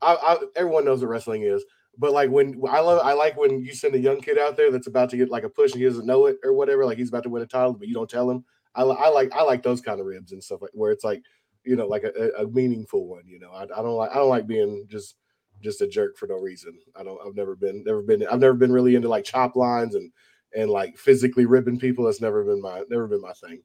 I, 0.00 0.14
I 0.14 0.38
everyone 0.56 0.84
knows 0.84 1.00
what 1.00 1.08
wrestling 1.08 1.42
is 1.42 1.64
but 1.98 2.12
like 2.12 2.30
when 2.30 2.60
I 2.68 2.80
love 2.80 3.00
I 3.04 3.12
like 3.12 3.36
when 3.36 3.60
you 3.60 3.74
send 3.74 3.94
a 3.94 3.98
young 3.98 4.20
kid 4.20 4.38
out 4.38 4.56
there 4.56 4.70
that's 4.70 4.86
about 4.86 5.10
to 5.10 5.16
get 5.16 5.30
like 5.30 5.44
a 5.44 5.48
push 5.48 5.72
and 5.72 5.80
he 5.80 5.88
doesn't 5.88 6.06
know 6.06 6.26
it 6.26 6.36
or 6.44 6.52
whatever 6.52 6.84
like 6.84 6.98
he's 6.98 7.08
about 7.08 7.24
to 7.24 7.28
win 7.28 7.42
a 7.42 7.46
title 7.46 7.74
but 7.74 7.88
you 7.88 7.94
don't 7.94 8.10
tell 8.10 8.30
him 8.30 8.44
I, 8.74 8.82
I 8.82 9.08
like 9.08 9.32
I 9.32 9.42
like 9.42 9.62
those 9.62 9.80
kind 9.80 10.00
of 10.00 10.06
ribs 10.06 10.32
and 10.32 10.42
stuff 10.42 10.62
like 10.62 10.70
where 10.74 10.92
it's 10.92 11.04
like 11.04 11.22
you 11.64 11.76
know 11.76 11.86
like 11.86 12.04
a, 12.04 12.12
a 12.38 12.44
a 12.44 12.48
meaningful 12.50 13.06
one 13.06 13.22
you 13.26 13.38
know 13.38 13.50
I, 13.52 13.62
I 13.64 13.82
don't 13.82 13.96
like 13.96 14.10
I 14.10 14.14
don't 14.14 14.28
like 14.28 14.46
being 14.46 14.86
just 14.88 15.16
just 15.62 15.80
a 15.80 15.86
jerk 15.86 16.16
for 16.16 16.26
no 16.26 16.36
reason 16.36 16.76
I 16.96 17.02
don't 17.04 17.20
I've 17.26 17.34
never 17.36 17.54
been 17.56 17.84
never 17.84 18.02
been 18.02 18.26
I've 18.26 18.40
never 18.40 18.54
been 18.54 18.72
really 18.72 18.94
into 18.96 19.08
like 19.08 19.24
chop 19.24 19.54
lines 19.56 19.94
and 19.94 20.10
and 20.54 20.70
like 20.70 20.98
physically 20.98 21.46
ribbing 21.46 21.78
people 21.78 22.04
that's 22.04 22.20
never 22.20 22.44
been 22.44 22.60
my 22.60 22.82
never 22.90 23.06
been 23.06 23.20
my 23.20 23.32
thing 23.32 23.62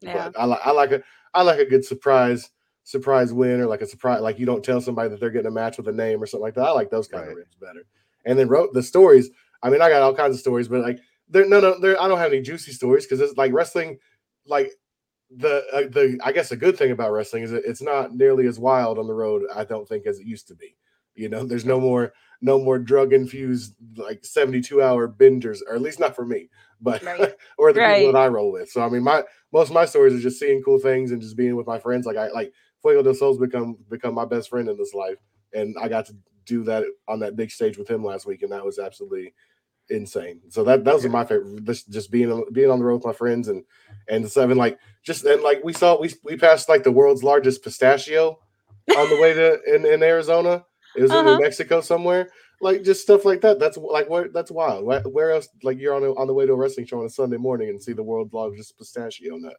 Yeah. 0.00 0.28
but 0.30 0.40
I 0.40 0.44
like 0.44 0.60
I 0.64 0.70
like 0.70 0.92
a 0.92 1.02
I 1.34 1.42
like 1.42 1.58
a 1.58 1.64
good 1.66 1.84
surprise 1.84 2.50
surprise 2.84 3.32
win 3.32 3.60
or 3.60 3.66
like 3.66 3.80
a 3.82 3.86
surprise 3.86 4.20
like 4.20 4.38
you 4.38 4.46
don't 4.46 4.64
tell 4.64 4.80
somebody 4.80 5.08
that 5.08 5.20
they're 5.20 5.30
getting 5.30 5.46
a 5.46 5.50
match 5.52 5.76
with 5.76 5.88
a 5.88 5.92
name 5.92 6.22
or 6.22 6.26
something 6.26 6.42
like 6.42 6.54
that. 6.54 6.64
I 6.66 6.70
like 6.72 6.90
those 6.90 7.06
kind 7.08 7.22
Right. 7.22 7.30
of 7.30 7.36
ribs 7.36 7.54
better. 7.60 7.84
And 8.24 8.38
then 8.38 8.48
wrote 8.48 8.72
the 8.72 8.82
stories. 8.82 9.30
I 9.62 9.70
mean, 9.70 9.80
I 9.80 9.88
got 9.88 10.02
all 10.02 10.14
kinds 10.14 10.34
of 10.34 10.40
stories, 10.40 10.68
but 10.68 10.80
like 10.80 10.98
there 11.28 11.46
no 11.48 11.60
no 11.60 11.78
there 11.80 12.00
I 12.00 12.08
don't 12.08 12.18
have 12.18 12.32
any 12.32 12.42
juicy 12.42 12.72
stories 12.72 13.04
because 13.06 13.20
it's 13.20 13.36
like 13.36 13.52
wrestling 13.52 13.98
like 14.46 14.72
the 15.36 15.64
uh, 15.72 15.80
the 15.90 16.18
I 16.22 16.32
guess 16.32 16.50
a 16.52 16.56
good 16.56 16.76
thing 16.76 16.90
about 16.90 17.12
wrestling 17.12 17.42
is 17.42 17.50
that 17.50 17.64
it's 17.64 17.82
not 17.82 18.14
nearly 18.14 18.46
as 18.46 18.58
wild 18.58 18.98
on 18.98 19.06
the 19.06 19.14
road 19.14 19.42
I 19.54 19.64
don't 19.64 19.88
think 19.88 20.06
as 20.06 20.18
it 20.18 20.26
used 20.26 20.48
to 20.48 20.54
be. 20.54 20.76
You 21.14 21.28
know, 21.28 21.44
there's 21.44 21.64
no 21.64 21.80
more 21.80 22.12
no 22.40 22.58
more 22.58 22.78
drug 22.78 23.12
infused 23.12 23.74
like 23.96 24.24
72 24.24 24.82
hour 24.82 25.08
bingers 25.08 25.60
or 25.66 25.74
at 25.74 25.82
least 25.82 26.00
not 26.00 26.16
for 26.16 26.24
me, 26.24 26.48
but 26.80 27.02
Right. 27.02 27.34
or 27.58 27.72
the 27.72 27.80
people 27.80 28.12
that 28.12 28.18
I 28.18 28.28
roll 28.28 28.52
with. 28.52 28.70
So 28.70 28.82
I 28.82 28.88
mean, 28.88 29.02
my 29.02 29.22
most 29.52 29.68
of 29.68 29.74
my 29.74 29.84
stories 29.84 30.14
are 30.14 30.20
just 30.20 30.40
seeing 30.40 30.62
cool 30.62 30.78
things 30.78 31.12
and 31.12 31.20
just 31.20 31.36
being 31.36 31.56
with 31.56 31.66
my 31.66 31.78
friends. 31.78 32.06
Like 32.06 32.16
I 32.16 32.28
like 32.28 32.52
Fuego 32.82 33.02
del 33.02 33.14
Sol's 33.14 33.38
become 33.38 33.76
become 33.88 34.14
my 34.14 34.24
best 34.24 34.48
friend 34.48 34.68
in 34.68 34.76
this 34.76 34.94
life, 34.94 35.18
and 35.52 35.76
I 35.80 35.88
got 35.88 36.06
to 36.06 36.16
do 36.44 36.64
that 36.64 36.84
on 37.08 37.20
that 37.20 37.36
big 37.36 37.50
stage 37.50 37.78
with 37.78 37.88
him 37.88 38.04
last 38.04 38.26
week, 38.26 38.42
and 38.42 38.52
that 38.52 38.64
was 38.64 38.78
absolutely 38.78 39.32
insane. 39.90 40.40
So 40.48 40.64
that 40.64 40.84
those 40.84 41.04
are 41.04 41.08
my 41.10 41.24
favorite. 41.24 41.64
Just 41.64 41.90
just 41.90 42.10
being 42.10 42.44
being 42.52 42.70
on 42.70 42.78
the 42.78 42.84
road 42.84 42.96
with 42.96 43.06
my 43.06 43.12
friends 43.12 43.48
and 43.48 43.64
and 44.08 44.28
seven 44.30 44.56
like 44.56 44.78
just 45.02 45.24
and 45.24 45.42
like 45.42 45.62
we 45.64 45.72
saw 45.72 45.98
we 46.00 46.12
we 46.24 46.36
passed 46.36 46.68
like 46.68 46.82
the 46.84 46.92
world's 46.92 47.22
largest 47.24 47.62
pistachio 47.62 48.38
on 48.96 49.08
the 49.08 49.20
way 49.20 49.32
to 49.34 49.60
in, 49.74 49.84
in 49.86 50.02
Arizona. 50.02 50.64
It 50.96 51.02
was 51.02 51.10
in 51.10 51.16
Uh-huh. 51.18 51.36
New 51.36 51.42
Mexico 51.42 51.80
somewhere. 51.80 52.28
Like 52.60 52.84
just 52.84 53.02
stuff 53.02 53.24
like 53.24 53.40
that. 53.40 53.58
That's 53.58 53.76
like 53.76 54.08
where 54.08 54.28
that's 54.28 54.50
wild. 54.50 54.84
Where, 54.84 55.00
where 55.02 55.32
else? 55.32 55.48
Like 55.62 55.78
you're 55.78 55.94
on 55.94 56.04
a, 56.04 56.14
on 56.14 56.26
the 56.26 56.34
way 56.34 56.46
to 56.46 56.52
a 56.52 56.56
wrestling 56.56 56.86
show 56.86 57.00
on 57.00 57.06
a 57.06 57.10
Sunday 57.10 57.36
morning 57.38 57.70
and 57.70 57.82
see 57.82 57.92
the 57.92 58.02
world's 58.04 58.32
largest 58.32 58.76
pistachio 58.78 59.36
nut. 59.36 59.56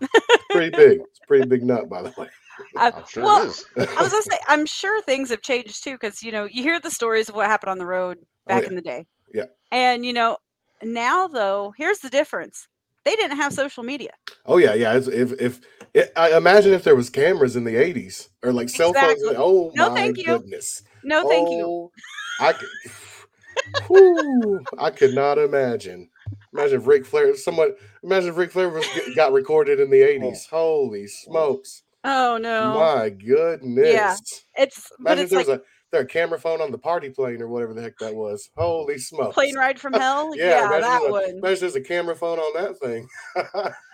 It's 0.00 0.44
pretty 0.50 0.70
big. 0.76 1.00
It's 1.00 1.20
a 1.22 1.26
pretty 1.26 1.46
big 1.46 1.62
nut, 1.62 1.88
by 1.88 2.02
the 2.02 2.12
way. 2.18 2.28
I- 2.76 2.90
I'm 2.90 3.04
sure 3.08 3.22
well, 3.22 3.42
it 3.44 3.48
is. 3.48 3.64
I 3.76 4.02
was 4.02 4.10
gonna 4.10 4.22
say, 4.22 4.38
I'm 4.48 4.66
sure 4.66 5.00
things 5.02 5.30
have 5.30 5.40
changed 5.40 5.82
too, 5.82 5.92
because 5.92 6.22
you 6.22 6.30
know 6.32 6.44
you 6.44 6.62
hear 6.62 6.78
the 6.78 6.90
stories 6.90 7.28
of 7.30 7.34
what 7.34 7.46
happened 7.46 7.70
on 7.70 7.78
the 7.78 7.86
road 7.86 8.18
Oh, 8.20 8.26
back 8.48 8.64
yeah. 8.64 8.68
in 8.70 8.74
the 8.74 8.82
day. 8.82 9.06
Yeah. 9.32 9.46
And 9.70 10.04
you 10.04 10.12
know, 10.12 10.38
now 10.82 11.28
though, 11.28 11.74
here's 11.76 11.98
the 12.00 12.10
difference: 12.10 12.68
they 13.04 13.16
didn't 13.16 13.36
have 13.36 13.52
social 13.52 13.82
media. 13.82 14.10
Oh 14.46 14.58
yeah, 14.58 14.74
yeah. 14.74 14.94
It's, 14.94 15.08
if 15.08 15.32
if 15.40 15.60
it, 15.94 16.12
I 16.16 16.36
imagine 16.36 16.72
if 16.72 16.84
there 16.84 16.96
was 16.96 17.10
cameras 17.10 17.56
in 17.56 17.64
the 17.64 17.74
'80s 17.74 18.28
or 18.42 18.52
like 18.52 18.68
cell 18.68 18.92
phones. 18.92 19.22
Oh 19.36 19.72
No, 19.74 19.90
my 19.90 19.96
thank 19.96 20.18
you. 20.18 20.24
goodness. 20.24 20.82
No, 21.04 21.28
thank 21.28 21.50
you. 21.50 21.64
Oh, 21.64 21.92
I 22.40 22.52
could. 22.52 22.68
Whew, 23.88 24.62
I 24.78 24.90
could 24.90 25.14
not 25.14 25.38
imagine. 25.38 26.08
Imagine 26.52 26.80
if 26.80 26.86
Ric 26.86 27.04
Flair, 27.04 27.34
someone. 27.36 27.74
Imagine 28.02 28.30
if 28.30 28.36
Ric 28.36 28.50
Flair 28.52 28.68
was 28.68 28.86
got 29.14 29.32
recorded 29.32 29.80
in 29.80 29.90
the 29.90 30.00
'80s. 30.00 30.48
Holy 30.48 31.04
oh. 31.04 31.06
smokes! 31.08 31.82
Oh 32.04 32.36
no, 32.38 32.74
My 32.74 33.10
goodness. 33.10 33.88
Yeah. 33.88 34.16
it's 34.56 34.90
but 34.98 35.12
Imagine 35.12 35.18
if 35.18 35.24
it's 35.24 35.30
there 35.30 35.38
like 35.38 35.48
was 35.48 35.58
a 35.58 35.62
there 35.92 36.00
a 36.00 36.06
camera 36.06 36.38
phone 36.40 36.60
on 36.60 36.72
the 36.72 36.78
party 36.78 37.10
plane 37.10 37.40
or 37.40 37.46
whatever 37.48 37.74
the 37.74 37.82
heck 37.82 37.98
that 37.98 38.14
was. 38.14 38.50
Holy 38.56 38.98
smokes! 38.98 39.34
plane 39.34 39.54
ride 39.56 39.78
from 39.78 39.92
hell. 40.04 40.34
Yeah, 40.36 40.44
yeah, 40.48 40.68
that 40.68 40.80
there's 40.80 41.04
a- 41.04 41.10
one. 41.10 41.22
Imagine 41.24 41.60
there's 41.60 41.76
a 41.76 41.80
camera 41.80 42.16
phone 42.16 42.38
on 42.38 42.62
that 42.64 42.78
thing. 42.78 43.06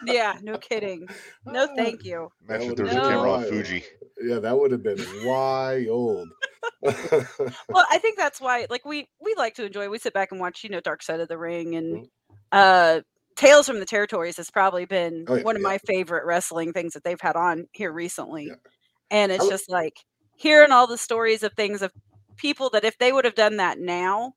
Yeah, 0.07 0.39
no 0.43 0.57
kidding. 0.59 1.07
No, 1.45 1.65
Ah. 1.71 1.75
thank 1.77 2.05
you. 2.05 2.31
Imagine 2.49 2.71
if 2.71 2.77
there 2.77 2.85
was 2.87 2.95
be 2.95 3.01
a 3.01 3.03
camera 3.03 3.33
on. 3.33 3.45
Fuji. 3.45 3.85
Yeah, 4.23 4.39
that 4.39 4.59
would 4.59 4.73
have 4.73 4.83
been 4.83 5.05
wild. 5.25 6.29
Well, 6.83 7.87
I 7.91 7.99
think 7.99 8.17
that's 8.17 8.41
why, 8.41 8.67
like, 8.71 8.85
we 8.85 9.09
we 9.21 9.35
like 9.37 9.55
to 9.57 9.67
enjoy. 9.67 9.89
We 9.89 9.99
sit 9.99 10.13
back 10.13 10.33
and 10.33 10.41
watch, 10.41 10.63
you 10.65 10.71
know, 10.71 10.81
Dark 10.81 11.03
Side 11.03 11.21
of 11.21 11.29
the 11.29 11.39
Ring 11.39 11.75
and 11.77 11.97
Mhm. 11.97 12.09
uh 12.53 13.01
Tales 13.37 13.67
from 13.69 13.79
the 13.79 13.87
Territories 13.87 14.37
has 14.37 14.51
probably 14.51 14.85
been 14.85 15.25
Oh, 15.29 15.37
yeah, 15.37 15.43
one 15.45 15.55
of 15.57 15.63
yeah. 15.63 15.69
my 15.69 15.79
favorite 15.79 16.25
wrestling 16.25 16.73
things 16.73 16.95
that 16.95 17.05
they've 17.05 17.21
had 17.21 17.37
on 17.37 17.69
here 17.73 17.93
recently. 17.93 18.47
Yeah. 18.47 18.55
And 19.11 19.31
it's 19.33 19.45
lo- 19.45 19.51
just 19.51 19.71
like 19.71 19.95
hearing 20.39 20.73
all 20.73 20.87
the 20.87 20.97
stories 20.99 21.43
of 21.43 21.53
things 21.53 21.83
of 21.83 21.93
people 22.37 22.71
that 22.71 22.85
if 22.85 22.97
they 22.99 23.13
would 23.13 23.25
have 23.25 23.35
done 23.35 23.57
that 23.59 23.79
now 23.79 24.33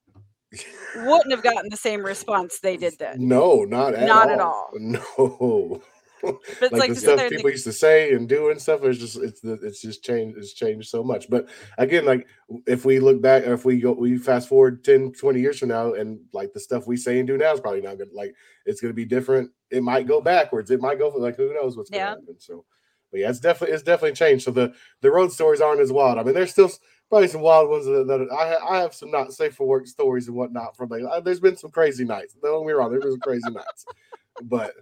wouldn't 0.97 1.31
have 1.31 1.43
gotten 1.43 1.69
the 1.69 1.77
same 1.77 2.03
response 2.03 2.59
they 2.59 2.75
did 2.75 2.93
then. 2.99 3.15
no, 3.25 3.63
not 3.63 3.93
at 3.93 4.05
Not 4.07 4.27
all. 4.29 4.33
at 4.33 4.41
all. 4.41 4.69
No. 4.79 5.81
But 6.23 6.35
it's 6.45 6.71
like, 6.73 6.79
like, 6.81 6.89
the 6.93 6.95
stuff 6.97 7.29
people 7.29 7.49
used 7.49 7.63
to 7.63 7.73
say 7.73 8.13
and 8.13 8.29
do 8.29 8.51
and 8.51 8.61
stuff 8.61 8.83
is 8.83 8.99
just 8.99 9.17
it's 9.17 9.43
it's 9.43 9.81
just 9.81 10.03
changed 10.03 10.37
it's 10.37 10.53
changed 10.53 10.87
so 10.87 11.03
much 11.03 11.27
but 11.31 11.49
again 11.79 12.05
like 12.05 12.27
if 12.67 12.85
we 12.85 12.99
look 12.99 13.19
back 13.23 13.47
or 13.47 13.53
if 13.53 13.65
we 13.65 13.79
go 13.79 13.93
we 13.93 14.19
fast 14.19 14.47
forward 14.47 14.83
10 14.83 15.13
20 15.13 15.39
years 15.41 15.57
from 15.57 15.69
now 15.69 15.93
and 15.93 16.19
like 16.31 16.53
the 16.53 16.59
stuff 16.59 16.85
we 16.85 16.95
say 16.95 17.17
and 17.17 17.27
do 17.27 17.39
now 17.39 17.51
is 17.53 17.59
probably 17.59 17.81
not 17.81 17.97
gonna 17.97 18.11
like 18.13 18.35
it's 18.67 18.79
gonna 18.79 18.93
be 18.93 19.03
different 19.03 19.49
it 19.71 19.81
might 19.81 20.05
go 20.05 20.21
backwards 20.21 20.69
it 20.69 20.79
might 20.79 20.99
go 20.99 21.09
for 21.09 21.17
like 21.17 21.37
who 21.37 21.55
knows 21.55 21.75
what's 21.75 21.89
gonna 21.89 22.03
Yeah. 22.03 22.09
happen 22.09 22.35
so 22.37 22.65
but 23.11 23.19
yeah 23.19 23.29
it's 23.29 23.39
definitely 23.39 23.73
it's 23.73 23.83
definitely 23.83 24.13
changed 24.15 24.43
so 24.45 24.51
the 24.51 24.73
the 25.01 25.11
road 25.11 25.31
stories 25.31 25.61
aren't 25.61 25.81
as 25.81 25.91
wild 25.91 26.17
i 26.17 26.23
mean 26.23 26.33
there's 26.33 26.51
still 26.51 26.71
probably 27.09 27.27
some 27.27 27.41
wild 27.41 27.69
ones 27.69 27.85
that, 27.85 28.07
that 28.07 28.27
I, 28.31 28.75
I 28.75 28.79
have 28.81 28.93
some 28.95 29.11
not 29.11 29.33
safe 29.33 29.53
for 29.55 29.67
work 29.67 29.85
stories 29.87 30.27
and 30.27 30.35
whatnot 30.35 30.77
from 30.77 30.89
like 30.89 31.03
there's 31.23 31.39
been 31.41 31.57
some 31.57 31.71
crazy 31.71 32.05
nights 32.05 32.35
don't 32.41 32.61
get 32.63 32.67
me 32.67 32.73
wrong 32.73 32.89
there's 32.89 33.03
been 33.03 33.11
some 33.11 33.19
crazy 33.19 33.49
nights 33.51 33.85
but 34.43 34.73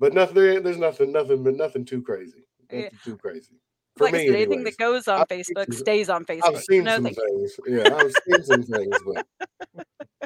but 0.00 0.12
nothing 0.12 0.34
there 0.34 0.60
there's 0.60 0.78
nothing 0.78 1.12
nothing 1.12 1.42
but 1.44 1.54
nothing 1.54 1.84
too 1.84 2.02
crazy 2.02 2.44
Yeah. 2.70 2.82
nothing 2.82 2.98
too 3.04 3.16
crazy 3.16 3.54
For 3.96 4.04
like 4.04 4.14
I 4.14 4.18
me, 4.18 4.26
said, 4.26 4.34
anything 4.36 4.64
that 4.64 4.76
goes 4.76 5.06
on 5.08 5.20
I've 5.20 5.28
Facebook 5.28 5.66
some- 5.72 5.72
stays 5.72 6.08
on 6.08 6.24
Facebook. 6.24 6.54
I've 6.56 6.62
seen 6.62 6.84
no, 6.84 6.94
some 6.96 7.04
thank 7.04 7.16
you. 7.16 7.48
things. 7.48 7.60
Yeah, 7.66 7.94
I've 7.94 8.12
seen 8.26 8.44
some 8.44 8.62
things, 8.62 8.96
but 9.06 9.26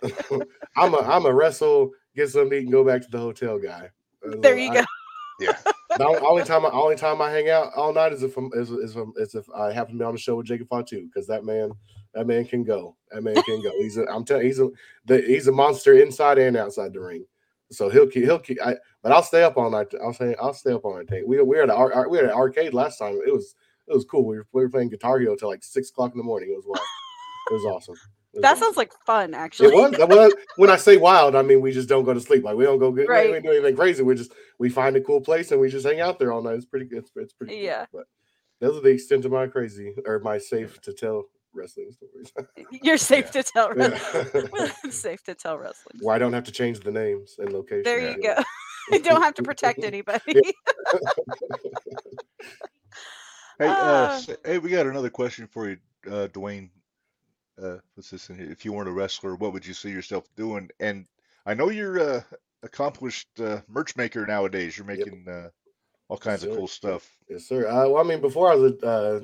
I'm 0.76 0.94
a 0.94 0.98
I'm 0.98 1.26
a 1.26 1.32
wrestle, 1.32 1.90
get 2.16 2.28
something 2.30 2.50
to 2.50 2.56
eat, 2.56 2.62
and 2.64 2.72
go 2.72 2.84
back 2.84 3.02
to 3.02 3.08
the 3.10 3.18
hotel 3.18 3.58
guy. 3.58 3.90
There 4.22 4.58
you 4.58 4.70
I- 4.72 4.74
go. 4.74 4.84
Yeah. 5.42 5.58
The 5.98 6.06
only- 6.06 6.42
time 6.44 6.64
I 6.64 6.70
only 6.70 6.96
time 6.96 7.20
I 7.20 7.30
hang 7.30 7.50
out 7.50 7.70
all 7.76 7.92
night 7.92 8.14
is 8.14 8.22
if 8.22 8.34
I'm 8.38 8.50
is, 8.54 8.70
is, 8.70 8.96
if, 8.96 9.08
is 9.18 9.34
if 9.34 9.44
I 9.54 9.70
happen 9.72 9.92
to 9.92 9.98
be 9.98 10.04
on 10.06 10.14
the 10.14 10.18
show 10.18 10.36
with 10.36 10.46
Jacob 10.46 10.68
Fatu 10.68 11.06
because 11.06 11.26
that 11.26 11.44
man 11.44 11.70
that 12.14 12.26
man 12.26 12.46
can 12.46 12.64
go. 12.64 12.96
That 13.10 13.22
man 13.22 13.34
can 13.42 13.62
go. 13.62 13.70
He's 13.78 13.98
a 13.98 14.06
I'm 14.10 14.24
telling 14.24 14.46
he's 14.46 14.58
a 14.58 14.70
the, 15.04 15.20
he's 15.20 15.48
a 15.48 15.52
monster 15.52 15.92
inside 16.02 16.38
and 16.38 16.56
outside 16.56 16.94
the 16.94 17.00
ring. 17.00 17.26
So 17.70 17.90
he'll 17.90 18.06
keep 18.06 18.24
he'll 18.24 18.38
keep. 18.38 18.58
I, 18.64 18.76
but 19.02 19.12
I'll 19.12 19.22
stay 19.22 19.42
up 19.42 19.58
all 19.58 19.68
night. 19.70 19.88
I'll 20.02 20.14
say 20.14 20.34
I'll 20.40 20.54
stay 20.54 20.72
up 20.72 20.84
all 20.86 20.96
night. 20.96 21.10
We 21.26 21.36
we 21.36 21.42
were 21.42 21.62
at 21.62 21.70
ar- 21.70 22.08
we 22.08 22.16
were 22.16 22.24
at 22.24 22.30
the 22.30 22.36
arcade 22.36 22.72
last 22.72 22.96
time. 22.98 23.20
It 23.26 23.32
was 23.32 23.54
it 23.86 23.92
was 23.92 24.06
cool. 24.06 24.24
We 24.24 24.38
were, 24.38 24.46
we 24.52 24.62
were 24.62 24.70
playing 24.70 24.88
Guitar 24.88 25.18
Hero 25.18 25.36
till 25.36 25.48
like 25.48 25.62
six 25.62 25.90
o'clock 25.90 26.12
in 26.12 26.18
the 26.18 26.24
morning. 26.24 26.50
It 26.52 26.56
was 26.56 26.64
wild. 26.66 26.86
It 27.50 27.54
was 27.54 27.64
awesome. 27.66 27.96
It 28.34 28.38
was 28.38 28.42
That 28.42 28.58
sounds 28.58 28.76
like 28.78 28.92
fun, 29.04 29.34
actually. 29.34 29.68
It 29.68 29.74
was. 29.74 29.90
That 29.92 30.08
was 30.08 30.32
when 30.56 30.70
I 30.70 30.76
say 30.76 30.96
wild, 30.96 31.34
I 31.36 31.42
mean 31.42 31.60
we 31.60 31.70
just 31.72 31.88
don't 31.88 32.04
go 32.04 32.14
to 32.14 32.20
sleep. 32.20 32.44
Like 32.44 32.56
we 32.56 32.64
don't 32.64 32.78
go 32.78 32.90
get 32.90 33.08
Right. 33.08 33.26
we 33.26 33.32
don't 33.34 33.42
do 33.42 33.50
anything 33.50 33.76
crazy. 33.76 34.02
We 34.02 34.14
just 34.14 34.32
we 34.58 34.68
find 34.70 34.96
a 34.96 35.00
cool 35.00 35.20
place 35.20 35.50
and 35.52 35.60
we 35.60 35.68
just 35.68 35.86
hang 35.86 36.00
out 36.00 36.18
there 36.18 36.32
all 36.32 36.42
night. 36.42 36.54
It's 36.54 36.64
pretty 36.64 36.86
good. 36.86 36.98
It's, 37.00 37.10
it's 37.16 37.32
pretty 37.34 37.54
cool. 37.54 37.62
Yeah. 37.62 37.86
But 37.92 38.04
those 38.60 38.76
are 38.76 38.80
the 38.80 38.88
extent 38.90 39.24
of 39.24 39.32
my 39.32 39.46
crazy 39.48 39.94
or 40.06 40.18
my 40.20 40.38
safe 40.38 40.80
to 40.82 40.92
tell 40.92 41.24
wrestling 41.52 41.90
stories. 41.92 42.32
You're 42.82 42.96
safe 43.12 43.30
to 43.32 43.42
tell. 43.42 43.76
Yeah. 43.76 43.98
safe 44.90 45.22
to 45.24 45.34
tell 45.34 45.58
wrestling. 45.58 45.98
Where 46.00 46.14
I 46.14 46.18
don't 46.18 46.32
have 46.32 46.44
to 46.44 46.52
change 46.52 46.80
the 46.80 46.90
names 46.90 47.36
and 47.38 47.52
locations. 47.52 47.84
There 47.84 48.00
you 48.00 48.16
yeah. 48.20 48.36
go. 48.36 48.96
You 48.96 49.02
don't 49.02 49.22
have 49.22 49.34
to 49.34 49.42
protect 49.42 49.84
anybody. 49.84 50.40
Hey, 53.58 53.68
uh, 53.68 54.14
s- 54.14 54.30
hey, 54.44 54.58
we 54.58 54.70
got 54.70 54.86
another 54.86 55.10
question 55.10 55.46
for 55.46 55.68
you, 55.68 55.76
uh, 56.06 56.26
Dwayne. 56.28 56.70
Uh, 57.62 57.78
puts 57.94 58.10
this 58.10 58.28
in 58.30 58.36
here. 58.36 58.50
If 58.50 58.64
you 58.64 58.72
weren't 58.72 58.88
a 58.88 58.92
wrestler, 58.92 59.36
what 59.36 59.52
would 59.52 59.64
you 59.64 59.74
see 59.74 59.90
yourself 59.90 60.24
doing? 60.34 60.68
And 60.80 61.06
I 61.46 61.54
know 61.54 61.70
you're 61.70 61.98
a 61.98 62.26
accomplished 62.62 63.28
uh, 63.40 63.60
merch 63.68 63.96
maker 63.96 64.26
nowadays. 64.26 64.76
You're 64.76 64.86
Yep. 64.86 64.98
making 64.98 65.28
uh, 65.28 65.50
all 66.08 66.18
kinds 66.18 66.44
of 66.44 66.50
cool 66.50 66.66
stuff. 66.68 67.16
Yes, 67.28 67.44
sir. 67.44 67.68
Uh, 67.68 67.88
well, 67.88 67.98
I 67.98 68.08
mean, 68.08 68.20
before 68.20 68.50
I 68.50 68.54
was 68.54 68.72
a, 68.82 68.86
uh, 68.86 69.20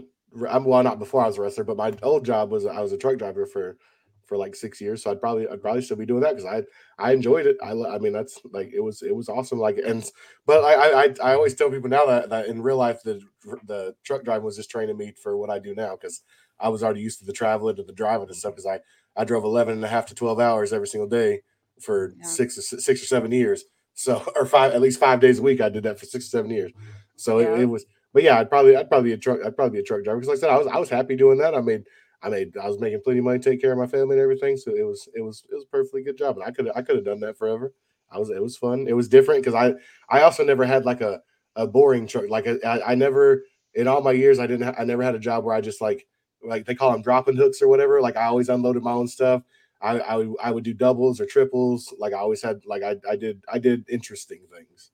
I'm 0.48 0.64
well, 0.64 0.82
not 0.82 0.98
before 0.98 1.22
I 1.22 1.26
was 1.26 1.38
a 1.38 1.42
wrestler, 1.42 1.64
but 1.64 1.76
my 1.76 1.92
old 2.02 2.24
job 2.24 2.50
was 2.50 2.66
I 2.66 2.80
was 2.80 2.92
a 2.92 2.98
truck 2.98 3.18
driver 3.18 3.46
for 3.46 3.78
for 4.26 4.36
like 4.36 4.54
six 4.54 4.80
years. 4.80 5.02
So 5.02 5.10
I'd 5.10 5.20
probably 5.20 5.48
I'd 5.48 5.62
probably 5.62 5.82
still 5.82 5.96
be 5.96 6.06
doing 6.06 6.20
that 6.20 6.36
because 6.36 6.44
I 6.44 6.62
I 7.02 7.12
enjoyed 7.12 7.46
it. 7.46 7.56
I 7.62 7.70
I 7.72 7.98
mean 7.98 8.12
that's 8.12 8.38
like 8.52 8.70
it 8.72 8.80
was 8.80 9.02
it 9.02 9.14
was 9.14 9.28
awesome. 9.28 9.58
Like 9.58 9.78
and 9.78 10.04
but 10.46 10.62
I 10.64 10.74
I 10.74 11.02
I- 11.04 11.30
I 11.30 11.34
always 11.34 11.54
tell 11.54 11.70
people 11.70 11.88
now 11.90 12.06
that, 12.06 12.28
that 12.30 12.46
in 12.46 12.62
real 12.62 12.76
life 12.76 13.02
the 13.02 13.20
the 13.64 13.94
truck 14.04 14.24
driving 14.24 14.44
was 14.44 14.56
just 14.56 14.70
training 14.70 14.96
me 14.96 15.12
for 15.12 15.36
what 15.36 15.50
I 15.50 15.58
do 15.58 15.74
now 15.74 15.96
because 15.96 16.22
I 16.60 16.68
was 16.68 16.82
already 16.82 17.00
used 17.00 17.20
to 17.20 17.24
the 17.26 17.32
traveling 17.32 17.76
to 17.76 17.82
the 17.82 17.92
driving 17.92 18.26
and 18.28 18.36
stuff 18.36 18.52
because 18.54 18.66
I 18.66 18.80
I 19.16 19.24
drove 19.24 19.44
11 19.44 19.74
and 19.74 19.84
a 19.84 19.88
half 19.88 20.06
to 20.06 20.14
12 20.14 20.38
hours 20.40 20.72
every 20.72 20.86
single 20.88 21.08
day 21.08 21.40
for 21.80 22.14
Yeah. 22.18 22.24
six 22.26 22.58
or 22.58 22.62
six 22.62 23.02
or 23.02 23.06
seven 23.06 23.30
years. 23.32 23.64
So 23.94 24.22
or 24.36 24.46
five 24.46 24.72
at 24.72 24.80
least 24.80 25.00
five 25.00 25.20
days 25.20 25.38
a 25.38 25.42
week 25.42 25.60
I 25.60 25.68
did 25.68 25.82
that 25.84 25.98
for 25.98 26.06
six 26.06 26.26
or 26.26 26.28
seven 26.30 26.50
years. 26.50 26.72
So 27.16 27.38
Yeah. 27.40 27.54
it, 27.54 27.60
it 27.62 27.66
was 27.66 27.84
but 28.14 28.22
yeah, 28.22 28.38
I'd 28.38 28.48
probably 28.50 28.76
I'd 28.76 28.88
probably 28.88 29.10
be 29.10 29.14
a 29.14 29.18
truck 29.18 29.40
I'd 29.44 29.56
probably 29.56 29.78
be 29.78 29.82
a 29.82 29.86
truck 29.86 30.02
driver 30.04 30.18
because 30.20 30.28
like 30.28 30.38
I 30.38 30.40
said 30.40 30.50
I 30.50 30.58
was 30.58 30.66
I 30.66 30.78
was 30.78 30.88
happy 30.90 31.16
doing 31.16 31.38
that. 31.38 31.54
I 31.54 31.60
made 31.60 31.84
I 32.22 32.28
made 32.30 32.56
I 32.56 32.66
was 32.68 32.80
making 32.80 33.00
plenty 33.04 33.20
of 33.20 33.24
money, 33.26 33.38
to 33.38 33.50
take 33.50 33.60
care 33.60 33.70
of 33.72 33.78
my 33.78 33.86
family 33.86 34.14
and 34.16 34.22
everything. 34.22 34.56
So 34.56 34.74
it 34.74 34.82
was 34.82 35.08
it 35.14 35.20
was 35.20 35.44
it 35.50 35.54
was 35.54 35.64
a 35.64 35.68
perfectly 35.68 36.02
good 36.02 36.18
job, 36.18 36.36
and 36.36 36.44
I 36.44 36.50
could 36.50 36.68
I 36.74 36.82
could 36.82 36.96
have 36.96 37.04
done 37.04 37.20
that 37.20 37.38
forever. 37.38 37.72
I 38.10 38.18
was 38.18 38.30
it 38.30 38.42
was 38.42 38.56
fun. 38.56 38.86
It 38.88 38.94
was 38.96 39.08
different 39.08 39.44
because 39.44 39.54
I 39.54 39.74
I 40.08 40.22
also 40.22 40.42
never 40.44 40.64
had 40.64 40.84
like 40.84 41.00
a 41.00 41.20
a 41.54 41.66
boring 41.66 42.06
truck. 42.08 42.28
Like 42.28 42.46
I, 42.48 42.56
I 42.66 42.92
I 42.92 42.94
never 42.96 43.44
in 43.74 43.86
all 43.86 44.00
my 44.00 44.12
years 44.12 44.38
I 44.40 44.46
didn't 44.48 44.66
ha- 44.66 44.74
I 44.80 44.84
never 44.84 45.02
had 45.02 45.14
a 45.14 45.18
job 45.20 45.44
where 45.44 45.54
I 45.54 45.60
just 45.60 45.80
like 45.80 46.06
like 46.42 46.66
they 46.66 46.74
call 46.74 46.92
them 46.92 47.02
dropping 47.02 47.36
hooks 47.36 47.60
or 47.62 47.68
whatever. 47.68 48.00
Like 48.00 48.16
I 48.16 48.24
always 48.26 48.48
unloaded 48.48 48.82
my 48.82 48.92
own 48.92 49.08
stuff. 49.08 49.42
I 49.80 49.98
I 50.00 50.16
would, 50.16 50.34
I 50.42 50.50
would 50.50 50.64
do 50.64 50.74
doubles 50.74 51.20
or 51.20 51.26
triples. 51.26 51.92
Like 51.98 52.12
I 52.12 52.18
always 52.18 52.42
had 52.42 52.62
like 52.66 52.82
I 52.82 52.96
I 53.08 53.16
did 53.16 53.42
I 53.52 53.58
did 53.58 53.88
interesting 53.88 54.40
things. 54.52 54.90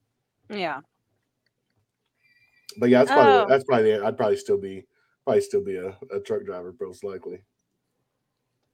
yeah. 0.51 0.81
But 2.79 2.91
yeah, 2.91 3.01
that's 3.05 3.12
probably 3.12 3.33
Oh. 3.33 3.47
that's 3.49 3.65
probably 3.65 3.95
I'd 3.99 4.16
probably 4.16 4.37
still 4.37 4.59
be 4.59 4.85
probably 5.25 5.41
still 5.43 5.62
be 5.65 5.77
a, 5.77 5.97
a 6.15 6.21
truck 6.21 6.45
driver 6.45 6.75
most 6.81 7.05
likely. 7.05 7.41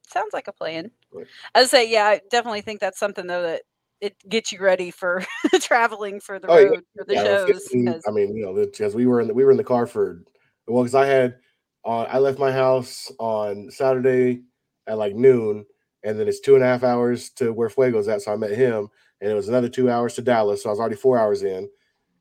Sounds 0.08 0.32
like 0.32 0.48
a 0.48 0.52
plan. 0.52 0.90
Right. 1.12 1.26
I 1.54 1.60
would 1.60 1.68
say, 1.70 1.88
yeah, 1.88 2.06
I 2.06 2.20
definitely 2.30 2.62
think 2.62 2.80
that's 2.80 2.98
something 2.98 3.26
though 3.26 3.42
that 3.42 3.62
it 4.00 4.16
gets 4.28 4.50
you 4.50 4.58
ready 4.60 4.90
for 4.90 5.22
traveling 5.60 6.18
for 6.20 6.38
the 6.38 6.48
Oh, 6.48 6.58
yeah. 6.58 6.68
road 6.70 6.84
for 6.96 7.04
the 7.04 7.14
Yeah, 7.14 7.22
shows. 7.24 7.46
15 7.48 7.86
'cause- 7.86 8.02
I 8.08 8.10
mean, 8.10 8.34
you 8.34 8.44
know, 8.44 8.54
because 8.54 8.94
we 8.94 9.06
were 9.06 9.20
in 9.20 9.28
the, 9.28 9.34
we 9.34 9.44
were 9.44 9.50
in 9.50 9.56
the 9.58 9.62
car 9.64 9.86
for 9.86 10.24
well, 10.66 10.82
because 10.82 10.94
I 10.94 11.06
had 11.06 11.36
on 11.84 12.06
I 12.10 12.18
left 12.18 12.38
my 12.38 12.52
house 12.52 13.10
on 13.18 13.70
Saturday 13.70 14.42
at 14.86 14.98
like 14.98 15.14
noon, 15.14 15.64
and 16.04 16.18
then 16.18 16.28
it's 16.28 16.40
two 16.40 16.54
and 16.54 16.64
a 16.64 16.66
half 16.66 16.82
hours 16.82 17.30
to 17.30 17.52
where 17.52 17.68
Fuego's 17.68 18.08
at. 18.08 18.22
So 18.22 18.32
I 18.32 18.36
met 18.36 18.50
him, 18.50 18.88
and 19.20 19.30
it 19.30 19.34
was 19.34 19.48
another 19.48 19.68
two 19.68 19.90
hours 19.90 20.14
to 20.14 20.22
Dallas. 20.22 20.62
So 20.62 20.68
I 20.68 20.72
was 20.72 20.80
already 20.80 20.96
four 20.96 21.18
hours 21.18 21.42
in, 21.42 21.68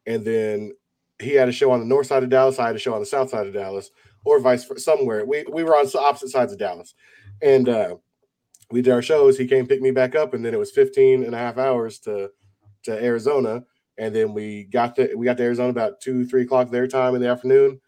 and 0.05 0.23
then 0.23 0.73
he 1.19 1.33
had 1.33 1.49
a 1.49 1.53
show 1.53 1.71
on 1.71 1.79
the 1.79 1.85
north 1.85 2.07
side 2.07 2.23
of 2.23 2.29
Dallas. 2.29 2.59
I 2.59 2.67
had 2.67 2.75
a 2.75 2.79
show 2.79 2.93
on 2.93 3.01
the 3.01 3.05
south 3.05 3.29
side 3.29 3.47
of 3.47 3.53
Dallas, 3.53 3.91
or 4.25 4.39
vice 4.39 4.65
versa, 4.65 4.81
somewhere. 4.81 5.25
We 5.25 5.45
we 5.51 5.63
were 5.63 5.75
on 5.75 5.87
opposite 5.95 6.29
sides 6.29 6.53
of 6.53 6.59
Dallas, 6.59 6.93
and 7.41 7.67
uh, 7.67 7.95
we 8.71 8.81
did 8.81 8.93
our 8.93 9.01
shows. 9.01 9.37
He 9.37 9.47
came 9.47 9.67
pick 9.67 9.81
me 9.81 9.91
back 9.91 10.15
up, 10.15 10.33
and 10.33 10.43
then 10.45 10.53
it 10.53 10.59
was 10.59 10.71
15 10.71 11.23
and 11.23 11.35
a 11.35 11.37
half 11.37 11.57
hours 11.57 11.99
to 11.99 12.29
to 12.83 13.03
Arizona 13.03 13.63
and 13.99 14.15
then 14.15 14.33
we 14.33 14.63
got 14.63 14.95
to 14.95 15.13
we 15.15 15.25
got 15.25 15.37
to 15.37 15.43
Arizona 15.43 15.69
about 15.69 15.99
two 15.99 16.25
three 16.25 16.43
o'clock 16.43 16.71
their 16.71 16.87
time 16.87 17.13
in 17.13 17.21
the 17.21 17.27
afternoon, 17.27 17.79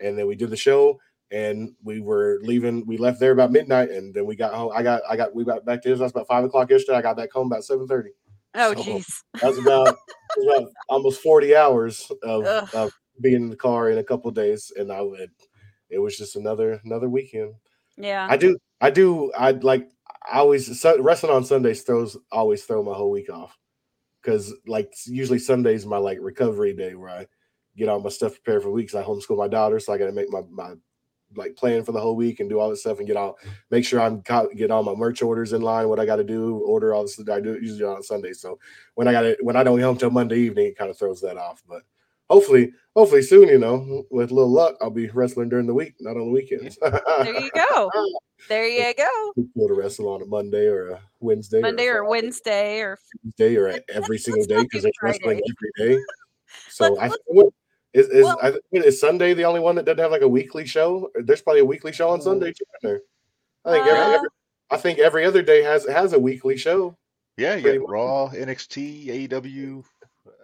and 0.00 0.18
then 0.18 0.26
we 0.26 0.34
did 0.34 0.50
the 0.50 0.56
show, 0.56 0.98
and 1.30 1.74
we 1.82 2.00
were 2.00 2.38
leaving. 2.42 2.84
We 2.86 2.96
left 2.96 3.20
there 3.20 3.32
about 3.32 3.52
midnight, 3.52 3.90
and 3.90 4.12
then 4.14 4.26
we 4.26 4.36
got 4.36 4.54
home. 4.54 4.72
I 4.74 4.82
got 4.82 5.02
I 5.08 5.16
got 5.16 5.34
we 5.34 5.44
got 5.44 5.64
back 5.64 5.82
to 5.82 5.88
his 5.88 6.00
house 6.00 6.10
about 6.10 6.26
five 6.26 6.44
o'clock 6.44 6.70
yesterday. 6.70 6.98
I 6.98 7.02
got 7.02 7.16
back 7.16 7.32
home 7.32 7.46
about 7.46 7.64
seven 7.64 7.86
thirty. 7.86 8.10
oh, 8.54 8.74
so- 8.74 8.82
jeez. 8.82 9.22
That's 9.40 9.58
about, 9.58 9.96
about 10.42 10.70
almost 10.88 11.20
forty 11.20 11.54
hours 11.54 12.10
of, 12.22 12.44
of 12.74 12.92
being 13.20 13.42
in 13.42 13.50
the 13.50 13.56
car 13.56 13.90
in 13.90 13.98
a 13.98 14.04
couple 14.04 14.30
days, 14.30 14.72
and 14.76 14.92
I 14.92 15.02
would. 15.02 15.30
It 15.88 15.98
was 15.98 16.16
just 16.16 16.36
another 16.36 16.80
another 16.84 17.08
weekend. 17.08 17.54
Yeah. 17.96 18.26
I 18.28 18.36
do 18.36 18.56
I 18.80 18.90
do 18.90 19.32
I 19.36 19.50
like 19.52 19.88
I 20.30 20.38
always 20.38 20.84
wrestling 20.98 21.32
on 21.32 21.44
Sundays 21.44 21.82
throws 21.82 22.16
always 22.30 22.64
throw 22.64 22.82
my 22.82 22.94
whole 22.94 23.10
week 23.10 23.30
off 23.30 23.58
because 24.22 24.54
like 24.66 24.92
usually 25.06 25.38
Sundays 25.38 25.84
my 25.84 25.98
like 25.98 26.18
recovery 26.20 26.72
day 26.74 26.94
where 26.94 27.10
I 27.10 27.26
get 27.76 27.88
all 27.88 28.00
my 28.00 28.08
stuff 28.08 28.34
prepared 28.34 28.62
for 28.62 28.70
weeks. 28.70 28.94
I 28.94 29.02
homeschool 29.02 29.38
my 29.38 29.48
daughter, 29.48 29.80
so 29.80 29.92
I 29.92 29.98
got 29.98 30.06
to 30.06 30.12
make 30.12 30.30
my 30.30 30.42
my 30.50 30.74
like 31.36 31.56
plan 31.56 31.84
for 31.84 31.92
the 31.92 32.00
whole 32.00 32.16
week 32.16 32.40
and 32.40 32.48
do 32.50 32.58
all 32.58 32.70
this 32.70 32.80
stuff 32.80 32.98
and 32.98 33.06
get 33.06 33.16
all 33.16 33.38
make 33.70 33.84
sure 33.84 34.00
I'm 34.00 34.20
got, 34.22 34.54
get 34.56 34.70
all 34.70 34.82
my 34.82 34.94
merch 34.94 35.22
orders 35.22 35.52
in 35.52 35.62
line. 35.62 35.88
What 35.88 36.00
I 36.00 36.06
got 36.06 36.16
to 36.16 36.24
do, 36.24 36.56
order 36.58 36.94
all 36.94 37.02
this. 37.02 37.20
I 37.28 37.40
do 37.40 37.52
it 37.52 37.62
usually 37.62 37.84
on 37.84 38.02
Sunday. 38.02 38.32
So 38.32 38.58
when 38.94 39.06
I 39.08 39.12
got 39.12 39.24
it 39.24 39.38
when 39.44 39.56
I 39.56 39.62
don't 39.62 39.78
get 39.78 39.84
home 39.84 39.96
till 39.98 40.10
Monday 40.10 40.38
evening, 40.40 40.66
it 40.66 40.78
kind 40.78 40.90
of 40.90 40.98
throws 40.98 41.20
that 41.20 41.36
off. 41.36 41.62
But 41.68 41.82
hopefully, 42.28 42.72
hopefully 42.96 43.22
soon, 43.22 43.48
you 43.48 43.58
know, 43.58 44.04
with 44.10 44.30
a 44.30 44.34
little 44.34 44.50
luck, 44.50 44.76
I'll 44.80 44.90
be 44.90 45.08
wrestling 45.08 45.48
during 45.48 45.66
the 45.66 45.74
week, 45.74 45.94
not 46.00 46.16
on 46.16 46.26
the 46.26 46.30
weekends. 46.32 46.78
there 46.82 47.40
you 47.40 47.50
go. 47.54 47.90
There 48.48 48.66
you 48.66 48.94
go. 48.94 49.32
Cool 49.54 49.68
to 49.68 49.74
wrestle 49.74 50.08
on 50.08 50.22
a 50.22 50.26
Monday 50.26 50.66
or 50.66 50.90
a 50.90 51.00
Wednesday, 51.20 51.60
Monday 51.60 51.86
or, 51.88 52.02
or 52.02 52.08
Wednesday 52.08 52.80
or 52.80 52.98
Tuesday 53.22 53.56
or 53.56 53.78
every 53.92 54.18
single 54.18 54.44
day 54.46 54.62
because 54.62 54.82
do 54.82 54.90
there's 55.02 55.02
wrestling 55.02 55.40
every 55.78 55.96
day. 55.96 56.02
So 56.68 56.94
Let's- 56.94 57.14
I 57.14 57.16
let's- 57.32 57.50
is 57.92 58.08
is 58.08 58.24
well- 58.24 58.38
I 58.42 58.52
is 58.72 59.00
Sunday 59.00 59.34
the 59.34 59.44
only 59.44 59.60
one 59.60 59.74
that 59.76 59.84
doesn't 59.84 59.98
have 59.98 60.10
like 60.12 60.22
a 60.22 60.28
weekly 60.28 60.66
show? 60.66 61.10
There's 61.14 61.42
probably 61.42 61.60
a 61.60 61.64
weekly 61.64 61.92
show 61.92 62.08
on 62.10 62.20
Sunday 62.20 62.52
too. 62.52 62.64
isn't? 62.84 63.02
I 63.64 63.70
think 63.72 63.86
every, 63.86 64.00
Uh, 64.00 64.10
every 64.16 64.28
I 64.70 64.76
think 64.76 64.98
every 65.00 65.24
other 65.24 65.42
day 65.42 65.62
has 65.62 65.86
has 65.86 66.12
a 66.12 66.18
weekly 66.18 66.56
show, 66.56 66.96
Yeah, 67.36 67.56
you 67.56 67.62
got 67.64 67.80
much. 67.80 67.90
Raw, 67.90 68.28
NXT, 68.32 69.28
AEW, 69.28 69.84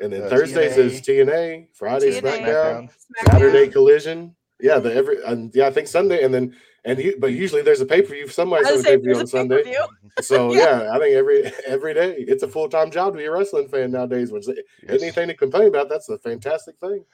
and 0.00 0.12
then 0.12 0.22
uh, 0.22 0.28
Thursdays 0.28 0.74
TNA, 0.74 0.78
is 0.78 1.00
TNA, 1.02 1.68
Friday 1.74 2.10
TNA. 2.20 2.22
SmackDown, 2.22 2.90
SmackDown. 2.90 3.30
Saturday 3.32 3.68
Collision. 3.68 4.34
Yeah, 4.60 4.78
the 4.78 4.92
every 4.94 5.22
and 5.24 5.54
yeah, 5.54 5.66
I 5.66 5.70
think 5.70 5.86
Sunday 5.88 6.22
and 6.24 6.32
then 6.34 6.56
and 6.86 6.98
he, 6.98 7.14
but 7.18 7.32
usually 7.32 7.62
there's 7.62 7.80
a 7.80 7.86
pay 7.86 8.00
per 8.00 8.14
view. 8.14 8.28
Somebody's 8.28 8.68
I 8.68 8.72
on 8.74 8.80
a 8.80 8.82
pay 8.82 8.96
per 8.96 9.02
view 9.02 9.18
on 9.18 9.26
Sunday. 9.26 9.74
So 10.20 10.52
Yeah. 10.54 10.84
yeah. 10.84 10.92
I 10.94 10.98
think 10.98 11.14
every 11.14 11.52
every 11.66 11.92
day 11.92 12.14
it's 12.16 12.42
a 12.44 12.48
full 12.48 12.68
time 12.68 12.90
job 12.90 13.12
to 13.12 13.18
be 13.18 13.24
a 13.24 13.30
wrestling 13.30 13.68
fan 13.68 13.90
nowadays. 13.90 14.30
Which 14.32 14.46
Yes. 14.48 15.02
anything 15.02 15.28
to 15.28 15.34
complain 15.34 15.68
about, 15.68 15.88
that's 15.88 16.08
a 16.08 16.16
fantastic 16.18 16.76
thing. 16.78 17.04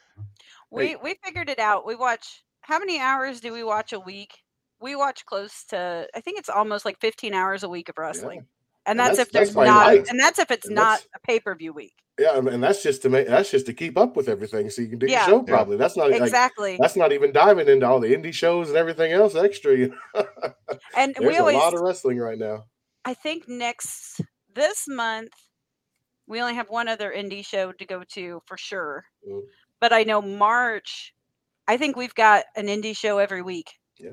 We 0.71 0.97
we 1.03 1.17
figured 1.25 1.49
it 1.49 1.59
out. 1.59 1.87
We 1.87 1.97
watch 1.97 2.45
how 2.61 2.79
many 2.79 3.01
hours 3.01 3.41
do 3.41 3.53
we 3.53 3.65
watch 3.65 3.93
a 3.93 3.99
week? 4.01 4.39
We 4.79 4.95
watch 4.95 5.25
close 5.25 5.65
to 5.71 6.07
I 6.15 6.21
think 6.21 6.39
it's 6.39 6.49
almost 6.51 6.85
like 6.85 7.01
15 7.01 7.35
hours 7.35 7.63
a 7.63 7.69
week 7.69 7.89
of 7.89 7.97
wrestling. 7.99 8.47
And 8.87 8.99
And 8.99 9.01
that's, 9.01 9.17
that's- 9.19 9.27
if 9.29 9.33
there's 9.33 9.55
that's 9.55 9.67
not 9.69 9.87
life. 9.87 10.07
and 10.09 10.19
that's 10.19 10.39
if 10.39 10.51
it's 10.51 10.67
And 10.67 10.75
not 10.75 11.05
a 11.15 11.21
pay-per-view 11.21 11.73
week. 11.73 11.95
Yeah, 12.19 12.37
and- 12.37 12.49
and 12.49 12.63
that's 12.63 12.83
just 12.83 13.03
to 13.03 13.09
make 13.09 13.27
that's 13.29 13.51
just 13.51 13.67
to 13.67 13.73
keep 13.75 13.97
up 13.97 14.17
with 14.17 14.29
everything, 14.29 14.69
so 14.71 14.83
you 14.83 14.89
can 14.89 14.99
do 14.99 15.07
Yeah. 15.07 15.21
your 15.27 15.29
show 15.41 15.45
Yeah. 15.47 15.55
probably. 15.55 15.77
That's 15.77 15.97
not 15.97 16.11
like 16.11 16.21
Exactly. 16.21 16.77
that's 16.81 16.97
not 16.97 17.13
even 17.13 17.33
diving 17.33 17.69
into 17.69 17.87
all 17.87 18.01
the 18.01 18.15
indie 18.15 18.35
shows 18.35 18.69
and 18.69 18.77
everything 18.77 19.13
else 19.13 19.35
extra. 19.35 19.73
and 20.97 21.15
There's 21.15 21.19
we 21.27 21.37
always 21.39 21.57
a 21.57 21.59
lot 21.59 21.75
of 21.75 21.81
wrestling 21.81 22.19
right 22.19 22.39
now. 22.39 22.65
I 23.05 23.15
think 23.15 23.49
next 23.49 24.21
this 24.55 24.85
month 24.89 25.33
we 26.27 26.41
only 26.41 26.55
have 26.55 26.69
one 26.69 26.89
other 26.89 27.13
indie 27.17 27.45
show 27.45 27.73
to 27.73 27.85
go 27.85 28.03
to 28.15 28.41
for 28.47 28.57
sure. 28.57 29.05
Mm. 29.29 29.43
But 29.81 29.93
I 29.93 30.03
know 30.05 30.21
March 30.23 31.15
I 31.69 31.77
think 31.77 31.97
we've 31.97 32.15
got 32.15 32.45
an 32.57 32.67
indie 32.67 32.97
show 32.97 33.19
every 33.19 33.41
week. 33.43 33.71
Yeah. 33.99 34.11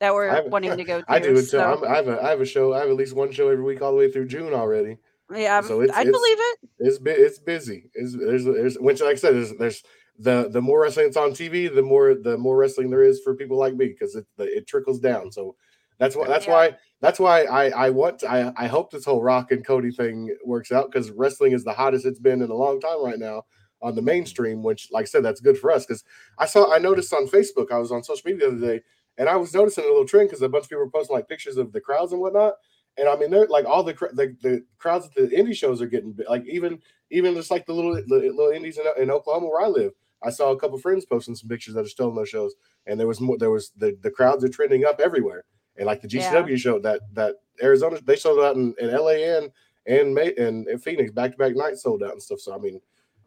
That 0.00 0.14
we're 0.14 0.42
wanting 0.48 0.76
to 0.76 0.84
go 0.84 1.00
to. 1.00 1.04
I 1.12 1.18
do 1.18 1.32
it 1.32 1.40
too. 1.42 1.42
so- 1.42 1.82
I'm, 1.84 1.84
I 1.84 1.96
have 1.96 2.08
a 2.08 2.22
I 2.22 2.30
have 2.30 2.40
a 2.40 2.46
show. 2.46 2.72
I 2.74 2.80
have 2.80 2.88
at 2.88 2.94
least 2.96 3.14
one 3.16 3.32
show 3.32 3.48
every 3.48 3.64
week 3.64 3.82
all 3.82 3.90
the 3.92 3.96
way 3.98 4.10
through 4.10 4.28
June 4.28 4.52
already. 4.54 4.98
yeah, 5.34 5.60
so 5.60 5.82
it's- 5.82 5.96
I 5.96 6.04
believe 6.04 6.38
it. 6.38 6.58
It's 6.78 6.98
it's 7.04 7.38
busy. 7.38 7.90
It's, 7.94 8.16
there's 8.16 8.44
there's 8.44 8.76
which 8.78 9.00
like 9.00 9.12
I 9.12 9.16
said, 9.16 9.34
there's 9.34 9.52
there's 9.58 9.82
the 10.18 10.48
the 10.50 10.60
more 10.62 10.82
wrestling 10.82 11.06
that's 11.06 11.16
on 11.16 11.30
TV, 11.30 11.72
the 11.72 11.82
more 11.82 12.14
the 12.14 12.38
more 12.38 12.56
wrestling 12.56 12.90
there 12.90 13.02
is 13.02 13.20
for 13.22 13.34
people 13.34 13.56
like 13.56 13.74
me 13.74 13.86
because 13.88 14.14
it 14.14 14.26
the, 14.36 14.44
it 14.44 14.66
trickles 14.66 15.00
down. 15.00 15.32
So 15.32 15.56
that's 15.98 16.14
why 16.16 16.26
that's 16.28 16.46
Yeah. 16.46 16.52
why 16.52 16.76
that's 17.00 17.18
why 17.20 17.44
I 17.44 17.68
I 17.86 17.90
want 17.90 18.22
I 18.24 18.52
I 18.56 18.66
hope 18.68 18.90
this 18.90 19.04
whole 19.04 19.22
Rock 19.22 19.50
and 19.52 19.64
Cody 19.66 19.90
thing 19.90 20.34
works 20.44 20.70
out 20.72 20.90
because 20.90 21.10
wrestling 21.10 21.52
is 21.52 21.64
the 21.64 21.72
hottest 21.72 22.06
it's 22.06 22.20
been 22.20 22.40
in 22.42 22.50
a 22.50 22.54
long 22.54 22.80
time 22.80 23.04
right 23.04 23.18
now 23.18 23.42
on 23.82 23.94
the 23.94 24.02
mainstream. 24.02 24.62
Which 24.62 24.88
like 24.92 25.02
I 25.02 25.06
said, 25.06 25.24
that's 25.24 25.40
good 25.40 25.58
for 25.58 25.70
us 25.72 25.84
because 25.86 26.04
I 26.38 26.46
saw 26.46 26.72
I 26.72 26.78
noticed 26.78 27.12
on 27.12 27.26
Facebook 27.28 27.70
I 27.72 27.78
was 27.78 27.92
on 27.92 28.02
social 28.04 28.30
media 28.30 28.48
the 28.50 28.56
other 28.56 28.66
day 28.78 28.82
and 29.18 29.28
I 29.28 29.36
was 29.36 29.52
noticing 29.52 29.84
a 29.84 29.88
little 29.88 30.06
trend 30.06 30.28
because 30.30 30.40
a 30.42 30.48
bunch 30.48 30.64
of 30.64 30.70
people 30.70 30.84
were 30.84 30.90
posting 30.90 31.14
like 31.14 31.28
pictures 31.28 31.56
of 31.58 31.72
the 31.72 31.80
crowds 31.80 32.12
and 32.12 32.20
whatnot. 32.20 32.54
And 32.96 33.08
I 33.08 33.16
mean, 33.16 33.30
they're 33.30 33.46
like 33.46 33.66
all 33.66 33.82
the 33.84 33.92
the, 34.14 34.34
the 34.42 34.64
crowds 34.78 35.06
at 35.06 35.14
the 35.14 35.28
indie 35.36 35.54
shows 35.54 35.80
are 35.82 35.86
getting 35.86 36.16
like 36.28 36.44
even 36.46 36.80
even 37.10 37.34
just 37.34 37.50
like 37.50 37.66
the 37.66 37.72
little 37.74 37.94
the 37.94 38.02
little 38.06 38.50
indies 38.50 38.78
in, 38.78 38.84
in 39.02 39.10
Oklahoma 39.10 39.46
where 39.48 39.60
I 39.60 39.68
live. 39.68 39.92
I 40.22 40.30
saw 40.30 40.50
a 40.50 40.58
couple 40.58 40.78
friends 40.78 41.04
posting 41.04 41.36
some 41.36 41.48
pictures 41.48 41.74
that 41.74 41.84
are 41.84 41.88
still 41.88 42.08
in 42.08 42.16
those 42.16 42.28
shows, 42.28 42.54
and 42.86 42.98
there 42.98 43.06
was 43.06 43.20
more. 43.20 43.38
There 43.38 43.50
was 43.52 43.70
the 43.76 43.96
the 44.02 44.10
crowds 44.10 44.42
are 44.42 44.48
trending 44.48 44.84
up 44.84 44.98
everywhere, 44.98 45.44
and 45.76 45.86
like 45.86 46.02
the 46.02 46.08
Yeah. 46.08 46.32
GCW 46.34 46.56
show 46.58 46.80
that 46.80 47.02
that 47.12 47.36
Arizona 47.62 48.00
they 48.04 48.16
sold 48.16 48.40
out 48.40 48.56
in, 48.56 48.74
in 48.80 48.90
LA 48.90 49.36
and 49.36 49.50
and 49.86 50.12
May 50.12 50.34
and, 50.34 50.66
and 50.66 50.82
Phoenix 50.82 51.12
back 51.12 51.30
to 51.32 51.36
back 51.36 51.54
nights 51.54 51.82
sold 51.84 52.02
out 52.02 52.10
and 52.12 52.22
stuff. 52.22 52.40
So 52.40 52.52
I 52.52 52.58
mean, 52.58 52.80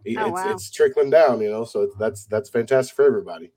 it- 0.03 0.18
Oh, 0.18 0.26
it's 0.26 0.31
wow. 0.34 0.51
it's 0.51 0.69
trickling 0.69 1.09
down, 1.11 1.39
you 1.39 1.49
know. 1.49 1.63
So 1.63 1.89
that's 1.97 2.26
that's 2.26 2.49
fantastic 2.49 2.93
for 2.93 3.05
everybody. 3.05 3.53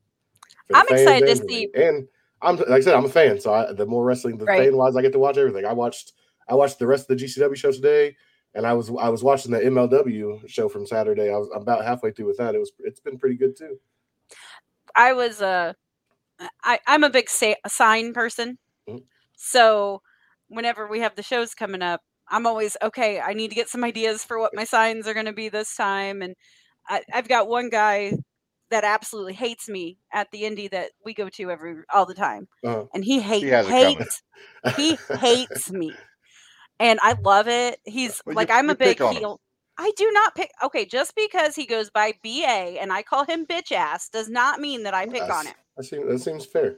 For 0.69 0.77
I'm 0.77 0.86
excited 0.90 1.27
to 1.27 1.31
and 1.32 1.40
for 1.40 1.44
me. 1.47 1.55
see- 1.55 1.70
And 1.74 2.09
I'm 2.45 2.57
like 2.57 2.69
I 2.71 2.81
said, 2.81 2.95
I'm 2.95 3.05
a 3.05 3.09
fan. 3.09 3.41
So 3.41 3.53
I, 3.55 3.73
the 3.73 3.87
more 3.87 4.05
wrestling, 4.05 4.39
the 4.39 4.47
Right. 4.47 4.69
fan 4.69 4.77
wise, 4.77 4.97
I 4.97 5.03
get 5.03 5.12
to 5.12 5.19
watch 5.19 5.39
everything. 5.39 5.65
I 5.65 5.73
watched 5.73 6.12
I 6.49 6.55
watched 6.55 6.79
the 6.79 6.87
rest 6.87 7.05
of 7.11 7.16
the 7.19 7.25
GCW 7.27 7.57
show 7.57 7.73
today, 7.73 8.16
and 8.55 8.66
I 8.66 8.73
was 8.75 8.91
I 9.01 9.09
was 9.09 9.23
watching 9.25 9.53
the 9.53 9.65
MLW 9.65 10.43
show 10.49 10.69
from 10.69 10.87
Saturday. 10.87 11.33
I 11.33 11.37
was 11.39 11.49
I'm 11.55 11.62
about 11.62 11.85
halfway 11.85 12.12
through 12.12 12.27
with 12.27 12.39
that. 12.39 12.55
It 12.55 12.59
was 12.59 12.73
it's 12.81 13.01
been 13.01 13.19
pretty 13.19 13.37
good 13.37 13.57
too. 13.57 13.79
I 14.97 15.12
was 15.12 15.43
uh, 15.43 15.73
I 16.65 16.79
I'm 16.87 17.05
a 17.05 17.11
big 17.11 17.31
sa- 17.31 17.55
sign 17.66 18.12
person, 18.15 18.59
Mhm. 18.89 19.05
so 19.37 20.03
whenever 20.49 20.87
we 20.89 21.01
have 21.01 21.15
the 21.16 21.23
shows 21.23 21.55
coming 21.55 21.83
up, 21.83 22.03
I'm 22.29 22.47
always 22.47 22.77
okay. 22.83 23.21
I 23.21 23.33
need 23.35 23.49
to 23.51 23.55
get 23.57 23.69
some 23.69 23.85
ideas 23.85 24.25
for 24.25 24.39
what 24.39 24.55
my 24.55 24.65
signs 24.65 25.07
are 25.09 25.15
going 25.15 25.27
to 25.27 25.33
be 25.33 25.49
this 25.49 25.75
time, 25.77 26.23
and 26.23 26.35
I, 26.89 27.03
I've 27.12 27.29
got 27.29 27.49
one 27.49 27.71
guy 27.71 28.12
that 28.75 28.85
absolutely 28.85 29.33
hates 29.35 29.69
me 29.69 29.97
at 30.13 30.31
the 30.31 30.43
indie 30.43 30.71
that 30.71 30.91
we 31.05 31.15
go 31.15 31.29
to 31.31 31.51
every 31.51 31.77
all 31.93 32.05
the 32.07 32.15
time, 32.15 32.47
Uh-huh. 32.65 32.85
and 32.95 33.05
he 33.05 33.21
hate, 33.21 33.45
has 33.45 33.67
it 33.67 33.71
coming. 33.71 33.97
hates 33.99 34.23
he 34.77 34.99
hates 35.19 35.71
me, 35.73 35.95
and 36.81 36.99
I 37.03 37.17
love 37.23 37.49
it. 37.49 37.81
He's 37.85 38.21
Well, 38.27 38.35
you- 38.35 38.37
like 38.37 38.51
I'm 38.51 38.67
you 38.67 38.73
a 38.73 38.77
big 38.77 38.99
pick 38.99 39.01
on 39.07 39.15
him. 39.15 39.21
heel. 39.21 39.41
I 39.79 39.91
do 39.97 40.11
not 40.13 40.35
pick. 40.37 40.51
Okay, 40.63 40.85
just 40.85 41.15
because 41.17 41.57
he 41.57 41.67
goes 41.67 41.91
by 41.91 42.13
BA 42.23 42.79
and 42.81 42.93
I 42.93 43.03
call 43.03 43.25
him 43.25 43.45
bitch 43.45 43.73
ass 43.73 44.09
does 44.09 44.29
not 44.29 44.61
mean 44.61 44.85
that 44.85 44.95
I 44.95 45.07
pick 45.07 45.23
on 45.23 45.47
him. 45.47 45.55
That 45.77 45.85
seems 45.85 46.07
that 46.09 46.19
seems 46.21 46.47
fair. 46.47 46.77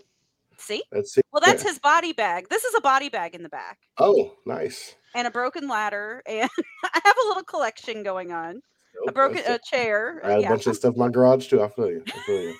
See? 0.58 0.82
That 0.92 1.06
seems 1.06 1.24
Well, 1.32 1.42
that's 1.44 1.62
fair. 1.62 1.72
his 1.72 1.78
body 1.78 2.14
bag. 2.14 2.48
This 2.48 2.64
is 2.64 2.74
a 2.74 2.80
body 2.80 3.10
bag 3.10 3.34
in 3.34 3.42
the 3.42 3.50
back 3.50 3.78
oh 3.98 4.34
nice. 4.46 4.94
and 5.14 5.26
a 5.26 5.30
broken 5.30 5.68
ladder, 5.68 6.22
and 6.26 6.48
I 6.84 7.00
have 7.04 7.16
a 7.24 7.28
little 7.28 7.42
collection 7.44 8.02
going 8.02 8.32
on. 8.32 8.62
Nope, 9.04 9.14
broken 9.14 9.42
a 9.46 9.58
chair. 9.58 10.20
I 10.24 10.30
had 10.32 10.44
a 10.44 10.48
bunch 10.48 10.66
of 10.66 10.76
stuff 10.76 10.94
in 10.94 11.00
my 11.00 11.08
garage 11.08 11.48
too. 11.48 11.62
I 11.62 11.68
feel 11.68 11.90
you. 11.90 12.02
I 12.06 12.18
feel 12.20 12.42
you. 12.42 12.54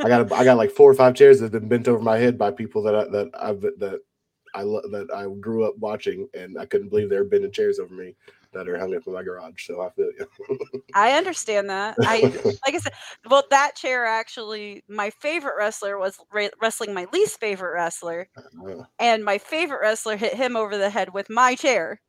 I 0.00 0.08
got 0.08 0.30
a, 0.30 0.34
I 0.34 0.44
got 0.44 0.56
like 0.56 0.70
four 0.70 0.90
or 0.90 0.94
five 0.94 1.14
chairs 1.14 1.40
that 1.40 1.52
have 1.52 1.62
been 1.62 1.68
bent 1.68 1.88
over 1.88 2.02
my 2.02 2.18
head 2.18 2.36
by 2.36 2.50
people 2.50 2.82
that 2.82 2.94
I, 2.94 3.04
that 3.04 3.30
I've 3.34 3.60
that 3.60 4.00
I 4.54 4.62
that 4.62 5.08
I 5.14 5.26
grew 5.40 5.64
up 5.64 5.76
watching, 5.78 6.28
and 6.34 6.58
I 6.58 6.66
couldn't 6.66 6.88
believe 6.88 7.08
they 7.08 7.16
were 7.16 7.24
bending 7.24 7.52
chairs 7.52 7.78
over 7.78 7.94
me 7.94 8.14
that 8.52 8.68
are 8.68 8.78
hung 8.78 8.94
up 8.94 9.06
in 9.06 9.12
my 9.12 9.22
garage. 9.22 9.66
So 9.66 9.82
I 9.82 9.90
feel 9.90 10.10
you. 10.18 10.58
I 10.94 11.12
understand 11.12 11.68
that. 11.70 11.96
I 12.00 12.20
like 12.66 12.74
I 12.74 12.78
said. 12.78 12.92
Well, 13.28 13.44
that 13.50 13.74
chair 13.74 14.06
actually, 14.06 14.82
my 14.88 15.10
favorite 15.10 15.56
wrestler 15.58 15.98
was 15.98 16.18
re- 16.32 16.50
wrestling 16.60 16.94
my 16.94 17.06
least 17.12 17.40
favorite 17.40 17.74
wrestler, 17.74 18.28
Uh, 18.36 18.82
and 18.98 19.24
my 19.24 19.38
favorite 19.38 19.80
wrestler 19.80 20.16
hit 20.16 20.34
him 20.34 20.56
over 20.56 20.76
the 20.76 20.90
head 20.90 21.12
with 21.12 21.28
my 21.28 21.54
chair 21.54 22.00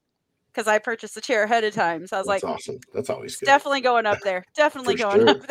because 0.57 0.67
I 0.67 0.79
purchased 0.79 1.13
the 1.13 1.21
chair 1.21 1.43
ahead 1.43 1.63
of 1.63 1.75
time. 1.75 2.07
So 2.07 2.17
I 2.17 2.19
was 2.21 2.27
that's 2.27 2.43
like, 2.43 2.53
awesome. 2.55 2.79
That's 2.91 3.11
always 3.11 3.35
good. 3.35 3.45
definitely 3.45 3.81
going 3.81 4.07
up 4.07 4.17
there. 4.23 4.43
Definitely 4.55 4.95
going 4.95 5.19
sure. 5.19 5.29
up 5.29 5.41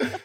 there. 0.00 0.12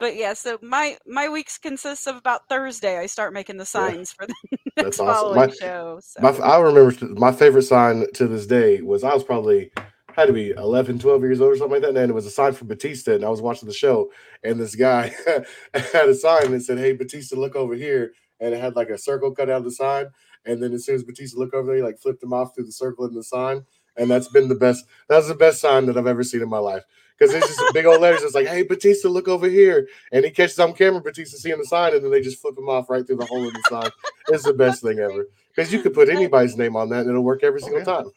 but 0.00 0.16
yeah, 0.16 0.32
so 0.32 0.58
my 0.60 0.98
my 1.06 1.28
weeks 1.28 1.58
consists 1.58 2.08
of 2.08 2.16
about 2.16 2.48
Thursday. 2.48 2.98
I 2.98 3.06
start 3.06 3.32
making 3.32 3.56
the 3.56 3.64
signs 3.64 4.10
for 4.10 4.26
the 4.26 4.34
next 4.50 4.74
That's 4.76 5.00
awesome. 5.00 5.14
following 5.14 5.36
My- 5.36 5.54
show. 5.54 6.00
So 6.02 6.20
My, 6.20 6.30
I 6.30 6.58
remember 6.58 7.06
my 7.14 7.30
favorite 7.30 7.62
sign 7.62 8.04
to 8.14 8.26
this 8.26 8.48
day 8.48 8.80
was 8.80 9.04
I 9.04 9.14
was 9.14 9.22
probably 9.22 9.70
had 10.12 10.26
to 10.26 10.32
be 10.32 10.50
11, 10.50 10.98
12 10.98 11.22
years 11.22 11.40
old 11.40 11.52
or 11.52 11.56
something 11.56 11.80
like 11.80 11.82
that. 11.82 11.96
And 11.96 12.10
it 12.10 12.14
was 12.14 12.26
a 12.26 12.30
sign 12.30 12.52
for 12.52 12.64
Batista. 12.64 13.14
And 13.14 13.24
I 13.24 13.28
was 13.28 13.40
watching 13.40 13.68
the 13.68 13.74
show, 13.74 14.10
and 14.42 14.58
this 14.58 14.74
guy 14.74 15.14
had 15.72 16.08
a 16.08 16.14
sign 16.14 16.50
that 16.50 16.62
said, 16.62 16.78
Hey, 16.78 16.94
Batista, 16.94 17.36
look 17.36 17.54
over 17.54 17.74
here. 17.76 18.10
And 18.40 18.52
it 18.52 18.60
had 18.60 18.74
like 18.74 18.88
a 18.90 18.98
circle 18.98 19.32
cut 19.32 19.48
out 19.48 19.58
of 19.58 19.64
the 19.64 19.70
sign. 19.70 20.06
And 20.48 20.60
then 20.60 20.72
as 20.72 20.84
soon 20.86 20.96
as 20.96 21.04
Batista 21.04 21.38
looked 21.38 21.54
over 21.54 21.66
there, 21.68 21.76
he 21.76 21.82
like 21.82 22.00
flipped 22.00 22.22
him 22.22 22.32
off 22.32 22.54
through 22.54 22.64
the 22.64 22.72
circle 22.72 23.04
in 23.06 23.14
the 23.14 23.22
sign. 23.22 23.64
And 23.96 24.10
that's 24.10 24.28
been 24.28 24.48
the 24.48 24.54
best. 24.56 24.84
That's 25.08 25.28
the 25.28 25.34
best 25.34 25.60
sign 25.60 25.86
that 25.86 25.96
I've 25.96 26.06
ever 26.06 26.22
seen 26.24 26.42
in 26.42 26.48
my 26.48 26.58
life. 26.58 26.82
Because 27.18 27.34
it's 27.34 27.48
just 27.48 27.74
big 27.74 27.84
old 27.84 28.00
letters. 28.00 28.22
It's 28.22 28.36
like, 28.36 28.46
hey, 28.46 28.62
Batista, 28.62 29.08
look 29.08 29.26
over 29.26 29.48
here. 29.48 29.88
And 30.12 30.24
he 30.24 30.30
catches 30.30 30.56
on 30.60 30.72
camera 30.72 31.00
Batista 31.00 31.36
seeing 31.36 31.58
the 31.58 31.64
sign, 31.64 31.92
and 31.94 32.04
then 32.04 32.12
they 32.12 32.20
just 32.20 32.40
flip 32.40 32.56
him 32.56 32.68
off 32.68 32.88
right 32.88 33.04
through 33.04 33.16
the 33.16 33.26
hole 33.26 33.46
in 33.48 33.52
the 33.52 33.62
sign. 33.68 33.90
It's 34.28 34.44
the 34.44 34.54
best 34.54 34.82
thing 34.82 35.00
ever. 35.00 35.24
Because 35.54 35.72
you 35.72 35.82
could 35.82 35.94
put 35.94 36.08
anybody's 36.08 36.56
name 36.56 36.76
on 36.76 36.88
that 36.90 37.00
and 37.00 37.10
it'll 37.10 37.24
work 37.24 37.42
every 37.42 37.60
Oh, 37.60 37.64
single 37.64 37.80
yeah. 37.80 37.84
time. 37.84 38.10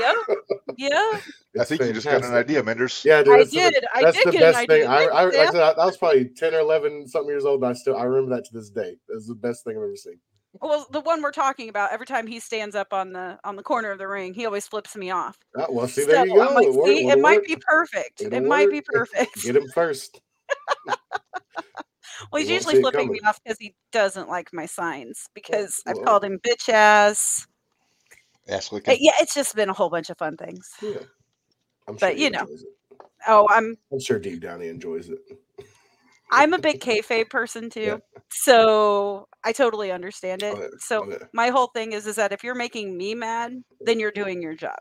yep, 0.00 0.16
yeah, 0.76 0.88
I 1.14 1.20
It's 1.54 1.68
think 1.68 1.82
you 1.82 1.92
just 1.92 2.06
got 2.06 2.24
an 2.24 2.34
idea, 2.34 2.60
Minderz. 2.60 3.04
Yeah, 3.04 3.22
dude, 3.22 3.34
I 3.34 3.38
that's 3.38 3.50
the- 3.50 3.56
did. 3.70 3.84
I 3.94 4.02
that's 4.02 4.16
did 4.16 4.26
the 4.26 4.32
get 4.32 4.42
an 4.42 4.48
best 4.52 4.58
idea. 4.58 4.82
thing. 4.82 4.88
I, 4.88 5.04
I, 5.04 5.22
I, 5.22 5.30
Yeah. 5.32 5.50
I, 5.54 5.70
I 5.82 5.86
was 5.86 5.96
probably 5.96 6.24
10 6.24 6.54
or 6.54 6.58
11 6.58 7.06
something 7.06 7.28
years 7.30 7.44
old, 7.44 7.62
and 7.62 7.70
I 7.70 7.74
still 7.74 7.96
I 7.96 8.02
remember 8.02 8.34
that 8.34 8.44
to 8.46 8.52
this 8.54 8.70
day. 8.70 8.96
That's 9.08 9.28
the 9.28 9.36
best 9.36 9.62
thing 9.62 9.76
I've 9.76 9.84
ever 9.84 9.94
seen. 9.94 10.18
Well, 10.60 10.86
the 10.90 11.00
one 11.00 11.22
we're 11.22 11.30
talking 11.30 11.68
about, 11.68 11.92
every 11.92 12.06
time 12.06 12.26
he 12.26 12.40
stands 12.40 12.74
up 12.74 12.92
on 12.92 13.12
the 13.12 13.38
on 13.44 13.54
the 13.56 13.62
corner 13.62 13.90
of 13.90 13.98
the 13.98 14.08
ring, 14.08 14.32
he 14.34 14.46
always 14.46 14.66
flips 14.66 14.96
me 14.96 15.10
off. 15.10 15.38
Ah, 15.56 15.66
well, 15.68 15.86
see, 15.86 16.02
So 16.02 16.08
there 16.08 16.26
you 16.26 16.34
go. 16.34 16.38
Like, 16.54 16.66
It 16.66 16.74
worked- 16.74 16.88
see, 16.88 17.08
it 17.08 17.18
might 17.20 17.36
worked. 17.38 17.48
be 17.48 17.56
perfect. 17.56 18.20
It'll 18.22 18.34
it 18.34 18.44
might 18.48 18.70
be 18.70 18.80
perfect. 18.80 19.42
Get 19.42 19.56
him 19.56 19.68
first. 19.74 20.20
Well, 22.32 22.40
he's 22.42 22.50
usually 22.50 22.80
flipping 22.80 23.10
me 23.10 23.20
off 23.26 23.38
because 23.44 23.58
he 23.60 23.74
doesn't 23.92 24.28
like 24.28 24.48
my 24.52 24.66
signs 24.66 25.28
because 25.34 25.80
I've 25.86 25.96
well. 25.96 26.04
called 26.04 26.24
him 26.24 26.40
bitch 26.40 26.68
ass. 26.68 27.46
Ass 28.48 28.72
Uh, 28.72 28.76
licking. 28.76 28.96
Yeah, 29.00 29.12
it's 29.20 29.34
just 29.34 29.54
been 29.54 29.68
a 29.68 29.72
whole 29.72 29.88
bunch 29.88 30.10
of 30.10 30.18
fun 30.18 30.36
things. 30.36 30.68
Yeah. 30.82 30.96
I'm 31.86 31.96
sure 31.96 32.08
But, 32.08 32.18
you 32.18 32.30
know. 32.30 32.42
it. 32.50 32.60
Oh, 33.28 33.46
I'm 33.50 33.76
I'm 33.92 34.00
sure 34.00 34.18
deep 34.18 34.40
down 34.40 34.60
he 34.60 34.68
enjoys 34.68 35.10
it. 35.10 35.20
I'm 36.30 36.52
a 36.52 36.58
big 36.58 36.80
kayfabe 36.80 37.30
person 37.30 37.70
too, 37.70 37.80
Yeah. 37.80 37.96
so 38.30 39.28
I 39.44 39.52
totally 39.52 39.90
understand 39.90 40.42
it. 40.42 40.54
Oh, 40.56 40.60
yeah. 40.60 40.68
So 40.80 41.04
Oh, 41.04 41.10
yeah. 41.10 41.24
my 41.32 41.48
whole 41.48 41.68
thing 41.68 41.92
is 41.92 42.06
is 42.06 42.16
that 42.16 42.32
if 42.32 42.44
you're 42.44 42.54
making 42.54 42.96
me 42.96 43.14
mad, 43.14 43.52
then 43.84 43.98
you're 44.00 44.10
doing 44.12 44.42
your 44.42 44.54
job. 44.54 44.76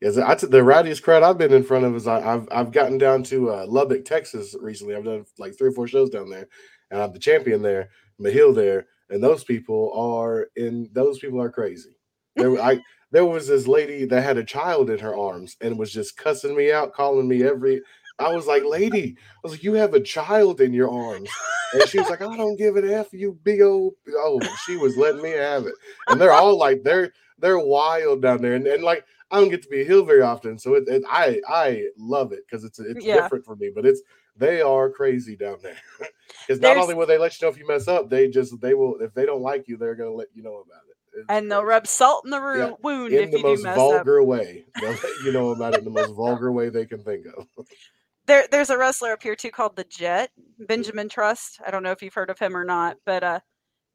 Yes, 0.00 0.18
I 0.18 0.34
t- 0.34 0.46
the 0.46 0.62
rowdiest 0.62 1.02
crowd 1.02 1.22
I've 1.22 1.38
been 1.38 1.54
in 1.54 1.62
front 1.64 1.86
of 1.86 1.96
is 1.96 2.06
I, 2.06 2.20
I've 2.34 2.46
I've 2.50 2.70
gotten 2.70 2.98
down 2.98 3.22
to 3.24 3.50
uh, 3.50 3.66
Lubbock, 3.66 4.04
Texas 4.04 4.54
recently. 4.60 4.94
I've 4.94 5.04
done 5.04 5.24
like 5.38 5.56
three 5.56 5.68
or 5.68 5.72
four 5.72 5.88
shows 5.88 6.10
down 6.10 6.28
there, 6.28 6.48
and 6.90 7.00
I'm 7.00 7.12
the 7.12 7.18
champion 7.18 7.62
there, 7.62 7.88
Mahil 8.20 8.54
there, 8.54 8.86
and 9.08 9.22
those 9.24 9.42
people 9.42 9.92
are 9.94 10.48
in. 10.54 10.90
Those 10.92 11.18
people 11.18 11.40
are 11.40 11.50
crazy. 11.50 11.96
There, 12.36 12.60
I 12.60 12.80
there 13.10 13.24
was 13.24 13.48
this 13.48 13.66
lady 13.66 14.04
that 14.04 14.22
had 14.22 14.36
a 14.36 14.44
child 14.44 14.90
in 14.90 14.98
her 14.98 15.16
arms 15.16 15.56
and 15.62 15.78
was 15.78 15.92
just 15.92 16.18
cussing 16.18 16.54
me 16.54 16.70
out, 16.72 16.92
calling 16.92 17.26
me 17.26 17.42
every. 17.42 17.80
I 18.18 18.30
was 18.30 18.46
like, 18.46 18.64
lady, 18.64 19.16
I 19.18 19.38
was 19.42 19.52
like, 19.52 19.62
you 19.62 19.74
have 19.74 19.94
a 19.94 20.00
child 20.00 20.60
in 20.60 20.72
your 20.72 20.90
arms, 20.90 21.38
and 21.72 21.86
she 21.86 21.98
was 21.98 22.08
like, 22.08 22.22
I 22.22 22.36
don't 22.36 22.56
give 22.56 22.76
an 22.76 22.88
f, 22.90 23.12
you 23.12 23.38
big 23.44 23.60
old. 23.60 23.94
Oh, 24.16 24.54
she 24.56 24.76
was 24.76 24.96
letting 24.96 25.22
me 25.22 25.30
have 25.30 25.66
it, 25.66 25.74
and 26.08 26.20
they're 26.20 26.32
all 26.32 26.56
like, 26.58 26.82
they're 26.82 27.12
they're 27.38 27.58
wild 27.58 28.22
down 28.22 28.40
there, 28.42 28.54
and, 28.54 28.66
and 28.66 28.82
like 28.82 29.04
I 29.30 29.40
don't 29.40 29.50
get 29.50 29.62
to 29.62 29.68
be 29.68 29.82
a 29.82 29.84
hill 29.86 30.04
very 30.04 30.22
often, 30.22 30.58
so 30.58 30.74
it, 30.74 30.84
it 30.88 31.02
I 31.08 31.40
I 31.48 31.84
love 31.98 32.32
it 32.32 32.44
because 32.48 32.64
it's 32.64 32.78
it's 32.78 33.04
Yeah. 33.04 33.14
different 33.14 33.44
for 33.44 33.56
me. 33.56 33.70
But 33.74 33.86
it's 33.86 34.02
they 34.36 34.62
are 34.62 34.90
crazy 34.90 35.36
down 35.36 35.58
there 35.62 35.78
because 36.46 36.60
not 36.60 36.76
only 36.78 36.94
will 36.94 37.06
they 37.06 37.18
let 37.18 37.40
you 37.40 37.46
know 37.46 37.50
if 37.52 37.58
you 37.58 37.66
mess 37.66 37.88
up, 37.88 38.08
they 38.08 38.28
just 38.28 38.60
they 38.60 38.74
will 38.74 38.96
if 39.00 39.12
they 39.14 39.26
don't 39.26 39.42
like 39.42 39.68
you, 39.68 39.76
they're 39.76 39.94
gonna 39.96 40.10
let 40.12 40.28
you 40.34 40.42
know 40.42 40.56
about 40.66 40.82
it. 40.88 41.20
It's 41.20 41.26
And 41.28 41.50
they'll 41.50 41.62
crazy. 41.62 41.66
rub 41.66 41.86
salt 41.86 42.24
in 42.24 42.30
the 42.30 42.40
Yeah, 42.52 42.72
wound 42.82 43.12
in 43.18 43.24
if 43.24 43.32
the 43.32 43.38
you 43.38 43.44
do 43.44 43.50
most 43.50 43.62
mess 43.62 43.76
up. 43.76 43.82
vulgar 43.82 44.22
way. 44.22 44.64
They'll 44.80 44.98
let 45.02 45.18
you 45.18 45.32
know 45.32 45.50
about 45.50 45.74
it 45.74 45.78
in 45.78 45.84
the 45.84 45.90
most 45.90 46.12
vulgar 46.14 46.52
way 46.52 46.68
they 46.68 46.86
can 46.86 47.02
think 47.02 47.26
of. 47.36 47.46
There, 48.26 48.46
there's 48.50 48.70
a 48.70 48.78
wrestler 48.78 49.12
up 49.12 49.22
here 49.22 49.36
too 49.36 49.50
called 49.50 49.76
the 49.76 49.84
Jet, 49.84 50.30
Benjamin 50.58 51.08
Trust. 51.08 51.60
I 51.66 51.70
don't 51.70 51.82
know 51.82 51.92
if 51.92 52.02
you've 52.02 52.14
heard 52.14 52.30
of 52.30 52.38
him 52.38 52.56
or 52.56 52.64
not, 52.64 52.96
but 53.06 53.22
uh, 53.22 53.40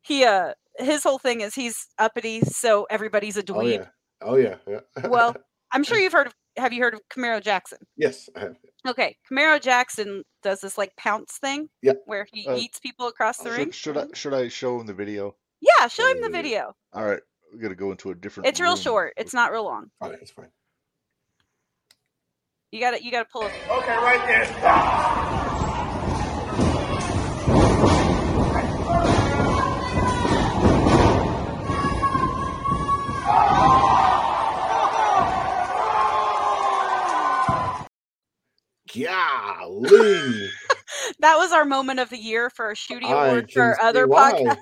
he 0.02 0.24
uh, 0.24 0.53
his 0.78 1.03
whole 1.03 1.18
thing 1.20 1.41
is 1.41 1.53
he's 1.53 1.88
uppity, 1.99 2.41
so 2.41 2.88
everybody's 2.90 3.38
a 3.38 3.41
Oh 3.41 3.44
dweeb. 3.56 3.74
yeah, 3.80 3.86
oh 4.22 4.36
yeah, 4.38 4.56
yeah. 4.68 5.08
Well, 5.08 5.36
I'm 5.74 5.84
sure 5.84 5.98
you've 5.98 6.14
heard 6.14 6.28
of. 6.28 6.34
have 6.58 6.74
you 6.74 6.82
heard 6.82 6.94
of 6.94 7.02
Camaro 7.10 7.41
Jackson? 7.41 7.80
Yes, 7.98 8.30
I 8.36 8.40
have. 8.41 8.56
Okay, 8.88 9.18
Camaro 9.30 9.62
Jackson 9.62 10.24
does 10.44 10.62
this 10.62 10.78
like 10.78 10.95
pounce 10.95 11.38
thing. 11.38 11.70
Yeah. 11.82 11.94
Where 12.06 12.26
he 12.32 12.48
Uh, 12.48 12.56
eats 12.56 12.80
people 12.80 13.08
across 13.08 13.38
the 13.40 13.52
ring. 13.52 13.72
Should, 13.72 13.98
I 13.98 14.08
should 14.14 14.34
I 14.34 14.48
show 14.48 14.80
him 14.80 14.88
the 14.88 14.94
video? 14.94 15.36
Yeah, 15.62 15.88
show 15.88 16.10
him 16.10 16.22
the 16.22 16.30
video. 16.30 16.74
All 16.94 17.06
right, 17.06 17.22
we 17.53 17.60
gotta 17.60 17.76
go 17.76 17.91
into 17.91 18.12
a 18.12 18.16
different. 18.16 18.48
It's 18.48 18.60
real 18.62 18.76
short. 18.78 19.14
It's 19.18 19.34
not 19.34 19.52
real 19.52 19.66
long. 19.66 19.91
All 19.99 20.10
right, 20.10 20.20
it's 20.22 20.32
fine. 20.32 20.49
You 22.72 22.80
got 22.80 22.91
to 22.91 23.03
You 23.03 23.11
got 23.11 23.23
to 23.23 23.30
pull 23.30 23.41
it. 23.43 23.52
Okay, 23.69 23.95
right 23.98 24.26
there. 24.27 25.61
Golly. 38.93 40.49
That 41.19 41.38
was 41.38 41.52
our 41.52 41.65
moment 41.65 41.99
of 41.99 42.10
the 42.10 42.18
year 42.18 42.49
for 42.49 42.65
our 42.65 42.76
shooting 42.76 43.10
I 43.10 43.27
award 43.27 43.52
for 43.52 43.61
our 43.61 43.81
other 43.81 44.06
see 44.06 44.10
why. 44.10 44.34
podcast. 44.34 44.56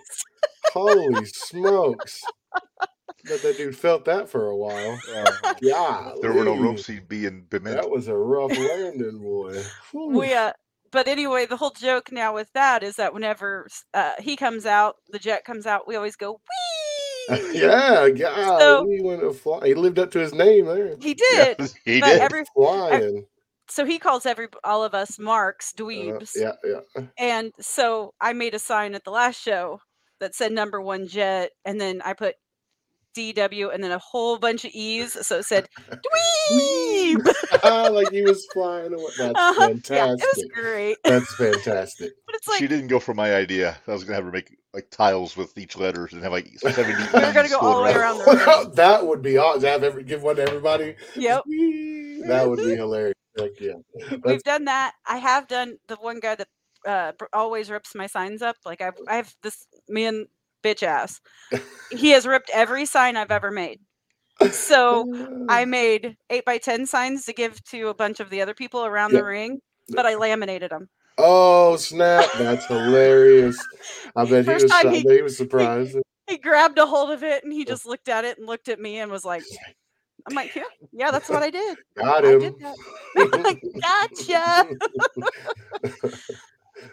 Holy 0.73 1.26
smokes. 1.26 2.22
Bet 3.26 3.41
that 3.41 3.58
dude 3.58 3.78
felt 3.78 4.06
that 4.06 4.30
for 4.30 4.48
a 4.48 4.56
while. 4.56 5.00
Uh, 5.44 5.54
Yeah. 5.62 6.12
there 6.22 6.32
were 6.34 6.44
no 6.46 6.58
ropes. 6.58 6.88
He'd 6.88 7.08
be 7.08 7.26
in 7.26 7.41
Bement. 7.50 7.76
That 7.76 7.90
was 7.90 8.08
a 8.08 8.16
rough 8.16 8.56
landing, 8.58 9.20
boy. 9.20 9.62
We 9.94 10.34
uh 10.34 10.54
but 10.91 11.08
anyway 11.08 11.46
the 11.46 11.58
whole 11.58 11.70
joke 11.72 12.12
now 12.12 12.34
with 12.34 12.52
that 12.54 12.82
is 12.84 12.96
that 12.96 13.14
whenever 13.14 13.68
uh, 13.94 14.14
he 14.20 14.36
comes 14.36 14.66
out 14.66 14.96
the 15.10 15.20
jet 15.20 15.44
comes 15.46 15.66
out 15.68 15.88
we 15.88 15.96
always 15.96 16.16
go 16.16 16.40
Whee! 17.30 17.60
yeah, 17.62 18.06
yeah. 18.08 18.58
So- 18.58 18.88
he 18.90 19.02
went 19.02 19.22
to 19.22 19.32
fly. 19.34 19.68
He 19.68 19.74
lived 19.76 20.00
up 20.00 20.12
to 20.12 20.20
his 20.20 20.34
name 20.34 20.66
there. 20.66 20.96
he 21.00 21.14
did 21.14 21.56
Yeah, 21.60 21.68
he 21.86 22.00
but 22.00 22.08
did. 22.08 22.22
every 22.22 22.44
Flying. 22.56 23.26
so 23.70 23.86
he 23.86 24.00
calls 24.00 24.26
every 24.26 24.48
all 24.64 24.84
of 24.84 24.94
us 24.96 25.20
marks 25.20 25.74
Uh, 25.78 25.84
dweebs 25.84 26.32
yeah, 26.36 26.54
yeah. 26.64 27.04
and 27.20 27.52
so 27.60 28.14
i 28.20 28.34
made 28.34 28.56
a 28.56 28.60
sign 28.60 28.96
at 28.96 29.04
the 29.04 29.12
last 29.12 29.40
show 29.40 29.80
that 30.20 30.34
said 30.34 30.52
number 30.52 30.82
one 30.82 31.08
jet 31.08 31.52
and 31.66 31.80
then 31.80 32.02
i 32.04 32.14
put 32.14 32.34
dw 33.20 33.74
and 33.74 33.84
then 33.84 33.91
a 33.91 34.00
whole 34.00 34.38
bunch 34.38 34.66
of 34.66 34.72
e's 34.74 35.14
so 35.26 35.38
it 35.40 35.44
said 35.46 35.68
dweeb 35.90 37.26
like 37.94 38.12
he 38.12 38.22
was 38.22 38.46
flying 38.54 38.94
away. 38.94 39.04
That's 39.18 39.34
Uh-huh. 39.36 39.68
fantastic. 39.68 39.96
yeah 39.96 40.14
it 40.14 40.20
was 40.38 40.46
great 40.54 40.98
That's 41.04 41.34
fantastic. 41.36 42.12
but 42.26 42.36
it's 42.36 42.48
like 42.48 42.60
she 42.60 42.68
didn't 42.68 42.88
go 42.88 43.00
for 43.00 43.14
my 43.14 43.34
idea. 43.36 43.78
I 43.88 43.91
was 43.91 44.04
gonna 44.04 44.16
have 44.16 44.26
her 44.26 44.32
make 44.32 44.56
like 44.74 44.90
tiles 44.91 45.36
with 45.36 45.58
each 45.58 45.78
letter 45.78 46.08
and 46.12 46.22
have 46.24 46.32
like 46.32 46.48
seventy. 46.60 46.94
We 47.14 47.20
were 47.20 47.34
gonna 47.34 47.50
go 47.50 47.58
all 47.60 47.78
the 47.78 47.84
way 47.84 47.94
around 47.94 48.20
the 48.20 48.26
ring. 48.66 48.72
that 48.76 49.06
would 49.06 49.22
be 49.22 49.38
awesome. 49.38 49.64
Have 49.64 49.84
every 49.84 50.04
give 50.04 50.22
one 50.24 50.36
to 50.38 50.44
everybody. 50.44 50.96
yep 51.16 51.41
That 52.28 52.46
would 52.48 52.58
be 52.60 52.76
hilarious. 52.76 53.16
Heck 53.38 53.52
yeah. 53.60 53.74
That's, 54.10 54.22
we've 54.26 54.44
done 54.44 54.66
that. 54.66 54.94
I 55.08 55.18
have 55.18 55.48
done 55.48 55.78
the 55.88 55.96
one 55.96 56.20
guy 56.20 56.36
that 56.36 56.48
uh, 56.88 57.12
always 57.34 57.70
rips 57.70 57.96
my 57.96 58.08
signs 58.08 58.41
up. 58.41 58.56
Like 58.66 58.82
I've, 58.82 58.96
I 59.08 59.16
have 59.18 59.34
this 59.44 59.66
me 59.88 60.06
and 60.06 60.28
bitch 60.64 60.84
ass. 60.84 61.19
He 61.91 62.11
has 62.11 62.27
ripped 62.27 62.52
every 62.53 62.86
sign 62.86 63.18
I've 63.18 63.31
ever 63.31 63.49
made. 63.49 63.80
So 64.52 65.06
I 65.49 65.65
made 65.65 66.15
eight 66.30 66.45
by 66.45 66.60
ten 66.60 66.86
signs 66.86 67.26
to 67.26 67.34
give 67.34 67.64
to 67.65 67.88
a 67.88 67.94
bunch 67.95 68.19
of 68.19 68.30
the 68.30 68.41
other 68.41 68.53
people 68.53 68.86
around 68.86 69.11
Yeah. 69.14 69.19
the 69.22 69.26
ring, 69.26 69.60
but 69.90 70.06
I 70.06 70.14
laminated 70.15 70.69
them. 70.69 70.88
Oh 71.18 71.76
snap! 71.77 72.30
That's 72.38 72.65
hilarious. 72.68 73.57
I 74.15 74.26
bet 74.26 74.45
he 74.45 74.53
was. 74.53 74.64
time 74.65 74.91
he- 74.91 74.99
He, 75.02 75.22
was 75.23 75.36
surprised. 75.36 75.98
He 76.27 76.38
grabbed 76.38 76.77
a 76.77 76.86
hold 76.86 77.10
of 77.10 77.23
it 77.23 77.44
and 77.44 77.52
he 77.52 77.65
just 77.65 77.88
looked 77.88 78.07
at 78.07 78.23
it 78.23 78.38
and 78.38 78.45
looked 78.45 78.69
at 78.69 78.80
me 78.80 78.99
and 78.99 79.11
was 79.11 79.26
like, 79.26 79.44
"I'm 80.27 80.36
like, 80.36 80.56
yeah, 80.56 80.64
yeah, 80.94 81.10
that's 81.10 81.27
what 81.27 81.41
I 81.41 81.49
did. 81.49 81.77
Got 81.98 82.23
I 82.23 82.30
him. 82.34 82.40
did 82.40 82.53
that." 82.60 82.76
I'm 83.18 84.69
gotcha. 85.90 86.30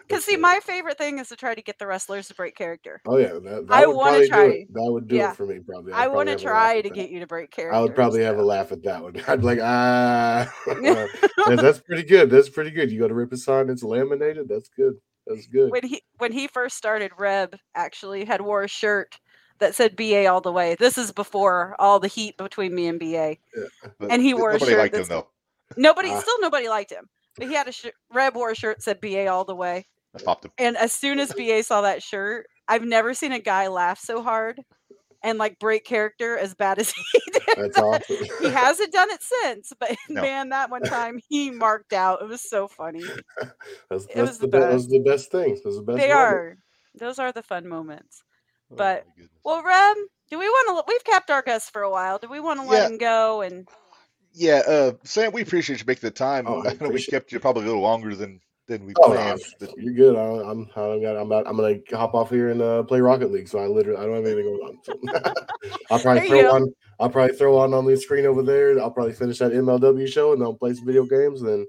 Because 0.06 0.24
see, 0.24 0.36
my 0.36 0.60
favorite 0.62 0.98
thing 0.98 1.18
is 1.18 1.28
to 1.28 1.36
try 1.36 1.54
to 1.54 1.62
get 1.62 1.78
the 1.78 1.86
wrestlers 1.86 2.28
to 2.28 2.34
break 2.34 2.56
character. 2.56 3.00
Oh 3.06 3.18
yeah, 3.18 3.32
that, 3.34 3.66
that 3.66 3.70
I 3.70 3.86
wanna 3.86 4.26
try. 4.26 4.66
That 4.70 4.90
would 4.92 5.08
do 5.08 5.16
Yeah. 5.16 5.30
it 5.32 5.36
for 5.36 5.46
me. 5.46 5.58
Probably. 5.60 5.92
I 5.92 6.06
want 6.08 6.28
to 6.28 6.36
to 6.36 6.42
try 6.42 6.80
to 6.80 6.90
get 6.90 7.10
you 7.10 7.20
to 7.20 7.26
break 7.26 7.50
character. 7.50 7.76
I 7.76 7.80
would 7.80 7.94
probably 7.94 8.22
have 8.22 8.38
a 8.38 8.42
laugh 8.42 8.72
at 8.72 8.82
that 8.84 9.02
one. 9.02 9.20
I'd 9.26 9.40
be 9.40 9.46
like, 9.46 9.58
ah, 9.62 10.52
Yeah, 10.80 11.06
that's 11.56 11.80
pretty 11.80 12.02
good. 12.04 12.30
That's 12.30 12.48
pretty 12.48 12.70
good. 12.70 12.90
You 12.90 13.00
got 13.00 13.08
to 13.08 13.14
rip 13.14 13.32
a 13.32 13.36
sign. 13.36 13.68
It's 13.70 13.82
laminated. 13.82 14.48
That's 14.48 14.68
good. 14.68 14.94
That's 15.26 15.46
good. 15.48 15.70
when 15.72 15.82
he 15.84 16.02
when 16.18 16.30
he 16.32 16.46
first 16.46 16.76
started 16.76 17.10
Reb 17.18 17.56
actually 17.74 18.24
had 18.24 18.40
wore 18.40 18.62
a 18.62 18.68
shirt 18.68 19.18
that 19.58 19.74
said 19.74 19.96
BA 19.96 20.26
all 20.26 20.40
the 20.40 20.52
way. 20.52 20.76
This 20.78 20.98
is 20.98 21.10
before 21.12 21.74
all 21.78 21.98
the 21.98 22.08
heat 22.08 22.36
between 22.36 22.74
me 22.74 22.86
and 22.86 23.00
BA. 23.00 23.36
But 23.98 24.10
And 24.12 24.22
he 24.22 24.34
wore 24.34 24.50
a 24.50 24.58
shirt. 24.58 24.68
nobody 24.68 24.76
liked 24.78 24.94
him 24.96 25.04
though. 25.08 25.28
Nobody 25.76 26.10
Ah. 26.12 26.20
still 26.20 26.40
nobody 26.40 26.68
liked 26.68 26.92
him. 26.92 27.08
But 27.38 27.48
he 27.48 27.54
had 27.54 27.68
a 27.68 27.72
shirt 27.72 27.94
Reb 28.12 28.34
wore 28.34 28.50
a 28.50 28.54
shirt 28.54 28.78
that 28.78 28.82
said 28.82 29.00
BA 29.00 29.26
all 29.28 29.44
the 29.44 29.54
way. 29.56 29.86
I 30.14 30.22
popped 30.22 30.44
him. 30.46 30.50
And 30.58 30.76
as 30.76 30.92
soon 30.92 31.18
as 31.20 31.32
BA 31.34 31.62
saw 31.62 31.82
that 31.82 32.02
shirt, 32.02 32.46
I've 32.68 32.84
never 32.84 33.12
seen 33.14 33.32
a 33.32 33.38
guy 33.38 33.68
laugh 33.68 33.98
so 34.00 34.22
hard 34.22 34.60
and 35.22 35.38
like 35.38 35.58
break 35.58 35.84
character 35.84 36.38
as 36.38 36.54
bad 36.54 36.78
as 36.78 36.90
he 37.12 37.20
did. 37.32 37.42
That's 37.56 37.78
awesome. 37.78 38.16
he 38.40 38.48
hasn't 38.48 38.92
done 38.92 39.10
it 39.10 39.22
since, 39.22 39.72
but 39.78 39.94
No. 40.08 40.22
man, 40.22 40.48
that 40.50 40.70
one 40.70 40.82
time 40.82 41.20
he 41.28 41.50
marked 41.50 41.92
out. 41.92 42.22
It 42.22 42.28
was 42.28 42.48
so 42.48 42.66
funny. 42.68 43.02
That's, 43.90 44.04
It 44.04 44.14
that's 44.14 44.28
was 44.30 44.38
the, 44.38 44.46
the 44.46 44.58
best. 44.58 44.70
Those 44.70 44.88
the 44.88 44.98
best 45.00 45.30
things. 45.30 45.62
Those 45.62 45.76
are 45.76 45.80
the 45.80 45.86
best. 45.86 45.98
They 45.98 46.08
moments. 46.08 46.16
are. 46.32 46.56
Those 46.98 47.18
are 47.18 47.32
the 47.32 47.42
fun 47.42 47.68
moments. 47.68 48.22
Oh, 48.72 48.76
But- 48.76 49.04
goodness. 49.14 49.30
Well, 49.44 49.62
Reb, 49.62 49.96
do 50.30 50.38
we 50.38 50.48
want 50.48 50.78
to? 50.86 50.92
We've 50.92 51.04
kept 51.04 51.30
our 51.30 51.42
guests 51.42 51.70
for 51.70 51.82
a 51.82 51.90
while. 51.90 52.18
Do 52.18 52.28
we 52.28 52.40
want 52.40 52.58
to 52.60 52.66
let 52.66 52.82
Yeah. 52.82 52.88
him 52.88 52.98
go? 52.98 53.42
And 53.42 53.68
yeah, 54.36 54.60
uh, 54.68 54.92
Sam, 55.02 55.32
we 55.32 55.40
appreciate 55.42 55.80
you 55.80 55.84
making 55.86 56.06
the 56.06 56.10
time. 56.10 56.44
Oh, 56.46 56.62
I 56.64 56.70
I 56.70 56.76
know 56.80 56.90
we 56.90 57.02
kept 57.02 57.32
you 57.32 57.40
probably 57.40 57.62
a 57.62 57.66
little 57.66 57.80
longer 57.82 58.14
than 58.14 58.40
than 58.68 58.84
we 58.84 58.92
Oh, 59.00 59.12
planned. 59.12 59.40
but 59.58 59.70
you're 59.78 59.94
good. 59.94 60.14
I, 60.16 60.50
I'm. 60.50 60.68
I 60.76 61.00
got. 61.00 61.16
I'm. 61.16 61.26
About, 61.26 61.46
I'm 61.48 61.56
gonna 61.56 61.78
hop 61.92 62.14
off 62.14 62.30
here 62.30 62.50
and 62.50 62.60
uh, 62.60 62.82
play 62.82 63.00
Rocket 63.00 63.30
League. 63.32 63.48
So 63.48 63.58
I 63.58 63.66
literally. 63.66 63.98
I 63.98 64.04
don't 64.04 64.14
have 64.16 64.26
anything 64.26 64.44
going 64.44 64.60
on. 64.60 64.78
So. 64.82 65.34
I'll 65.90 65.98
probably 66.00 66.20
There 66.20 66.28
throw 66.28 66.42
go. 66.42 66.54
on. 66.54 66.74
I'll 67.00 67.10
probably 67.10 67.36
throw 67.36 67.58
on 67.58 67.72
on 67.74 67.86
the 67.86 67.96
screen 67.96 68.26
over 68.26 68.42
there. 68.42 68.78
I'll 68.80 68.90
probably 68.90 69.12
finish 69.14 69.38
that 69.38 69.52
MLW 69.52 70.06
show 70.08 70.32
and 70.32 70.40
then 70.40 70.46
I'll 70.46 70.54
play 70.54 70.74
some 70.74 70.84
video 70.86 71.04
games. 71.06 71.42
And 71.42 71.48
then 71.50 71.66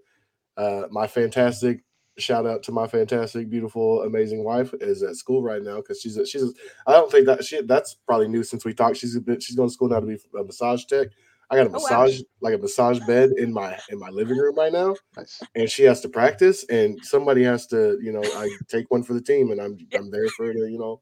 uh, 0.58 0.88
my 0.92 1.08
fantastic 1.08 1.84
shout 2.18 2.48
out 2.48 2.64
to 2.64 2.72
my 2.72 2.88
fantastic, 2.88 3.48
beautiful, 3.50 4.02
amazing 4.02 4.44
wife 4.44 4.74
is 4.82 5.04
at 5.04 5.16
school 5.16 5.44
right 5.44 5.62
now 5.62 5.78
because 5.78 6.02
she's 6.02 6.18
a, 6.18 6.26
she's. 6.26 6.44
A, 6.44 6.48
I 6.88 6.94
don't 6.94 7.12
think 7.12 7.28
that 7.28 7.44
she 7.46 7.62
that's 7.62 7.96
probably 8.08 8.28
new 8.28 8.44
since 8.44 8.66
we 8.66 8.74
talked. 8.74 8.98
She's 8.98 9.16
a 9.16 9.22
bit. 9.22 9.44
She's 9.44 9.56
going 9.56 9.70
to 9.70 9.74
school 9.74 9.90
now 9.90 10.00
to 10.00 10.06
be 10.08 10.18
a 10.40 10.44
massage 10.44 10.86
tech. 10.86 11.08
I 11.50 11.56
got 11.56 11.68
a 11.68 11.70
Oh, 11.70 11.74
wow. 11.74 11.80
massage 11.80 12.22
like 12.42 12.56
a 12.56 12.58
massage 12.58 13.00
bed 13.08 13.32
in 13.38 13.54
my 13.54 13.78
in 13.90 14.00
my 14.00 14.10
living 14.10 14.38
room 14.38 14.56
right 14.56 14.72
now 14.72 14.96
nice. 15.16 15.42
and 15.56 15.70
she 15.70 15.84
has 15.84 16.02
to 16.02 16.10
practice 16.10 16.66
and 16.66 17.04
somebody 17.06 17.44
has 17.44 17.68
to 17.68 17.98
you 18.02 18.12
know 18.12 18.24
i 18.36 18.50
take 18.68 18.90
one 18.92 19.04
for 19.04 19.14
the 19.14 19.22
team 19.22 19.52
and 19.52 19.62
i'm 19.62 19.78
i'm 19.96 20.12
there 20.12 20.28
for 20.36 20.48
her 20.48 20.54
to 20.54 20.68
you 20.70 20.78
know 20.78 21.02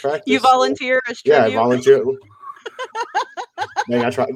practice 0.00 0.32
you 0.32 0.38
So, 0.38 0.42
volunteer 0.42 1.00
as 1.08 1.20
yeah 1.24 1.44
i 1.46 1.48
volunteer 1.48 2.04
Dang, 3.88 4.04
i 4.04 4.10
try 4.10 4.26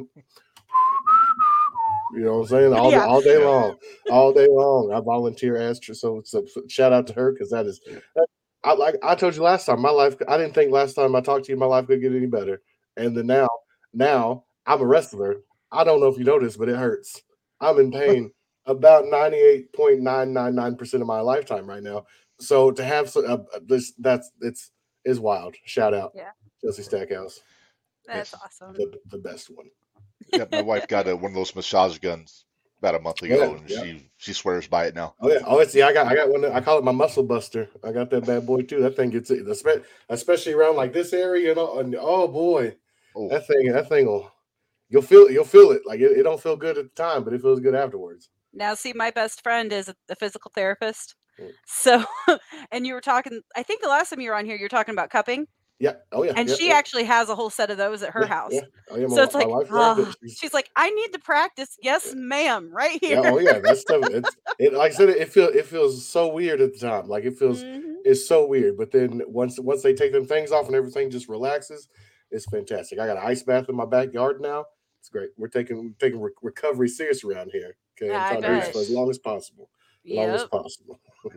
you 2.13 2.21
know 2.21 2.39
what 2.39 2.41
i'm 2.41 2.47
saying 2.47 2.73
all, 2.75 2.91
Yeah. 2.91 3.07
all 3.07 3.21
day 3.23 3.39
long 3.39 3.77
all 4.11 4.33
day 4.33 4.49
long 4.51 4.93
i 4.93 5.01
volunteer 5.01 5.57
as 5.57 5.79
tr- 5.79 5.95
so, 5.95 6.21
so 6.25 6.45
shout 6.69 6.93
out 6.93 7.07
to 7.07 7.13
her 7.15 7.33
because 7.33 7.51
that 7.51 7.67
is 7.67 7.81
that, 8.17 8.27
i 8.65 8.73
like 8.73 8.97
i 9.05 9.15
told 9.15 9.37
you 9.37 9.43
last 9.43 9.67
time 9.67 9.81
my 9.81 9.91
life 9.91 10.17
i 10.29 10.37
didn't 10.37 10.55
think 10.55 10.73
last 10.73 10.95
time 10.95 11.15
i 11.15 11.21
talked 11.21 11.45
to 11.47 11.53
you 11.53 11.59
my 11.59 11.67
life 11.67 11.87
could 11.87 12.01
get 12.01 12.13
any 12.13 12.27
better 12.27 12.61
and 12.97 13.17
then 13.17 13.27
now 13.27 13.49
now 13.93 14.45
i'm 14.67 14.81
a 14.81 14.87
wrestler 14.87 15.37
i 15.73 15.85
don't 15.85 16.01
know 16.01 16.09
if 16.09 16.19
you 16.19 16.25
noticed 16.25 16.59
but 16.59 16.69
it 16.69 16.77
hurts 16.77 17.23
i'm 17.61 17.79
in 17.79 17.91
pain 17.91 18.31
about 18.67 19.05
98.999% 19.05 21.01
of 21.01 21.07
my 21.07 21.21
lifetime 21.21 21.67
right 21.69 21.83
now. 21.83 22.07
So 22.41 22.71
to 22.71 22.83
have 22.85 23.11
so, 23.11 23.25
uh, 23.25 23.43
this, 23.67 23.93
that's 23.99 24.31
it's 24.41 24.71
is 25.05 25.21
wild. 25.21 25.55
Shout 25.65 25.93
out, 25.95 26.13
Yeah. 26.15 26.31
Chelsea 26.63 26.83
Stackhouse, 26.83 27.41
That's 28.07 28.33
Yes. 28.33 28.41
awesome. 28.43 28.73
the, 28.75 28.99
the 29.11 29.19
best 29.19 29.51
one. 29.55 29.67
Yeah, 30.33 30.47
my 30.51 30.63
wife 30.63 30.89
got 30.89 31.07
a, 31.09 31.15
one 31.15 31.33
of 31.33 31.35
those 31.37 31.55
massage 31.55 31.99
guns 31.99 32.47
about 32.79 32.95
a 32.95 33.01
month 33.01 33.23
ago, 33.23 33.37
Yeah, 33.37 33.51
and 33.59 33.69
yeah. 33.71 33.83
she 33.83 34.11
she 34.17 34.33
swears 34.33 34.67
by 34.67 34.87
it 34.87 34.95
now. 34.95 35.15
Oh 35.21 35.31
yeah, 35.31 35.41
oh 35.47 35.59
it's 35.59 35.75
yeah. 35.75 35.87
I 35.87 35.93
got 35.93 36.07
I 36.07 36.15
got 36.15 36.31
one. 36.31 36.45
I 36.47 36.61
call 36.61 36.79
it 36.79 36.85
my 36.85 36.93
muscle 36.93 37.23
buster. 37.23 37.69
I 37.85 37.93
got 37.93 38.09
that 38.11 38.25
bad 38.27 38.47
boy 38.47 38.63
too. 38.63 38.81
That 38.81 38.97
thing 38.97 39.11
gets 39.11 39.31
it, 39.31 39.47
especially 40.09 40.55
around 40.55 40.77
like 40.77 40.93
this 40.95 41.13
area. 41.13 41.49
You 41.51 41.55
know, 41.55 41.79
and 41.79 41.95
oh 42.01 42.27
boy, 42.27 42.75
Oh, 43.15 43.29
that 43.29 43.47
thing 43.47 43.71
that 43.71 43.89
thing 43.91 44.07
will 44.07 44.33
you'll 44.89 45.03
feel 45.03 45.31
you'll 45.31 45.45
feel 45.45 45.71
it. 45.71 45.83
Like 45.87 46.01
it, 46.01 46.13
it 46.19 46.23
don't 46.25 46.41
feel 46.41 46.57
good 46.57 46.79
at 46.79 46.85
the 46.85 47.03
time, 47.03 47.25
but 47.25 47.33
it 47.33 47.41
feels 47.43 47.61
good 47.61 47.75
afterwards. 47.75 48.31
Now, 48.53 48.75
see, 48.75 48.93
my 48.93 49.11
best 49.11 49.43
friend 49.43 49.73
is 49.73 49.89
a, 49.89 50.17
physical 50.17 50.51
therapist. 50.55 51.17
Mm. 51.41 51.51
So, 51.67 52.05
and 52.71 52.87
you 52.87 52.95
were 52.95 53.01
talking, 53.01 53.41
I 53.57 53.63
think 53.65 53.83
the 53.83 53.89
last 53.89 54.11
time 54.11 54.21
you 54.21 54.31
were 54.31 54.37
on 54.37 54.47
here, 54.47 54.57
you're 54.57 54.69
talking 54.69 54.93
about 54.95 55.11
cupping, 55.11 55.49
Yeah. 55.81 55.95
Oh 56.13 56.23
yeah. 56.23 56.35
and 56.37 56.49
yeah, 56.49 56.55
she 56.55 56.69
yeah, 56.69 56.75
actually 56.75 57.03
has 57.05 57.29
a 57.29 57.35
whole 57.35 57.51
set 57.51 57.71
of 57.73 57.79
those 57.79 58.05
at 58.05 58.11
her 58.11 58.21
yeah, 58.23 58.27
house. 58.29 58.53
Yeah. 58.53 58.61
Oh, 58.91 58.97
yeah, 58.97 59.07
my, 59.09 59.15
So 59.17 59.23
it's 59.25 59.35
like, 59.35 59.49
"Ah," 59.73 60.13
She's- 60.29 60.55
like, 60.55 60.71
I 60.77 60.91
need 60.91 61.13
to 61.15 61.19
practice. 61.19 61.77
Yes, 61.83 62.15
ma'am, 62.17 62.71
right 62.73 62.99
here. 63.03 63.21
Oh 63.25 63.39
yeah, 63.41 63.59
that 63.59 63.79
stuff. 63.79 64.05
It's 64.13 64.37
it 64.61 64.73
like 64.73 64.93
I 64.93 64.95
said, 64.95 65.09
it 65.09 65.33
feels 65.33 65.55
it 65.57 65.67
feels 65.67 66.07
so 66.07 66.29
weird 66.33 66.61
at 66.61 66.75
the 66.75 66.79
time. 66.79 67.09
Like 67.09 67.25
it 67.25 67.37
feels 67.37 67.65
Mhm. 67.65 67.95
it's 68.05 68.29
so 68.29 68.47
weird. 68.47 68.77
But 68.77 68.93
then 68.93 69.21
once 69.27 69.59
once 69.59 69.83
they 69.83 69.95
take 69.95 70.13
them 70.13 70.27
things 70.27 70.53
off 70.53 70.67
and 70.67 70.77
everything 70.77 71.11
just 71.11 71.29
relaxes, 71.29 71.89
it's 72.35 72.47
fantastic. 72.47 72.99
I 72.99 73.07
got 73.07 73.17
an 73.17 73.23
ice 73.27 73.43
bath 73.43 73.69
in 73.69 73.77
my 73.77 73.87
backyard 73.87 74.41
now. 74.41 74.67
It's 75.01 75.09
great. 75.09 75.31
We're 75.37 75.49
taking 75.49 75.77
we're 75.85 75.91
taking 76.09 76.21
re- 76.21 76.33
recovery 76.43 76.89
serious 76.89 77.25
around 77.25 77.51
here. 77.53 77.77
Okay, 77.97 78.11
Yeah, 78.11 78.23
I 78.25 78.29
I'm 78.35 78.43
trying 78.43 78.43
to 78.43 78.49
do 78.49 78.55
this 78.67 78.71
for 78.73 78.79
as 78.81 78.91
long 78.91 79.11
as 79.11 79.19
possible. 79.19 79.71
As 80.07 80.13
long 80.17 80.29
as 80.31 80.45
possible. 80.45 81.01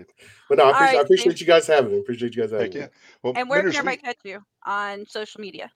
but 0.50 0.58
no, 0.58 0.66
I 0.66 0.68
All 0.68 0.74
appreciate, 0.74 0.98
I 0.98 1.02
appreciate 1.02 1.32
Steve. 1.38 1.42
you 1.42 1.54
guys 1.54 1.68
having 1.68 1.92
me. 1.92 2.00
Appreciate 2.00 2.36
you 2.36 2.42
guys 2.42 2.52
having 2.52 2.66
Heck 2.66 2.74
me. 2.74 2.80
yeah. 2.82 2.88
Well, 3.24 3.34
And 3.38 3.50
where 3.50 3.62
can 3.62 3.70
Minderz, 3.70 3.74
we- 3.74 3.78
everybody 3.78 3.98
catch 3.98 4.18
you 4.26 4.44
on 4.66 5.06
social 5.06 5.40
media? 5.42 5.72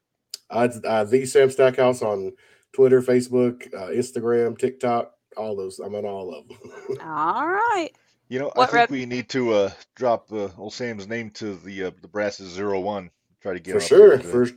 Uh, 0.49 0.67
it's, 0.69 0.79
uh, 0.85 1.03
the 1.05 1.25
Sam 1.25 1.49
Stackhouse 1.49 2.01
on 2.01 2.33
Twitter, 2.73 3.01
Facebook, 3.01 3.73
uh, 3.73 3.87
Instagram, 3.89 4.57
TikTok, 4.57 5.13
all 5.37 5.55
those. 5.55 5.79
I'm 5.79 5.95
on 5.95 6.05
all 6.05 6.33
of 6.35 6.47
them. 6.49 6.57
All 7.01 7.47
right. 7.47 7.89
You 8.27 8.39
know, 8.39 8.51
What 8.55 8.63
I 8.63 8.65
think 8.65 8.73
rep- 8.75 8.89
we 8.91 9.05
need 9.05 9.29
to 9.29 9.51
uh, 9.53 9.71
drop 9.95 10.31
uh, 10.31 10.49
old 10.57 10.73
Sam's 10.73 11.07
name 11.07 11.29
to 11.31 11.55
the 11.55 11.85
uh, 11.85 11.91
the 12.01 12.07
brasses 12.09 12.51
zero 12.53 12.79
one. 12.81 13.11
Try 13.41 13.53
to 13.53 13.59
get 13.59 13.73
for 13.73 13.79
sure. 13.81 14.17
here 14.17 14.17
to- 14.17 14.23
For 14.23 14.47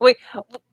we 0.00 0.14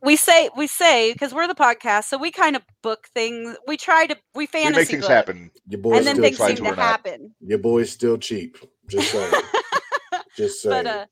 we 0.01 0.15
say 0.15 0.49
we 0.57 0.67
say 0.67 1.13
because 1.13 1.33
we're 1.33 1.47
the 1.47 1.55
podcast, 1.55 2.05
so 2.05 2.17
we 2.17 2.31
kind 2.31 2.55
of 2.55 2.61
book 2.81 3.07
things. 3.13 3.55
We 3.67 3.77
try 3.77 4.05
to 4.07 4.15
we 4.35 4.47
we 4.53 4.69
make 4.71 4.87
things 4.87 5.01
book, 5.01 5.09
happen. 5.11 5.51
your 5.67 5.81
boy's 5.81 5.97
and 5.97 6.07
then 6.07 6.21
things 6.21 6.37
seem 6.37 6.49
to 6.49 6.55
to 6.63 6.63
or 6.63 6.75
not. 6.75 6.77
happen. 6.79 7.33
Your 7.41 7.59
boy's 7.59 7.91
still 7.91 8.17
cheap. 8.17 8.57
Just 8.87 9.11
saying. 9.11 9.33
Just 10.35 10.61
saying. 10.61 10.83
but 10.83 10.87
uh, 10.87 11.05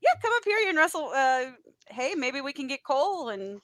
yeah, 0.00 0.10
come 0.22 0.32
up 0.36 0.44
here 0.44 0.58
you 0.58 0.68
and 0.68 0.78
wrestle. 0.78 1.10
Uh, 1.14 1.46
hey, 1.90 2.14
maybe 2.14 2.40
we 2.40 2.52
can 2.52 2.66
get 2.68 2.82
Cole, 2.84 3.30
and 3.30 3.60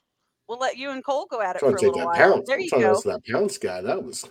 we'll 0.49 0.59
let 0.59 0.77
you 0.77 0.91
and 0.91 1.05
Cole 1.05 1.27
go 1.31 1.41
at 1.41 1.57
it 1.57 1.61
for 1.61 1.69
a 1.69 1.73
little 1.73 1.93
that 1.93 2.07
while. 2.07 2.15
pounce. 2.17 2.47
There 2.49 2.57
I'm 2.57 2.63
you 2.63 2.69
trying 2.69 2.81
to 2.83 2.87
go. 2.89 2.93
wrestle 2.95 3.13
that 3.13 3.27
pounce 3.33 3.59
guy. 3.59 3.81
That 3.83 4.03
was 4.03 4.23
that 4.23 4.31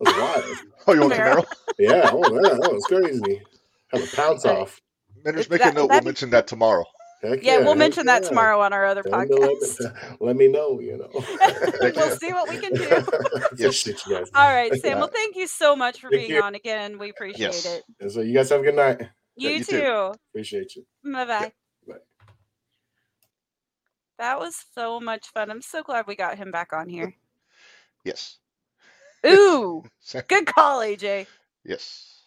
was 0.00 0.14
wild. 0.14 0.58
Oh, 0.86 0.92
you 0.94 1.00
want 1.02 1.12
Camaro. 1.12 1.34
Camaro? 1.44 1.46
yeah, 1.78 2.10
oh, 2.12 2.34
yeah, 2.42 2.54
that 2.54 2.72
was 2.72 2.84
crazy. 2.86 3.42
Have 3.92 4.02
a 4.02 4.16
pounce 4.16 4.44
off. 4.46 4.80
Minderz, 5.26 5.50
make 5.50 5.60
that- 5.60 5.72
a 5.72 5.76
note. 5.76 5.90
We'll 5.90 6.00
be- 6.00 6.04
mention 6.06 6.30
that 6.30 6.46
tomorrow. 6.46 6.84
Heck 7.22 7.42
Yeah, 7.42 7.58
we'll 7.58 7.68
heck 7.70 7.78
mention 7.78 8.06
that 8.06 8.22
yeah. 8.22 8.28
tomorrow 8.28 8.60
on 8.60 8.72
our 8.72 8.86
other 8.86 9.02
Tell 9.02 9.20
'em 9.20 9.28
to 9.28 9.34
let, 9.36 9.50
podcast. 9.50 9.80
me, 9.80 10.16
let 10.20 10.36
me 10.36 10.48
know, 10.48 10.80
you 10.80 10.96
know. 10.96 11.10
we'll 11.96 12.16
see 12.16 12.32
what 12.32 12.48
we 12.48 12.58
can 12.58 12.72
do. 12.72 12.88
Appreciate 13.52 14.06
you 14.06 14.14
guys. 14.18 14.30
All 14.34 14.48
right, 14.52 14.74
Sam. 14.80 14.98
Well, 14.98 15.08
thank 15.08 15.36
you 15.36 15.46
so 15.46 15.76
much 15.76 16.00
for 16.00 16.08
Thank 16.10 16.28
being 16.28 16.30
you. 16.32 16.42
on 16.42 16.54
again. 16.54 16.98
We 16.98 17.10
appreciate 17.10 17.40
Yes. 17.40 17.66
it. 17.66 17.84
And 18.00 18.10
so 18.10 18.20
you 18.22 18.34
guys 18.34 18.48
have 18.50 18.60
a 18.60 18.64
good 18.64 18.76
night. 18.76 19.02
You, 19.36 19.50
you 19.50 19.64
too. 19.64 19.80
too. 19.80 20.12
Appreciate 20.32 20.76
you. 20.76 20.86
Bye 21.04 21.24
bye. 21.24 21.52
Bye. 21.86 21.94
That 24.18 24.38
was 24.38 24.54
so 24.74 25.00
much 25.00 25.28
fun. 25.28 25.50
I'm 25.50 25.62
so 25.62 25.82
glad 25.82 26.06
we 26.06 26.16
got 26.16 26.36
him 26.38 26.50
back 26.50 26.72
on 26.72 26.88
here. 26.88 27.14
Yes. 28.04 28.38
Ooh, 29.26 29.84
good 30.28 30.46
call, 30.46 30.80
AJ. 30.80 31.26
Yes. 31.64 32.19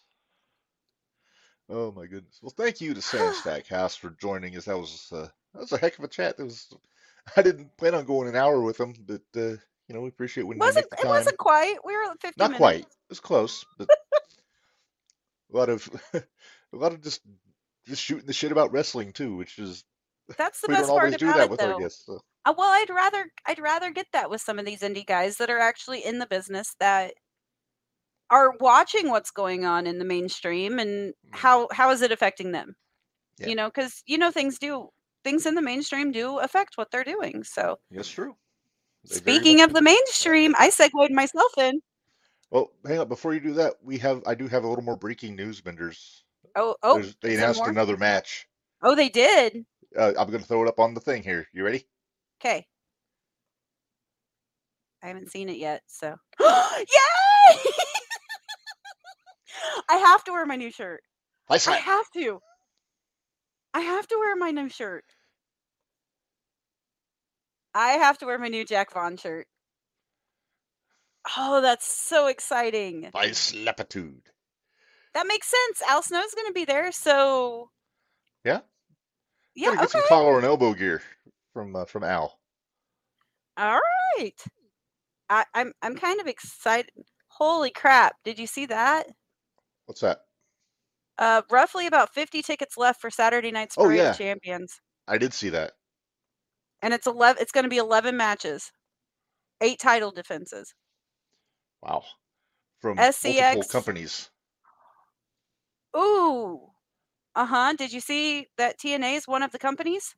Oh 1.68 1.92
my 1.92 2.06
goodness. 2.06 2.38
Well, 2.42 2.52
thank 2.56 2.80
you 2.80 2.94
to 2.94 3.02
Sam 3.02 3.32
Stackhouse 3.40 3.96
for 3.96 4.10
joining 4.10 4.56
us. 4.56 4.66
That 4.66 4.78
was 4.78 5.08
uh, 5.12 5.28
that 5.54 5.60
was 5.60 5.72
a 5.72 5.78
heck 5.78 5.98
of 5.98 6.04
a 6.04 6.08
chat. 6.08 6.36
That 6.36 6.44
was 6.44 6.68
I 7.36 7.42
didn't 7.42 7.76
plan 7.76 7.94
on 7.94 8.04
going 8.04 8.28
an 8.28 8.36
hour 8.36 8.60
with 8.60 8.78
him, 8.78 8.94
but 9.06 9.22
uh, 9.36 9.56
you 9.88 9.94
know 9.94 10.02
we 10.02 10.08
appreciate 10.08 10.44
when 10.44 10.56
you 10.58 10.60
wasn't 10.60 10.86
it 10.92 11.02
time. 11.02 11.08
wasn't 11.10 11.38
quite. 11.38 11.76
We 11.84 11.96
were 11.96 12.02
at 12.04 12.20
50 12.20 12.34
Not 12.38 12.50
minutes. 12.50 12.58
quite. 12.58 12.80
It 12.80 12.86
was 13.08 13.20
close, 13.20 13.64
but 13.78 13.88
a 15.52 15.56
lot 15.56 15.68
of 15.68 15.88
a 16.14 16.22
lot 16.72 16.92
of 16.92 17.00
just 17.02 17.22
just 17.86 18.02
shooting 18.02 18.26
the 18.26 18.32
shit 18.32 18.52
about 18.52 18.72
wrestling 18.72 19.12
too, 19.12 19.36
which 19.36 19.58
is 19.58 19.84
That's 20.36 20.60
the 20.60 20.68
we 20.68 20.74
best 20.74 20.88
don't 20.88 20.96
always 20.98 21.12
part 21.12 21.20
do 21.20 21.26
about 21.26 21.36
that 21.38 21.44
it, 21.44 21.50
with 21.50 21.60
though. 21.60 21.74
our 21.74 21.80
guests. 21.80 22.04
So. 22.06 22.20
Uh, 22.46 22.52
well, 22.56 22.70
I'd 22.70 22.90
rather 22.90 23.26
I'd 23.46 23.58
rather 23.58 23.90
get 23.90 24.06
that 24.12 24.28
with 24.30 24.40
some 24.42 24.58
of 24.58 24.66
these 24.66 24.80
indie 24.80 25.06
guys 25.06 25.38
that 25.38 25.50
are 25.50 25.58
actually 25.58 26.04
in 26.04 26.18
the 26.18 26.26
business 26.26 26.74
that 26.80 27.14
are 28.30 28.52
watching 28.60 29.10
what's 29.10 29.30
going 29.30 29.64
on 29.64 29.86
in 29.86 29.98
the 29.98 30.04
mainstream 30.04 30.78
and 30.78 31.12
Mhm. 31.26 31.36
how 31.36 31.68
how 31.72 31.90
is 31.90 32.02
it 32.02 32.12
affecting 32.12 32.52
them? 32.52 32.74
Yeah. 33.38 33.48
You 33.48 33.54
know, 33.56 33.68
because 33.68 34.02
you 34.06 34.18
know 34.18 34.30
things 34.30 34.58
do 34.58 34.88
things 35.24 35.46
in 35.46 35.54
the 35.54 35.62
mainstream 35.62 36.12
do 36.12 36.38
affect 36.38 36.76
what 36.76 36.90
they're 36.90 37.04
doing. 37.04 37.44
So 37.44 37.78
Yes, 37.90 38.08
true. 38.08 38.36
They 39.04 39.16
speaking 39.16 39.60
of 39.60 39.72
the 39.72 39.82
mainstream, 39.82 40.54
I 40.58 40.70
segued 40.70 41.10
myself 41.12 41.56
in. 41.58 41.80
Well, 42.50 42.70
hang 42.86 42.98
on. 43.00 43.08
Before 43.08 43.34
you 43.34 43.40
do 43.40 43.52
that, 43.54 43.74
we 43.82 43.98
have 43.98 44.22
I 44.26 44.34
do 44.34 44.48
have 44.48 44.64
a 44.64 44.68
little 44.68 44.84
more 44.84 44.96
breaking 44.96 45.36
news, 45.36 45.60
Benders. 45.60 46.24
Oh 46.56 46.76
oh 46.82 46.94
There's- 46.98 47.16
they 47.20 47.34
announced 47.34 47.62
another 47.66 47.96
match. 47.96 48.46
oh 48.82 48.94
they 48.94 49.08
did. 49.08 49.66
Uh, 49.96 50.12
I'm 50.18 50.28
going 50.28 50.40
to 50.40 50.46
throw 50.46 50.62
it 50.64 50.68
up 50.68 50.80
on 50.80 50.92
the 50.94 51.00
thing 51.00 51.22
here. 51.22 51.46
You 51.52 51.64
ready? 51.64 51.86
Okay. 52.40 52.66
I 55.02 55.06
haven't 55.08 55.30
seen 55.30 55.48
it 55.48 55.56
yet, 55.58 55.82
so 55.86 56.16
yay! 56.40 57.56
I 59.88 59.96
have 59.96 60.24
to 60.24 60.32
wear 60.32 60.46
my 60.46 60.56
new 60.56 60.70
shirt. 60.70 61.02
I 61.48 61.54
I 61.66 61.76
have 61.76 62.10
to. 62.12 62.40
I 63.74 63.80
have 63.80 64.06
to 64.08 64.16
wear 64.18 64.36
my 64.36 64.50
new 64.50 64.68
shirt. 64.68 65.04
I 67.74 67.92
have 67.92 68.18
to 68.18 68.26
wear 68.26 68.38
my 68.38 68.48
new 68.48 68.64
Jack 68.64 68.92
Vaughn 68.92 69.16
shirt. 69.16 69.46
Oh, 71.36 71.60
that's 71.60 71.86
so 71.86 72.26
exciting. 72.28 73.10
By 73.12 73.32
slapitude. 73.32 74.22
That 75.14 75.26
makes 75.26 75.48
sense. 75.48 75.82
Al 75.88 76.02
Snow's 76.02 76.34
going 76.34 76.46
to 76.48 76.52
be 76.52 76.64
there, 76.64 76.92
so 76.92 77.70
Yeah. 78.44 78.60
yeah. 79.54 79.66
Gotta 79.66 79.76
get 79.78 79.84
Okay. 79.86 79.98
some 80.00 80.08
collar 80.08 80.36
and 80.36 80.44
elbow 80.44 80.74
gear 80.74 81.02
from 81.52 81.74
uh, 81.74 81.84
from 81.84 82.04
Al. 82.04 82.38
All 83.56 83.80
right. 84.18 84.34
I, 85.30 85.44
I'm 85.54 85.72
I'm 85.82 85.96
kind 85.96 86.20
of 86.20 86.26
excited. 86.26 86.90
Holy 87.28 87.70
crap! 87.70 88.16
Did 88.24 88.38
you 88.38 88.46
see 88.46 88.66
that? 88.66 89.06
What's 89.86 90.00
that? 90.00 90.22
Uh, 91.18 91.42
roughly 91.50 91.86
about 91.86 92.12
50 92.12 92.42
tickets 92.42 92.76
left 92.76 93.00
for 93.00 93.10
Saturday 93.10 93.50
night's 93.52 93.76
Oh, 93.76 93.84
Parade 93.84 93.98
yeah. 93.98 94.10
of 94.10 94.18
Champions, 94.18 94.80
I 95.06 95.18
did 95.18 95.32
see 95.32 95.50
that. 95.50 95.72
and 96.82 96.92
it's 96.92 97.06
11. 97.06 97.40
It's 97.40 97.52
going 97.52 97.64
to 97.64 97.70
be 97.70 97.78
11 97.78 98.16
matches, 98.16 98.72
eight 99.60 99.78
title 99.78 100.10
defenses. 100.10 100.74
Wow. 101.82 102.02
From 102.80 102.96
multiple 102.96 103.12
SCX. 103.12 103.68
companies. 103.70 104.30
Ooh. 105.96 106.70
Uh 107.34 107.46
huh. 107.46 107.74
Did 107.76 107.92
you 107.92 108.00
see 108.00 108.48
that 108.58 108.78
TNA 108.78 109.16
is 109.16 109.28
one 109.28 109.42
of 109.42 109.52
the 109.52 109.58
companies? 109.58 110.14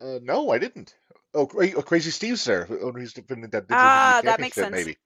Uh, 0.00 0.18
no, 0.22 0.50
I 0.50 0.58
didn't. 0.58 0.94
Oh, 1.34 1.48
oh, 1.54 1.82
Crazy 1.82 2.10
Steve's 2.10 2.44
there. 2.44 2.66
Oh, 2.70 2.92
he's 2.92 3.12
defending 3.12 3.50
that 3.50 3.64
Ah, 3.70 4.20
that 4.24 4.40
makes 4.40 4.56
sense. 4.56 4.72
maybe. 4.72 4.96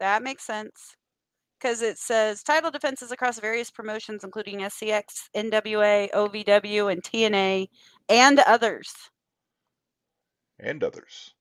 That 0.00 0.22
makes 0.22 0.44
sense. 0.44 0.96
Because 1.64 1.80
it 1.80 1.96
says 1.96 2.42
title 2.42 2.70
defenses 2.70 3.10
across 3.10 3.40
various 3.40 3.70
promotions, 3.70 4.22
including 4.22 4.58
SCX, 4.58 5.30
NWA, 5.34 6.10
OVW, 6.10 6.92
and 6.92 7.02
TNA, 7.02 7.68
and 8.10 8.38
others. 8.40 8.92
And 10.60 10.84
others. 10.84 11.32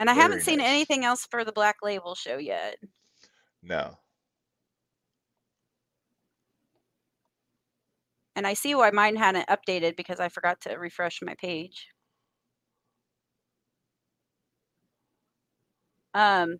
And 0.00 0.08
I 0.08 0.14
haven't 0.14 0.38
Very 0.38 0.42
seen 0.42 0.58
nice. 0.60 0.68
anything 0.68 1.04
else 1.04 1.26
for 1.30 1.44
the 1.44 1.52
Black 1.52 1.76
Label 1.82 2.14
show 2.14 2.38
yet. 2.38 2.78
No. 3.62 3.98
And 8.36 8.46
I 8.46 8.54
see 8.54 8.74
why 8.74 8.90
mine 8.90 9.16
hadn't 9.16 9.48
updated 9.48 9.96
because 9.98 10.18
I 10.18 10.30
forgot 10.30 10.62
to 10.62 10.76
refresh 10.76 11.20
my 11.20 11.34
page. 11.34 11.88
Um, 16.14 16.56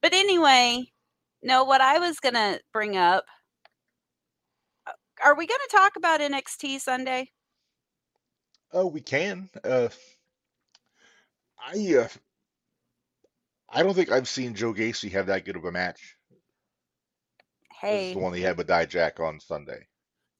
but 0.00 0.14
anyway, 0.14 0.90
no, 1.42 1.64
what 1.64 1.80
I 1.80 1.98
was 1.98 2.20
gonna 2.20 2.60
bring 2.72 2.96
up. 2.96 3.24
uh, 4.86 4.92
Are 5.24 5.36
we 5.36 5.46
gonna 5.46 5.60
talk 5.70 5.96
about 5.96 6.20
NXT 6.20 6.80
Sunday? 6.80 7.30
Oh, 8.72 8.86
we 8.86 9.00
can. 9.00 9.50
Uh, 9.64 9.88
I 11.58 11.96
uh, 11.96 12.08
I 13.70 13.82
don't 13.82 13.94
think 13.94 14.12
I've 14.12 14.28
seen 14.28 14.54
Joe 14.54 14.74
Gacy 14.74 15.12
have 15.12 15.26
that 15.26 15.44
good 15.44 15.56
of 15.56 15.64
a 15.64 15.72
match 15.72 16.16
Hey, 17.80 18.12
the 18.12 18.18
one 18.18 18.34
he 18.34 18.42
had 18.42 18.58
with 18.58 18.68
Dijak 18.68 19.20
on 19.20 19.40
Sunday. 19.40 19.86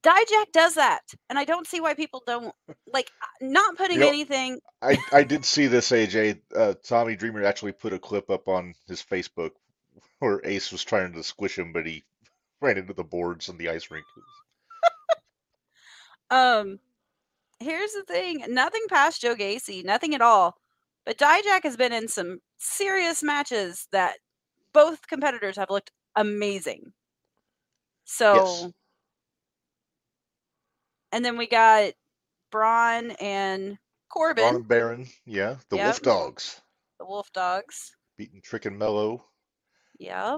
Dijak 0.05 0.53
does 0.53 0.75
that, 0.75 1.03
and 1.31 1.39
I 1.39 1.45
don't 1.45 1.67
see 1.67 1.81
why 1.81 1.95
people 1.95 2.23
don't 2.27 2.55
like 2.93 3.11
uh, 3.23 3.27
not 3.43 3.77
putting 3.77 3.99
know, 4.01 4.09
anything. 4.09 4.61
I 4.83 4.99
I 5.13 5.25
did 5.25 5.45
see 5.45 5.67
this 5.67 5.91
AJ. 5.91 6.41
Uh, 6.55 6.75
Tommy 6.85 7.17
Dreamer 7.17 7.45
actually 7.45 7.73
put 7.73 7.93
a 7.93 7.99
clip 7.99 8.31
up 8.31 8.49
on 8.49 8.75
his 8.89 9.03
Facebook 9.03 9.53
where 10.19 10.41
Ace 10.45 10.73
was 10.73 10.85
trying 10.85 11.13
to 11.13 11.23
squish 11.23 11.59
him, 11.59 11.73
but 11.73 11.87
he 11.87 12.05
ran 12.61 12.79
into 12.79 12.95
the 12.95 13.05
boards 13.05 13.49
on 13.49 13.57
the 13.59 13.69
ice 13.71 13.91
rink. 13.91 14.07
Um, 16.31 16.81
here's 17.61 17.93
the 17.93 18.03
thing: 18.03 18.45
nothing 18.49 18.83
past 18.89 19.21
Joe 19.21 19.37
Gacy, 19.37 19.85
nothing 19.85 20.15
at 20.15 20.21
all. 20.21 20.57
But 21.05 21.19
Dijak 21.19 21.63
has 21.63 21.77
been 21.77 21.93
in 21.93 22.09
some 22.09 22.41
serious 22.59 23.23
matches 23.23 23.87
that 23.93 24.17
both 24.73 25.07
competitors 25.07 25.57
have 25.57 25.71
looked 25.71 25.93
amazing. 26.17 26.93
So, 28.05 28.35
Yes. 28.35 28.73
and 31.13 31.25
then 31.25 31.37
we 31.37 31.47
got 31.47 31.93
Bron 32.51 33.13
and 33.13 33.79
Corbin, 34.09 34.45
Ron 34.45 34.55
and 34.57 34.69
Baron, 34.69 35.07
yeah, 35.25 35.57
the 35.69 35.77
Wolf 35.77 36.03
Dogs 36.03 36.61
the 36.99 37.05
Wolf 37.07 37.33
Dogs. 37.33 37.95
beating 38.17 38.41
Trick 38.41 38.65
and 38.67 38.79
Melo. 38.79 39.25
Yeah. 39.99 40.37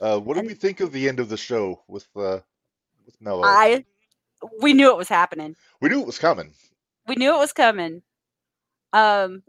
Uh, 0.00 0.18
what 0.18 0.34
did 0.34 0.40
And- 0.40 0.48
we 0.48 0.54
think 0.54 0.80
of 0.80 0.92
the 0.92 1.08
end 1.08 1.20
of 1.20 1.28
the 1.28 1.36
show 1.36 1.82
with 1.88 2.06
uh, 2.16 2.40
with 3.04 3.20
Melo? 3.20 3.42
I 3.44 3.84
we 4.60 4.72
knew 4.72 4.90
it 4.90 4.96
was 4.96 5.08
happening. 5.08 5.56
we 5.80 5.88
knew 5.88 6.00
it 6.00 6.06
was 6.06 6.18
coming. 6.18 6.52
We 7.06 7.16
knew 7.16 7.34
it 7.34 7.38
was 7.38 7.52
coming. 7.52 8.02
Um, 8.92 9.42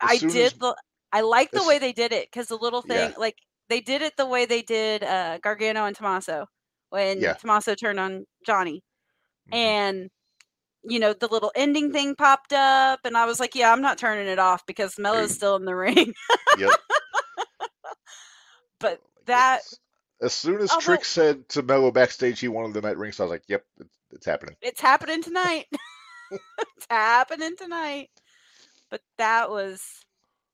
As 0.00 0.10
I 0.10 0.16
did. 0.18 0.36
as- 0.36 0.52
the 0.54 0.76
I 1.12 1.20
like 1.20 1.52
the 1.52 1.62
way 1.64 1.78
they 1.78 1.92
did 1.92 2.12
it 2.12 2.26
because 2.30 2.48
the 2.48 2.56
little 2.58 2.82
Yeah. 2.86 3.08
thing, 3.08 3.14
like 3.18 3.36
they 3.68 3.80
did 3.80 4.02
it 4.02 4.16
the 4.16 4.26
way 4.26 4.44
they 4.46 4.62
did 4.62 5.04
uh, 5.04 5.38
Gargano 5.38 5.84
and 5.86 5.94
Tommaso 5.96 6.46
when 6.90 7.20
Yeah. 7.20 7.34
Tommaso 7.34 7.74
turned 7.74 8.00
on 8.00 8.26
Johnny, 8.44 8.82
Mhm. 9.50 9.54
and 9.54 10.10
you 10.82 10.98
know 10.98 11.12
the 11.14 11.28
little 11.28 11.52
ending 11.54 11.92
thing 11.92 12.14
popped 12.16 12.52
up, 12.52 13.00
and 13.04 13.16
I 13.16 13.24
was 13.26 13.40
like, 13.40 13.54
yeah, 13.54 13.72
I'm 13.72 13.80
not 13.80 13.96
turning 13.96 14.26
it 14.26 14.38
off 14.38 14.66
because 14.66 14.98
Melo's 14.98 15.30
Right. 15.30 15.36
still 15.36 15.56
in 15.56 15.64
the 15.64 15.74
ring. 15.76 16.12
Yep. 16.58 16.70
but 18.84 19.00
Oh 19.02 19.20
that. 19.26 19.62
As 20.22 20.32
soon 20.32 20.60
as 20.60 20.70
Although- 20.70 20.80
Trick 20.80 21.04
said 21.04 21.48
to 21.50 21.62
Melo 21.62 21.90
backstage 21.90 22.40
he 22.40 22.48
wanted 22.48 22.74
them 22.74 22.84
at 22.84 22.96
ringside, 22.96 23.24
I 23.24 23.26
was 23.26 23.30
like, 23.30 23.42
"Yep, 23.48 23.64
it's, 23.80 23.98
it's 24.12 24.26
happening." 24.26 24.56
it's 24.62 24.80
happening 24.80 25.22
tonight. 25.22 25.66
it's 26.30 26.86
happening 26.88 27.56
tonight. 27.56 28.10
But 28.90 29.02
that 29.18 29.50
was 29.50 30.04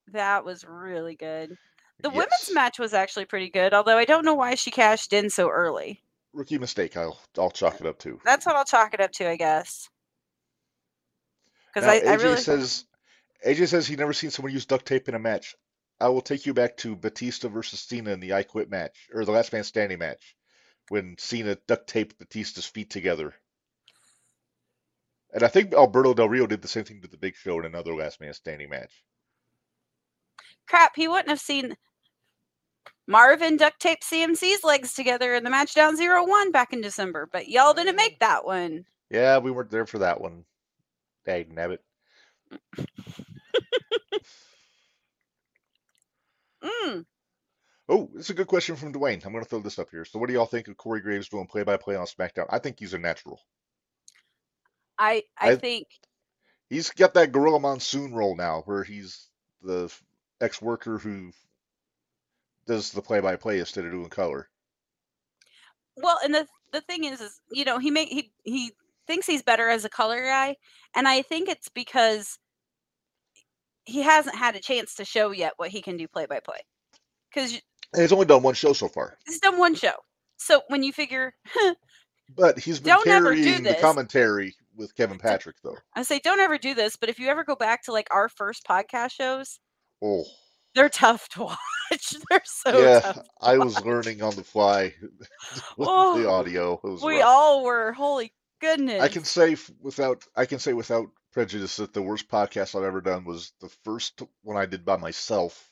that 0.08 0.44
was 0.44 0.64
really 0.64 1.14
good. 1.14 1.56
The 2.02 2.08
women's 2.08 2.50
match 2.54 2.78
was 2.78 2.94
actually 2.94 3.26
pretty 3.26 3.50
good, 3.50 3.74
although 3.74 3.98
I 3.98 4.06
don't 4.06 4.24
know 4.24 4.34
why 4.34 4.54
she 4.54 4.70
cashed 4.70 5.12
in 5.12 5.28
so 5.28 5.50
early. 5.50 6.00
Rookie 6.32 6.58
mistake. 6.58 6.96
I'll 6.96 7.20
I'll 7.36 7.50
chalk 7.50 7.80
it 7.80 7.86
up 7.86 7.98
to. 8.00 8.18
That's 8.24 8.46
what 8.46 8.56
I'll 8.56 8.64
chalk 8.64 8.94
it 8.94 9.00
up 9.00 9.12
to, 9.12 9.28
I 9.28 9.36
guess. 9.36 9.90
Because 11.72 11.88
I, 11.88 11.98
I 11.98 12.14
really 12.14 12.38
says 12.38 12.86
AJ 13.46 13.68
says 13.68 13.86
he 13.86 13.96
never 13.96 14.12
seen 14.12 14.30
someone 14.30 14.52
use 14.52 14.66
duct 14.66 14.86
tape 14.86 15.08
in 15.08 15.14
a 15.14 15.18
match. 15.18 15.56
I 16.00 16.08
will 16.08 16.22
take 16.22 16.46
you 16.46 16.54
back 16.54 16.76
to 16.78 16.96
Batista 16.96 17.48
versus 17.48 17.80
Cena 17.80 18.12
in 18.12 18.20
the 18.20 18.34
I 18.34 18.42
Quit 18.42 18.70
match 18.70 19.08
or 19.12 19.24
the 19.24 19.32
Last 19.32 19.52
Man 19.52 19.64
Standing 19.64 19.98
match, 19.98 20.34
when 20.88 21.16
Cena 21.18 21.56
duct 21.66 21.88
taped 21.88 22.18
Batista's 22.18 22.66
feet 22.66 22.90
together. 22.90 23.34
And 25.32 25.42
I 25.44 25.48
think 25.48 25.74
Alberto 25.74 26.14
Del 26.14 26.28
Rio 26.28 26.46
did 26.46 26.62
the 26.62 26.68
same 26.68 26.84
thing 26.84 27.02
to 27.02 27.08
the 27.08 27.16
Big 27.18 27.36
Show 27.36 27.58
in 27.60 27.66
another 27.66 27.94
Last 27.94 28.20
Man 28.20 28.32
Standing 28.34 28.70
match. 28.70 29.04
crap. 30.68 30.92
He 30.96 31.08
wouldn't 31.08 31.28
have 31.28 31.40
seen 31.40 31.76
Marvin 33.06 33.56
duct 33.56 33.80
tape 33.80 34.00
CMC's 34.02 34.64
legs 34.64 34.94
together 34.94 35.34
in 35.34 35.44
the 35.44 35.50
match 35.50 35.74
down 35.74 35.96
zero 35.96 36.26
one 36.26 36.52
back 36.52 36.72
in 36.72 36.80
December, 36.80 37.28
but 37.32 37.48
y'all 37.48 37.74
didn't 37.74 37.96
make 37.96 38.18
that 38.20 38.44
one. 38.44 38.84
Yeah, 39.10 39.38
we 39.38 39.50
weren't 39.50 39.70
there 39.70 39.86
for 39.86 39.98
that 39.98 40.20
one. 40.20 40.44
Dag 41.26 41.54
nabbit. 41.54 41.78
Mm. 46.62 47.04
Oh, 47.88 48.10
it's 48.14 48.30
a 48.30 48.34
good 48.34 48.46
question 48.46 48.76
from 48.76 48.92
Dwayne. 48.92 49.24
I'm 49.24 49.32
going 49.32 49.44
to 49.44 49.48
throw 49.50 49.60
this 49.60 49.78
up 49.78 49.90
here. 49.90 50.04
So, 50.04 50.18
what 50.18 50.28
do 50.28 50.32
y'all 50.34 50.46
think 50.46 50.68
of 50.68 50.76
Corey 50.76 51.00
Graves 51.00 51.28
doing 51.28 51.46
play 51.46 51.64
by 51.64 51.76
play 51.76 51.96
on 51.96 52.06
SmackDown? 52.06 52.46
I 52.50 52.58
think 52.58 52.78
he's 52.78 52.94
a 52.94 52.98
natural. 52.98 53.40
I 54.98 55.24
I 55.40 55.52
I- 55.52 55.56
think 55.56 55.88
He's 56.68 56.90
got 56.90 57.14
that 57.14 57.32
Gorilla 57.32 57.58
Monsoon 57.60 58.14
role 58.14 58.36
now, 58.36 58.62
where 58.64 58.84
he's 58.84 59.28
the 59.62 59.92
ex 60.40 60.62
worker 60.62 60.98
who 60.98 61.32
does 62.66 62.92
the 62.92 63.02
play 63.02 63.20
by 63.20 63.36
play 63.36 63.58
instead 63.58 63.84
of 63.84 63.90
doing 63.90 64.08
color. 64.08 64.48
well, 65.96 66.18
and 66.22 66.34
the 66.34 66.46
the 66.72 66.80
thing 66.82 67.04
is, 67.04 67.20
is 67.20 67.40
you 67.50 67.64
know 67.64 67.78
he 67.78 67.90
may 67.90 68.06
he 68.06 68.32
he 68.44 68.72
thinks 69.06 69.26
he's 69.26 69.42
better 69.42 69.68
as 69.68 69.84
a 69.84 69.88
color 69.90 70.22
guy, 70.24 70.56
and 70.94 71.08
I 71.08 71.22
think 71.22 71.48
it's 71.48 71.68
because 71.68 72.38
he 73.90 74.02
hasn't 74.02 74.36
had 74.36 74.56
a 74.56 74.60
chance 74.60 74.94
to 74.94 75.04
show 75.04 75.30
yet 75.32 75.52
what 75.56 75.70
he 75.70 75.82
can 75.82 75.96
do 75.96 76.06
play 76.08 76.26
by 76.26 76.40
play. 76.40 76.58
Because 77.32 77.60
he's 77.94 78.12
only 78.12 78.26
done 78.26 78.42
one 78.42 78.54
show 78.54 78.72
so 78.72 78.88
far, 78.88 79.16
he's 79.26 79.40
done 79.40 79.58
one 79.58 79.74
show, 79.74 79.92
so 80.36 80.62
when 80.68 80.82
you 80.82 80.92
figure, 80.92 81.34
but 82.36 82.58
he's 82.58 82.80
been 82.80 82.94
Don't 82.94 83.06
ever 83.08 83.34
do 83.34 83.42
carrying 83.44 83.62
the 83.62 83.74
commentary 83.80 84.54
with 84.76 84.94
Kevin 84.96 85.18
Patrick, 85.18 85.56
though. 85.62 85.76
I 85.94 86.02
say 86.02 86.18
don't 86.20 86.40
ever 86.40 86.58
do 86.58 86.74
this, 86.74 86.96
but 86.96 87.08
if 87.08 87.18
you 87.18 87.28
ever 87.28 87.44
go 87.44 87.54
back 87.56 87.84
to 87.84 87.92
like 87.92 88.08
our 88.10 88.28
first 88.28 88.66
podcast 88.66 89.12
shows, 89.12 89.58
Oh, 90.02 90.24
they're 90.74 90.88
tough 90.88 91.28
to 91.30 91.42
watch. 91.90 92.14
they're 92.30 92.40
so 92.44 92.78
yeah, 92.80 93.00
tough. 93.00 93.26
I 93.42 93.58
was 93.58 93.84
learning 93.84 94.22
on 94.22 94.34
the 94.34 94.44
fly 94.44 94.94
Oh, 95.78 96.18
the 96.20 96.28
audio. 96.28 96.80
We 97.04 97.18
rough. 97.18 97.26
all 97.26 97.64
were. 97.64 97.92
Holy 97.92 98.32
goodness! 98.60 99.02
I 99.02 99.08
can 99.08 99.24
say 99.24 99.56
without 99.80 100.24
I 100.36 100.46
can 100.46 100.58
say 100.58 100.72
without 100.72 101.06
prejudice 101.32 101.76
that 101.76 101.92
the 101.92 102.02
worst 102.02 102.28
podcast 102.28 102.76
I've 102.76 102.84
ever 102.84 103.00
done 103.00 103.24
was 103.24 103.52
the 103.60 103.70
first 103.84 104.22
one 104.42 104.56
I 104.56 104.66
did 104.66 104.84
by 104.84 104.96
myself 104.96 105.70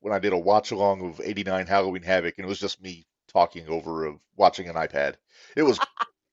when 0.00 0.14
I 0.14 0.18
did 0.18 0.32
a 0.32 0.38
watch 0.38 0.70
along 0.70 1.02
of 1.02 1.20
89 1.22 1.66
Halloween 1.66 2.02
Havoc 2.02 2.34
and 2.38 2.44
it 2.44 2.48
was 2.48 2.60
just 2.60 2.82
me 2.82 3.06
talking 3.28 3.68
over 3.68 4.06
of 4.06 4.16
watching 4.36 4.68
an 4.68 4.76
iPad. 4.76 5.14
It 5.56 5.62
was 5.62 5.78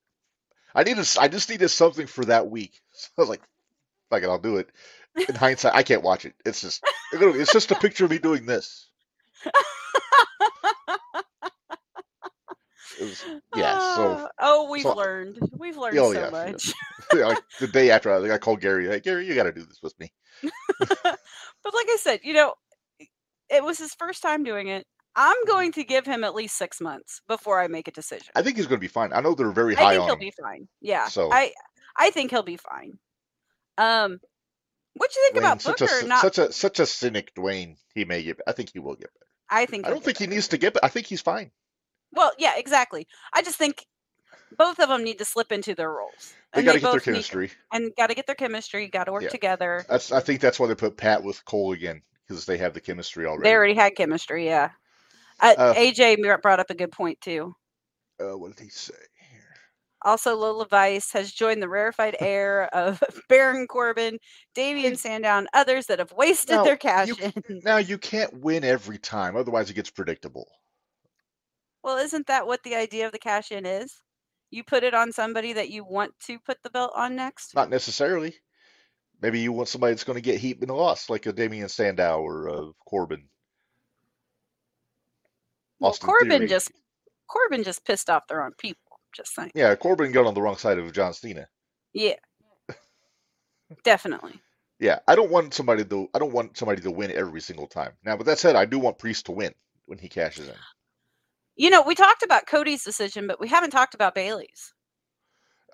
I 0.75 0.83
needed 0.83 1.07
I 1.19 1.27
just 1.27 1.49
needed 1.49 1.69
something 1.69 2.07
for 2.07 2.25
that 2.25 2.49
week. 2.49 2.79
So 2.93 3.09
I 3.17 3.21
was 3.21 3.29
like 3.29 3.41
fuck 4.09 4.23
it, 4.23 4.29
I'll 4.29 4.39
do 4.39 4.57
it. 4.57 4.69
In 5.29 5.35
hindsight, 5.35 5.75
I 5.75 5.83
can't 5.83 6.03
watch 6.03 6.25
it. 6.25 6.33
It's 6.45 6.61
just 6.61 6.83
it's 7.13 7.53
just 7.53 7.71
a 7.71 7.75
picture 7.75 8.05
of 8.05 8.11
me 8.11 8.17
doing 8.19 8.45
this. 8.45 8.89
It 12.99 13.03
was, 13.03 13.23
yeah, 13.55 13.77
so 13.95 14.17
Ah, 14.17 14.29
oh, 14.39 14.71
we've 14.71 14.81
so- 14.83 14.95
learned. 14.95 15.39
We've 15.57 15.77
learned 15.77 15.97
Oh, 15.99 16.13
so 16.13 16.19
yeah, 16.19 16.25
yeah. 16.25 16.51
much. 16.51 16.73
like 17.13 17.37
the 17.59 17.67
day 17.67 17.91
after 17.91 18.11
I, 18.11 18.33
I 18.33 18.37
called 18.37 18.61
Gary, 18.61 18.87
like 18.87 19.03
Gary, 19.03 19.27
you 19.27 19.35
got 19.35 19.43
to 19.43 19.51
do 19.51 19.63
this 19.63 19.79
with 19.83 19.97
me. 19.99 20.11
but 20.43 20.93
like 21.03 21.87
I 21.89 21.97
said, 21.99 22.21
you 22.23 22.33
know, 22.33 22.53
it 23.49 23.63
was 23.63 23.77
his 23.77 23.93
first 23.93 24.21
time 24.21 24.43
doing 24.43 24.67
it. 24.67 24.85
I'm 25.15 25.33
Mm-hmm. 25.35 25.47
going 25.51 25.71
to 25.73 25.83
give 25.83 26.05
him 26.05 26.23
at 26.23 26.35
least 26.35 26.57
six 26.57 26.79
months 26.81 27.21
before 27.27 27.59
I 27.59 27.67
make 27.67 27.87
a 27.87 27.91
decision. 27.91 28.27
I 28.35 28.41
think 28.43 28.57
he's 28.57 28.67
going 28.67 28.77
to 28.79 28.81
be 28.81 28.87
fine. 28.87 29.13
I 29.13 29.21
know 29.21 29.33
they're 29.33 29.51
very 29.51 29.75
I 29.75 29.79
high 29.81 29.89
think 29.91 30.01
on 30.03 30.07
he'll 30.07 30.13
him. 30.15 30.19
be 30.19 30.33
fine. 30.41 30.67
Yeah. 30.81 31.07
So- 31.07 31.31
I 31.31 31.53
I 31.97 32.11
think 32.11 32.29
he'll 32.31 32.43
be 32.43 32.57
fine. 32.57 32.99
Um, 33.79 34.19
what 34.93 35.15
you 35.15 35.21
think 35.23 35.35
Dwayne, 35.35 35.39
about 35.39 35.61
such 35.61 35.79
Booker? 35.79 35.99
a 36.03 36.07
not. 36.07 36.21
such 36.21 36.37
a 36.39 36.51
such 36.51 36.79
a 36.79 36.85
cynic 36.85 37.33
Dwayne. 37.35 37.77
He 37.95 38.05
may 38.05 38.21
get. 38.23 38.39
I 38.47 38.51
think 38.51 38.71
he 38.73 38.79
will 38.79 38.95
get 38.95 39.09
better. 39.13 39.25
I 39.49 39.65
think. 39.65 39.85
I 39.87 39.89
don't 39.91 40.03
think 40.03 40.17
he 40.17 40.27
needs 40.27 40.49
to 40.49 40.57
get. 40.57 40.77
I 40.83 40.89
think 40.89 41.07
he's 41.07 41.21
fine. 41.21 41.51
Well, 42.13 42.31
yeah, 42.37 42.53
exactly. 42.57 43.07
I 43.33 43.41
just 43.41 43.57
think 43.57 43.85
both 44.57 44.79
of 44.79 44.89
them 44.89 45.03
need 45.03 45.17
to 45.19 45.25
slip 45.25 45.51
into 45.51 45.75
their 45.75 45.91
roles. 45.91 46.33
They 46.53 46.59
And 46.61 46.65
got 46.65 46.73
to 46.73 46.79
get 46.79 46.83
their 46.83 46.93
both 46.93 47.07
need- 47.07 47.13
chemistry. 47.13 47.51
and 47.73 47.91
got 47.97 48.07
to 48.07 48.15
get 48.15 48.25
their 48.25 48.35
chemistry. 48.35 48.87
Got 48.87 49.05
to 49.05 49.11
work 49.11 49.23
Yeah. 49.23 49.29
together. 49.29 49.85
That's. 49.89 50.11
I 50.11 50.19
think 50.21 50.39
that's 50.41 50.59
why 50.59 50.67
they 50.67 50.75
put 50.75 50.97
Pat 50.97 51.23
with 51.23 51.43
Cole 51.45 51.73
again 51.73 52.01
because 52.27 52.45
they 52.45 52.57
have 52.57 52.73
the 52.73 52.81
chemistry 52.81 53.25
already. 53.25 53.43
They 53.43 53.55
already 53.55 53.73
had 53.73 53.95
chemistry. 53.95 54.45
Yeah. 54.45 54.71
Uh, 55.39 55.53
Uh, 55.57 55.73
AJ 55.75 56.21
br- 56.21 56.41
brought 56.41 56.59
up 56.59 56.69
a 56.69 56.75
good 56.75 56.91
point 56.91 57.19
too. 57.21 57.55
Uh, 58.19 58.37
what 58.37 58.55
did 58.55 58.63
he 58.63 58.69
say 58.69 58.95
here? 59.31 59.43
Also, 60.01 60.35
Lola 60.35 60.65
Vice 60.67 61.11
has 61.11 61.31
joined 61.31 61.61
the 61.61 61.69
rarefied 61.69 62.15
air 62.19 62.73
of 62.73 62.99
Baron 63.29 63.67
Corbin, 63.67 64.17
Damien 64.55 64.95
Sandow, 64.95 65.45
others 65.53 65.85
that 65.87 65.99
have 65.99 66.11
wasted 66.13 66.55
Now, 66.55 66.63
their 66.63 66.77
cash 66.77 67.09
you- 67.09 67.31
Now 67.63 67.77
you 67.77 67.97
can't 67.97 68.33
win 68.39 68.63
every 68.63 68.97
time, 68.97 69.35
otherwise 69.35 69.69
it 69.69 69.73
gets 69.75 69.89
predictable. 69.91 70.47
Well, 71.87 71.99
isn't 71.99 72.27
that 72.27 72.45
what 72.45 72.63
the 72.63 72.75
idea 72.75 73.05
of 73.05 73.13
the 73.13 73.17
cash 73.17 73.49
in 73.49 73.65
is? 73.65 74.01
You 74.51 74.65
put 74.65 74.83
it 74.83 74.93
on 74.93 75.13
somebody 75.13 75.53
that 75.53 75.69
you 75.69 75.85
want 75.85 76.11
to 76.25 76.37
put 76.37 76.61
the 76.61 76.69
belt 76.69 76.91
on 76.93 77.15
next. 77.15 77.55
Not 77.55 77.69
necessarily. 77.69 78.35
Maybe 79.21 79.39
you 79.39 79.53
want 79.53 79.69
somebody 79.69 79.93
that's 79.93 80.03
going 80.03 80.17
to 80.17 80.21
get 80.21 80.37
heat 80.37 80.59
and 80.59 80.69
a 80.69 80.73
loss, 80.73 81.09
like 81.09 81.27
a 81.27 81.31
Damien 81.31 81.69
Sandow 81.69 82.19
or 82.19 82.49
a 82.49 82.71
Corbin. 82.85 83.29
Well, 85.79 85.91
Austin 85.91 86.07
Corbin 86.07 86.29
Theory. 86.29 86.49
just 86.49 86.73
Corbin 87.25 87.63
just 87.63 87.85
pissed 87.85 88.09
off 88.09 88.27
the 88.27 88.35
wrong 88.35 88.51
people. 88.57 88.99
Just 89.15 89.33
saying. 89.33 89.51
Yeah, 89.55 89.73
Corbin 89.75 90.11
got 90.11 90.25
on 90.25 90.33
the 90.33 90.41
wrong 90.41 90.57
side 90.57 90.79
of 90.79 90.91
John 90.91 91.13
Cena. 91.13 91.47
Yeah. 91.93 92.15
Definitely. 93.85 94.41
Yeah, 94.77 94.99
I 95.07 95.15
don't 95.15 95.31
want 95.31 95.53
somebody 95.53 95.85
to. 95.85 96.09
I 96.13 96.19
don't 96.19 96.33
want 96.33 96.57
somebody 96.57 96.81
to 96.81 96.91
win 96.91 97.11
every 97.11 97.39
single 97.39 97.67
time. 97.67 97.93
Now, 98.03 98.17
with 98.17 98.27
that 98.27 98.39
said, 98.39 98.57
I 98.57 98.65
do 98.65 98.77
want 98.77 98.99
Priest 98.99 99.27
to 99.27 99.31
win 99.31 99.53
when 99.85 99.99
he 99.99 100.09
cashes 100.09 100.49
in. 100.49 100.55
You 101.57 101.69
know, 101.71 101.81
we 101.81 101.95
talked 101.95 102.23
about 102.23 102.47
Cody's 102.47 102.83
decision, 102.83 103.27
but 103.27 103.39
we 103.39 103.49
haven't 103.49 103.71
talked 103.71 103.95
about 103.95 104.15
Bayley's. 104.15 104.73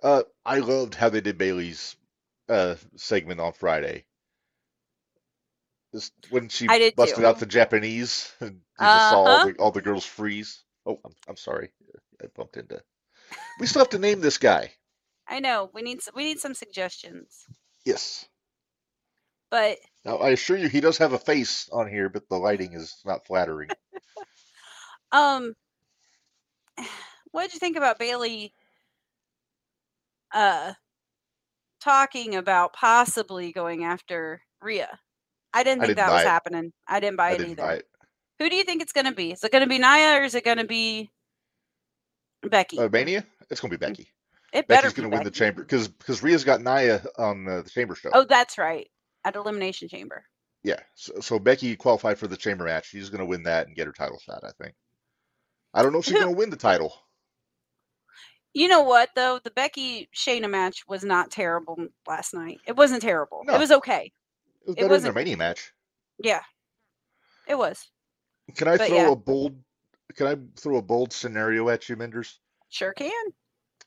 Uh, 0.03 0.23
I 0.45 0.59
loved 0.59 0.95
how 0.95 1.09
they 1.09 1.21
did 1.21 1.37
Bayley's 1.37 1.95
uh 2.49 2.75
segment 2.97 3.39
on 3.39 3.53
Friday. 3.53 4.05
Just 5.93 6.13
when 6.29 6.49
she 6.49 6.67
busted 6.95 7.19
too. 7.19 7.25
out 7.25 7.39
the 7.39 7.45
Japanese 7.45 8.31
and 8.41 8.61
just 8.91 9.07
saw 9.07 9.19
all 9.19 9.39
Uh-huh. 9.39 9.47
the 9.47 9.55
all 9.59 9.71
the 9.71 9.81
girls 9.81 10.05
freeze. 10.05 10.63
Oh, 10.85 10.99
I'm, 11.05 11.13
I'm 11.27 11.37
sorry, 11.37 11.71
I 12.23 12.27
bumped 12.35 12.57
into. 12.57 12.81
We 13.59 13.67
still 13.67 13.81
have 13.81 13.89
to 13.91 13.99
name 13.99 14.21
this 14.21 14.37
guy. 14.37 14.73
I 15.27 15.39
know 15.39 15.69
we 15.73 15.81
need 15.81 15.99
we 16.15 16.23
need 16.25 16.39
some 16.39 16.53
suggestions, 16.53 17.45
Yes. 17.85 18.27
but 19.51 19.77
Now 20.05 20.17
I 20.17 20.29
assure 20.31 20.57
you, 20.57 20.69
he 20.69 20.81
does 20.81 20.97
have 20.99 21.13
a 21.13 21.19
face 21.19 21.69
on 21.71 21.89
here, 21.89 22.09
but 22.09 22.27
the 22.29 22.37
lighting 22.37 22.73
is 22.73 22.95
not 23.05 23.25
flattering. 23.27 23.75
um, 25.11 25.53
what 27.31 27.43
did 27.43 27.53
you 27.53 27.59
think 27.59 27.77
about 27.77 27.99
Bayley? 27.99 28.53
Uh, 30.33 30.73
talking 31.81 32.35
about 32.35 32.73
possibly 32.73 33.51
going 33.51 33.83
after 33.83 34.41
Rhea. 34.61 34.99
I 35.53 35.63
didn't 35.63 35.81
I 35.81 35.87
think 35.87 35.97
didn't 35.97 35.97
that 35.97 36.11
was 36.11 36.23
it. 36.23 36.27
happening. 36.27 36.73
I 36.87 36.99
didn't 36.99 37.17
buy 37.17 37.31
I 37.31 37.33
it 37.33 37.37
didn't 37.37 37.51
either. 37.51 37.63
buy 37.63 37.73
it. 37.75 37.87
Who 38.39 38.49
do 38.49 38.55
you 38.55 38.63
think 38.63 38.81
it's 38.81 38.93
going 38.93 39.05
to 39.05 39.13
be? 39.13 39.31
Is 39.31 39.43
it 39.43 39.51
going 39.51 39.63
to 39.63 39.69
be 39.69 39.79
Nia 39.79 40.19
or 40.19 40.23
is 40.23 40.35
it 40.35 40.43
going 40.45 40.57
to 40.57 40.65
be 40.65 41.11
Becky? 42.43 42.77
Uh, 42.77 42.89
Mania, 42.89 43.25
it's 43.49 43.61
gonna 43.61 43.71
be 43.71 43.77
Mm, 43.87 43.97
Becky. 43.97 44.07
it 44.53 44.67
better 44.67 44.89
Becky's 44.89 44.93
be 44.93 45.01
gonna 45.01 45.09
win 45.09 45.23
the 45.23 45.31
chamber 45.31 45.61
because 45.63 45.87
because 45.87 46.23
Rhea's 46.23 46.43
got 46.43 46.61
Nia 46.61 47.03
on 47.17 47.47
uh, 47.47 47.61
the 47.61 47.69
chamber 47.69 47.95
show. 47.95 48.13
Oh, 48.13 48.25
that's 48.25 48.57
right. 48.57 48.89
at 49.25 49.35
Elimination 49.35 49.87
Chamber. 49.89 50.25
Yeah. 50.63 50.79
So, 50.95 51.13
so 51.21 51.39
Becky 51.39 51.75
qualified 51.75 52.17
for 52.17 52.27
the 52.27 52.37
chamber 52.37 52.65
match. 52.65 52.87
She's 52.89 53.09
going 53.09 53.19
to 53.19 53.25
win 53.25 53.43
that 53.43 53.67
and 53.67 53.75
get 53.75 53.87
her 53.87 53.93
title 53.93 54.19
shot, 54.19 54.43
I 54.43 54.51
think. 54.61 54.75
I 55.73 55.81
don't 55.83 55.91
know 55.93 55.99
if 55.99 56.05
she's 56.05 56.13
going 56.13 56.27
to 56.33 56.37
win 56.37 56.49
the 56.49 56.55
title. 56.57 56.93
You 58.53 58.67
know 58.67 58.81
what 58.83 59.09
though? 59.15 59.39
The 59.43 59.51
Becky 59.51 60.09
Shayna 60.15 60.49
match 60.49 60.83
was 60.87 61.03
not 61.03 61.31
terrible 61.31 61.87
last 62.07 62.33
night. 62.33 62.59
It 62.67 62.75
wasn't 62.75 63.01
terrible. 63.01 63.41
No. 63.45 63.55
It 63.55 63.59
was 63.59 63.71
okay. 63.71 64.11
It 64.61 64.67
was 64.67 64.73
It 64.73 64.75
better 64.75 64.81
than 64.81 64.89
wasn't- 64.91 65.13
the 65.15 65.19
Mania 65.19 65.37
match. 65.37 65.73
Yeah. 66.19 66.41
It 67.47 67.57
was. 67.57 67.89
Can 68.55 68.67
I 68.67 68.77
But 68.77 68.87
throw 68.89 68.97
yeah. 68.97 69.11
a 69.11 69.15
bold? 69.15 69.55
Can 70.15 70.27
I 70.27 70.35
throw 70.59 70.77
a 70.77 70.81
bold 70.81 71.11
scenario 71.11 71.67
at 71.69 71.89
you, 71.89 71.97
Minderz? 71.97 72.35
Sure 72.69 72.93
can. 72.93 73.11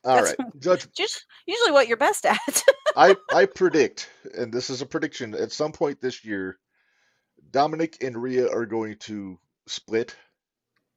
All 0.03 0.21
right, 0.21 0.35
That's- 0.37 0.53
Judge. 0.59 0.91
Just 0.93 1.25
usually 1.45 1.71
what 1.71 1.87
you're 1.87 1.97
best 1.97 2.25
at. 2.25 2.63
I 2.97 3.15
I 3.33 3.45
predict, 3.45 4.09
and 4.37 4.51
this 4.53 4.69
is 4.69 4.81
a 4.81 4.85
prediction, 4.85 5.33
at 5.35 5.51
some 5.51 5.71
point 5.71 6.01
this 6.01 6.25
year, 6.25 6.57
Dominic 7.51 7.97
and 8.01 8.21
Rhea 8.21 8.47
are 8.51 8.65
going 8.65 8.97
to 9.01 9.39
split, 9.67 10.15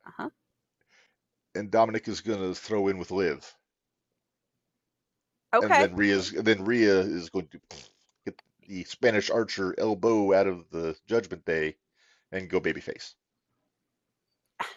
uh-huh. 0.06 0.28
And 1.54 1.70
Dominic 1.70 2.08
is 2.08 2.20
going 2.20 2.38
to 2.40 2.54
throw 2.54 2.88
in 2.88 2.98
with 2.98 3.10
Liv, 3.10 3.54
Okay. 5.52 5.64
and 5.64 5.72
then 5.72 5.96
Rhea's 5.96 6.30
then 6.32 6.64
Rhea 6.64 7.00
is 7.00 7.30
going 7.30 7.48
to 7.48 7.60
get 8.24 8.40
the 8.66 8.84
Spanish 8.84 9.30
Archer 9.30 9.74
elbow 9.78 10.32
out 10.32 10.46
of 10.46 10.68
the 10.70 10.96
Judgment 11.06 11.44
Day, 11.44 11.76
and 12.32 12.48
go 12.48 12.60
babyface, 12.60 13.14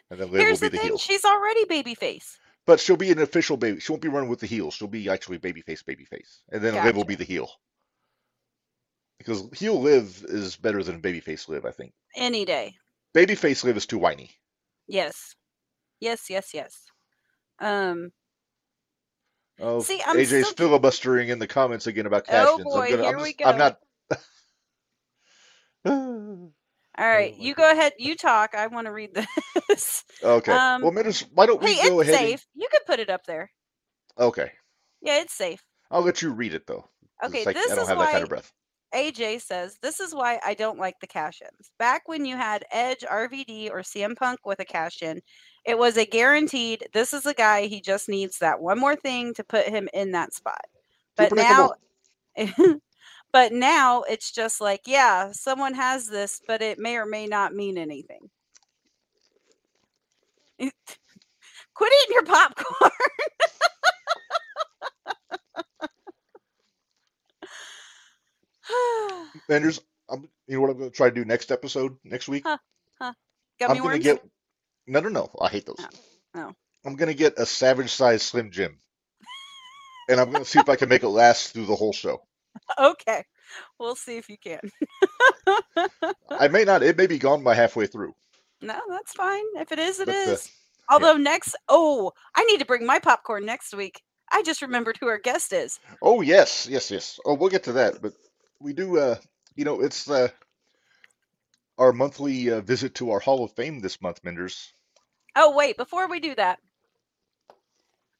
and 0.09 0.19
then 0.19 0.31
Liv 0.31 0.41
Here's 0.41 0.61
will 0.61 0.69
be 0.69 0.77
the 0.77 0.81
thing, 0.81 0.87
heel. 0.87 0.97
she's 0.97 1.25
already 1.25 1.65
babyface. 1.65 2.37
But 2.65 2.79
she'll 2.79 2.95
be 2.95 3.11
an 3.11 3.19
official 3.19 3.57
baby. 3.57 3.81
She 3.81 3.91
won't 3.91 4.01
be 4.01 4.07
running 4.07 4.29
with 4.29 4.39
the 4.39 4.47
heel. 4.47 4.71
She'll 4.71 4.87
be 4.87 5.09
actually 5.09 5.37
babyface, 5.37 5.83
babyface, 5.83 6.39
and 6.49 6.63
then 6.63 6.75
Liv 6.85 6.95
will 6.95 7.03
be 7.03 7.15
the 7.15 7.25
heel. 7.25 7.51
Because 9.17 9.47
heel 9.53 9.79
Liv 9.81 10.23
is 10.27 10.55
better 10.55 10.81
than 10.81 11.01
babyface 11.01 11.47
Liv, 11.49 11.65
I 11.65 11.71
think. 11.71 11.93
Any 12.15 12.45
day. 12.45 12.75
Babyface 13.13 13.63
Liv 13.63 13.75
is 13.77 13.85
too 13.85 13.97
whiny. 13.97 14.31
Yes. 14.87 15.35
Yes, 16.03 16.29
yes, 16.29 16.53
yes. 16.53 16.83
Um 17.59 18.11
Oh, 19.59 19.81
See, 19.81 20.01
I'm 20.05 20.17
AJ's 20.17 20.47
still- 20.47 20.67
filibustering 20.67 21.29
in 21.29 21.37
the 21.39 21.47
comments 21.47 21.85
again 21.87 22.05
about 22.07 22.23
Oh, 22.27 22.31
cash-ins. 22.31 22.63
boy, 22.63 22.81
I'm 22.85 22.89
gonna, 22.91 23.03
here 23.03 23.17
I'm, 23.17 23.23
we 23.23 23.33
just- 23.33 23.47
I'm 23.47 23.57
not. 23.57 23.77
all 25.85 26.51
right, 26.97 27.37
my 27.37 27.43
you 27.43 27.53
go 27.53 27.71
ahead, 27.71 27.93
you 27.99 28.15
talk. 28.15 28.55
I 28.55 28.67
want 28.67 28.87
to 28.87 28.91
read 28.91 29.11
this. 29.69 30.03
okay. 30.23 30.51
Um, 30.51 30.81
well, 30.81 30.91
Minutes, 30.91 31.25
why 31.33 31.45
don't 31.45 31.61
we 31.61 31.73
hey, 31.75 31.87
go 31.89 31.99
it's 31.99 32.09
ahead? 32.09 32.21
and- 32.21 32.29
safe. 32.31 32.45
You 32.55 32.67
could 32.71 32.85
put 32.87 32.99
it 32.99 33.09
up 33.09 33.25
there. 33.25 33.51
Okay. 34.19 34.51
Yeah, 35.01 35.21
it's 35.21 35.33
safe. 35.33 35.63
I'll 35.91 36.01
let 36.01 36.21
you 36.21 36.31
read 36.31 36.53
it 36.53 36.65
though. 36.67 36.89
Okay, 37.23 37.45
like, 37.45 37.55
this 37.55 37.71
I 37.71 37.75
don't 37.75 37.83
is 37.83 37.89
have 37.89 37.97
why 37.97 38.05
that 38.05 38.11
kind 38.11 38.23
of 38.23 38.29
breath. 38.29 38.51
AJ 38.93 39.41
says, 39.41 39.77
This 39.81 39.99
is 39.99 40.13
why 40.13 40.39
I 40.45 40.53
don't 40.53 40.79
like 40.79 40.99
the 40.99 41.07
cash 41.07 41.41
ins. 41.41 41.71
Back 41.79 42.07
when 42.07 42.25
you 42.25 42.35
had 42.35 42.65
Edge, 42.71 43.01
RVD, 43.01 43.71
or 43.71 43.79
CM 43.79 44.15
Punk 44.15 44.39
with 44.45 44.59
a 44.59 44.65
cash 44.65 45.01
in, 45.01 45.21
it 45.65 45.77
was 45.77 45.97
a 45.97 46.05
guaranteed, 46.05 46.87
this 46.93 47.13
is 47.13 47.25
a 47.25 47.33
guy, 47.33 47.67
he 47.67 47.81
just 47.81 48.09
needs 48.09 48.39
that 48.39 48.61
one 48.61 48.79
more 48.79 48.95
thing 48.95 49.33
to 49.35 49.43
put 49.43 49.67
him 49.67 49.89
in 49.93 50.11
that 50.11 50.33
spot. 50.33 50.65
But 51.15 51.33
now, 51.35 51.73
but 53.31 53.53
now 53.53 54.03
it's 54.03 54.31
just 54.31 54.59
like, 54.61 54.81
yeah, 54.85 55.31
someone 55.31 55.73
has 55.73 56.07
this, 56.07 56.41
but 56.47 56.61
it 56.61 56.79
may 56.79 56.97
or 56.97 57.05
may 57.05 57.27
not 57.27 57.53
mean 57.53 57.77
anything. 57.77 58.29
Quit 60.59 61.93
eating 62.03 62.13
your 62.13 62.25
popcorn. 62.25 62.91
Minderz, 69.49 69.79
I'm, 70.09 70.27
you 70.47 70.55
know 70.55 70.61
what 70.61 70.69
I'm 70.71 70.77
going 70.77 70.89
to 70.89 70.95
try 70.95 71.09
to 71.09 71.15
do 71.15 71.25
next 71.25 71.51
episode, 71.51 71.97
next 72.03 72.27
week? 72.27 72.43
Huh. 72.45 72.57
I'm 73.61 73.77
going 73.77 73.97
to 73.97 74.03
get. 74.03 74.23
No, 74.87 74.99
no, 74.99 75.09
no. 75.09 75.29
I 75.39 75.49
hate 75.49 75.65
those. 75.65 75.77
No. 76.35 76.49
Oh. 76.49 76.51
I'm 76.85 76.95
going 76.95 77.07
to 77.07 77.17
get 77.17 77.39
a 77.39 77.45
savage 77.45 77.91
size 77.91 78.23
Slim 78.23 78.51
Jim. 78.51 78.77
And 80.09 80.19
I'm 80.19 80.31
going 80.31 80.43
to 80.43 80.49
see 80.49 80.59
if 80.59 80.67
I 80.67 80.75
can 80.75 80.89
make 80.89 81.03
it 81.03 81.07
last 81.07 81.53
through 81.53 81.65
the 81.65 81.75
whole 81.75 81.93
show. 81.93 82.21
Okay. 82.77 83.23
We'll 83.79 83.95
see 83.95 84.17
if 84.17 84.27
you 84.27 84.35
can. 84.37 84.59
I 86.29 86.49
may 86.49 86.65
not. 86.65 86.83
It 86.83 86.97
may 86.97 87.07
be 87.07 87.17
gone 87.17 87.41
by 87.41 87.53
halfway 87.55 87.87
through. 87.87 88.13
No, 88.61 88.79
that's 88.89 89.13
fine. 89.13 89.43
If 89.55 89.71
it 89.71 89.79
is, 89.79 90.01
it 90.01 90.07
But, 90.07 90.15
is. 90.15 90.51
uh, 90.89 90.93
Although 90.93 91.15
next, 91.15 91.55
oh, 91.69 92.11
I 92.35 92.43
need 92.43 92.59
to 92.59 92.65
bring 92.65 92.85
my 92.85 92.99
popcorn 92.99 93.45
next 93.45 93.73
week. 93.73 94.01
I 94.31 94.43
just 94.43 94.61
remembered 94.61 94.97
who 94.99 95.07
our 95.07 95.19
guest 95.19 95.53
is. 95.53 95.79
Oh 96.01 96.21
yes, 96.21 96.67
yes, 96.69 96.91
yes. 96.91 97.19
Oh, 97.25 97.35
we'll 97.35 97.49
get 97.49 97.63
to 97.63 97.73
that. 97.73 98.01
But 98.01 98.13
we 98.63 98.73
do. 98.73 98.97
Uh, 98.97 99.15
you 99.55 99.65
know, 99.65 99.81
it's 99.81 100.09
uh, 100.09 100.29
our 101.77 101.91
monthly 101.91 102.49
uh, 102.49 102.61
visit 102.61 102.95
to 102.95 103.11
our 103.11 103.19
Hall 103.19 103.43
of 103.43 103.51
Fame 103.51 103.79
this 103.79 104.01
month, 104.01 104.23
Minderz. 104.23 104.71
Oh, 105.35 105.55
wait, 105.55 105.77
before 105.77 106.07
we 106.07 106.19
do 106.19 106.33
that, 106.35 106.59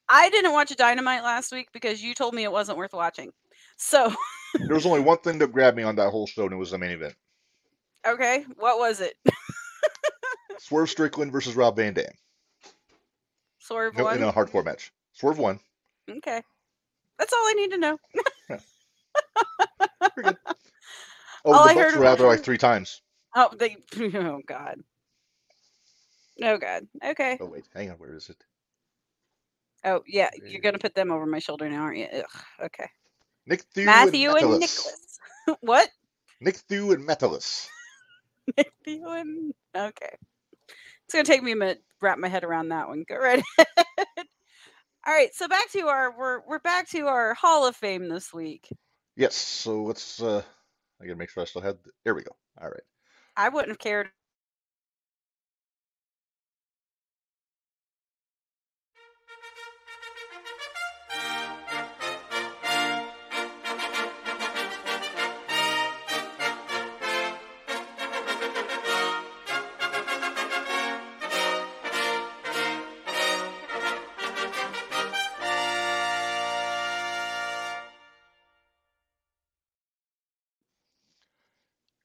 I 0.10 0.30
didn't 0.30 0.52
watch 0.52 0.76
Dynamite 0.76 1.24
last 1.24 1.52
week 1.52 1.70
because 1.72 2.03
you 2.03 2.14
told 2.14 2.34
me 2.34 2.44
it 2.44 2.52
wasn't 2.52 2.78
worth 2.78 2.94
watching. 2.94 3.32
So, 3.78 4.14
There 4.68 4.76
was 4.76 4.86
only 4.86 4.99
one 4.99 5.18
thing 5.20 5.40
that 5.40 5.52
grabbed 5.52 5.78
me 5.78 5.84
on 5.84 5.95
that 5.95 6.11
whole 6.11 6.28
show, 6.28 6.44
and 6.44 6.53
it 6.53 6.57
was 6.57 6.72
the 6.72 6.78
main 6.78 6.91
event: 6.91 7.15
okay, 8.06 8.45
what 8.57 8.78
was 8.78 9.02
it? 9.02 9.15
Swerve 10.60 10.90
Strickland 10.90 11.32
versus 11.32 11.56
Rob 11.56 11.76
Van 11.76 11.94
Dam 11.94 12.06
Swerve 13.60 13.98
no, 13.98 14.03
one. 14.03 14.18
in 14.18 14.24
a 14.24 14.32
hardcore 14.32 14.64
match. 14.64 14.91
Swerve 15.14 15.40
won. 15.40 15.60
Okay, 16.07 16.41
that's 17.18 17.34
all 17.34 17.48
I 17.48 17.53
need 17.53 17.72
to 17.72 17.78
know. 17.78 17.98
Oh, 21.45 21.53
All 21.53 21.64
the 21.64 21.69
I 21.69 21.73
Bucks 21.76 21.91
heard 21.91 21.99
were 21.99 22.06
out 22.06 22.18
there 22.19 22.27
like 22.27 22.44
three 22.44 22.57
times. 22.57 23.02
Oh, 23.35 23.49
they. 23.57 23.77
Oh 24.15 24.41
God. 24.45 24.80
Oh 26.41 26.57
God. 26.57 26.88
Okay. 27.06 27.38
Oh 27.40 27.45
wait, 27.45 27.65
hang 27.73 27.91
on. 27.91 27.98
Where 27.98 28.15
is 28.15 28.30
it? 28.30 28.44
Oh 29.85 30.02
yeah, 30.07 30.30
you're 30.48 30.61
gonna 30.61 30.80
put 30.80 30.95
them 30.95 31.11
over 31.11 31.26
my 31.26 31.40
shoulder 31.40 31.69
now, 31.69 31.81
aren't 31.81 31.98
you? 31.98 32.07
Ugh, 32.14 32.44
okay. 32.65 32.88
Nick 33.45 33.64
Thew 33.73 33.85
Matthew 33.85 34.30
and, 34.30 34.40
and 34.40 34.60
Nicholas. 34.60 35.19
what? 35.61 35.90
Nick 36.40 36.57
Thew 36.57 36.91
and 36.94 37.06
Metallus. 37.07 37.68
Matthew 38.57 39.07
and 39.10 39.53
okay. 39.76 40.15
It's 41.06 41.14
gonna 41.14 41.26
take 41.26 41.44
me 41.44 41.52
a 41.52 41.56
minute 41.56 41.77
to 41.80 41.84
wrap 42.02 42.18
my 42.18 42.30
head 42.30 42.44
around 42.44 42.69
that 42.69 42.88
one. 42.88 43.03
Go 43.07 43.18
right 43.18 43.44
ahead. 43.57 44.27
All 45.06 45.14
right, 45.14 45.34
so 45.34 45.49
back 45.49 45.69
to 45.72 45.88
our 45.88 46.18
we're 46.18 46.41
we're 46.48 46.60
back 46.60 46.90
to 46.91 47.07
our 47.07 47.34
Hall 47.34 47.68
of 47.68 47.76
Fame 47.76 48.07
this 48.07 48.34
week. 48.34 48.69
Yes. 49.15 49.35
So 49.35 49.84
let's. 49.84 50.22
uh 50.22 50.44
I 51.02 51.06
gotta 51.06 51.18
make 51.18 51.30
sure 51.30 51.44
I 51.44 51.45
still 51.45 51.61
had. 51.61 51.77
There 52.06 52.15
we 52.15 52.23
go. 52.23 52.35
All 52.61 52.69
right. 52.69 52.84
I 53.35 53.49
wouldn't 53.49 53.69
have 53.69 53.80
cared. 53.80 54.11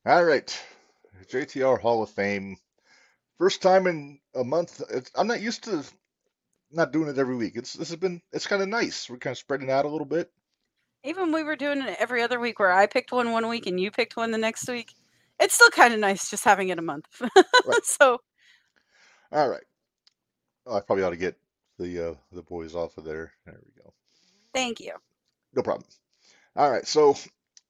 All 0.08 0.24
right, 0.24 0.58
JTR 1.30 1.78
Hall 1.78 2.02
of 2.02 2.08
Fame. 2.08 2.56
First 3.36 3.60
time 3.60 3.86
in 3.86 4.18
a 4.34 4.42
month. 4.42 4.80
I'm 5.14 5.26
not 5.26 5.42
used 5.42 5.64
to 5.64 5.84
not 6.70 6.92
doing 6.94 7.10
it 7.10 7.18
every 7.18 7.36
week. 7.36 7.56
It's 7.56 7.74
this 7.74 7.90
has 7.90 7.98
been 7.98 8.22
it's 8.32 8.46
kind 8.46 8.62
of 8.62 8.70
nice. 8.70 9.10
We're 9.10 9.18
kind 9.18 9.32
of 9.32 9.38
spreading 9.38 9.70
out 9.70 9.84
a 9.84 9.88
little 9.88 10.06
bit. 10.06 10.30
Even 11.04 11.30
we 11.30 11.42
were 11.42 11.56
doing 11.56 11.82
it 11.82 11.94
every 12.00 12.22
other 12.22 12.40
week 12.40 12.58
where 12.58 12.72
I 12.72 12.86
picked 12.86 13.12
one 13.12 13.32
one 13.32 13.48
week 13.48 13.66
and 13.66 13.78
you 13.78 13.90
picked 13.90 14.16
one 14.16 14.30
the 14.30 14.38
next 14.38 14.66
week. 14.66 14.94
It's 15.38 15.52
still 15.52 15.68
kind 15.68 15.92
of 15.92 16.00
nice 16.00 16.30
just 16.30 16.42
having 16.42 16.70
it 16.70 16.78
a 16.78 16.82
month. 16.82 17.04
Right. 17.20 17.34
so 17.84 18.18
All 19.30 19.50
right. 19.50 19.64
Oh, 20.64 20.78
I 20.78 20.80
probably 20.80 21.04
ought 21.04 21.10
to 21.10 21.18
get 21.18 21.36
the 21.78 22.12
uh, 22.12 22.14
the 22.32 22.42
boys 22.42 22.74
off 22.74 22.96
of 22.96 23.04
there. 23.04 23.34
There 23.44 23.60
we 23.62 23.82
go. 23.82 23.92
thank 24.54 24.80
you. 24.80 24.94
No 25.54 25.60
problem. 25.60 25.86
All 26.56 26.70
right, 26.70 26.86
so 26.86 27.14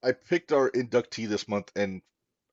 I 0.01 0.13
picked 0.13 0.53
our 0.53 0.71
inductee 0.71 1.27
this 1.27 1.45
month, 1.45 1.69
and 1.75 2.01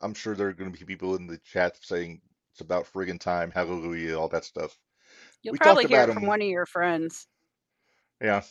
I'm 0.01 0.15
sure 0.15 0.35
there 0.35 0.49
are 0.49 0.53
going 0.53 0.73
to 0.73 0.79
be 0.79 0.85
people 0.85 1.17
in 1.17 1.27
the 1.27 1.39
chat 1.39 1.77
saying 1.81 2.21
it's 2.53 2.61
about 2.61 2.91
friggin' 2.93 3.21
time, 3.21 3.51
hallelujah, 3.51 4.19
all 4.19 4.29
that 4.29 4.45
stuff. 4.45 4.79
You'll 5.43 5.53
We 5.53 5.59
probably 5.59 5.87
hear 5.87 6.03
it 6.03 6.13
from 6.15 6.23
him- 6.25 6.29
one 6.29 6.43
of 6.43 6.49
your 6.49 6.67
friends. 6.67 7.27
Yeah. 8.21 8.43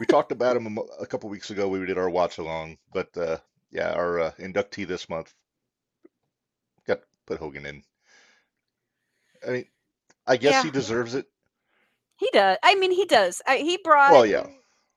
We 0.00 0.06
talked 0.06 0.32
about 0.32 0.56
him 0.56 0.78
a, 0.78 0.80
a 1.02 1.06
couple 1.06 1.28
weeks 1.30 1.50
ago. 1.50 1.68
We 1.68 1.84
did 1.86 1.98
our 1.98 2.10
watch 2.10 2.38
along, 2.38 2.78
but 2.92 3.16
uh, 3.16 3.38
yeah, 3.70 3.92
our 3.92 4.18
uh, 4.20 4.32
inductee 4.38 4.86
this 4.86 5.08
month 5.08 5.32
got 6.86 7.00
put 7.26 7.38
Hogan 7.38 7.66
in. 7.66 7.82
I 9.46 9.50
mean, 9.50 9.64
I 10.26 10.36
guess 10.36 10.54
Yeah. 10.54 10.62
he 10.64 10.70
deserves 10.70 11.14
it. 11.14 11.26
He 12.16 12.28
does. 12.32 12.58
I 12.62 12.74
mean, 12.76 12.90
he 12.92 13.04
does. 13.04 13.42
I, 13.46 13.58
he 13.58 13.78
brought. 13.82 14.12
Well, 14.12 14.26
yeah, 14.26 14.46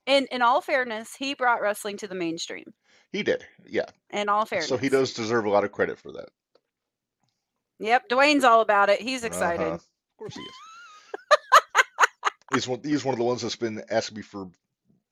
In 0.06 0.28
in 0.32 0.42
all 0.42 0.62
fairness, 0.62 1.16
he 1.16 1.34
brought 1.34 1.62
wrestling 1.62 1.98
to 1.98 2.08
the 2.08 2.16
mainstream. 2.16 2.74
He 3.16 3.24
did, 3.24 3.46
yeah. 3.66 3.86
In 4.10 4.28
all 4.28 4.46
fairness. 4.46 4.68
So 4.68 4.76
he 4.76 4.90
does 4.90 5.14
deserve 5.14 5.46
a 5.46 5.50
lot 5.50 5.64
of 5.64 5.72
credit 5.72 5.98
for 5.98 6.12
that. 6.12 6.28
Yep, 7.80 8.10
Dwayne's 8.10 8.44
all 8.44 8.60
about 8.60 8.90
it. 8.90 9.00
He's 9.00 9.24
excited. 9.24 9.66
Uh-huh. 9.66 9.76
Of 9.76 10.18
course 10.20 10.36
he 10.36 10.42
is. 10.42 10.56
he's 12.54 12.68
one. 12.68 12.82
He's 12.84 13.06
one 13.06 13.14
of 13.14 13.20
the 13.20 13.24
ones 13.24 13.42
that's 13.42 13.56
been 13.56 13.82
asking 13.90 14.18
me 14.18 14.22
for 14.22 14.50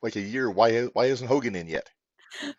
like 0.01 0.17
a 0.17 0.21
year. 0.21 0.51
Why? 0.51 0.81
Why 0.87 1.05
isn't 1.05 1.25
Hogan 1.25 1.55
in 1.55 1.67
yet? 1.67 1.89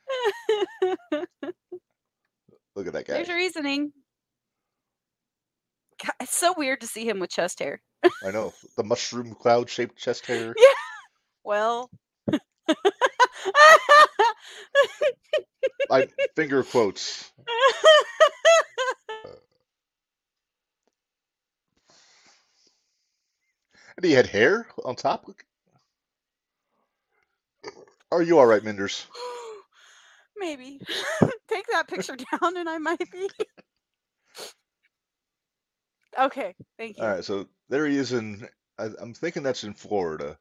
Look 2.75 2.87
at 2.87 2.95
that 2.95 3.07
guy. 3.07 3.12
There's 3.12 3.29
your 3.29 3.37
reasoning. 3.37 3.93
God, 6.03 6.15
it's 6.23 6.35
so 6.35 6.55
weird 6.57 6.81
to 6.81 6.87
see 6.87 7.07
him 7.07 7.21
with 7.21 7.29
chest 7.29 7.59
hair. 7.59 7.83
I 8.25 8.31
know 8.31 8.55
the 8.79 8.85
mushroom 8.85 9.35
cloud 9.35 9.69
shaped 9.69 9.99
chest 9.99 10.25
hair. 10.25 10.55
Yeah. 10.65 10.69
Well, 11.47 11.91
I 15.91 16.09
finger 16.37 16.62
quotes. 16.62 17.31
And 23.97 24.05
he 24.05 24.12
had 24.12 24.27
hair 24.27 24.66
on 24.85 24.97
top. 24.97 25.31
Are 28.11 28.23
you 28.23 28.39
all 28.39 28.47
right, 28.47 28.62
Minderz? 28.62 29.07
maybe 30.37 30.81
take 31.49 31.66
that 31.69 31.89
picture 31.89 32.16
down, 32.33 32.57
and 32.57 32.69
I 32.69 32.79
might 32.79 33.11
be. 33.11 33.29
okay, 36.19 36.55
thank 36.77 36.97
you. 36.97 37.05
All 37.05 37.11
right, 37.11 37.25
so 37.25 37.49
there 37.69 37.87
he 37.87 37.97
is 37.97 38.12
in. 38.12 38.49
I, 38.79 38.89
I'm 39.01 39.15
thinking 39.15 39.43
that's 39.43 39.65
in 39.65 39.75
Florida. 39.75 40.37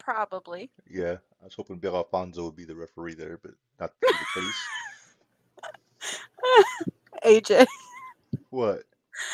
Probably. 0.00 0.70
Yeah, 0.88 1.16
I 1.40 1.44
was 1.44 1.54
hoping 1.54 1.78
Bill 1.78 1.94
Alfonso 1.96 2.44
would 2.46 2.56
be 2.56 2.64
the 2.64 2.74
referee 2.74 3.14
there, 3.14 3.38
but 3.42 3.52
not 3.78 3.92
the 4.00 4.14
case. 4.34 4.68
AJ. 7.24 7.66
What? 8.50 8.82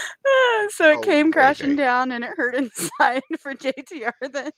so 0.71 0.91
it 0.91 0.99
Oh, 0.99 1.01
came 1.01 1.33
crashing 1.33 1.77
down 1.77 2.13
and 2.13 2.25
it 2.25 2.33
hurt 2.37 2.55
inside 2.57 3.23
for 3.41 3.55
JTR 3.55 4.13
then. 4.33 4.51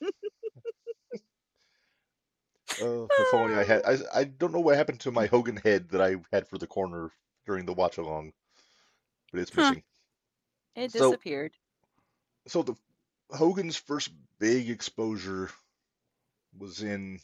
Oh, 2.81 3.09
if 3.19 3.35
only 3.35 3.55
I 3.55 3.65
had. 3.65 3.83
I, 3.87 3.99
I 4.15 4.25
don't 4.25 4.53
know 4.53 4.61
what 4.61 4.77
happened 4.77 5.01
to 5.01 5.11
my 5.11 5.27
Hogan 5.27 5.57
head 5.57 5.89
that 5.91 6.01
I 6.01 6.17
had 6.33 6.49
for 6.49 6.59
the 6.59 6.67
corner 6.67 7.11
during 7.47 7.67
the 7.67 7.73
watch 7.75 7.99
along, 7.99 8.33
but 9.33 9.41
it's 9.41 9.51
Huh. 9.55 9.71
missing. 9.71 9.83
It 10.77 10.93
So- 10.93 11.11
disappeared. 11.11 11.53
So 12.47 12.63
the 12.63 12.75
Hogan's 13.31 13.77
first 13.77 14.11
big 14.39 14.71
exposure 14.71 15.51
was 16.57 16.83
in 16.83 17.21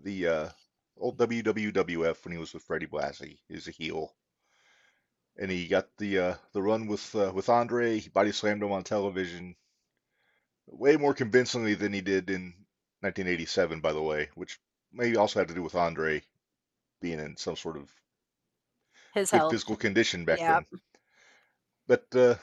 the 0.00 0.26
uh, 0.28 0.48
old 0.98 1.18
WWWF 1.18 2.24
when 2.24 2.32
he 2.32 2.38
was 2.38 2.54
with 2.54 2.62
Freddie 2.64 2.86
Blassie. 2.86 3.38
He's 3.48 3.68
a 3.68 3.72
heel, 3.72 4.14
and 5.38 5.50
he 5.50 5.68
got 5.68 5.88
the 5.98 6.18
uh, 6.18 6.34
the 6.52 6.62
run 6.62 6.86
with 6.86 7.14
uh, 7.14 7.32
with 7.34 7.48
Andre. 7.48 7.98
He 7.98 8.08
body 8.08 8.32
slammed 8.32 8.62
him 8.62 8.72
on 8.72 8.84
television, 8.84 9.56
way 10.66 10.96
more 10.96 11.14
convincingly 11.14 11.74
than 11.74 11.92
he 11.92 12.00
did 12.00 12.30
in 12.30 12.54
1987, 13.00 13.80
by 13.80 13.92
the 13.92 14.02
way, 14.02 14.30
which 14.34 14.58
may 14.92 15.14
also 15.16 15.40
have 15.40 15.48
to 15.48 15.54
do 15.54 15.62
with 15.62 15.74
Andre 15.74 16.22
being 17.00 17.20
in 17.20 17.36
some 17.36 17.56
sort 17.56 17.76
of 17.76 17.90
His 19.14 19.32
physical 19.48 19.76
condition 19.76 20.24
back 20.24 20.40
Yep. 20.40 20.46
then. 20.46 20.66
But 21.86 22.06
uh, 22.16 22.36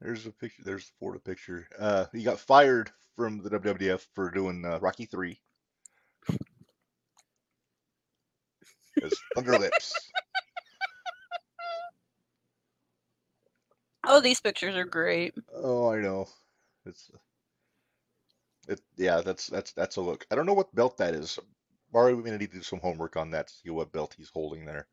there's 0.00 0.26
a 0.26 0.32
picture. 0.32 0.62
There's 0.64 0.86
the 0.86 0.92
Florida 0.98 1.20
picture. 1.20 1.68
Uh, 1.78 2.06
he 2.12 2.22
got 2.22 2.40
fired 2.40 2.90
from 3.18 3.42
the 3.42 3.50
WWF 3.50 4.06
for 4.14 4.30
doing 4.30 4.64
uh, 4.64 4.78
Rocky 4.78 5.04
Three. 5.04 5.40
His 8.94 9.12
Thunder 9.34 9.58
Lips. 9.58 9.92
Oh, 14.10 14.20
these 14.22 14.40
pictures 14.40 14.74
are 14.74 14.86
great. 14.86 15.34
Oh, 15.54 15.92
I 15.92 15.98
know. 15.98 16.28
It's 16.86 17.10
it. 18.66 18.80
Yeah, 18.96 19.20
that's 19.20 19.48
that's 19.48 19.72
that's 19.72 19.96
a 19.96 20.00
look. 20.00 20.24
I 20.30 20.34
don't 20.34 20.46
know 20.46 20.54
what 20.54 20.74
belt 20.74 20.96
that 20.96 21.12
is. 21.14 21.38
Barry, 21.92 22.14
we're 22.14 22.22
gonna 22.22 22.38
need 22.38 22.52
to 22.52 22.56
do 22.58 22.62
some 22.62 22.78
homework 22.78 23.18
on 23.18 23.32
that 23.32 23.50
see 23.50 23.68
what 23.68 23.92
belt 23.92 24.14
he's 24.16 24.30
holding 24.30 24.64
there. 24.64 24.86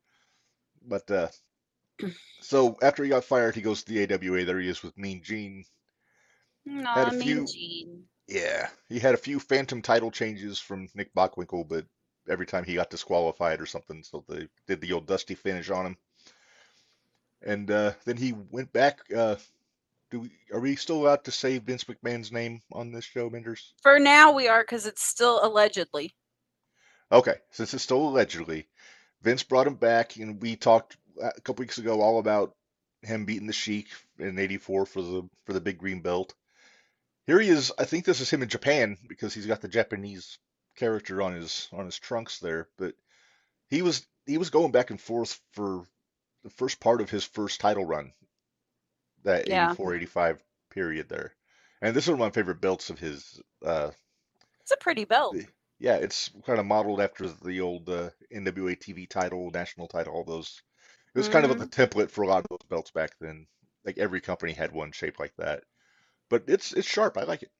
But 0.86 1.10
uh, 1.10 1.28
so 2.42 2.76
after 2.82 3.04
he 3.04 3.08
got 3.08 3.24
fired, 3.24 3.54
he 3.54 3.62
goes 3.62 3.84
to 3.84 3.92
the 3.94 4.12
AWA. 4.12 4.44
There 4.44 4.60
he 4.60 4.68
is 4.68 4.82
with 4.82 4.98
Mean 4.98 5.22
Gene. 5.22 5.64
A 6.66 7.10
mean 7.12 7.20
few- 7.22 7.46
Gene. 7.46 8.02
Yeah, 8.28 8.68
he 8.88 8.98
had 8.98 9.14
a 9.14 9.18
few 9.18 9.38
phantom 9.38 9.82
title 9.82 10.10
changes 10.10 10.58
from 10.58 10.88
Nick 10.94 11.14
Bockwinkel, 11.14 11.68
but 11.68 11.86
every 12.28 12.46
time 12.46 12.64
he 12.64 12.74
got 12.74 12.90
disqualified 12.90 13.60
or 13.60 13.66
something, 13.66 14.02
so 14.02 14.24
they 14.28 14.48
did 14.66 14.80
the 14.80 14.92
old 14.92 15.06
dusty 15.06 15.34
finish 15.34 15.70
on 15.70 15.86
him. 15.86 15.96
And 17.42 17.70
uh, 17.70 17.92
then 18.04 18.16
he 18.16 18.32
went 18.32 18.72
back. 18.72 19.00
Uh, 19.14 19.36
do 20.10 20.20
we, 20.20 20.30
are 20.52 20.60
we 20.60 20.76
still 20.76 21.02
allowed 21.02 21.24
to 21.24 21.30
say 21.30 21.58
Vince 21.58 21.84
McMahon's 21.84 22.32
name 22.32 22.62
on 22.72 22.92
this 22.92 23.04
show, 23.04 23.30
Minderz? 23.30 23.72
For 23.82 23.98
now, 23.98 24.32
we 24.32 24.48
are 24.48 24.62
because 24.62 24.86
it's 24.86 25.02
still 25.02 25.40
allegedly. 25.42 26.14
Okay, 27.12 27.36
since 27.50 27.72
it's 27.74 27.84
still 27.84 28.08
allegedly, 28.08 28.66
Vince 29.22 29.44
brought 29.44 29.66
him 29.66 29.74
back, 29.74 30.16
and 30.16 30.42
we 30.42 30.56
talked 30.56 30.96
a 31.20 31.40
couple 31.40 31.62
weeks 31.62 31.78
ago 31.78 32.00
all 32.00 32.18
about 32.18 32.54
him 33.02 33.24
beating 33.24 33.46
the 33.46 33.52
Sheik 33.52 33.86
in 34.18 34.38
'84 34.38 34.86
for 34.86 35.02
the 35.02 35.28
for 35.44 35.52
the 35.52 35.60
big 35.60 35.78
green 35.78 36.00
belt. 36.00 36.34
Here 37.26 37.40
he 37.40 37.48
is. 37.48 37.72
I 37.78 37.84
think 37.84 38.04
this 38.04 38.20
is 38.20 38.30
him 38.30 38.42
in 38.42 38.48
Japan 38.48 38.96
because 39.08 39.34
he's 39.34 39.46
got 39.46 39.60
the 39.60 39.68
Japanese 39.68 40.38
character 40.76 41.22
on 41.22 41.34
his 41.34 41.68
on 41.72 41.84
his 41.84 41.98
trunks 41.98 42.38
there. 42.38 42.68
But 42.78 42.94
he 43.68 43.82
was 43.82 44.06
he 44.26 44.38
was 44.38 44.50
going 44.50 44.72
back 44.72 44.90
and 44.90 45.00
forth 45.00 45.40
for 45.52 45.84
the 46.44 46.50
first 46.50 46.78
part 46.80 47.00
of 47.00 47.10
his 47.10 47.24
first 47.24 47.60
title 47.60 47.84
run, 47.84 48.12
that 49.24 49.48
Yeah. 49.48 49.72
84 49.72 49.94
85 49.96 50.42
period 50.70 51.08
there. 51.08 51.34
And 51.82 51.94
this 51.94 52.04
is 52.04 52.10
one 52.10 52.20
of 52.20 52.26
my 52.26 52.30
favorite 52.30 52.60
belts 52.60 52.90
of 52.90 52.98
his. 52.98 53.40
Uh, 53.64 53.90
It's 54.60 54.72
a 54.72 54.76
pretty 54.76 55.04
belt. 55.04 55.36
Yeah, 55.78 55.96
it's 55.96 56.30
kind 56.46 56.58
of 56.58 56.64
modeled 56.64 57.00
after 57.02 57.28
the 57.28 57.60
old 57.60 57.88
uh, 57.90 58.10
NWA 58.32 58.76
TV 58.76 59.06
title, 59.08 59.50
national 59.50 59.88
title, 59.88 60.14
all 60.14 60.24
those. 60.24 60.62
It 61.14 61.18
was 61.18 61.28
kind 61.28 61.44
of 61.44 61.58
the 61.58 61.66
template 61.66 62.10
for 62.10 62.22
a 62.22 62.26
lot 62.26 62.44
of 62.44 62.46
those 62.48 62.68
belts 62.68 62.90
back 62.90 63.12
then. 63.20 63.46
Like 63.84 63.98
every 63.98 64.20
company 64.20 64.52
had 64.52 64.72
one 64.72 64.92
shaped 64.92 65.20
like 65.20 65.34
that. 65.36 65.64
But 66.28 66.44
it's 66.48 66.72
it's 66.72 66.86
sharp. 66.88 67.16
I 67.18 67.24
like 67.24 67.42
it. 67.42 67.50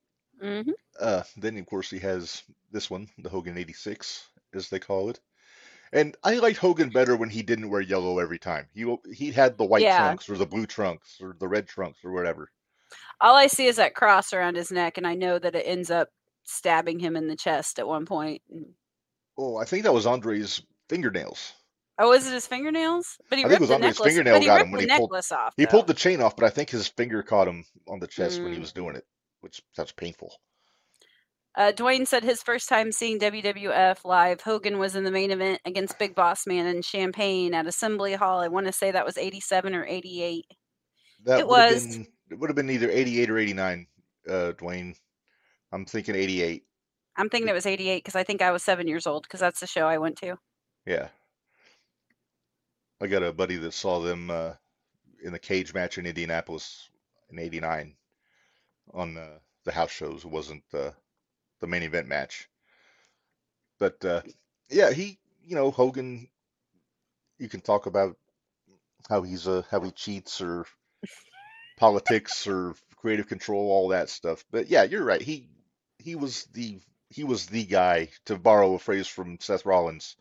hmm 0.40 0.76
Uh, 1.00 1.22
then 1.38 1.56
of 1.56 1.64
course 1.66 1.88
he 1.88 1.98
has 2.00 2.42
this 2.70 2.90
one, 2.90 3.08
the 3.16 3.30
Hogan 3.30 3.56
86, 3.56 4.28
as 4.52 4.68
they 4.68 4.78
call 4.78 5.08
it. 5.08 5.20
And 5.92 6.16
I 6.24 6.36
liked 6.36 6.58
Hogan 6.58 6.90
better 6.90 7.16
when 7.16 7.30
he 7.30 7.42
didn't 7.42 7.70
wear 7.70 7.80
yellow 7.80 8.18
every 8.20 8.38
time. 8.38 8.68
He 8.74 8.96
he 9.12 9.32
had 9.32 9.58
the 9.58 9.64
white 9.66 9.82
Yeah. 9.82 9.90
trunks 9.90 10.28
or 10.30 10.36
the 10.38 10.46
blue 10.46 10.66
trunks 10.66 11.20
or 11.20 11.34
the 11.38 11.48
red 11.48 11.68
trunks 11.68 12.04
or 12.04 12.12
whatever. 12.12 12.50
All 13.20 13.34
I 13.34 13.46
see 13.46 13.66
is 13.66 13.76
that 13.76 13.94
cross 13.94 14.32
around 14.32 14.56
his 14.56 14.70
neck, 14.70 14.96
and 14.98 15.06
I 15.06 15.14
know 15.14 15.38
that 15.38 15.54
it 15.54 15.66
ends 15.66 15.90
up 15.90 16.08
stabbing 16.44 16.98
him 17.00 17.16
in 17.16 17.28
the 17.28 17.36
chest 17.36 17.78
at 17.78 17.86
one 17.88 18.06
point. 18.06 18.42
Oh, 19.38 19.56
I 19.56 19.64
think 19.64 19.84
that 19.84 19.94
was 19.94 20.04
Andre's 20.06 20.60
fingernails. 20.90 21.54
Oh, 21.98 22.12
is 22.12 22.26
it 22.26 22.32
his 22.32 22.46
fingernails? 22.46 23.16
But 23.30 23.38
he 23.38 23.44
I 23.44 23.48
think 23.48 23.60
it 23.60 23.60
ripped 23.60 23.60
was 23.60 23.68
the 23.70 23.78
necklace. 23.78 24.06
fingernail 24.14 24.34
but 24.34 24.40
he 24.42 24.46
got 24.46 24.60
him 24.60 24.66
ripped 24.66 24.72
when 24.72 24.86
the 24.88 24.92
he 24.92 24.98
pulled- 24.98 25.10
necklace 25.10 25.32
off. 25.32 25.54
He 25.56 25.64
though. 25.64 25.70
pulled 25.70 25.86
the 25.86 25.94
chain 25.94 26.20
off, 26.20 26.36
but 26.36 26.44
I 26.44 26.50
think 26.50 26.70
his 26.70 26.88
finger 26.88 27.22
caught 27.22 27.48
him 27.48 27.64
on 27.88 27.98
the 28.00 28.06
chest 28.06 28.40
when 28.42 28.52
he 28.52 28.58
Mm. 28.58 28.62
was 28.62 28.72
doing 28.72 28.96
it, 28.96 29.06
which 29.40 29.62
sounds 29.72 29.92
painful. 29.92 30.34
Uh, 31.54 31.72
Dwayne 31.74 32.06
said 32.06 32.22
his 32.22 32.42
first 32.42 32.68
time 32.68 32.92
seeing 32.92 33.18
WWF 33.18 34.04
live, 34.04 34.42
Hogan 34.42 34.78
was 34.78 34.94
in 34.94 35.04
the 35.04 35.10
main 35.10 35.30
event 35.30 35.62
against 35.64 35.98
Big 35.98 36.14
Boss 36.14 36.46
Man 36.46 36.66
in 36.66 36.82
Champaign 36.82 37.54
at 37.54 37.66
Assembly 37.66 38.14
Hall. 38.14 38.40
I 38.40 38.48
want 38.48 38.66
to 38.66 38.72
say 38.72 38.90
that 38.90 39.06
was 39.06 39.16
87 39.16 39.74
or 39.74 39.86
88. 39.86 40.44
That 41.24 41.40
It 41.40 41.48
was- 41.48 41.86
been 41.96 42.06
it 42.30 42.34
would 42.38 42.50
have 42.50 42.56
been 42.56 42.68
either 42.68 42.90
88 42.90 43.30
or 43.30 43.38
89, 43.38 43.86
uh, 44.28 44.52
Dwayne. 44.58 44.96
I'm 45.72 45.86
thinking 45.86 46.14
88. 46.14 46.64
I'm 47.16 47.30
thinking 47.30 47.48
it 47.48 47.52
was 47.54 47.64
88 47.66 48.04
because 48.04 48.16
I 48.16 48.22
think 48.24 48.42
I 48.42 48.50
was 48.50 48.62
seven 48.62 48.86
years 48.86 49.06
old 49.06 49.22
because 49.22 49.40
that's 49.40 49.60
the 49.60 49.66
show 49.66 49.86
I 49.86 49.96
went 49.96 50.18
to. 50.18 50.36
Yeah. 50.84 51.08
I 53.00 53.06
got 53.08 53.22
a 53.22 53.32
buddy 53.32 53.56
that 53.56 53.72
saw 53.74 54.00
them 54.00 54.30
uh, 54.30 54.52
in 55.22 55.32
the 55.32 55.38
cage 55.38 55.74
match 55.74 55.98
in 55.98 56.06
Indianapolis 56.06 56.88
in 57.30 57.38
'89 57.38 57.94
on 58.94 59.16
uh, 59.16 59.38
the 59.64 59.72
house 59.72 59.90
shows. 59.90 60.24
It 60.24 60.30
wasn't 60.30 60.64
uh, 60.72 60.92
the 61.60 61.66
main 61.66 61.82
event 61.82 62.08
match, 62.08 62.48
but 63.78 64.04
uh, 64.04 64.22
yeah, 64.70 64.92
he, 64.92 65.18
you 65.44 65.56
know, 65.56 65.70
Hogan. 65.70 66.28
You 67.38 67.50
can 67.50 67.60
talk 67.60 67.86
about 67.86 68.16
how 69.10 69.22
he's 69.22 69.46
uh, 69.46 69.62
how 69.70 69.80
he 69.80 69.90
cheats 69.90 70.40
or 70.40 70.64
politics 71.76 72.46
or 72.46 72.74
creative 72.96 73.28
control, 73.28 73.70
all 73.70 73.88
that 73.88 74.08
stuff. 74.08 74.44
But 74.50 74.68
yeah, 74.68 74.84
you're 74.84 75.04
right. 75.04 75.20
He 75.20 75.48
he 75.98 76.14
was 76.14 76.44
the 76.54 76.80
he 77.10 77.24
was 77.24 77.46
the 77.46 77.64
guy 77.64 78.08
to 78.26 78.38
borrow 78.38 78.74
a 78.74 78.78
phrase 78.78 79.06
from 79.06 79.38
Seth 79.40 79.66
Rollins 79.66 80.16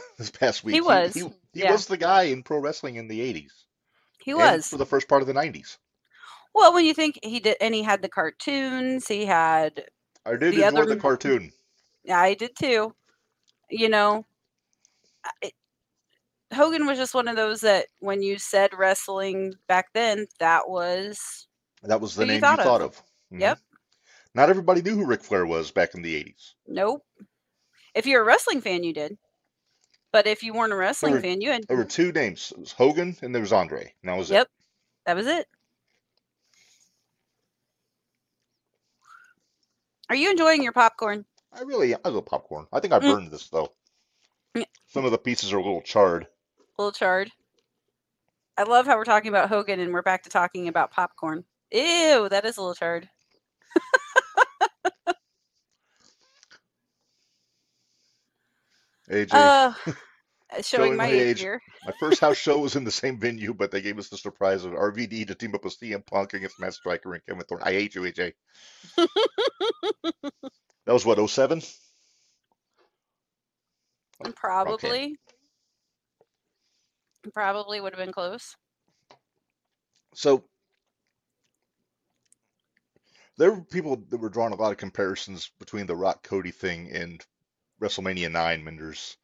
this 0.18 0.30
past 0.30 0.64
week. 0.64 0.74
He 0.74 0.80
was, 0.80 1.14
He, 1.14 1.20
he, 1.20 1.30
yeah. 1.54 1.72
was 1.72 1.86
the 1.86 1.96
guy 1.96 2.24
in 2.24 2.42
pro 2.42 2.58
wrestling 2.58 2.96
in 2.96 3.08
the 3.08 3.20
80s. 3.20 3.52
He 4.22 4.34
was. 4.34 4.68
for 4.68 4.76
the 4.76 4.86
first 4.86 5.08
part 5.08 5.20
of 5.22 5.26
the 5.28 5.34
90s. 5.34 5.78
Well, 6.54 6.74
when 6.74 6.84
you 6.84 6.94
think 6.94 7.18
he 7.22 7.40
did, 7.40 7.56
and 7.60 7.74
he 7.74 7.82
had 7.82 8.02
the 8.02 8.08
cartoons, 8.08 9.08
he 9.08 9.24
had, 9.24 9.84
I 10.26 10.32
did 10.36 10.54
The 10.54 10.64
enjoy 10.66 10.82
other- 10.82 10.94
the 10.94 11.00
cartoon. 11.00 11.50
yeah, 12.04 12.20
I 12.20 12.34
did 12.34 12.54
too. 12.56 12.94
you 13.70 13.88
know, 13.88 14.26
it, 15.40 15.54
Hogan 16.52 16.86
was 16.86 16.98
just 16.98 17.14
one 17.14 17.26
of 17.28 17.36
those 17.36 17.62
that 17.62 17.86
when 18.00 18.20
you 18.22 18.38
said 18.38 18.70
wrestling 18.76 19.54
back 19.66 19.86
then, 19.94 20.26
that 20.40 20.68
was 20.68 21.48
That 21.82 22.00
was 22.00 22.14
the 22.14 22.22
Who 22.22 22.26
you 22.26 22.32
name 22.34 22.40
thought 22.42 22.58
you 22.58 22.62
of. 22.62 22.66
thought 22.66 22.82
of. 22.82 23.02
Mhm. 23.32 23.40
Yep. 23.40 23.58
Not 24.34 24.50
everybody 24.50 24.82
knew 24.82 24.94
who 24.96 25.06
Ric 25.06 25.22
Flair 25.24 25.46
was 25.46 25.70
back 25.70 25.94
in 25.94 26.02
the 26.02 26.14
80s. 26.14 26.52
nope. 26.66 27.04
If 27.94 28.06
you're 28.06 28.22
a 28.22 28.24
wrestling 28.24 28.60
fan, 28.62 28.82
you 28.84 28.92
did. 28.94 29.16
But 30.12 30.26
if 30.26 30.42
you 30.42 30.52
weren't 30.52 30.72
a 30.72 30.76
wrestling 30.76 31.14
were- 31.14 31.20
fan, 31.20 31.40
you 31.40 31.50
had 31.50 31.66
There 31.66 31.76
were 31.76 31.84
two 31.84 32.12
names. 32.12 32.52
It 32.52 32.58
was 32.60 32.72
Hogan 32.72 33.16
and 33.22 33.34
there 33.34 33.40
was 33.42 33.52
Andre. 33.52 33.92
And 34.02 34.10
that 34.10 34.18
was 34.18 34.30
it. 34.30 34.34
Yep. 34.34 34.46
it. 34.46 34.50
that 35.06 35.16
was 35.16 35.26
it. 35.26 35.48
Are 40.08 40.16
you 40.16 40.30
enjoying 40.30 40.62
your 40.62 40.72
popcorn? 40.72 41.24
I 41.52 41.62
really 41.62 41.94
I 41.94 42.08
love 42.08 42.26
popcorn. 42.26 42.66
I 42.72 42.80
think 42.80 42.92
I 42.92 42.98
Mm. 42.98 43.02
burned 43.02 43.30
this 43.30 43.48
though. 43.48 43.72
Some 44.88 45.06
of 45.06 45.10
the 45.10 45.18
pieces 45.18 45.52
are 45.52 45.58
a 45.58 45.62
little 45.62 45.80
charred. 45.80 46.24
A 46.58 46.82
little 46.82 46.92
charred. 46.92 47.32
I 48.58 48.64
love 48.64 48.84
how 48.86 48.96
we're 48.98 49.04
talking 49.04 49.30
about 49.30 49.48
Hogan 49.48 49.80
and 49.80 49.94
we're 49.94 50.02
back 50.02 50.22
to 50.24 50.28
talking 50.30 50.68
about 50.68 50.90
popcorn. 50.90 51.44
Ew, 51.70 52.28
that 52.28 52.44
is 52.44 52.58
a 52.58 52.60
little 52.60 52.74
charred. 52.74 53.08
AJ, 59.10 59.30
Uh, 59.32 59.72
showing 60.62 60.96
my 60.96 61.06
age 61.06 61.40
here. 61.40 61.60
my 61.84 61.92
first 61.98 62.20
house 62.20 62.36
show 62.38 62.58
was 62.58 62.76
in 62.76 62.84
the 62.84 62.90
same 62.90 63.18
venue, 63.18 63.54
but 63.54 63.70
they 63.70 63.80
gave 63.80 63.98
us 63.98 64.08
the 64.08 64.16
surprise 64.16 64.64
of 64.64 64.72
RVD 64.72 65.26
to 65.26 65.34
team 65.34 65.54
up 65.54 65.64
with 65.64 65.78
CM 65.78 66.04
Punk 66.06 66.34
against 66.34 66.60
Matt 66.60 66.74
Striker 66.74 67.14
and 67.14 67.24
Kevin 67.26 67.44
Thorn. 67.44 67.62
I 67.64 67.72
hate 67.72 67.94
you, 67.94 68.02
AJ. 68.02 68.32
that 68.96 70.92
was 70.92 71.04
what 71.06 71.28
07? 71.28 71.62
Probably. 74.36 75.16
Probably 77.34 77.80
would 77.80 77.92
have 77.94 78.04
been 78.04 78.12
close. 78.12 78.54
So 80.14 80.44
there 83.38 83.52
were 83.52 83.62
people 83.62 83.96
that 84.10 84.18
were 84.18 84.28
drawing 84.28 84.52
a 84.52 84.56
lot 84.56 84.72
of 84.72 84.76
comparisons 84.78 85.50
between 85.58 85.86
the 85.86 85.96
Rock 85.96 86.22
Cody 86.22 86.50
thing 86.50 86.90
and 86.92 87.24
WrestleMania 87.82 88.30
9 88.30 88.64
Minderz. 88.64 89.16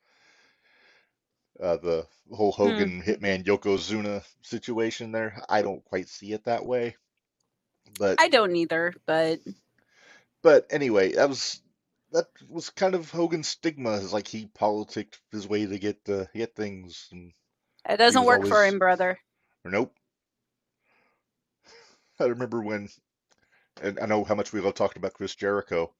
Uh, 1.60 1.76
the 1.76 2.06
whole 2.30 2.52
Hogan 2.52 3.02
Hitman 3.02 3.44
Yokozuna 3.44 4.24
situation 4.42 5.12
there. 5.12 5.42
I 5.48 5.62
don't 5.62 5.84
quite 5.84 6.08
see 6.08 6.32
it 6.32 6.44
that 6.44 6.64
way. 6.64 6.96
But 7.98 8.20
I 8.20 8.28
don't 8.28 8.54
either, 8.54 8.94
but 9.06 9.40
but 10.42 10.66
anyway, 10.70 11.12
that 11.12 11.28
was 11.28 11.60
that 12.12 12.26
was 12.48 12.70
kind 12.70 12.94
of 12.94 13.10
Hogan's 13.10 13.48
stigma 13.48 13.92
is 13.92 14.12
like 14.12 14.28
he 14.28 14.50
politicked 14.54 15.18
his 15.32 15.48
way 15.48 15.66
to 15.66 15.78
get 15.78 15.98
uh, 16.08 16.26
get 16.34 16.54
things 16.54 17.08
and 17.10 17.32
it 17.88 17.96
doesn't 17.96 18.24
work 18.24 18.46
for 18.46 18.64
him, 18.64 18.78
brother. 18.78 19.18
Or 19.64 19.70
nope. 19.70 19.94
I 22.20 22.24
remember 22.24 22.60
when, 22.60 22.88
and 23.82 23.98
I 23.98 24.06
know 24.06 24.24
how 24.24 24.34
much 24.34 24.52
we 24.52 24.60
all 24.60 24.72
talked 24.72 24.96
about 24.96 25.14
Chris 25.14 25.34
Jericho, 25.34 25.92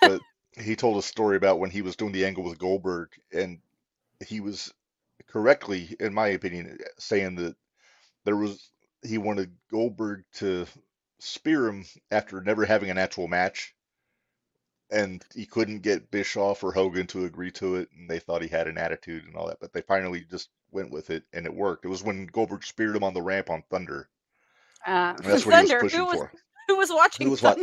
but 0.00 0.20
he 0.58 0.76
told 0.76 0.98
a 0.98 1.02
story 1.02 1.36
about 1.36 1.58
when 1.58 1.70
he 1.70 1.82
was 1.82 1.96
doing 1.96 2.12
the 2.12 2.24
angle 2.26 2.44
with 2.44 2.58
Goldberg, 2.58 3.10
and 3.32 3.60
he 4.26 4.40
was 4.40 4.72
correctly, 5.26 5.96
in 5.98 6.14
my 6.14 6.28
opinion, 6.28 6.78
saying 6.98 7.36
that 7.36 7.56
there 8.24 8.36
was 8.36 8.70
he 9.02 9.18
wanted 9.18 9.56
Goldberg 9.70 10.24
to 10.34 10.66
spear 11.18 11.66
him 11.66 11.84
after 12.10 12.40
never 12.40 12.64
having 12.64 12.90
an 12.90 12.98
actual 12.98 13.28
match, 13.28 13.74
and 14.90 15.24
he 15.34 15.46
couldn't 15.46 15.80
get 15.80 16.10
Bischoff 16.10 16.62
or 16.62 16.72
Hogan 16.72 17.06
to 17.08 17.24
agree 17.24 17.50
to 17.52 17.76
it, 17.76 17.88
and 17.96 18.08
they 18.08 18.18
thought 18.18 18.42
he 18.42 18.48
had 18.48 18.68
an 18.68 18.78
attitude 18.78 19.24
and 19.24 19.36
all 19.36 19.48
that, 19.48 19.60
but 19.60 19.72
they 19.72 19.82
finally 19.82 20.24
just 20.30 20.50
went 20.70 20.90
with 20.90 21.10
it, 21.10 21.24
and 21.32 21.46
it 21.46 21.54
worked. 21.54 21.84
It 21.84 21.88
was 21.88 22.02
when 22.02 22.26
Goldberg 22.26 22.64
speared 22.64 22.94
him 22.96 23.04
on 23.04 23.14
the 23.14 23.22
ramp 23.22 23.50
on 23.50 23.62
Thunder. 23.70 24.08
Uh, 24.86 25.14
that's 25.22 25.46
what 25.46 25.54
he 25.54 25.62
was 25.62 25.70
Thunder. 25.70 25.80
pushing 25.80 26.00
who 26.00 26.06
was 26.06 26.18
for. 26.18 26.32
who 26.68 26.76
was 26.76 26.90
watching 26.90 27.30
was 27.30 27.42
what? 27.42 27.58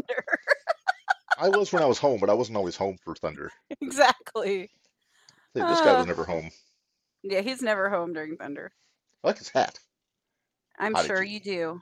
I 1.39 1.49
was 1.49 1.71
when 1.71 1.81
I 1.81 1.85
was 1.87 1.97
home, 1.97 2.19
but 2.19 2.29
I 2.29 2.33
wasn't 2.33 2.57
always 2.57 2.75
home 2.75 2.97
for 3.03 3.15
Thunder. 3.15 3.51
exactly. 3.81 4.69
Hey, 5.53 5.61
this 5.61 5.81
guy 5.81 5.97
was 5.97 6.05
never 6.05 6.25
home. 6.25 6.49
Yeah, 7.23 7.41
he's 7.41 7.61
never 7.61 7.89
home 7.89 8.13
during 8.13 8.37
Thunder. 8.37 8.71
I 9.23 9.27
like 9.27 9.37
his 9.37 9.49
hat. 9.49 9.79
I'm 10.77 10.93
How 10.93 11.03
sure 11.03 11.23
you- 11.23 11.33
you 11.33 11.39
do. 11.39 11.81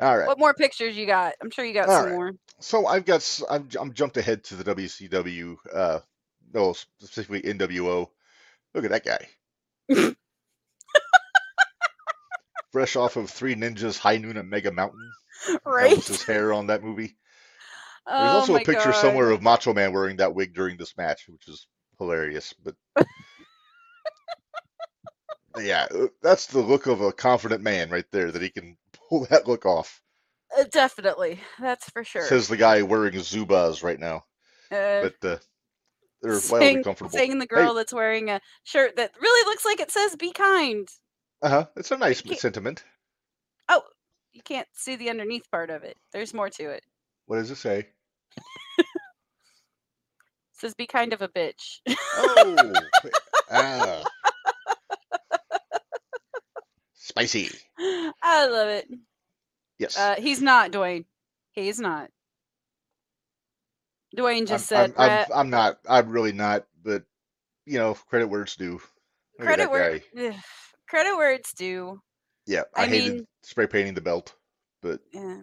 All 0.00 0.16
right. 0.16 0.28
What 0.28 0.38
more 0.38 0.54
pictures 0.54 0.96
you 0.96 1.06
got? 1.06 1.34
I'm 1.42 1.50
sure 1.50 1.64
you 1.64 1.74
got 1.74 1.88
All 1.88 1.96
some 1.96 2.04
right. 2.06 2.14
more. 2.14 2.32
So 2.60 2.86
I've 2.86 3.04
got 3.04 3.40
I'm 3.50 3.68
I'm 3.80 3.92
jumped 3.92 4.16
ahead 4.16 4.44
to 4.44 4.54
the 4.54 4.74
WCW. 4.74 5.56
Uh, 5.74 5.98
no, 6.54 6.72
specifically 6.72 7.42
NWO. 7.42 8.08
Look 8.74 8.84
at 8.84 8.90
that 8.90 9.04
guy. 9.04 9.28
Fresh 12.72 12.96
off 12.96 13.16
of 13.16 13.28
Three 13.30 13.54
Ninjas 13.56 13.98
High 13.98 14.18
Noon 14.18 14.36
at 14.36 14.44
Mega 14.46 14.70
Mountain. 14.70 15.10
Right? 15.64 15.94
his 15.94 16.22
hair 16.22 16.52
on 16.52 16.66
that 16.66 16.82
movie. 16.82 17.16
There's 18.06 18.30
oh 18.32 18.38
also 18.38 18.56
a 18.56 18.60
picture 18.60 18.90
God. 18.90 19.00
somewhere 19.00 19.30
of 19.30 19.42
Macho 19.42 19.74
Man 19.74 19.92
wearing 19.92 20.16
that 20.16 20.34
wig 20.34 20.54
during 20.54 20.78
this 20.78 20.96
match, 20.96 21.28
which 21.28 21.46
is 21.46 21.66
hilarious. 21.98 22.54
But 22.64 22.74
yeah, 25.58 25.86
uh, 25.94 26.06
that's 26.22 26.46
the 26.46 26.60
look 26.60 26.86
of 26.86 27.02
a 27.02 27.12
confident 27.12 27.62
man 27.62 27.90
right 27.90 28.06
there 28.10 28.30
that 28.30 28.40
he 28.40 28.48
can 28.48 28.76
pull 29.08 29.26
that 29.26 29.46
look 29.46 29.66
off. 29.66 30.00
Uh, 30.58 30.64
definitely, 30.72 31.40
that's 31.60 31.90
for 31.90 32.02
sure. 32.02 32.24
Says 32.24 32.48
the 32.48 32.56
guy 32.56 32.80
wearing 32.80 33.12
Zubaz 33.14 33.82
right 33.82 34.00
now, 34.00 34.24
uh, 34.72 35.02
but 35.02 35.14
uh, 35.22 35.36
they're 36.22 36.32
wildly 36.32 36.40
saying, 36.40 36.82
comfortable. 36.84 37.10
saying 37.10 37.38
the 37.38 37.46
girl 37.46 37.74
that's 37.74 37.92
wearing 37.92 38.30
a 38.30 38.40
shirt 38.64 38.96
that 38.96 39.12
really 39.20 39.50
looks 39.50 39.66
like 39.66 39.80
it 39.80 39.90
says 39.90 40.16
"Be 40.16 40.32
kind." 40.32 40.88
Uh 41.42 41.48
huh. 41.50 41.66
It's 41.76 41.90
a 41.90 41.98
nice 41.98 42.22
sentiment. 42.40 42.82
You 44.38 44.44
can't 44.44 44.68
see 44.72 44.94
the 44.94 45.10
underneath 45.10 45.50
part 45.50 45.68
of 45.68 45.82
it. 45.82 45.96
There's 46.12 46.32
more 46.32 46.48
to 46.48 46.70
it. 46.70 46.84
What 47.26 47.38
does 47.38 47.50
it 47.50 47.56
say? 47.56 47.88
It 48.78 48.86
says 50.52 50.74
"Be 50.74 50.86
kind 50.86 51.12
of 51.12 51.22
a 51.22 51.28
bitch." 51.28 51.80
Oh, 51.88 52.72
ah. 53.50 54.04
spicy. 56.94 57.50
I 57.80 58.46
love 58.46 58.68
it. 58.68 58.88
Yes. 59.80 59.98
Uh, 59.98 60.14
he's 60.16 60.40
not 60.40 60.70
Dwayne. 60.70 61.04
He's 61.50 61.80
not. 61.80 62.08
Dwayne 64.16 64.46
just 64.46 64.72
I'm, 64.72 64.92
said, 64.92 64.94
I'm, 64.96 65.10
I'm, 65.10 65.26
I'm 65.34 65.50
not. 65.50 65.78
I'm 65.88 66.10
really 66.10 66.32
not. 66.32 66.64
But 66.84 67.02
you 67.66 67.80
know, 67.80 67.94
credit 67.94 68.28
where 68.28 68.42
it's 68.42 68.54
due. 68.54 68.80
Look 69.40 69.48
credit 69.48 69.68
where 69.68 70.00
ugh, 70.16 70.34
credit 70.88 71.16
where 71.16 71.32
it's 71.32 71.52
due." 71.54 72.00
Yeah, 72.46 72.62
I 72.76 72.84
I, 72.84 72.86
hated 72.86 73.14
mean- 73.14 73.26
spray 73.48 73.66
painting 73.66 73.94
the 73.94 74.00
belt, 74.02 74.34
but 74.82 75.00
Yeah. 75.12 75.40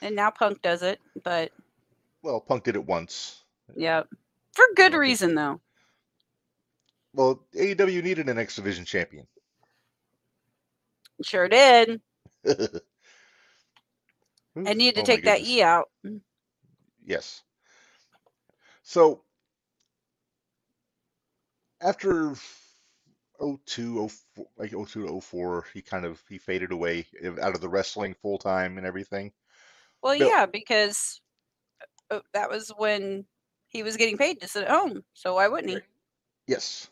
And 0.00 0.14
now 0.14 0.30
Punk 0.30 0.62
does 0.62 0.82
it, 0.82 1.00
but 1.24 1.50
well, 2.22 2.40
Punk 2.40 2.64
did 2.64 2.76
it 2.76 2.86
once. 2.86 3.42
yeah, 3.74 4.04
for 4.54 4.64
good 4.76 4.94
reason 4.94 5.34
though. 5.34 5.60
Well, 7.14 7.44
AEW 7.54 8.02
needed 8.02 8.28
an 8.28 8.38
X 8.38 8.56
Division 8.56 8.84
champion. 8.84 9.26
Sure 11.24 11.48
did. 11.48 12.00
I 14.56 14.74
needed 14.74 14.96
to 14.96 15.02
oh 15.02 15.04
take 15.04 15.24
that. 15.24 15.40
E 15.40 15.62
out. 15.62 15.88
Yes. 17.04 17.42
So 18.84 19.24
after 21.80 22.34
02, 23.42 24.08
04, 24.08 24.46
like 24.56 24.70
02 24.70 24.86
to 25.06 25.20
04, 25.20 25.66
he 25.74 25.82
kind 25.82 26.04
of 26.04 26.22
he 26.28 26.38
faded 26.38 26.72
away 26.72 27.06
out 27.42 27.54
of 27.54 27.60
the 27.60 27.68
wrestling 27.68 28.14
full 28.22 28.38
time 28.38 28.78
and 28.78 28.86
everything. 28.86 29.32
Well, 30.02 30.18
No. 30.18 30.26
yeah, 30.26 30.46
because 30.46 31.20
uh, 32.10 32.20
that 32.34 32.50
was 32.50 32.70
when 32.76 33.24
he 33.68 33.82
was 33.82 33.96
getting 33.96 34.18
paid 34.18 34.40
to 34.40 34.48
sit 34.48 34.64
at 34.64 34.70
home. 34.70 35.02
So 35.14 35.34
why 35.34 35.48
wouldn't 35.48 35.70
he? 35.72 35.78
Yes. 36.46 36.88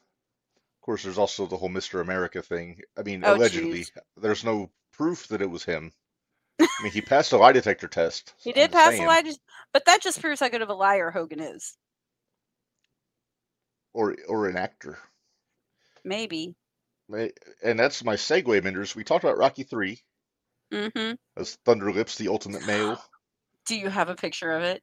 Of 0.80 0.84
course, 0.86 1.02
there's 1.02 1.18
also 1.18 1.46
the 1.46 1.56
whole 1.56 1.68
Mr. 1.68 2.00
America 2.00 2.40
thing. 2.42 2.80
I 2.98 3.02
mean, 3.02 3.22
Oh, 3.24 3.34
allegedly, 3.36 3.80
jeez. 3.80 3.90
there's 4.16 4.44
no 4.44 4.70
proof 4.92 5.28
that 5.28 5.42
it 5.42 5.50
was 5.50 5.64
him. 5.64 5.92
I 6.60 6.66
mean, 6.82 6.92
he 6.92 7.00
passed 7.02 7.32
a 7.32 7.36
lie 7.36 7.52
detector 7.52 7.86
test. 7.88 8.34
He 8.42 8.52
did 8.52 8.72
pass 8.72 8.90
saying. 8.90 9.04
a 9.04 9.06
lie, 9.08 9.22
but 9.72 9.84
that 9.86 10.00
just 10.02 10.20
proves 10.20 10.40
how 10.40 10.48
good 10.48 10.62
of 10.62 10.68
a 10.70 10.74
liar 10.74 11.10
Hogan 11.10 11.40
is. 11.40 11.76
or 13.92 14.16
or 14.28 14.48
an 14.48 14.56
actor. 14.56 14.98
Maybe. 16.04 16.54
And 17.62 17.78
that's 17.78 18.04
my 18.04 18.14
segue, 18.14 18.62
Minderz. 18.62 18.94
We 18.94 19.04
talked 19.04 19.24
about 19.24 19.38
Rocky 19.38 19.64
Three 19.64 20.00
Mm-hmm. 20.72 21.14
as 21.36 21.56
Thunder 21.64 21.90
Lips, 21.90 22.16
the 22.16 22.28
ultimate 22.28 22.64
male, 22.64 23.02
Do 23.66 23.76
you 23.76 23.88
have 23.88 24.08
a 24.08 24.14
picture 24.14 24.52
of 24.52 24.62
it? 24.62 24.82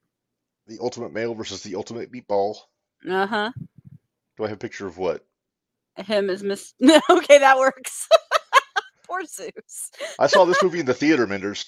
the 0.67 0.77
ultimate 0.81 1.13
male 1.13 1.33
versus 1.33 1.63
the 1.63 1.75
ultimate 1.75 2.11
meatball. 2.11 2.57
Uh 3.09 3.25
huh. 3.25 3.51
Do 4.35 4.43
I 4.43 4.47
have 4.49 4.57
a 4.57 4.59
picture 4.59 4.85
of 4.85 4.97
what? 4.97 5.25
Him 5.95 6.29
as 6.29 6.43
Miss. 6.43 6.73
okay, 7.09 7.39
that 7.39 7.57
works. 7.57 8.07
Poor 9.07 9.23
Zeus. 9.23 9.91
I 10.19 10.27
saw 10.27 10.43
this 10.43 10.61
movie 10.61 10.81
in 10.81 10.85
the 10.85 10.93
theater, 10.93 11.25
Minderz. 11.25 11.65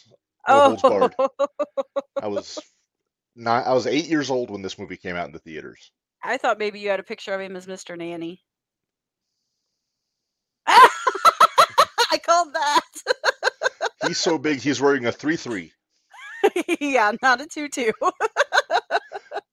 No 0.47 0.77
Oh. 0.83 1.29
I 2.21 2.27
was 2.27 2.59
nine, 3.35 3.63
I 3.65 3.73
was 3.73 3.87
eight 3.87 4.07
years 4.07 4.29
old 4.29 4.49
when 4.49 4.61
this 4.61 4.77
movie 4.77 4.97
came 4.97 5.15
out 5.15 5.27
in 5.27 5.31
the 5.31 5.39
theaters. 5.39 5.91
I 6.21 6.37
thought 6.37 6.59
maybe 6.59 6.79
you 6.81 6.89
had 6.89 6.99
a 6.99 7.03
picture 7.03 7.33
of 7.33 7.39
him 7.39 7.55
as 7.55 7.67
Mr. 7.67 7.97
Nanny. 7.97 8.41
I 12.19 12.31
called 12.31 12.53
that. 12.53 12.81
He's 14.07 14.17
so 14.17 14.37
big, 14.37 14.59
he's 14.59 14.81
wearing 14.81 15.05
a 15.05 15.11
three 15.11 15.35
three. 15.35 15.73
yeah, 16.79 17.11
not 17.21 17.41
a 17.41 17.47
tutu. 17.47 17.91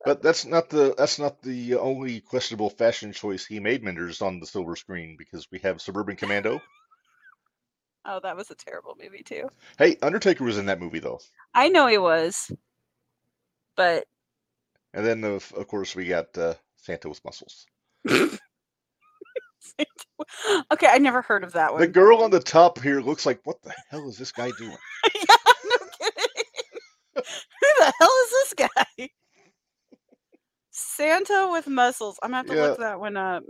But 0.04 0.22
that's 0.22 0.46
not 0.46 0.70
the 0.70 0.94
that's 0.96 1.18
not 1.18 1.42
the 1.42 1.74
only 1.74 2.20
questionable 2.20 2.70
fashion 2.70 3.12
choice 3.12 3.44
he 3.44 3.58
made, 3.58 3.82
Minderz, 3.82 4.22
on 4.22 4.38
the 4.38 4.46
silver 4.46 4.76
screen 4.76 5.16
because 5.18 5.48
we 5.50 5.58
have 5.60 5.80
Suburban 5.80 6.14
Commando. 6.14 6.62
oh, 8.04 8.20
that 8.22 8.36
was 8.36 8.52
a 8.52 8.54
terrible 8.54 8.96
movie 9.02 9.24
too. 9.24 9.48
Hey, 9.78 9.96
Undertaker 10.00 10.44
was 10.44 10.58
in 10.58 10.66
that 10.66 10.80
movie 10.80 11.00
though, 11.00 11.18
I 11.52 11.68
know 11.68 11.88
he 11.88 11.98
was, 11.98 12.52
but 13.76 14.06
and 14.94 15.04
then 15.04 15.24
of, 15.24 15.52
of 15.56 15.66
course 15.66 15.96
we 15.96 16.06
got 16.06 16.38
uh, 16.38 16.54
Santa 16.76 17.08
with 17.08 17.24
muscles. 17.24 17.66
okay, 20.72 20.88
I 20.88 20.98
never 20.98 21.22
heard 21.22 21.44
of 21.44 21.52
that 21.52 21.72
one. 21.72 21.80
The 21.80 21.88
girl 21.88 22.22
on 22.22 22.30
the 22.30 22.40
top 22.40 22.80
here 22.80 23.00
looks 23.00 23.26
like, 23.26 23.40
what 23.44 23.60
the 23.62 23.74
hell 23.90 24.08
is 24.08 24.18
this 24.18 24.32
guy 24.32 24.50
doing? 24.58 24.76
yeah, 25.14 25.36
no 25.64 25.76
kidding. 26.00 26.44
Who 27.16 27.68
the 27.78 27.92
hell 27.98 28.10
is 28.24 28.30
this 28.30 28.54
guy? 28.74 29.08
Santa 30.70 31.48
with 31.50 31.66
muscles. 31.66 32.18
I'm 32.22 32.30
gonna 32.30 32.36
have 32.38 32.46
to 32.46 32.54
look 32.54 32.78
that 32.80 33.00
one 33.00 33.16
up. 33.16 33.42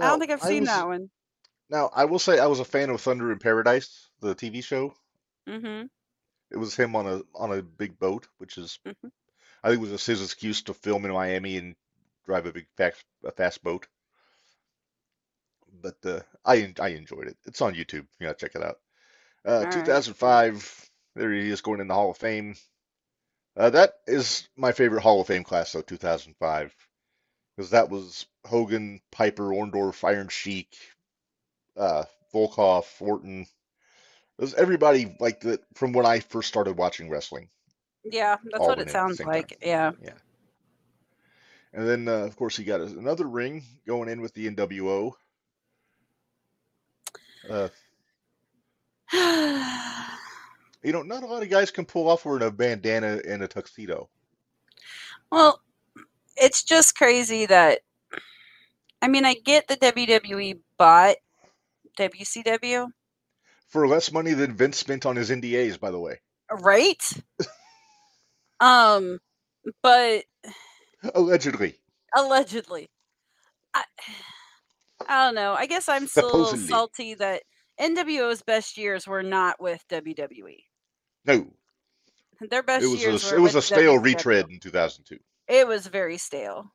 I 0.00 0.08
don't 0.08 0.18
think 0.18 0.32
I've 0.32 0.42
seen 0.42 0.62
was- 0.62 0.68
that 0.68 0.86
one. 0.86 1.10
Now, 1.70 1.90
I 1.94 2.04
will 2.04 2.18
say 2.18 2.38
I 2.38 2.46
was 2.46 2.60
a 2.60 2.64
fan 2.64 2.90
of 2.90 3.00
Thunder 3.00 3.32
in 3.32 3.38
Paradise, 3.38 4.10
the 4.20 4.34
TV 4.34 4.62
show. 4.62 4.94
Mm-hmm. 5.48 5.86
It 6.50 6.56
was 6.56 6.76
him 6.76 6.94
on 6.94 7.06
a 7.06 7.22
on 7.34 7.52
a 7.52 7.62
big 7.62 7.98
boat, 7.98 8.28
which 8.38 8.58
is 8.58 8.78
Mhm. 8.86 9.10
I 9.62 9.68
think 9.68 9.78
it 9.78 9.82
was 9.82 9.90
just 9.90 10.06
his 10.06 10.22
excuse 10.22 10.62
to 10.64 10.74
film 10.74 11.04
in 11.06 11.12
Miami 11.12 11.56
and 11.56 11.74
drive 12.26 12.46
a 12.46 12.52
big 12.52 12.66
fast 12.76 13.02
a 13.24 13.32
fast 13.32 13.62
boat. 13.62 13.86
But 15.84 16.10
uh, 16.10 16.22
I 16.44 16.74
I 16.80 16.88
enjoyed 16.88 17.28
it. 17.28 17.36
It's 17.46 17.62
on 17.62 17.74
YouTube. 17.74 18.06
You 18.18 18.26
gotta 18.28 18.34
check 18.38 18.56
it 18.56 18.64
out. 18.64 18.78
Uh, 19.46 19.66
All 19.66 19.72
right. 19.72 19.72
2005. 19.72 20.90
There 21.14 21.32
he 21.32 21.50
is 21.50 21.60
going 21.60 21.80
in 21.80 21.88
the 21.88 21.94
Hall 21.94 22.10
of 22.10 22.18
Fame. 22.18 22.56
Uh, 23.56 23.70
that 23.70 23.94
is 24.08 24.48
my 24.56 24.72
favorite 24.72 25.02
Hall 25.02 25.20
of 25.20 25.28
Fame 25.28 25.44
class, 25.44 25.72
though. 25.72 25.82
2005, 25.82 26.74
because 27.56 27.70
that 27.70 27.90
was 27.90 28.26
Hogan, 28.46 29.00
Piper, 29.12 29.50
Orndorff, 29.50 30.02
Iron 30.04 30.28
Sheik, 30.28 30.76
uh, 31.76 32.04
Volkov, 32.34 32.86
Orton. 33.00 33.42
It 33.42 34.42
was 34.42 34.54
everybody 34.54 35.16
like 35.20 35.40
that 35.42 35.62
from 35.74 35.92
when 35.92 36.06
I 36.06 36.20
first 36.20 36.48
started 36.48 36.76
watching 36.78 37.10
wrestling. 37.10 37.50
Yeah, 38.04 38.38
that's 38.50 38.60
All 38.60 38.68
what 38.68 38.78
it 38.78 38.82
in 38.82 38.88
at 38.88 38.92
the 38.92 38.92
sounds 38.92 39.20
like. 39.24 39.50
time. 39.50 39.58
Yeah. 39.62 39.92
And 41.74 41.88
then, 41.88 42.08
uh, 42.08 42.24
of 42.26 42.36
course, 42.36 42.56
he 42.56 42.64
got 42.64 42.80
another 42.80 43.26
ring 43.26 43.64
going 43.86 44.08
in 44.08 44.20
with 44.20 44.34
the 44.34 44.46
NWO. 44.46 45.14
Uh, 47.48 47.68
you 50.82 50.92
know, 50.92 51.02
not 51.02 51.22
a 51.22 51.26
lot 51.26 51.42
of 51.42 51.50
guys 51.50 51.70
can 51.70 51.84
pull 51.84 52.08
off 52.08 52.24
wearing 52.24 52.42
a 52.42 52.50
bandana 52.50 53.20
and 53.26 53.42
a 53.42 53.48
tuxedo. 53.48 54.08
well, 55.30 55.60
it's 56.36 56.62
just 56.64 56.96
crazy 56.96 57.46
that. 57.46 57.80
I 59.02 59.08
mean, 59.08 59.24
I 59.24 59.34
get 59.34 59.68
the 59.68 59.76
WWE 59.76 60.58
bought 60.78 61.16
WCW, 61.98 62.88
For 63.68 63.86
less 63.86 64.10
money 64.10 64.32
than 64.32 64.54
Vince 64.56 64.78
spent 64.78 65.04
on 65.06 65.14
his 65.16 65.30
NDAs, 65.30 65.78
by 65.78 65.90
the 65.90 65.98
way. 66.00 66.20
right? 66.50 67.02
um, 68.60 69.20
but 69.82 70.24
Allegedly. 71.14 71.76
allegedly, 72.16 72.88
I, 73.74 73.84
I 75.08 75.26
don't 75.26 75.34
know. 75.34 75.54
I 75.54 75.66
guess 75.66 75.88
I'm 75.88 76.06
still 76.06 76.24
a 76.24 76.26
little 76.26 76.44
Supposedly. 76.46 76.68
salty 76.68 77.14
that 77.14 77.42
NWO's 77.80 78.42
best 78.42 78.76
years 78.76 79.06
were 79.06 79.22
not 79.22 79.60
with 79.60 79.84
WWE. 79.88 80.64
No. 81.24 81.46
Their 82.40 82.62
best 82.62 82.84
It 82.84 82.88
was 82.88 83.00
years 83.00 83.24
a, 83.24 83.34
were 83.34 83.38
it 83.38 83.40
was 83.40 83.54
a 83.54 83.62
stale 83.62 83.98
WCW. 83.98 84.04
retread 84.04 84.46
in 84.50 84.58
2002. 84.60 85.18
It 85.48 85.66
was 85.66 85.86
very 85.86 86.18
stale. 86.18 86.72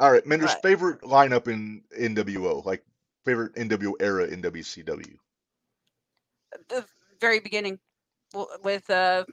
All 0.00 0.10
right, 0.10 0.26
Mender's 0.26 0.52
Right. 0.54 0.62
favorite 0.62 1.00
lineup 1.02 1.48
in 1.48 1.82
NWO, 1.98 2.64
like 2.64 2.84
favorite 3.24 3.54
NWO 3.54 3.92
era 4.00 4.24
in 4.26 4.42
WCW. 4.42 5.16
The 6.68 6.84
very 7.20 7.40
beginning 7.40 7.78
with 8.62 8.88
uh, 8.90 9.24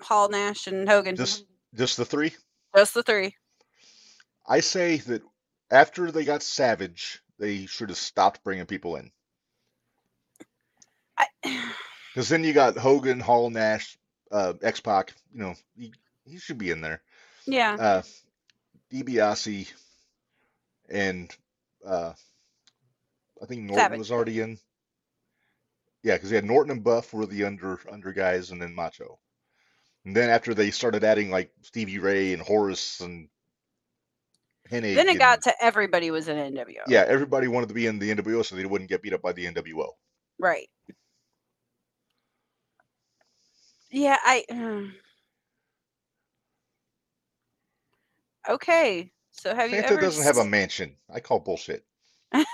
Hall, 0.00 0.28
Nash, 0.28 0.66
and 0.66 0.88
Hogan. 0.88 1.16
Just 1.16 1.44
just 1.74 1.96
the 1.96 2.04
three? 2.04 2.34
Just 2.74 2.94
the 2.94 3.02
three. 3.02 3.36
I 4.46 4.60
say 4.60 4.98
that 4.98 5.22
after 5.70 6.10
they 6.10 6.24
got 6.24 6.42
Savage, 6.42 7.20
they 7.38 7.66
should 7.66 7.90
have 7.90 7.98
stopped 7.98 8.44
bringing 8.44 8.66
people 8.66 8.96
in. 8.96 9.10
I, 11.18 11.26
Because 12.14 12.30
then 12.30 12.44
you 12.44 12.54
got 12.54 12.78
Hogan, 12.78 13.20
Hall, 13.20 13.50
Nash, 13.50 13.98
uh, 14.32 14.54
X 14.62 14.80
Pac. 14.80 15.12
You 15.34 15.40
know, 15.40 15.54
he, 15.76 15.92
he 16.24 16.38
should 16.38 16.56
be 16.56 16.70
in 16.70 16.80
there. 16.80 17.02
yeah. 17.44 17.76
Uh, 17.78 18.02
DiBiase 18.90 19.70
and 20.88 21.34
uh, 21.84 22.12
I 23.42 23.46
think 23.46 23.62
Norton 23.62 23.76
Savage. 23.76 23.98
was 23.98 24.10
already 24.10 24.40
in. 24.40 24.58
Yeah, 26.02 26.14
because 26.14 26.30
they 26.30 26.36
had 26.36 26.44
Norton 26.44 26.72
and 26.72 26.84
Buff 26.84 27.12
were 27.12 27.26
the 27.26 27.44
under 27.44 27.80
under 27.90 28.12
guys, 28.12 28.50
and 28.50 28.62
then 28.62 28.74
Macho. 28.74 29.18
And 30.04 30.14
then 30.14 30.30
after 30.30 30.54
they 30.54 30.70
started 30.70 31.02
adding 31.02 31.30
like 31.30 31.50
Stevie 31.62 31.98
Ray 31.98 32.32
and 32.32 32.40
Horace 32.40 33.00
and 33.00 33.28
Then 34.70 35.08
it 35.08 35.18
got 35.18 35.42
to 35.42 35.54
everybody 35.64 36.10
was 36.10 36.28
in 36.28 36.36
NWO. 36.54 36.86
yeah, 36.88 37.04
everybody 37.08 37.48
wanted 37.48 37.68
to 37.68 37.74
be 37.74 37.86
in 37.86 37.98
the 37.98 38.14
NWO 38.14 38.44
so 38.44 38.56
they 38.56 38.66
wouldn't 38.66 38.90
get 38.90 39.02
beat 39.02 39.12
up 39.14 39.22
by 39.22 39.32
the 39.32 39.46
NWO. 39.46 39.88
Right. 40.38 40.68
Yeah, 43.90 44.16
I. 44.22 44.44
Okay, 48.48 49.10
so 49.32 49.54
have 49.54 49.70
you 49.70 49.76
Santa 49.76 49.94
ever? 49.94 50.00
doesn't 50.02 50.24
have 50.24 50.36
a 50.36 50.44
mansion. 50.44 50.96
I 51.12 51.20
call 51.20 51.40
bullshit. 51.40 51.84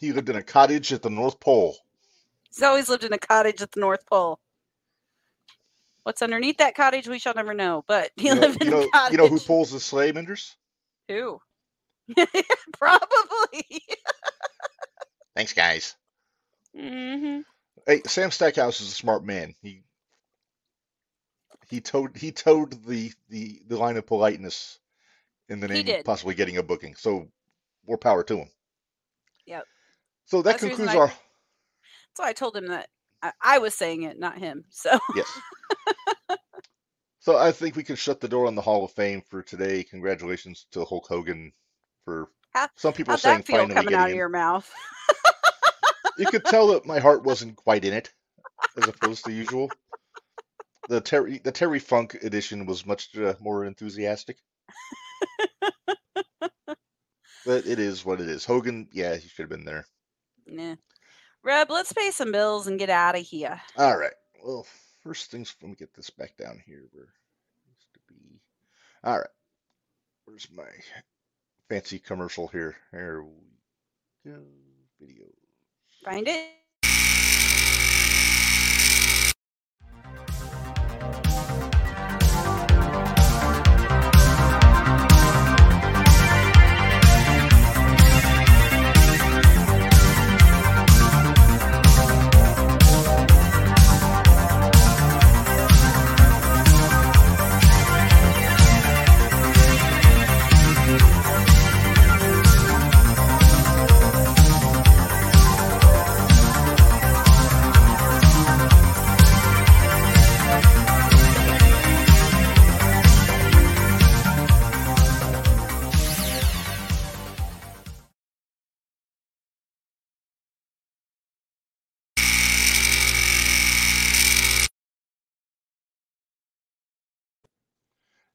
he 0.00 0.12
lived 0.12 0.28
in 0.28 0.36
a 0.36 0.42
cottage 0.42 0.92
at 0.92 1.02
the 1.02 1.10
North 1.10 1.40
Pole. 1.40 1.76
He's 2.50 2.62
always 2.62 2.88
lived 2.88 3.04
in 3.04 3.12
a 3.12 3.18
cottage 3.18 3.62
at 3.62 3.72
the 3.72 3.80
North 3.80 4.06
Pole. 4.06 4.38
What's 6.04 6.22
underneath 6.22 6.58
that 6.58 6.76
cottage, 6.76 7.08
we 7.08 7.20
shall 7.20 7.34
never 7.34 7.54
know. 7.54 7.84
But 7.88 8.12
he 8.18 8.30
You 8.30 8.36
know, 8.36 8.42
lived 8.42 8.62
in 8.62 8.68
you 8.68 8.70
know, 8.70 8.80
a 8.82 8.98
cottage. 8.98 9.12
you 9.12 9.18
know 9.18 9.28
who 9.28 9.40
pulls 9.40 9.72
the 9.72 9.80
sleigh, 9.80 10.12
Minderz? 10.12 10.54
Who? 11.08 11.40
Probably. 12.78 13.82
Thanks, 15.36 15.52
guys. 15.54 15.96
Mm-hmm. 16.78 17.40
Hey, 17.86 18.02
Sam 18.06 18.30
Stackhouse 18.30 18.80
is 18.80 18.88
a 18.88 18.92
smart 18.92 19.24
man. 19.24 19.54
He 19.62 19.82
he 21.70 21.80
toed 21.80 22.16
he 22.16 22.32
towed 22.32 22.84
the 22.86 23.12
the 23.30 23.60
the 23.68 23.78
line 23.78 23.96
of 23.98 24.06
politeness 24.06 24.78
in 25.48 25.60
the 25.60 25.68
name 25.68 25.88
of 25.88 26.04
possibly 26.04 26.34
getting 26.34 26.58
a 26.58 26.62
booking. 26.64 26.96
So 26.96 27.28
more 27.86 27.98
power 27.98 28.24
to 28.24 28.38
him. 28.38 28.50
Yep. 29.46 29.64
So 30.26 30.42
that 30.42 30.52
That's 30.52 30.60
concludes 30.60 30.94
I- 30.94 30.98
our 30.98 31.12
So 32.16 32.24
I 32.24 32.32
told 32.32 32.56
him 32.56 32.68
that 32.68 32.88
I, 33.24 33.32
I 33.40 33.58
was 33.58 33.74
saying 33.74 34.02
it, 34.02 34.18
not 34.18 34.38
him. 34.38 34.64
So 34.70 34.98
yes. 35.16 35.40
so 37.20 37.38
I 37.38 37.52
think 37.52 37.74
we 37.74 37.82
can 37.82 37.96
shut 37.96 38.20
the 38.20 38.28
door 38.28 38.46
on 38.46 38.54
the 38.54 38.62
Hall 38.62 38.84
of 38.84 38.92
Fame 38.92 39.22
for 39.28 39.42
today. 39.42 39.82
Congratulations 39.82 40.66
to 40.72 40.84
Hulk 40.84 41.06
Hogan 41.08 41.52
for 42.04 42.28
How- 42.52 42.68
some 42.76 42.92
people 42.92 43.16
saying 43.16 43.38
that 43.38 43.46
feel 43.46 43.56
finally 43.56 43.74
coming 43.74 43.94
out 43.94 44.06
of 44.06 44.10
in. 44.10 44.16
your 44.16 44.28
mouth? 44.28 44.70
You 46.16 46.26
could 46.26 46.44
tell 46.44 46.68
that 46.68 46.86
my 46.86 47.00
heart 47.00 47.24
wasn't 47.24 47.56
quite 47.56 47.84
in 47.84 47.92
it, 47.92 48.12
as 48.76 48.86
opposed 48.86 49.24
to 49.24 49.32
usual. 49.32 49.68
The 50.88 51.00
Terry 51.00 51.40
the 51.42 51.50
Terry 51.50 51.80
Funk 51.80 52.14
edition 52.22 52.66
was 52.66 52.86
much 52.86 53.16
uh, 53.16 53.34
more 53.40 53.64
enthusiastic. 53.64 54.36
but 56.40 57.66
it 57.66 57.80
is 57.80 58.04
what 58.04 58.20
it 58.20 58.28
is. 58.28 58.44
Hogan, 58.44 58.86
yeah, 58.92 59.16
he 59.16 59.28
should 59.28 59.42
have 59.42 59.50
been 59.50 59.64
there. 59.64 59.86
Nah. 60.46 60.76
Reb, 61.44 61.70
let's 61.70 61.92
pay 61.92 62.10
some 62.10 62.32
bills 62.32 62.66
and 62.66 62.78
get 62.78 62.88
out 62.88 63.16
of 63.16 63.20
here. 63.20 63.60
All 63.76 63.98
right. 63.98 64.14
Well, 64.42 64.66
first 65.02 65.30
things, 65.30 65.54
let 65.60 65.68
me 65.68 65.76
get 65.78 65.92
this 65.94 66.08
back 66.08 66.36
down 66.38 66.58
here 66.66 66.84
where 66.92 67.04
it 67.04 67.10
used 67.68 67.92
to 67.92 68.00
be. 68.08 68.40
All 69.04 69.18
right. 69.18 69.28
Where's 70.24 70.48
my 70.50 70.64
fancy 71.68 71.98
commercial 71.98 72.48
here? 72.48 72.76
There 72.92 73.22
we 73.22 74.30
go. 74.30 74.38
Video. 74.98 75.26
Find 76.02 76.26
it. 76.26 76.48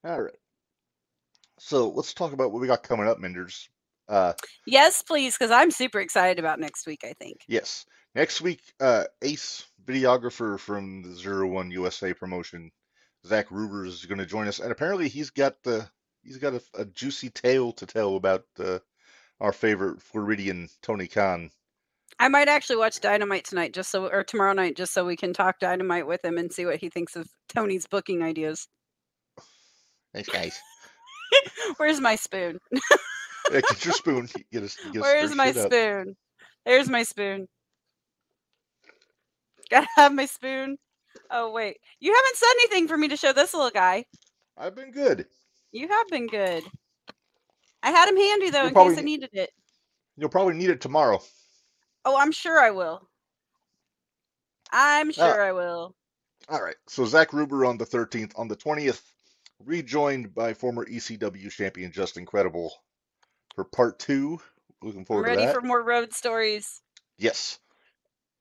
All 0.03 0.21
right. 0.21 0.33
So 1.59 1.89
let's 1.89 2.13
talk 2.13 2.33
about 2.33 2.51
what 2.51 2.61
we 2.61 2.67
got 2.67 2.83
coming 2.83 3.07
up, 3.07 3.19
Minderz. 3.19 3.67
Uh, 4.07 4.33
Yes, 4.65 5.01
please, 5.01 5.37
because 5.37 5.51
I'm 5.51 5.71
super 5.71 5.99
excited 5.99 6.39
about 6.39 6.59
next 6.59 6.87
week. 6.87 7.03
I 7.03 7.13
think. 7.13 7.41
yes. 7.47 7.85
Next 8.15 8.41
week, 8.41 8.61
uh, 8.79 9.03
Ace 9.21 9.67
videographer 9.85 10.59
from 10.59 11.03
the 11.03 11.13
Zero 11.13 11.47
One 11.47 11.69
USA 11.69 12.11
promotion, 12.11 12.71
Zach 13.25 13.51
Ruber, 13.51 13.85
is 13.85 14.05
going 14.05 14.17
to 14.17 14.25
join 14.25 14.47
us, 14.47 14.59
and 14.59 14.71
apparently 14.71 15.07
he's 15.09 15.29
got 15.29 15.61
the 15.63 15.87
he's 16.23 16.37
got 16.37 16.55
a, 16.55 16.61
a 16.73 16.85
juicy 16.85 17.29
tale 17.29 17.71
to 17.73 17.85
tell 17.85 18.15
about 18.15 18.45
uh, 18.57 18.79
our 19.39 19.53
favorite 19.53 20.01
Floridian 20.01 20.69
Tony 20.81 21.07
Khan. 21.07 21.51
I 22.19 22.27
might 22.27 22.49
actually 22.49 22.77
watch 22.77 22.99
Dynamite 22.99 23.45
tonight, 23.45 23.73
just 23.73 23.91
so, 23.91 24.07
or 24.07 24.23
tomorrow 24.23 24.53
night, 24.53 24.75
just 24.75 24.93
so 24.93 25.05
we 25.05 25.15
can 25.15 25.33
talk 25.33 25.59
Dynamite 25.59 26.07
with 26.07 26.25
him 26.25 26.37
and 26.37 26.51
see 26.51 26.65
what 26.65 26.77
he 26.77 26.89
thinks 26.89 27.15
of 27.15 27.29
Tony's 27.47 27.85
booking 27.85 28.23
ideas. 28.23 28.67
Thanks, 30.13 30.29
guys. 30.29 30.57
Where's 31.77 31.99
my 32.01 32.15
spoon? 32.15 32.57
Yeah, 33.51 33.61
get 33.61 33.85
your 33.85 33.93
spoon. 33.95 34.27
Get 34.51 34.63
us. 34.63 34.77
Get 34.91 35.01
Where's 35.01 35.35
my 35.35 35.47
shit 35.47 35.57
up. 35.57 35.71
spoon? 35.71 36.15
There's 36.65 36.89
my 36.89 37.03
spoon. 37.03 37.47
Gotta 39.69 39.87
have 39.95 40.13
my 40.13 40.25
spoon. 40.25 40.77
Oh 41.31 41.51
wait, 41.51 41.77
you 41.99 42.13
haven't 42.13 42.35
said 42.37 42.47
anything 42.61 42.87
for 42.87 42.97
me 42.97 43.07
to 43.07 43.17
show 43.17 43.33
this 43.33 43.53
little 43.53 43.69
guy. 43.69 44.05
I've 44.57 44.75
been 44.75 44.91
good. 44.91 45.25
You 45.71 45.87
have 45.87 46.07
been 46.07 46.27
good. 46.27 46.63
I 47.83 47.91
had 47.91 48.09
him 48.09 48.17
handy 48.17 48.49
though 48.49 48.59
You'll 48.59 48.67
in 48.69 48.73
probably 48.73 48.93
case 48.95 49.01
I 49.01 49.05
needed 49.05 49.29
it. 49.33 49.51
You'll 50.17 50.29
probably 50.29 50.55
need 50.55 50.69
it 50.69 50.81
tomorrow. 50.81 51.21
Oh, 52.05 52.17
I'm 52.17 52.31
sure 52.31 52.59
I 52.59 52.71
will. 52.71 53.07
I'm 54.71 55.09
Uh, 55.09 55.13
sure 55.13 55.43
I 55.43 55.51
will. 55.51 55.95
All 56.49 56.61
right. 56.61 56.75
So 56.87 57.05
Zach 57.05 57.31
Ruber 57.33 57.65
on 57.65 57.77
the 57.77 57.85
13th. 57.85 58.31
On 58.37 58.47
the 58.47 58.55
20th, 58.55 59.01
rejoined 59.63 60.33
by 60.33 60.53
former 60.53 60.85
ECW 60.85 61.51
champion 61.51 61.91
Justin 61.91 62.25
Credible 62.25 62.73
for 63.55 63.63
part 63.63 63.99
two. 63.99 64.39
Looking 64.81 65.05
forward 65.05 65.25
to 65.25 65.35
ready 65.35 65.53
for 65.53 65.61
more 65.61 65.83
road 65.83 66.13
stories. 66.13 66.81
Yes. 67.17 67.59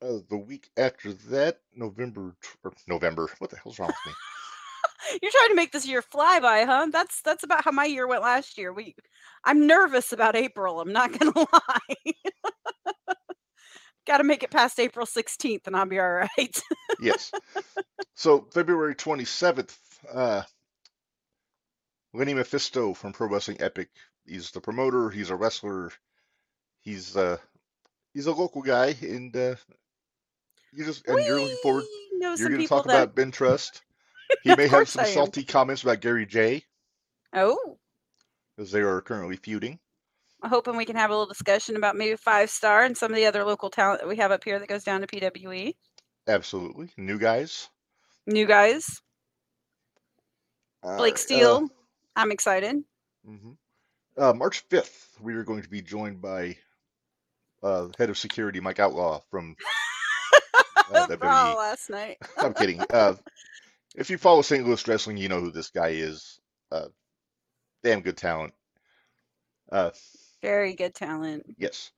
Uh, 0.01 0.19
the 0.29 0.37
week 0.37 0.69
after 0.77 1.11
that, 1.11 1.59
November, 1.75 2.35
or 2.63 2.73
November. 2.87 3.29
What 3.39 3.49
the 3.49 3.57
hell's 3.57 3.79
wrong 3.79 3.89
with 3.89 3.97
me? 4.05 4.13
You're 5.21 5.31
trying 5.31 5.49
to 5.49 5.55
make 5.55 5.71
this 5.71 5.87
year 5.87 6.01
fly 6.01 6.39
by, 6.39 6.65
huh? 6.65 6.87
That's 6.91 7.21
that's 7.21 7.43
about 7.43 7.63
how 7.63 7.71
my 7.71 7.85
year 7.85 8.07
went 8.07 8.21
last 8.21 8.57
year. 8.57 8.73
We, 8.73 8.95
I'm 9.43 9.67
nervous 9.67 10.11
about 10.13 10.35
April. 10.35 10.79
I'm 10.81 10.93
not 10.93 11.17
gonna 11.17 11.33
lie. 11.53 12.13
Got 14.07 14.19
to 14.19 14.23
make 14.23 14.41
it 14.41 14.49
past 14.49 14.79
April 14.79 15.05
16th, 15.05 15.67
and 15.67 15.75
I'll 15.75 15.85
be 15.85 15.99
all 15.99 16.09
right. 16.09 16.61
Yes. 16.99 17.31
So 18.15 18.47
February 18.53 18.95
27th, 18.95 19.75
uh, 20.11 20.41
Lenny 22.13 22.33
Mephisto 22.33 22.93
from 22.93 23.13
Pro 23.13 23.27
Wrestling 23.27 23.57
Epic. 23.59 23.89
He's 24.25 24.51
the 24.51 24.61
promoter. 24.61 25.09
He's 25.09 25.29
a 25.29 25.35
wrestler. 25.35 25.91
He's 26.81 27.15
uh, 27.15 27.37
he's 28.13 28.27
a 28.27 28.31
local 28.31 28.61
guy, 28.61 28.95
and 29.01 29.35
uh, 29.35 29.55
you 30.73 30.85
just 30.85 31.07
and 31.07 31.23
you're 31.25 31.39
looking 31.41 31.57
forward. 31.61 31.83
Know 32.13 32.35
You're 32.35 32.49
going 32.49 32.61
to 32.61 32.67
talk 32.67 32.85
that. 32.85 33.03
about 33.03 33.15
Ben 33.15 33.31
Trust. 33.31 33.81
He 34.43 34.55
may 34.55 34.67
have 34.67 34.87
some 34.87 35.05
salty 35.05 35.43
comments 35.43 35.81
about 35.81 36.01
Gary 36.01 36.27
J, 36.27 36.63
Oh, 37.33 37.79
because 38.55 38.71
they 38.71 38.81
are 38.81 39.01
currently 39.01 39.37
feuding. 39.37 39.79
I'm 40.43 40.51
hoping 40.51 40.77
we 40.77 40.85
can 40.85 40.95
have 40.97 41.09
a 41.09 41.13
little 41.13 41.25
discussion 41.25 41.75
about 41.75 41.95
maybe 41.95 42.15
five 42.15 42.51
star 42.51 42.83
and 42.83 42.95
some 42.95 43.11
of 43.11 43.15
the 43.15 43.25
other 43.25 43.43
local 43.43 43.71
talent 43.71 44.01
that 44.01 44.07
we 44.07 44.17
have 44.17 44.31
up 44.31 44.43
here 44.43 44.59
that 44.59 44.69
goes 44.69 44.83
down 44.83 45.01
to 45.01 45.07
PWE. 45.07 45.73
Absolutely, 46.27 46.91
new 46.95 47.17
guys. 47.17 47.69
New 48.27 48.45
guys, 48.45 49.01
All 50.83 50.97
Blake 50.97 51.13
right, 51.15 51.19
uh, 51.19 51.23
Steele. 51.23 51.69
I'm 52.15 52.31
excited. 52.31 52.83
mhm. 53.27 53.57
Uh, 54.17 54.33
March 54.33 54.67
5th, 54.69 55.05
we 55.21 55.33
are 55.35 55.43
going 55.43 55.61
to 55.61 55.69
be 55.69 55.81
joined 55.81 56.21
by 56.21 56.57
uh, 57.63 57.87
head 57.97 58.09
of 58.09 58.17
security 58.17 58.59
Mike 58.59 58.79
Outlaw 58.79 59.21
from 59.31 59.55
uh, 60.77 60.83
oh, 60.93 61.07
WWE. 61.09 61.55
last 61.55 61.89
night. 61.89 62.17
I'm 62.37 62.53
kidding. 62.53 62.81
Uh, 62.89 63.15
if 63.95 64.09
you 64.09 64.17
follow 64.17 64.41
St. 64.41 64.65
Louis 64.65 64.85
wrestling, 64.87 65.17
you 65.17 65.29
know 65.29 65.39
who 65.39 65.51
this 65.51 65.69
guy 65.69 65.89
is. 65.89 66.39
Uh, 66.71 66.87
damn 67.83 68.01
good 68.01 68.17
talent. 68.17 68.53
Uh, 69.71 69.91
Very 70.41 70.73
good 70.73 70.95
talent. 70.95 71.45
yes. 71.57 71.91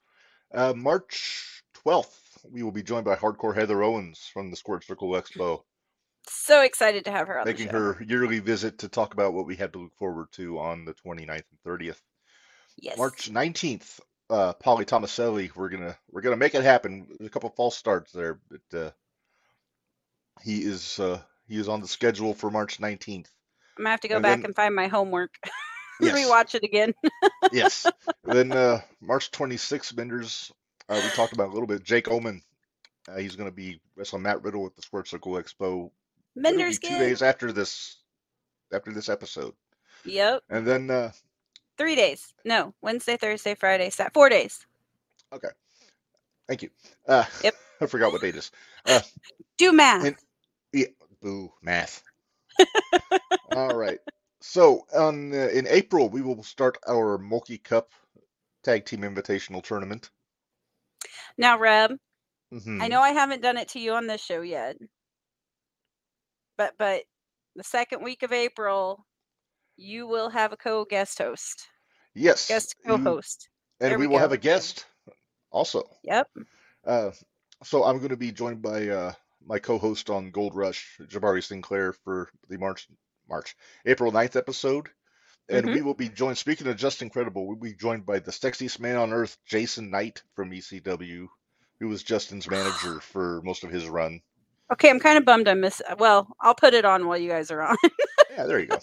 Uh, 0.53 0.73
March 0.75 1.63
12th, 1.85 2.13
we 2.51 2.61
will 2.61 2.71
be 2.71 2.83
joined 2.83 3.05
by 3.05 3.15
Hardcore 3.15 3.55
Heather 3.55 3.81
Owens 3.81 4.29
from 4.31 4.51
the 4.51 4.57
Squared 4.57 4.83
Circle 4.83 5.09
Expo, 5.11 5.63
So 6.33 6.61
excited 6.61 7.05
to 7.05 7.11
have 7.11 7.27
her 7.27 7.39
on 7.39 7.45
making 7.45 7.67
the 7.67 7.73
show. 7.73 7.93
her 7.93 8.03
yearly 8.03 8.39
visit 8.39 8.79
to 8.79 8.89
talk 8.89 9.13
about 9.13 9.33
what 9.33 9.45
we 9.45 9.55
had 9.55 9.73
to 9.73 9.79
look 9.79 9.95
forward 9.97 10.27
to 10.33 10.59
on 10.59 10.85
the 10.85 10.93
29th 10.93 11.27
and 11.29 11.43
30th. 11.65 11.99
Yes. 12.77 12.97
March 12.97 13.29
19th, 13.31 13.99
uh, 14.29 14.53
Polly 14.53 14.85
Tomaselli. 14.85 15.51
We're 15.55 15.69
gonna 15.69 15.97
we're 16.09 16.21
gonna 16.21 16.37
make 16.37 16.55
it 16.55 16.63
happen. 16.63 17.05
There's 17.19 17.27
a 17.27 17.31
couple 17.31 17.49
false 17.49 17.77
starts 17.77 18.11
there, 18.11 18.39
but 18.49 18.77
uh, 18.79 18.91
he 20.41 20.59
is 20.63 20.99
uh, 20.99 21.19
he 21.47 21.57
is 21.57 21.67
on 21.67 21.81
the 21.81 21.87
schedule 21.87 22.33
for 22.33 22.49
March 22.49 22.79
19th. 22.79 23.27
I'm 23.77 23.83
gonna 23.83 23.89
have 23.89 24.01
to 24.01 24.07
go 24.07 24.15
and 24.15 24.23
back 24.23 24.37
then- 24.37 24.45
and 24.45 24.55
find 24.55 24.75
my 24.75 24.87
homework. 24.87 25.31
Yes. 25.99 26.17
Rewatch 26.17 26.55
it 26.55 26.63
again. 26.63 26.95
yes. 27.51 27.85
Then 28.23 28.51
uh, 28.53 28.81
March 29.01 29.29
26th, 29.29 29.95
Benders. 29.95 30.51
Uh, 30.89 30.99
we 31.03 31.07
talked 31.11 31.33
about 31.33 31.49
a 31.49 31.53
little 31.53 31.67
bit. 31.67 31.83
Jake 31.83 32.09
Oman. 32.09 32.41
Uh, 33.07 33.17
he's 33.17 33.35
going 33.35 33.47
to 33.47 33.55
be 33.55 33.79
wrestling 33.95 34.23
Matt 34.23 34.41
Riddle 34.43 34.65
at 34.65 34.75
the 34.75 34.81
Squared 34.81 35.07
Circle 35.07 35.33
Expo. 35.33 35.91
Mender's 36.35 36.79
two 36.79 36.97
days 36.97 37.21
after 37.21 37.51
this 37.51 37.97
after 38.73 38.91
this 38.93 39.09
episode, 39.09 39.53
Yep. 40.05 40.43
and 40.49 40.65
then 40.65 40.89
uh, 40.89 41.11
Three 41.77 41.95
days. 41.95 42.33
No, 42.45 42.73
Wednesday, 42.81 43.17
Thursday, 43.17 43.55
Friday, 43.55 43.89
Sat. 43.89 44.13
Four 44.13 44.29
days. 44.29 44.65
Okay. 45.33 45.47
Thank 46.47 46.61
you. 46.63 46.69
Uh, 47.07 47.25
Yep. 47.43 47.55
I 47.81 47.85
forgot 47.87 48.11
what 48.11 48.21
date 48.21 48.35
it 48.35 48.51
is. 48.87 49.13
Do 49.57 49.71
math. 49.73 50.05
And- 50.05 50.15
Yeah, 50.73 50.87
boo 51.21 51.51
math. 51.61 52.03
All 53.55 53.75
right. 53.75 53.99
So 54.41 54.85
on 54.95 55.33
uh, 55.33 55.47
in 55.47 55.67
April 55.67 56.09
we 56.09 56.21
will 56.21 56.43
start 56.43 56.77
our 56.87 57.17
Multi 57.17 57.57
Cup 57.57 57.91
Tag 58.63 58.85
Team 58.85 59.01
Invitational 59.01 59.63
Tournament. 59.63 60.09
now, 61.37 61.57
Reb, 61.57 61.91
I 62.51 62.55
Mhm. 62.55 62.89
know 62.89 63.01
I 63.01 63.09
haven't 63.11 63.41
done 63.41 63.57
it 63.57 63.69
to 63.69 63.79
you 63.79 63.93
on 63.93 64.05
this 64.07 64.23
show 64.23 64.41
yet, 64.41 64.77
but 66.61 66.73
but 66.77 67.03
the 67.55 67.63
second 67.63 68.03
week 68.03 68.23
of 68.23 68.31
April, 68.31 69.05
you 69.77 70.07
will 70.07 70.29
have 70.29 70.53
a 70.53 70.57
co-guest 70.57 71.17
host, 71.17 71.67
Yes. 72.13 72.47
guest 72.47 72.75
co-host. 72.85 73.49
and 73.79 73.91
There 73.91 73.99
we 73.99 74.07
will 74.07 74.19
have 74.19 74.31
a 74.31 74.37
guest 74.37 74.85
also. 75.51 75.89
Yep. 76.03 76.27
Uh, 76.85 77.11
so 77.63 77.83
I'm 77.83 77.97
going 77.97 78.09
to 78.09 78.17
be 78.17 78.31
joined 78.31 78.61
by 78.61 78.87
uh, 78.89 79.13
my 79.45 79.59
co-host 79.59 80.09
on 80.09 80.31
Gold 80.31 80.55
Rush, 80.55 80.97
Jabari 81.01 81.43
Sinclair, 81.43 81.93
for 81.93 82.29
the 82.47 82.57
March 82.57 82.87
March 83.29 83.55
April 83.85 84.11
9th 84.11 84.35
episode. 84.35 84.89
And 85.49 85.65
Mm-hmm. 85.65 85.75
we 85.75 85.81
will 85.81 85.95
be 85.95 86.07
joined. 86.07 86.37
Speaking 86.37 86.67
of 86.67 86.77
Justin 86.77 87.09
Credible, 87.09 87.45
we'll 87.45 87.57
be 87.57 87.73
joined 87.73 88.05
by 88.05 88.19
the 88.19 88.31
sexiest 88.31 88.79
man 88.79 88.95
on 88.95 89.11
earth, 89.11 89.37
Jason 89.45 89.89
Knight 89.89 90.21
from 90.35 90.51
ECW, 90.51 91.27
who 91.79 91.87
was 91.89 92.03
Justin's 92.03 92.47
manager 92.49 92.99
for 93.01 93.41
most 93.43 93.63
of 93.65 93.71
his 93.71 93.87
run. 93.89 94.21
Okay, 94.71 94.89
I'm 94.89 94.99
kind 94.99 95.17
of 95.17 95.25
bummed 95.25 95.47
I 95.47 95.53
miss. 95.53 95.81
Well, 95.99 96.27
I'll 96.39 96.55
put 96.55 96.73
it 96.73 96.85
on 96.85 97.05
while 97.05 97.17
you 97.17 97.29
guys 97.29 97.51
are 97.51 97.61
on. 97.61 97.75
Yeah, 98.31 98.45
there 98.45 98.59
you 98.59 98.67
go. 98.67 98.79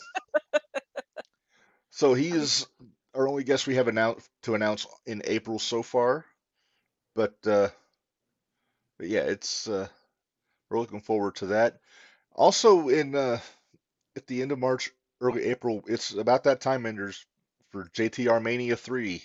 so 1.90 2.12
he 2.12 2.28
is 2.28 2.66
our 3.15 3.27
only 3.27 3.44
guest 3.44 3.66
we 3.66 3.77
have 3.77 3.89
announced 3.89 4.28
to 4.43 4.55
announce 4.55 4.86
in 5.06 5.23
April 5.24 5.59
so 5.59 5.82
far, 5.82 6.27
but 7.15 7.35
uh, 7.47 7.69
but 8.98 9.09
yeah, 9.09 9.23
it's 9.23 9.66
uh, 9.69 9.89
we're 10.69 10.81
looking 10.81 11.01
forward 11.01 11.36
to 11.36 11.47
that. 11.47 11.81
Also, 12.35 12.89
in 12.89 13.15
uh, 13.15 13.39
at 14.16 14.27
the 14.27 14.43
end 14.43 14.52
of 14.52 14.59
March, 14.59 14.90
early 15.23 15.44
April, 15.44 15.82
it's 15.86 16.12
about 16.12 16.44
that 16.44 16.60
time, 16.60 16.85
Enders, 16.85 17.24
for 17.70 17.85
JTR 17.94 18.43
Mania 18.43 18.77
three. 18.77 19.24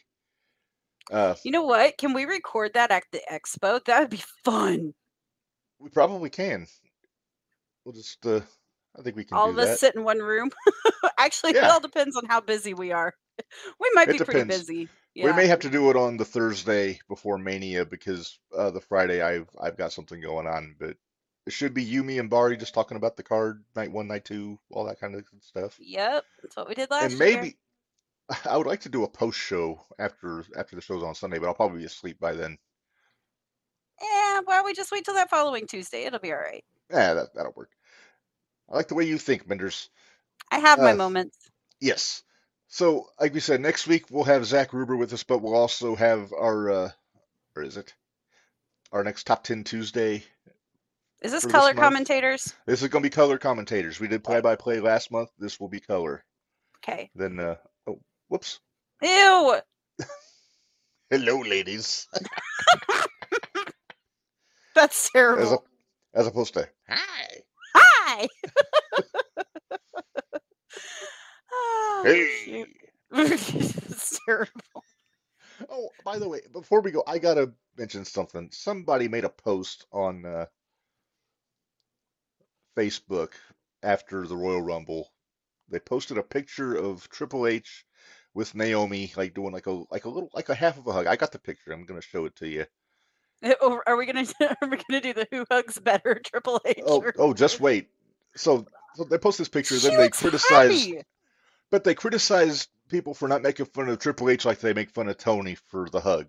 Uh, 1.12 1.36
you 1.44 1.52
know 1.52 1.64
what? 1.64 1.98
Can 1.98 2.14
we 2.14 2.24
record 2.24 2.76
that 2.76 2.92
at 2.92 3.04
the 3.12 3.22
expo? 3.30 3.84
That 3.86 4.00
would 4.00 4.10
be 4.10 4.24
fun. 4.46 4.94
We 5.84 5.90
probably 5.90 6.30
can. 6.30 6.66
We'll 7.86 7.94
just, 7.94 8.26
uh, 8.26 8.42
I 8.98 9.02
think 9.02 9.16
we 9.16 9.26
can 9.26 9.38
All 9.38 9.50
of 9.50 9.58
us 9.60 9.70
that. 9.72 9.80
sit 9.80 9.96
in 9.96 10.04
one 10.04 10.20
room. 10.20 10.52
Actually, 11.20 11.52
it 11.54 11.64
all 11.64 11.80
depends 11.82 12.16
on 12.16 12.26
how 12.26 12.42
busy 12.42 12.74
we 12.74 12.92
are. 12.92 13.14
We 13.80 13.90
might 13.96 14.10
It 14.10 14.14
be 14.14 14.20
pretty 14.20 14.42
depends. 14.42 14.56
busy. 14.60 14.90
We 15.16 15.32
may 15.34 15.48
have 15.48 15.60
to 15.62 15.70
do 15.70 15.90
it 15.90 15.96
on 15.96 16.18
the 16.18 16.26
Thursday 16.26 17.00
before 17.10 17.38
Mania 17.38 17.86
because 17.86 18.38
uh, 18.56 18.72
the 18.72 18.82
Friday 18.82 19.22
I've 19.22 19.50
I've 19.60 19.78
got 19.78 19.92
something 19.92 20.22
going 20.22 20.48
on, 20.48 20.76
but 20.80 20.96
it 21.48 21.54
should 21.54 21.74
be 21.74 21.84
you, 21.84 22.04
me, 22.04 22.20
and 22.20 22.30
Bari 22.30 22.58
just 22.58 22.74
talking 22.74 22.98
about 22.98 23.18
the 23.18 23.24
card, 23.24 23.64
night 23.76 23.92
one, 23.92 24.08
night 24.08 24.26
two, 24.26 24.60
all 24.72 24.86
that 24.86 25.00
kind 25.00 25.16
of 25.16 25.24
stuff. 25.42 25.80
Yep, 25.80 26.26
that's 26.42 26.56
what 26.56 26.68
we 26.70 26.76
did 26.76 26.90
last 26.92 27.04
and 27.04 27.18
year. 27.20 27.20
maybe 27.20 27.58
I 28.50 28.58
would 28.58 28.68
like 28.68 28.82
to 28.82 28.90
do 28.90 29.04
a 29.04 29.10
post 29.10 29.40
show 29.40 29.82
after 30.00 30.46
after 30.58 30.76
the 30.76 30.82
show's 30.82 31.04
on 31.04 31.16
Sunday, 31.16 31.40
but 31.40 31.48
I'll 31.48 31.54
probably 31.54 31.80
be 31.80 31.86
asleep 31.86 32.20
by 32.20 32.34
then. 32.34 32.58
Yeah, 34.02 34.42
why 34.46 34.58
don't 34.58 34.66
we 34.66 34.74
just 34.74 34.92
wait 34.92 35.06
till 35.06 35.16
that 35.16 35.30
following 35.30 35.68
Tuesday? 35.68 36.04
It'll 36.06 36.20
be 36.20 36.32
all 36.32 36.38
right. 36.40 36.64
Yeah, 36.92 37.14
that 37.16 37.34
that'll 37.36 37.54
work. 37.56 37.70
I 38.70 38.76
like 38.76 38.88
the 38.88 38.96
way 38.96 39.06
you 39.06 39.18
think, 39.18 39.48
Minderz. 39.48 39.90
I 40.52 40.60
have 40.60 40.80
my 40.80 40.92
Uh, 40.92 40.96
moments. 40.96 41.38
Yes. 41.80 42.24
So, 42.68 43.08
like 43.20 43.34
we 43.34 43.40
said, 43.40 43.62
next 43.62 43.88
week 43.88 44.06
we'll 44.10 44.24
have 44.24 44.46
Zach 44.46 44.74
Ruber 44.74 44.96
with 44.96 45.14
us, 45.14 45.24
but 45.24 45.40
we'll 45.42 45.56
also 45.56 45.96
have 45.96 46.34
our, 46.34 46.72
uh, 46.72 46.92
or 47.56 47.64
is 47.64 47.78
it? 47.78 47.94
Our 48.92 49.04
next 49.04 49.26
Top 49.26 49.44
10 49.44 49.64
Tuesday. 49.64 50.24
Is 51.22 51.32
this 51.32 51.44
for 51.44 51.48
this 51.48 51.52
color 51.52 51.74
commentators? 51.74 52.54
This 52.66 52.82
is 52.82 52.90
going 52.90 53.04
to 53.04 53.10
be 53.10 53.14
color 53.16 53.38
commentators. 53.38 54.00
We 54.00 54.08
did 54.08 54.24
play 54.24 54.42
by 54.42 54.56
play 54.56 54.80
last 54.80 55.12
month. 55.12 55.30
This 55.40 55.60
will 55.60 55.70
be 55.70 55.80
color. 55.80 56.24
Okay. 56.80 57.10
Then, 57.16 57.40
uh, 57.40 57.56
oh, 57.88 58.00
whoops. 58.28 58.60
Ew. 59.02 59.56
Hello, 61.10 61.40
ladies. 61.42 62.08
That's 64.76 65.10
terrible. 65.12 65.44
As, 65.44 65.52
a, 65.52 65.58
as 66.14 66.28
opposed 66.28 66.54
to, 66.56 66.70
hi. 66.90 67.44
Hi. 67.76 68.28
oh, 71.52 72.04
Hey. 72.04 72.66
it's 73.12 74.20
terrible. 74.28 74.62
Oh, 75.70 75.90
by 76.04 76.20
the 76.20 76.28
way, 76.30 76.42
before 76.52 76.82
we 76.82 76.92
go, 76.92 77.04
I 77.08 77.20
gotta 77.20 77.54
mention 77.78 78.06
something. 78.06 78.50
Somebody 78.52 79.08
made 79.08 79.26
a 79.26 79.30
post 79.30 79.86
on 79.92 80.26
uh, 80.26 80.46
Facebook 82.78 83.34
after 83.84 84.28
the 84.28 84.38
Royal 84.38 84.62
Rumble. 84.62 85.12
They 85.70 85.80
posted 85.80 86.18
a 86.18 86.24
picture 86.24 86.76
of 86.76 87.10
Triple 87.10 87.48
H 87.48 87.86
with 88.34 88.56
Naomi, 88.56 89.14
like 89.18 89.34
doing 89.34 89.54
like 89.54 89.68
a 89.68 89.84
like 89.92 90.06
a 90.06 90.10
little 90.10 90.30
like 90.34 90.50
a 90.50 90.56
half 90.56 90.78
of 90.78 90.88
a 90.88 90.94
hug. 90.94 91.08
I 91.08 91.16
got 91.16 91.32
the 91.32 91.40
picture. 91.40 91.72
I'm 91.72 91.86
gonna 91.86 92.02
show 92.02 92.26
it 92.26 92.36
to 92.38 92.48
you. 92.48 92.66
Are 93.88 93.98
we 93.98 94.06
gonna 94.08 94.26
are 94.62 94.70
we 94.70 94.78
gonna 94.90 95.02
do 95.02 95.14
the 95.14 95.28
who 95.32 95.46
hugs 95.52 95.80
better 95.80 96.22
Triple 96.26 96.62
H? 96.66 96.80
Oh, 96.86 97.04
oh, 97.18 97.34
just 97.34 97.60
wait. 97.60 97.90
So, 98.36 98.68
so 98.96 99.06
they 99.06 99.18
post 99.20 99.40
this 99.40 99.50
picture, 99.50 99.80
She 99.80 99.90
then 99.90 99.98
they 99.98 100.10
criticize, 100.10 100.90
happy. 100.90 101.02
but 101.72 101.84
they 101.84 101.96
criticize 101.96 102.68
people 102.90 103.14
for 103.14 103.28
not 103.28 103.44
making 103.44 103.68
fun 103.68 103.90
of 103.90 104.00
Triple 104.00 104.30
H 104.30 104.46
like 104.46 104.60
they 104.60 104.74
make 104.74 104.92
fun 104.92 105.10
of 105.10 105.18
Tony 105.18 105.56
for 105.56 105.90
the 105.90 106.02
hug. 106.02 106.28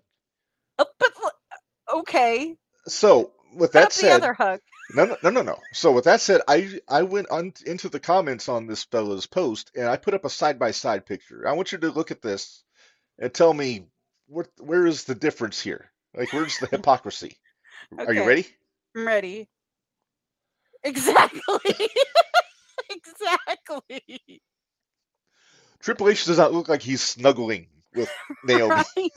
Oh, 0.79 0.85
but 0.99 1.11
uh, 1.23 1.97
okay. 1.99 2.55
So, 2.87 3.33
with 3.55 3.73
Not 3.73 3.73
that 3.73 3.93
the 3.95 4.01
said, 4.01 4.11
other 4.11 4.33
hug. 4.33 4.61
No, 4.89 5.05
no, 5.05 5.17
no, 5.23 5.29
no, 5.31 5.41
no. 5.43 5.59
So 5.73 5.91
with 5.91 6.05
that 6.05 6.21
said, 6.21 6.41
I 6.47 6.79
I 6.87 7.03
went 7.03 7.29
on 7.31 7.53
into 7.65 7.89
the 7.89 7.99
comments 7.99 8.49
on 8.49 8.67
this 8.67 8.85
fella's 8.85 9.27
post 9.27 9.71
and 9.75 9.87
I 9.87 9.97
put 9.97 10.13
up 10.13 10.25
a 10.25 10.31
side 10.31 10.59
by 10.59 10.71
side 10.71 11.05
picture. 11.05 11.47
I 11.47 11.53
want 11.53 11.71
you 11.73 11.79
to 11.79 11.91
look 11.91 12.11
at 12.11 12.21
this 12.21 12.63
and 13.19 13.33
tell 13.33 13.53
me 13.53 13.87
what 14.27 14.49
where 14.59 14.85
is 14.87 15.05
the 15.05 15.15
difference 15.15 15.61
here? 15.61 15.91
Like 16.15 16.31
where's 16.33 16.57
the 16.57 16.67
hypocrisy? 16.71 17.37
Are 17.97 18.13
you 18.13 18.25
ready? 18.25 18.47
I'm 18.95 19.05
ready. 19.05 19.47
Exactly. 20.83 21.89
exactly. 22.89 24.41
Triple 25.79 26.09
H 26.09 26.25
does 26.25 26.37
not 26.37 26.53
look 26.53 26.69
like 26.69 26.81
he's 26.81 27.01
snuggling 27.01 27.67
with 27.93 28.11
Naomi. 28.43 28.83
Right. 28.95 29.11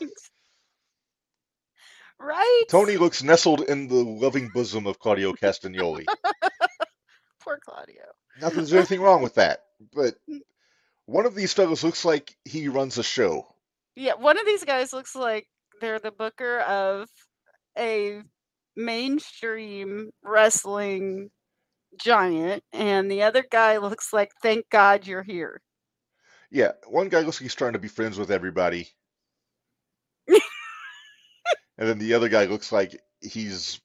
Right. 2.20 2.64
Tony 2.68 2.96
looks 2.96 3.22
nestled 3.22 3.60
in 3.60 3.86
the 3.86 3.94
loving 3.94 4.50
bosom 4.52 4.86
of 4.86 4.98
Claudio 4.98 5.32
Castagnoli. 5.34 6.04
Poor 7.40 7.60
Claudio. 7.64 8.02
Not 8.40 8.52
that 8.52 8.56
there's 8.56 8.72
anything 8.72 9.00
wrong 9.00 9.22
with 9.22 9.36
that, 9.36 9.60
but 9.94 10.14
mm. 10.28 10.40
one 11.06 11.26
of 11.26 11.36
these 11.36 11.52
fellows 11.52 11.84
looks 11.84 12.04
like 12.04 12.36
he 12.44 12.68
runs 12.68 12.98
a 12.98 13.04
show. 13.04 13.46
Yeah, 13.94 14.14
one 14.14 14.38
of 14.38 14.46
these 14.46 14.64
guys 14.64 14.92
looks 14.92 15.14
like 15.14 15.46
they're 15.80 16.00
the 16.00 16.12
booker 16.12 16.60
of 16.60 17.08
a 17.78 18.22
mainstream 18.76 20.10
wrestling 20.22 21.30
giant, 21.98 22.62
and 22.72 23.10
the 23.10 23.22
other 23.22 23.44
guy 23.50 23.78
looks 23.78 24.12
like, 24.12 24.30
thank 24.42 24.68
God 24.70 25.06
you're 25.06 25.22
here. 25.22 25.60
Yeah, 26.50 26.72
one 26.86 27.08
guy 27.08 27.20
looks 27.20 27.38
like 27.38 27.44
he's 27.44 27.54
trying 27.54 27.74
to 27.74 27.78
be 27.78 27.88
friends 27.88 28.18
with 28.18 28.30
everybody. 28.30 28.88
and 30.28 31.88
then 31.88 31.98
the 31.98 32.14
other 32.14 32.28
guy 32.28 32.46
looks 32.46 32.72
like 32.72 33.00
he's 33.20 33.80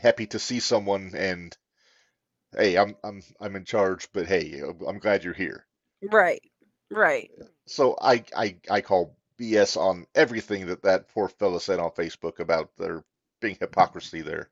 happy 0.00 0.26
to 0.28 0.38
see 0.38 0.60
someone 0.60 1.12
and 1.16 1.56
hey, 2.56 2.76
I'm 2.78 2.96
I'm 3.04 3.22
I'm 3.40 3.56
in 3.56 3.64
charge, 3.64 4.08
but 4.12 4.26
hey, 4.26 4.62
I'm- 4.62 4.98
glad 5.00 5.24
you're 5.24 5.34
here. 5.34 5.66
Right. 6.02 6.42
Right. 6.90 7.30
So 7.66 7.96
I 8.00 8.24
I 8.36 8.56
I 8.70 8.82
call 8.82 9.17
BS 9.40 9.76
on 9.76 10.06
everything 10.14 10.66
that 10.66 10.82
that 10.82 11.08
poor 11.08 11.28
fella 11.28 11.60
said 11.60 11.78
on 11.78 11.90
Facebook 11.90 12.40
about 12.40 12.70
there 12.76 13.04
being 13.40 13.56
hypocrisy 13.58 14.22
there. 14.22 14.50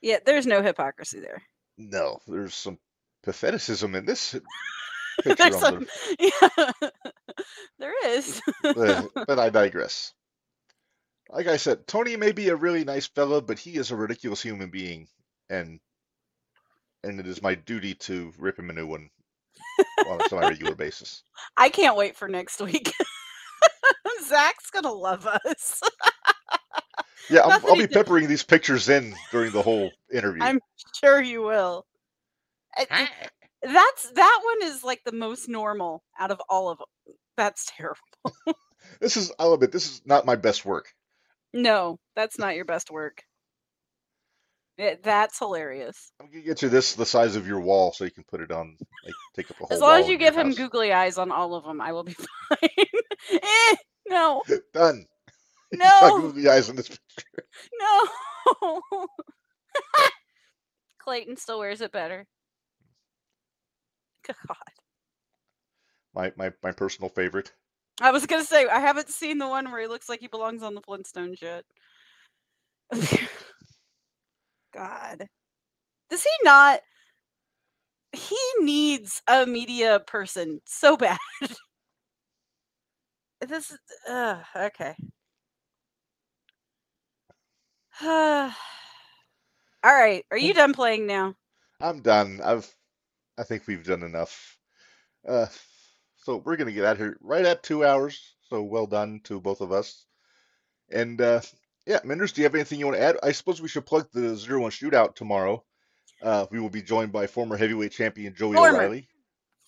Yeah, 0.00 0.18
there's 0.24 0.46
no 0.46 0.62
hypocrisy 0.62 1.20
there. 1.20 1.42
No, 1.76 2.20
there's 2.26 2.54
some 2.54 2.78
patheticism 3.26 3.96
in 3.96 4.06
this 4.06 4.36
picture 5.22 5.52
some, 5.52 5.80
the 6.18 6.32
yeah, 6.50 6.90
there 7.78 8.08
is. 8.08 8.40
but, 8.62 9.08
but 9.14 9.38
I 9.38 9.50
digress. 9.50 10.12
Like 11.28 11.46
I 11.46 11.58
said, 11.58 11.86
Tony 11.86 12.16
may 12.16 12.32
be 12.32 12.48
a 12.48 12.56
really 12.56 12.84
nice 12.84 13.06
fella, 13.06 13.40
but 13.40 13.58
he 13.58 13.76
is 13.76 13.90
a 13.90 13.96
ridiculous 13.96 14.42
human 14.42 14.70
being, 14.70 15.08
and 15.48 15.80
and 17.04 17.20
it 17.20 17.26
is 17.26 17.42
my 17.42 17.54
duty 17.54 17.94
to 17.94 18.32
rip 18.38 18.58
him 18.58 18.70
a 18.70 18.72
new 18.72 18.86
one 18.86 19.10
on 20.06 20.20
a 20.20 20.28
semi-regular 20.28 20.74
basis. 20.74 21.22
I 21.56 21.68
can't 21.68 21.96
wait 21.96 22.16
for 22.16 22.28
next 22.28 22.60
week. 22.60 22.92
Zach's 24.30 24.70
gonna 24.70 24.92
love 24.92 25.26
us. 25.26 25.80
Yeah, 27.28 27.42
I'll, 27.42 27.52
I'll 27.68 27.74
he 27.76 27.82
be 27.82 27.86
did- 27.86 27.92
peppering 27.92 28.26
these 28.26 28.42
pictures 28.42 28.88
in 28.88 29.14
during 29.30 29.52
the 29.52 29.62
whole 29.62 29.92
interview. 30.12 30.42
I'm 30.42 30.58
sure 30.98 31.22
you 31.22 31.42
will. 31.42 31.86
I- 32.76 32.86
I- 32.90 33.28
That's 33.72 34.10
that 34.10 34.40
one 34.42 34.68
is 34.68 34.82
like 34.82 35.00
the 35.04 35.12
most 35.12 35.48
normal 35.48 36.02
out 36.18 36.32
of 36.32 36.40
all 36.48 36.70
of 36.70 36.78
them. 36.78 37.14
That's 37.36 37.70
terrible. 37.76 38.00
This 39.00 39.16
is, 39.16 39.30
I'll 39.38 39.54
it. 39.62 39.70
this 39.70 39.86
is 39.86 40.02
not 40.04 40.26
my 40.26 40.34
best 40.34 40.64
work. 40.64 40.92
No, 41.54 42.00
that's 42.16 42.36
not 42.36 42.56
your 42.56 42.64
best 42.64 42.90
work. 42.90 43.22
It, 44.76 45.02
that's 45.04 45.38
hilarious. 45.38 46.10
I'm 46.20 46.30
gonna 46.30 46.42
get 46.42 46.62
you 46.62 46.68
this 46.68 46.94
the 46.94 47.06
size 47.06 47.36
of 47.36 47.46
your 47.46 47.60
wall 47.60 47.92
so 47.92 48.04
you 48.04 48.10
can 48.10 48.24
put 48.24 48.40
it 48.40 48.50
on, 48.50 48.76
like, 49.04 49.14
take 49.36 49.50
up 49.52 49.56
a 49.60 49.66
whole 49.66 49.68
As 49.70 49.80
long 49.80 49.90
wall 49.90 50.02
as 50.02 50.08
you 50.08 50.16
give 50.18 50.34
him 50.34 50.48
house. 50.48 50.56
googly 50.56 50.92
eyes 50.92 51.16
on 51.18 51.30
all 51.30 51.54
of 51.54 51.62
them, 51.64 51.80
I 51.80 51.92
will 51.92 52.02
be 52.04 52.14
fine. 52.48 52.68
eh, 53.30 53.76
no, 54.10 54.42
Done. 54.74 55.06
No, 55.72 56.18
googly 56.20 56.48
eyes 56.48 56.68
in 56.68 56.74
this 56.74 56.88
picture. 56.88 57.46
no. 57.80 58.80
Clayton 60.98 61.36
still 61.36 61.60
wears 61.60 61.80
it 61.80 61.92
better. 61.92 62.26
God. 64.26 64.56
My, 66.12 66.32
my, 66.36 66.52
my 66.62 66.72
personal 66.72 67.08
favorite. 67.08 67.52
I 68.00 68.10
was 68.10 68.26
gonna 68.26 68.44
say 68.44 68.66
I 68.66 68.80
haven't 68.80 69.10
seen 69.10 69.38
the 69.38 69.46
one 69.46 69.70
where 69.70 69.80
he 69.80 69.86
looks 69.86 70.08
like 70.08 70.18
he 70.20 70.26
belongs 70.26 70.62
on 70.64 70.74
the 70.74 70.80
Flintstones 70.80 71.40
yet. 71.40 71.64
God, 74.74 75.26
does 76.08 76.22
he 76.22 76.30
not? 76.42 76.80
He 78.12 78.38
needs 78.60 79.22
a 79.28 79.46
media 79.46 80.00
person 80.06 80.60
so 80.64 80.96
bad. 80.96 81.18
This 83.46 83.70
is 83.70 83.78
uh, 84.08 84.38
okay. 84.54 84.94
All 88.02 88.52
right, 89.84 90.24
are 90.30 90.38
you 90.38 90.52
done 90.52 90.74
playing 90.74 91.06
now? 91.06 91.34
I'm 91.80 92.00
done. 92.00 92.40
I've, 92.44 92.68
I 93.38 93.44
think 93.44 93.66
we've 93.66 93.84
done 93.84 94.02
enough. 94.02 94.58
Uh, 95.26 95.46
so 96.18 96.36
we're 96.36 96.56
gonna 96.56 96.72
get 96.72 96.84
out 96.84 96.98
here 96.98 97.16
right 97.22 97.44
at 97.44 97.62
two 97.62 97.84
hours. 97.84 98.20
So 98.48 98.62
well 98.62 98.86
done 98.86 99.20
to 99.24 99.40
both 99.40 99.60
of 99.60 99.72
us. 99.72 100.04
And 100.90 101.20
uh, 101.20 101.40
yeah, 101.86 102.00
Minderz, 102.00 102.34
do 102.34 102.42
you 102.42 102.44
have 102.44 102.54
anything 102.54 102.78
you 102.78 102.86
want 102.86 102.98
to 102.98 103.02
add? 103.02 103.16
I 103.22 103.32
suppose 103.32 103.62
we 103.62 103.68
should 103.68 103.86
plug 103.86 104.08
the 104.12 104.36
zero 104.36 104.60
one 104.60 104.70
shootout 104.70 105.14
tomorrow. 105.14 105.64
Uh, 106.22 106.46
we 106.50 106.60
will 106.60 106.70
be 106.70 106.82
joined 106.82 107.12
by 107.12 107.26
former 107.26 107.56
heavyweight 107.56 107.92
champion 107.92 108.34
Joey 108.34 108.56
Former. 108.56 108.76
O'Reilly. 108.76 109.08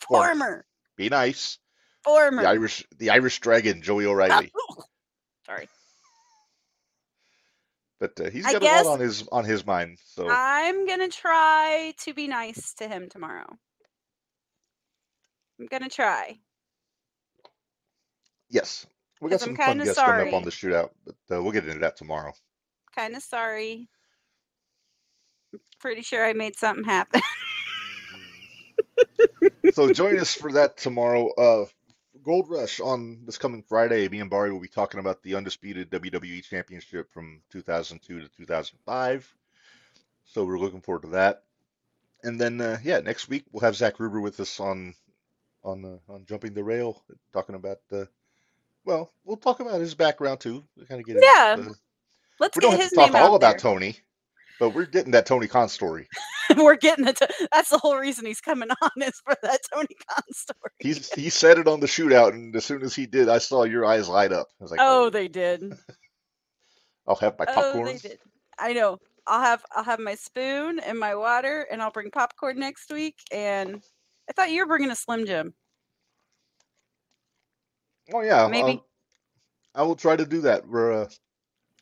Former. 0.01 0.27
Former, 0.27 0.66
Be 0.97 1.09
nice. 1.09 1.59
Former. 2.05 2.43
The 2.43 2.49
Irish, 2.49 2.85
the 2.99 3.11
Irish 3.11 3.41
Dragon, 3.41 3.83
Joey 3.83 4.07
O'Reilly. 4.07 4.53
Sorry. 5.47 5.69
But 8.01 8.20
uh, 8.20 8.31
he's 8.31 8.45
got 8.45 8.62
a 8.62 8.66
lot 8.66 8.87
on 8.87 9.01
his 9.01 9.29
on 9.31 9.45
his 9.45 9.65
mind. 9.65 9.99
So 10.05 10.27
I'm 10.29 10.87
gonna 10.87 11.09
try 11.09 11.95
to 12.01 12.15
be 12.15 12.27
nice 12.27 12.74
to 12.74 12.89
him 12.89 13.09
tomorrow. 13.09 13.47
I'm 15.61 15.66
gonna 15.66 15.89
try. 15.89 16.39
yes, 18.51 18.87
we 19.20 19.31
got 19.31 19.41
some 19.41 19.55
fun 19.55 19.79
guests 19.79 20.01
coming 20.01 20.29
up 20.29 20.35
on 20.35 20.43
the 20.43 20.51
shootout, 20.51 20.91
but 21.07 21.15
uh, 21.31 21.41
we'll 21.43 21.53
get 21.53 21.65
into 21.66 21.79
that 21.81 21.97
tomorrow. 21.97 22.33
Kind 22.95 23.15
of 23.15 23.23
sorry. 23.23 23.89
I'm 25.55 25.61
pretty 25.79 26.03
sure 26.03 26.24
I 26.27 26.33
made 26.33 26.57
something 26.57 26.85
happen. 26.85 27.20
so 29.73 29.93
join 29.93 30.19
us 30.19 30.35
for 30.35 30.53
that 30.53 30.77
tomorrow. 30.77 31.31
Uh, 31.39 31.66
Gold 32.23 32.49
Rush 32.49 32.81
on 32.81 33.24
this 33.24 33.39
coming 33.39 33.62
Friday. 33.62 34.09
Me 34.09 34.20
and 34.20 34.31
Barry 34.31 34.53
will 34.53 34.61
be 34.61 34.69
talking 34.69 35.01
about 35.01 35.23
the 35.23 35.35
undisputed 35.35 35.90
WWE 35.90 36.43
Championship 36.44 37.12
from 37.12 37.43
2002 37.51 38.20
to 38.20 38.28
2005. 38.28 39.35
So 40.24 40.44
we're 40.44 40.59
looking 40.59 40.81
forward 40.81 41.03
to 41.03 41.09
that. 41.09 41.43
And 42.23 42.40
then, 42.40 42.61
uh, 42.61 42.78
yeah, 42.85 43.01
next 43.01 43.28
week 43.28 43.44
we'll 43.51 43.62
have 43.65 43.74
Zach 43.77 43.99
Ruber 43.99 44.20
with 44.20 44.39
us 44.40 44.61
on 44.61 44.94
on 45.65 45.85
uh, 45.85 46.12
on 46.12 46.24
jumping 46.27 46.55
the 46.55 46.65
rail, 46.65 47.03
talking 47.32 47.55
about 47.55 47.78
the. 47.89 48.09
Well, 48.85 49.12
we'll 49.24 49.36
talk 49.36 49.61
about 49.61 49.81
his 49.81 49.94
background 49.94 50.40
too. 50.40 50.65
We 50.77 50.86
kind 50.86 51.01
of 51.01 51.07
get. 51.07 51.19
Yeah. 51.20 51.55
into- 51.55 51.74
Let's 52.40 52.57
we 52.57 52.61
get 52.61 52.66
don't 52.70 52.73
have 52.73 52.81
his 52.81 52.90
to 52.90 52.97
talk 52.97 53.15
all 53.15 53.35
about 53.36 53.51
there. 53.53 53.59
Tony, 53.59 53.97
but 54.61 54.70
we're 54.70 54.87
getting 54.87 55.12
that 55.12 55.27
Tony 55.27 55.47
Khan 55.49 55.69
story. 55.69 56.09
We're 56.57 56.77
getting 56.77 57.07
it. 57.07 57.19
That's 57.53 57.70
the 57.70 57.79
whole 57.79 57.97
reason 57.97 58.27
he's 58.27 58.41
coming 58.43 58.69
on 58.83 58.91
is 59.03 59.20
for 59.24 59.35
that 59.43 59.61
Tony 59.73 59.87
Khan 60.09 60.23
story. 60.35 60.70
He's 60.81 61.11
he 61.12 61.31
said 61.31 61.59
it 61.59 61.66
on 61.66 61.81
the 61.81 61.87
shootout, 61.87 62.31
and 62.35 62.55
as 62.55 62.65
soon 62.65 62.83
as 62.83 62.95
he 62.95 63.07
did, 63.07 63.29
I 63.29 63.39
saw 63.39 63.65
your 63.65 63.87
eyes 63.87 64.09
light 64.09 64.33
up. 64.33 64.49
I 64.61 64.65
was 64.65 64.70
like, 64.70 64.81
oh, 64.83 65.09
they 65.09 65.29
did. 65.29 65.62
I'll 67.07 67.16
have 67.16 67.39
my 67.39 67.47
Oh, 67.49 67.55
popcorn. 67.55 67.87
they 67.87 67.97
did. 67.99 68.19
I 68.59 68.73
know. 68.74 68.99
I'll 69.27 69.41
have 69.41 69.65
I'll 69.74 69.85
have 69.85 69.99
my 70.01 70.15
spoon 70.15 70.79
and 70.81 70.99
my 70.99 71.15
water, 71.15 71.66
and 71.70 71.81
I'll 71.81 71.91
bring 71.93 72.11
popcorn 72.11 72.59
next 72.59 72.93
week. 72.93 73.16
And 73.33 73.83
I 74.29 74.33
thought 74.35 74.51
you 74.51 74.61
were 74.61 74.66
bringing 74.69 74.91
a 74.91 74.97
Slim 74.97 75.24
Jim. 75.27 75.55
Oh 78.12 78.20
yeah, 78.20 78.49
Maybe. 78.49 78.73
I'll- 78.73 78.87
I 79.74 79.83
will 79.85 79.97
try 79.97 80.16
to 80.16 80.27
do 80.27 80.43
that. 80.43 80.69
We're 80.69 80.93
uh, 81.05 81.09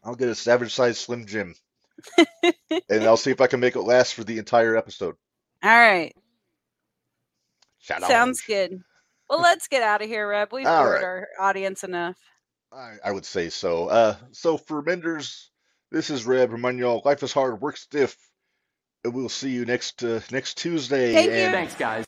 I'll 0.05 0.15
get 0.15 0.29
a 0.29 0.35
savage 0.35 0.73
size 0.75 0.97
Slim 0.99 1.27
Jim, 1.27 1.57
and 2.89 3.05
I'll 3.05 3.17
see 3.17 3.31
if 3.31 3.41
I 3.41 3.47
can 3.47 3.61
make 3.61 3.77
it 3.77 3.83
last 3.83 4.15
for 4.15 4.25
the 4.25 4.39
entire 4.39 4.77
episode. 4.77 5.17
All 5.63 5.71
right, 5.71 6.15
Shout 7.79 8.03
sounds 8.03 8.43
good. 8.43 8.83
Well, 9.29 9.41
let's 9.41 9.69
get 9.69 9.83
out 9.83 10.03
of 10.03 10.09
here, 10.09 10.29
Reb. 10.29 10.53
We've 10.53 10.67
All 10.67 10.83
bored 10.83 10.95
right. 10.95 11.05
our 11.05 11.29
audience 11.39 11.85
enough. 11.85 12.17
I, 12.73 12.97
I 13.05 13.13
would 13.13 13.25
say 13.25 13.49
so. 13.49 13.89
Uh, 13.89 14.17
so 14.33 14.57
for 14.57 14.83
Minderz, 14.83 15.49
this 15.91 16.11
is 16.11 16.27
Reb. 16.27 16.53
Remind 16.53 16.79
y'all, 16.79 17.03
life 17.05 17.23
is 17.23 17.33
hard, 17.33 17.61
work 17.61 17.77
stiff, 17.77 18.17
and 19.05 19.15
we'll 19.15 19.29
see 19.29 19.51
you 19.51 19.65
next 19.65 20.03
uh, 20.03 20.21
next 20.31 20.59
Tuesday. 20.59 21.13
Thank 21.13 21.27
you. 21.27 21.33
Thanks, 21.33 21.75
guys. 21.75 22.05